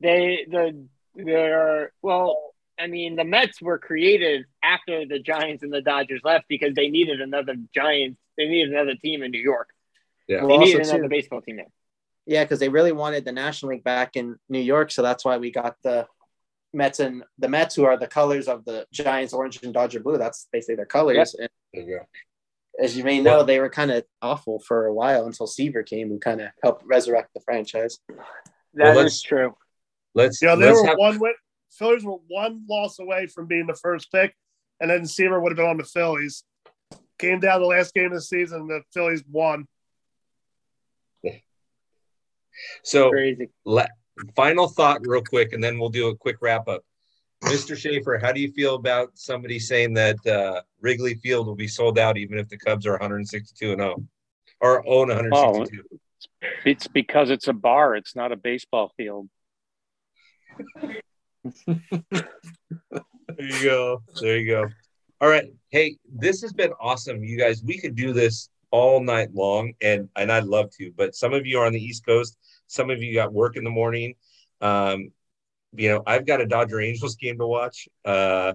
They 0.01 0.45
the 0.49 0.85
they're 1.15 1.91
well. 2.01 2.53
I 2.79 2.85
mean, 2.85 3.15
the 3.15 3.23
Mets 3.23 3.59
were 3.59 3.79
created 3.79 4.45
after 4.63 5.03
the 5.07 5.17
Giants 5.19 5.63
and 5.63 5.73
the 5.73 5.81
Dodgers 5.81 6.21
left 6.23 6.45
because 6.47 6.75
they 6.75 6.89
needed 6.89 7.21
another 7.21 7.55
Giants. 7.73 8.19
They 8.38 8.47
needed 8.47 8.71
another 8.71 8.93
team 8.95 9.23
in 9.23 9.31
New 9.31 9.41
York. 9.41 9.69
Yeah. 10.27 10.41
They 10.41 10.45
Well, 10.45 10.59
needed 10.59 10.81
another 10.81 11.03
too- 11.03 11.09
baseball 11.09 11.41
team 11.41 11.55
there. 11.55 11.71
Yeah, 12.27 12.43
because 12.43 12.59
they 12.59 12.69
really 12.69 12.91
wanted 12.91 13.23
the 13.25 13.31
National 13.31 13.71
League 13.71 13.85
back 13.85 14.15
in 14.17 14.35
New 14.49 14.59
York, 14.59 14.91
so 14.91 15.01
that's 15.01 15.23
why 15.25 15.38
we 15.38 15.49
got 15.49 15.77
the 15.81 16.05
Mets 16.73 16.99
and 16.99 17.23
the 17.39 17.48
Mets, 17.48 17.76
who 17.76 17.85
are 17.85 17.98
the 17.98 18.07
colors 18.07 18.48
of 18.48 18.65
the 18.65 18.85
Giants, 18.91 19.34
orange 19.34 19.61
and 19.64 19.73
Dodger 19.73 19.99
blue. 19.99 20.18
That's 20.18 20.48
basically 20.52 20.76
their 20.76 20.85
colors. 20.85 21.34
And 21.34 21.49
There 21.73 21.84
you 21.84 21.98
go. 21.99 22.06
as 22.84 22.95
you 22.98 23.03
may 23.03 23.19
know, 23.22 23.44
they 23.44 23.60
were 23.60 23.69
kind 23.69 23.91
of 23.91 24.03
awful 24.22 24.60
for 24.60 24.85
a 24.85 24.94
while 24.94 25.26
until 25.26 25.48
Seaver 25.48 25.84
came, 25.84 26.10
who 26.10 26.19
kind 26.19 26.41
of 26.41 26.49
helped 26.61 26.85
resurrect 26.85 27.30
the 27.34 27.41
franchise. 27.41 27.99
That 28.73 28.91
is 28.91 28.95
let's- 28.98 29.22
true. 29.22 29.56
Let's 30.14 30.41
Yeah, 30.41 30.56
they 30.56 30.65
let's 30.65 30.81
were 30.81 30.88
have 30.88 30.98
one 30.98 31.19
win. 31.19 31.34
Phillies 31.72 32.03
were 32.03 32.18
one 32.27 32.65
loss 32.69 32.98
away 32.99 33.27
from 33.27 33.45
being 33.48 33.68
the 33.68 33.76
first 33.76 34.11
pick, 34.11 34.35
and 34.80 34.89
then 34.89 35.06
Seaver 35.06 35.39
would 35.39 35.52
have 35.52 35.57
been 35.57 35.68
on 35.68 35.77
the 35.77 35.84
Phillies. 35.84 36.44
Came 37.19 37.39
down 37.39 37.61
the 37.61 37.68
last 37.68 37.94
game 37.94 38.07
of 38.07 38.14
the 38.14 38.22
season, 38.22 38.68
the 38.68 38.81
Phillies 38.94 39.23
won. 39.30 39.68
so 42.84 43.11
Crazy. 43.11 43.49
le- 43.65 43.88
final 44.35 44.68
thought 44.68 45.06
real 45.06 45.22
quick 45.22 45.53
and 45.53 45.64
then 45.64 45.80
we'll 45.80 45.89
do 45.89 46.07
a 46.07 46.15
quick 46.15 46.38
wrap 46.41 46.68
up. 46.68 46.84
Mr. 47.44 47.77
Schaefer, 47.77 48.18
how 48.18 48.31
do 48.31 48.41
you 48.41 48.52
feel 48.52 48.76
about 48.76 49.11
somebody 49.14 49.60
saying 49.60 49.94
that 49.94 50.26
uh, 50.26 50.61
Wrigley 50.81 51.15
Field 51.15 51.45
will 51.45 51.56
be 51.56 51.68
sold 51.68 51.99
out 51.99 52.18
even 52.18 52.39
if 52.39 52.49
the 52.49 52.57
Cubs 52.57 52.88
are 52.88 52.94
162 52.94 53.73
and 53.73 53.81
0 53.81 54.03
or 54.60 54.88
own 54.88 55.10
162? 55.10 55.84
It's 56.65 56.88
because 56.88 57.30
it's 57.30 57.48
a 57.48 57.53
bar. 57.53 57.95
It's 57.95 58.15
not 58.15 58.31
a 58.31 58.35
baseball 58.35 58.91
field. 58.98 59.30
There 63.38 63.45
you 63.45 63.64
go. 63.64 64.02
There 64.19 64.38
you 64.38 64.48
go. 64.48 64.69
All 65.22 65.30
right. 65.30 65.52
Hey, 65.69 65.98
this 66.11 66.41
has 66.41 66.53
been 66.53 66.72
awesome, 66.80 67.23
you 67.23 67.38
guys. 67.38 67.64
We 67.64 67.77
could 67.77 67.95
do 67.95 68.14
this 68.14 68.49
all 68.72 69.02
night 69.02 69.34
long, 69.34 69.73
and 69.81 70.10
and 70.15 70.31
I'd 70.31 70.45
love 70.45 70.72
to. 70.77 70.91
But 70.95 71.15
some 71.15 71.34
of 71.34 71.45
you 71.45 71.60
are 71.60 71.65
on 71.65 71.73
the 71.73 71.84
East 71.84 72.06
Coast. 72.06 72.38
Some 72.68 72.89
of 72.89 73.02
you 73.02 73.14
got 73.14 73.34
work 73.34 73.57
in 73.57 73.64
the 73.64 73.69
morning. 73.69 74.15
Um, 74.61 75.11
you 75.73 75.89
know, 75.89 76.03
I've 76.06 76.26
got 76.26 76.41
a 76.41 76.45
Dodger 76.45 76.80
Angels 76.80 77.15
game 77.15 77.38
to 77.39 77.48
watch. 77.48 77.88
Uh, 78.06 78.53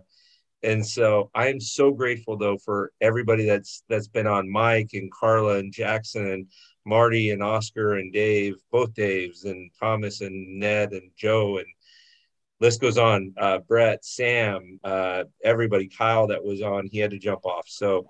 and 0.63 0.87
so 0.87 1.31
I 1.35 1.49
am 1.49 1.61
so 1.61 1.91
grateful 1.91 2.37
though 2.37 2.57
for 2.59 2.93
everybody 3.01 3.45
that's 3.45 3.83
that's 3.89 4.07
been 4.07 4.27
on 4.27 4.51
Mike 4.51 4.91
and 4.95 5.11
Carla 5.11 5.59
and 5.59 5.73
Jackson 5.73 6.27
and 6.27 6.47
Marty 6.85 7.31
and 7.31 7.43
Oscar 7.43 7.95
and 7.95 8.13
Dave, 8.13 8.55
both 8.71 8.95
Daves 8.95 9.45
and 9.45 9.71
Thomas 9.79 10.21
and 10.21 10.59
Ned 10.59 10.93
and 10.93 11.11
Joe 11.17 11.59
and 11.59 11.67
list 12.61 12.81
goes 12.81 12.97
on. 12.97 13.35
Uh, 13.37 13.59
Brett, 13.59 14.05
Sam, 14.05 14.79
uh, 14.85 15.25
everybody, 15.45 15.89
Kyle 15.89 16.29
that 16.29 16.45
was 16.45 16.63
on, 16.63 16.87
he 16.87 16.99
had 16.99 17.11
to 17.11 17.19
jump 17.19 17.45
off. 17.45 17.69
So 17.69 18.09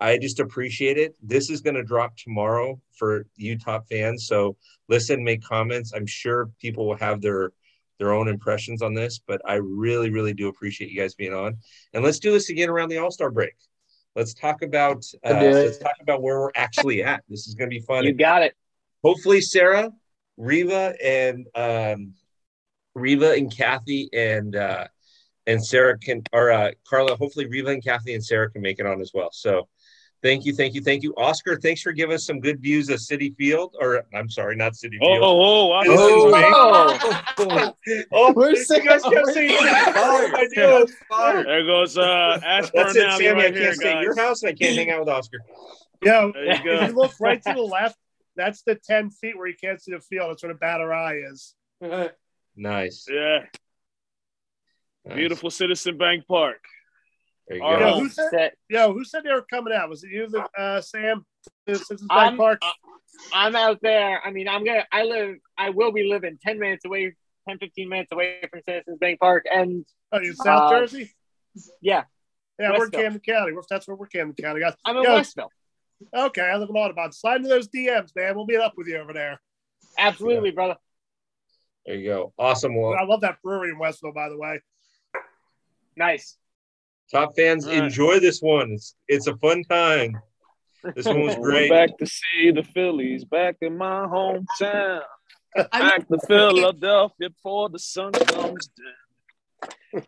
I 0.00 0.18
just 0.18 0.40
appreciate 0.40 0.96
it. 0.96 1.16
This 1.22 1.50
is 1.50 1.60
going 1.60 1.74
to 1.74 1.82
drop 1.82 2.16
tomorrow 2.16 2.80
for 2.96 3.26
you 3.36 3.58
top 3.58 3.88
fans. 3.88 4.26
So 4.26 4.56
listen, 4.88 5.24
make 5.24 5.42
comments. 5.42 5.92
I'm 5.94 6.06
sure 6.06 6.50
people 6.60 6.86
will 6.86 6.96
have 6.98 7.20
their 7.20 7.52
their 7.98 8.12
own 8.12 8.28
impressions 8.28 8.80
on 8.80 8.94
this, 8.94 9.18
but 9.18 9.42
I 9.44 9.54
really, 9.54 10.10
really 10.10 10.32
do 10.32 10.46
appreciate 10.46 10.90
you 10.90 11.00
guys 11.00 11.14
being 11.14 11.34
on. 11.34 11.56
And 11.92 12.04
let's 12.04 12.20
do 12.20 12.30
this 12.30 12.48
again 12.48 12.68
around 12.68 12.90
the 12.90 12.98
All 12.98 13.10
Star 13.10 13.30
break. 13.30 13.54
Let's 14.14 14.34
talk 14.34 14.62
about 14.62 15.04
uh, 15.24 15.28
I'll 15.28 15.40
do 15.40 15.46
it. 15.46 15.64
let's 15.64 15.78
talk 15.78 15.96
about 16.00 16.22
where 16.22 16.38
we're 16.40 16.50
actually 16.54 17.02
at. 17.02 17.24
This 17.28 17.46
is 17.48 17.54
going 17.54 17.70
to 17.70 17.74
be 17.74 17.84
fun. 17.84 18.04
You 18.04 18.14
got 18.14 18.42
it. 18.42 18.54
Hopefully, 19.02 19.40
Sarah, 19.40 19.90
Riva, 20.36 20.94
and 21.02 21.46
um, 21.54 22.14
Riva 22.94 23.32
and 23.32 23.54
Kathy 23.54 24.08
and 24.12 24.54
uh, 24.56 24.86
and 25.46 25.64
Sarah 25.64 25.98
can 25.98 26.22
or 26.32 26.50
uh, 26.50 26.72
Carla. 26.88 27.16
Hopefully, 27.16 27.46
Riva 27.46 27.70
and 27.70 27.82
Kathy 27.82 28.14
and 28.14 28.24
Sarah 28.24 28.50
can 28.50 28.62
make 28.62 28.78
it 28.78 28.86
on 28.86 29.00
as 29.00 29.12
well. 29.14 29.30
So, 29.32 29.68
thank 30.22 30.44
you, 30.44 30.52
thank 30.54 30.74
you, 30.74 30.80
thank 30.82 31.02
you, 31.02 31.14
Oscar. 31.16 31.56
Thanks 31.60 31.80
for 31.82 31.92
giving 31.92 32.14
us 32.14 32.24
some 32.26 32.40
good 32.40 32.60
views 32.60 32.88
of 32.88 32.98
Citi 33.00 33.34
Field, 33.36 33.74
or 33.80 34.02
I'm 34.14 34.28
sorry, 34.28 34.56
not 34.56 34.72
Citi 34.72 34.98
Oh, 35.02 35.06
Field. 35.06 35.22
oh, 35.24 35.72
I 35.72 35.84
Oh, 37.38 37.72
oh, 38.12 38.32
We're 38.34 38.50
you 38.50 38.64
sick 38.64 38.84
guys 38.84 39.02
of- 39.04 39.12
kept 39.12 39.28
saying 39.28 39.56
fire. 39.58 39.94
I 40.34 40.46
knew 40.54 40.76
it. 40.82 40.90
Fire. 41.08 41.44
There 41.44 41.64
goes 41.64 41.96
uh, 41.98 42.40
Ashburn 42.44 42.84
That's 42.84 42.96
it, 42.96 43.06
Alley 43.06 43.24
Sammy. 43.24 43.40
I 43.40 43.44
can't 43.44 43.56
here, 43.56 43.74
stay 43.74 43.92
at 43.92 44.02
your 44.02 44.16
house, 44.16 44.42
and 44.42 44.50
I 44.50 44.54
can't 44.54 44.76
hang 44.76 44.90
out 44.90 45.00
with 45.00 45.08
Oscar. 45.08 45.38
Yeah, 46.02 46.30
There 46.32 46.44
you 46.56 46.64
go. 46.64 46.70
if 46.82 46.90
you 46.90 46.96
look 46.96 47.12
right 47.20 47.42
to 47.42 47.52
the 47.54 47.60
left, 47.62 47.96
that's 48.36 48.62
the 48.62 48.76
10 48.76 49.10
feet 49.10 49.36
where 49.36 49.48
you 49.48 49.56
can't 49.60 49.82
see 49.82 49.92
the 49.92 50.00
field. 50.00 50.30
That's 50.30 50.42
where 50.44 50.52
the 50.52 50.58
batter 50.58 50.92
eye 50.92 51.16
is. 51.32 51.54
Nice. 52.56 53.06
Yeah, 53.10 53.40
Nice. 55.04 55.16
beautiful 55.16 55.50
Citizen 55.50 55.96
Bank 55.98 56.24
Park. 56.28 56.64
There 57.48 57.56
you 57.56 57.62
All 57.62 57.78
go. 57.78 57.86
Yo, 57.88 57.98
who 58.00 58.08
said, 58.10 58.28
Set. 58.30 58.54
yo, 58.68 58.92
who 58.92 59.04
said 59.04 59.24
they 59.24 59.32
were 59.32 59.46
coming 59.48 59.72
out? 59.72 59.88
Was 59.88 60.04
it 60.04 60.10
you, 60.10 60.28
uh, 60.56 60.80
Sam? 60.80 61.24
This 61.66 61.90
is 61.90 62.04
I'm- 62.10 62.36
Park. 62.36 62.60
I'm 63.32 63.56
out 63.56 63.80
there. 63.82 64.20
I 64.24 64.30
mean, 64.30 64.48
I'm 64.48 64.64
gonna. 64.64 64.86
I 64.92 65.02
live. 65.02 65.36
I 65.56 65.70
will 65.70 65.92
be 65.92 66.04
living 66.04 66.38
10 66.40 66.58
minutes 66.60 66.84
away, 66.84 67.16
10, 67.48 67.58
15 67.58 67.88
minutes 67.88 68.12
away 68.12 68.40
from 68.50 68.60
Citizens 68.68 68.98
Bank 68.98 69.18
Park, 69.18 69.46
and 69.50 69.84
Oh, 70.12 70.20
you 70.20 70.30
in 70.30 70.36
South 70.36 70.70
uh, 70.72 70.78
Jersey? 70.78 71.10
yeah, 71.80 72.04
Yeah, 72.58 72.72
we're 72.78 72.84
in 72.86 72.90
Camden 72.90 73.20
County. 73.20 73.52
We're, 73.52 73.62
that's 73.68 73.88
where 73.88 73.96
we're 73.96 74.06
Camden 74.06 74.34
County, 74.36 74.60
guys. 74.60 74.74
I'm 74.84 74.96
in 74.98 75.02
Yo, 75.02 75.14
Westville. 75.14 75.50
Okay, 76.14 76.42
I 76.42 76.56
live 76.56 76.68
in 76.68 76.76
Audubon. 76.76 77.10
Slide 77.12 77.36
into 77.36 77.48
those 77.48 77.68
DMs, 77.68 78.14
man. 78.14 78.36
We'll 78.36 78.46
meet 78.46 78.60
up 78.60 78.74
with 78.76 78.86
you 78.86 78.98
over 78.98 79.12
there. 79.12 79.40
Absolutely, 79.98 80.52
brother. 80.52 80.76
There 81.86 81.96
you 81.96 82.08
go. 82.08 82.32
Awesome. 82.38 82.76
Well, 82.76 82.94
I 82.94 83.04
love 83.04 83.22
that 83.22 83.42
brewery 83.42 83.70
in 83.70 83.78
Westville, 83.78 84.12
by 84.12 84.28
the 84.28 84.38
way. 84.38 84.60
Nice. 85.96 86.36
Top 87.10 87.34
fans, 87.36 87.66
All 87.66 87.72
right. 87.72 87.84
enjoy 87.84 88.20
this 88.20 88.40
one. 88.40 88.72
It's 88.72 88.94
it's 89.08 89.26
a 89.26 89.36
fun 89.36 89.62
time. 89.64 90.20
This 90.94 91.06
one 91.06 91.22
was 91.22 91.36
We're 91.38 91.50
great. 91.50 91.70
back 91.70 91.98
to 91.98 92.06
see 92.06 92.50
the 92.50 92.62
Phillies 92.62 93.24
back 93.24 93.56
in 93.62 93.76
my 93.76 94.06
hometown. 94.06 95.02
I 95.72 95.78
Back 95.80 96.08
to 96.08 96.18
Philadelphia 96.26 97.30
before 97.30 97.68
the 97.68 97.78
sun 97.78 98.12
comes 98.12 98.68
down. 98.68 99.70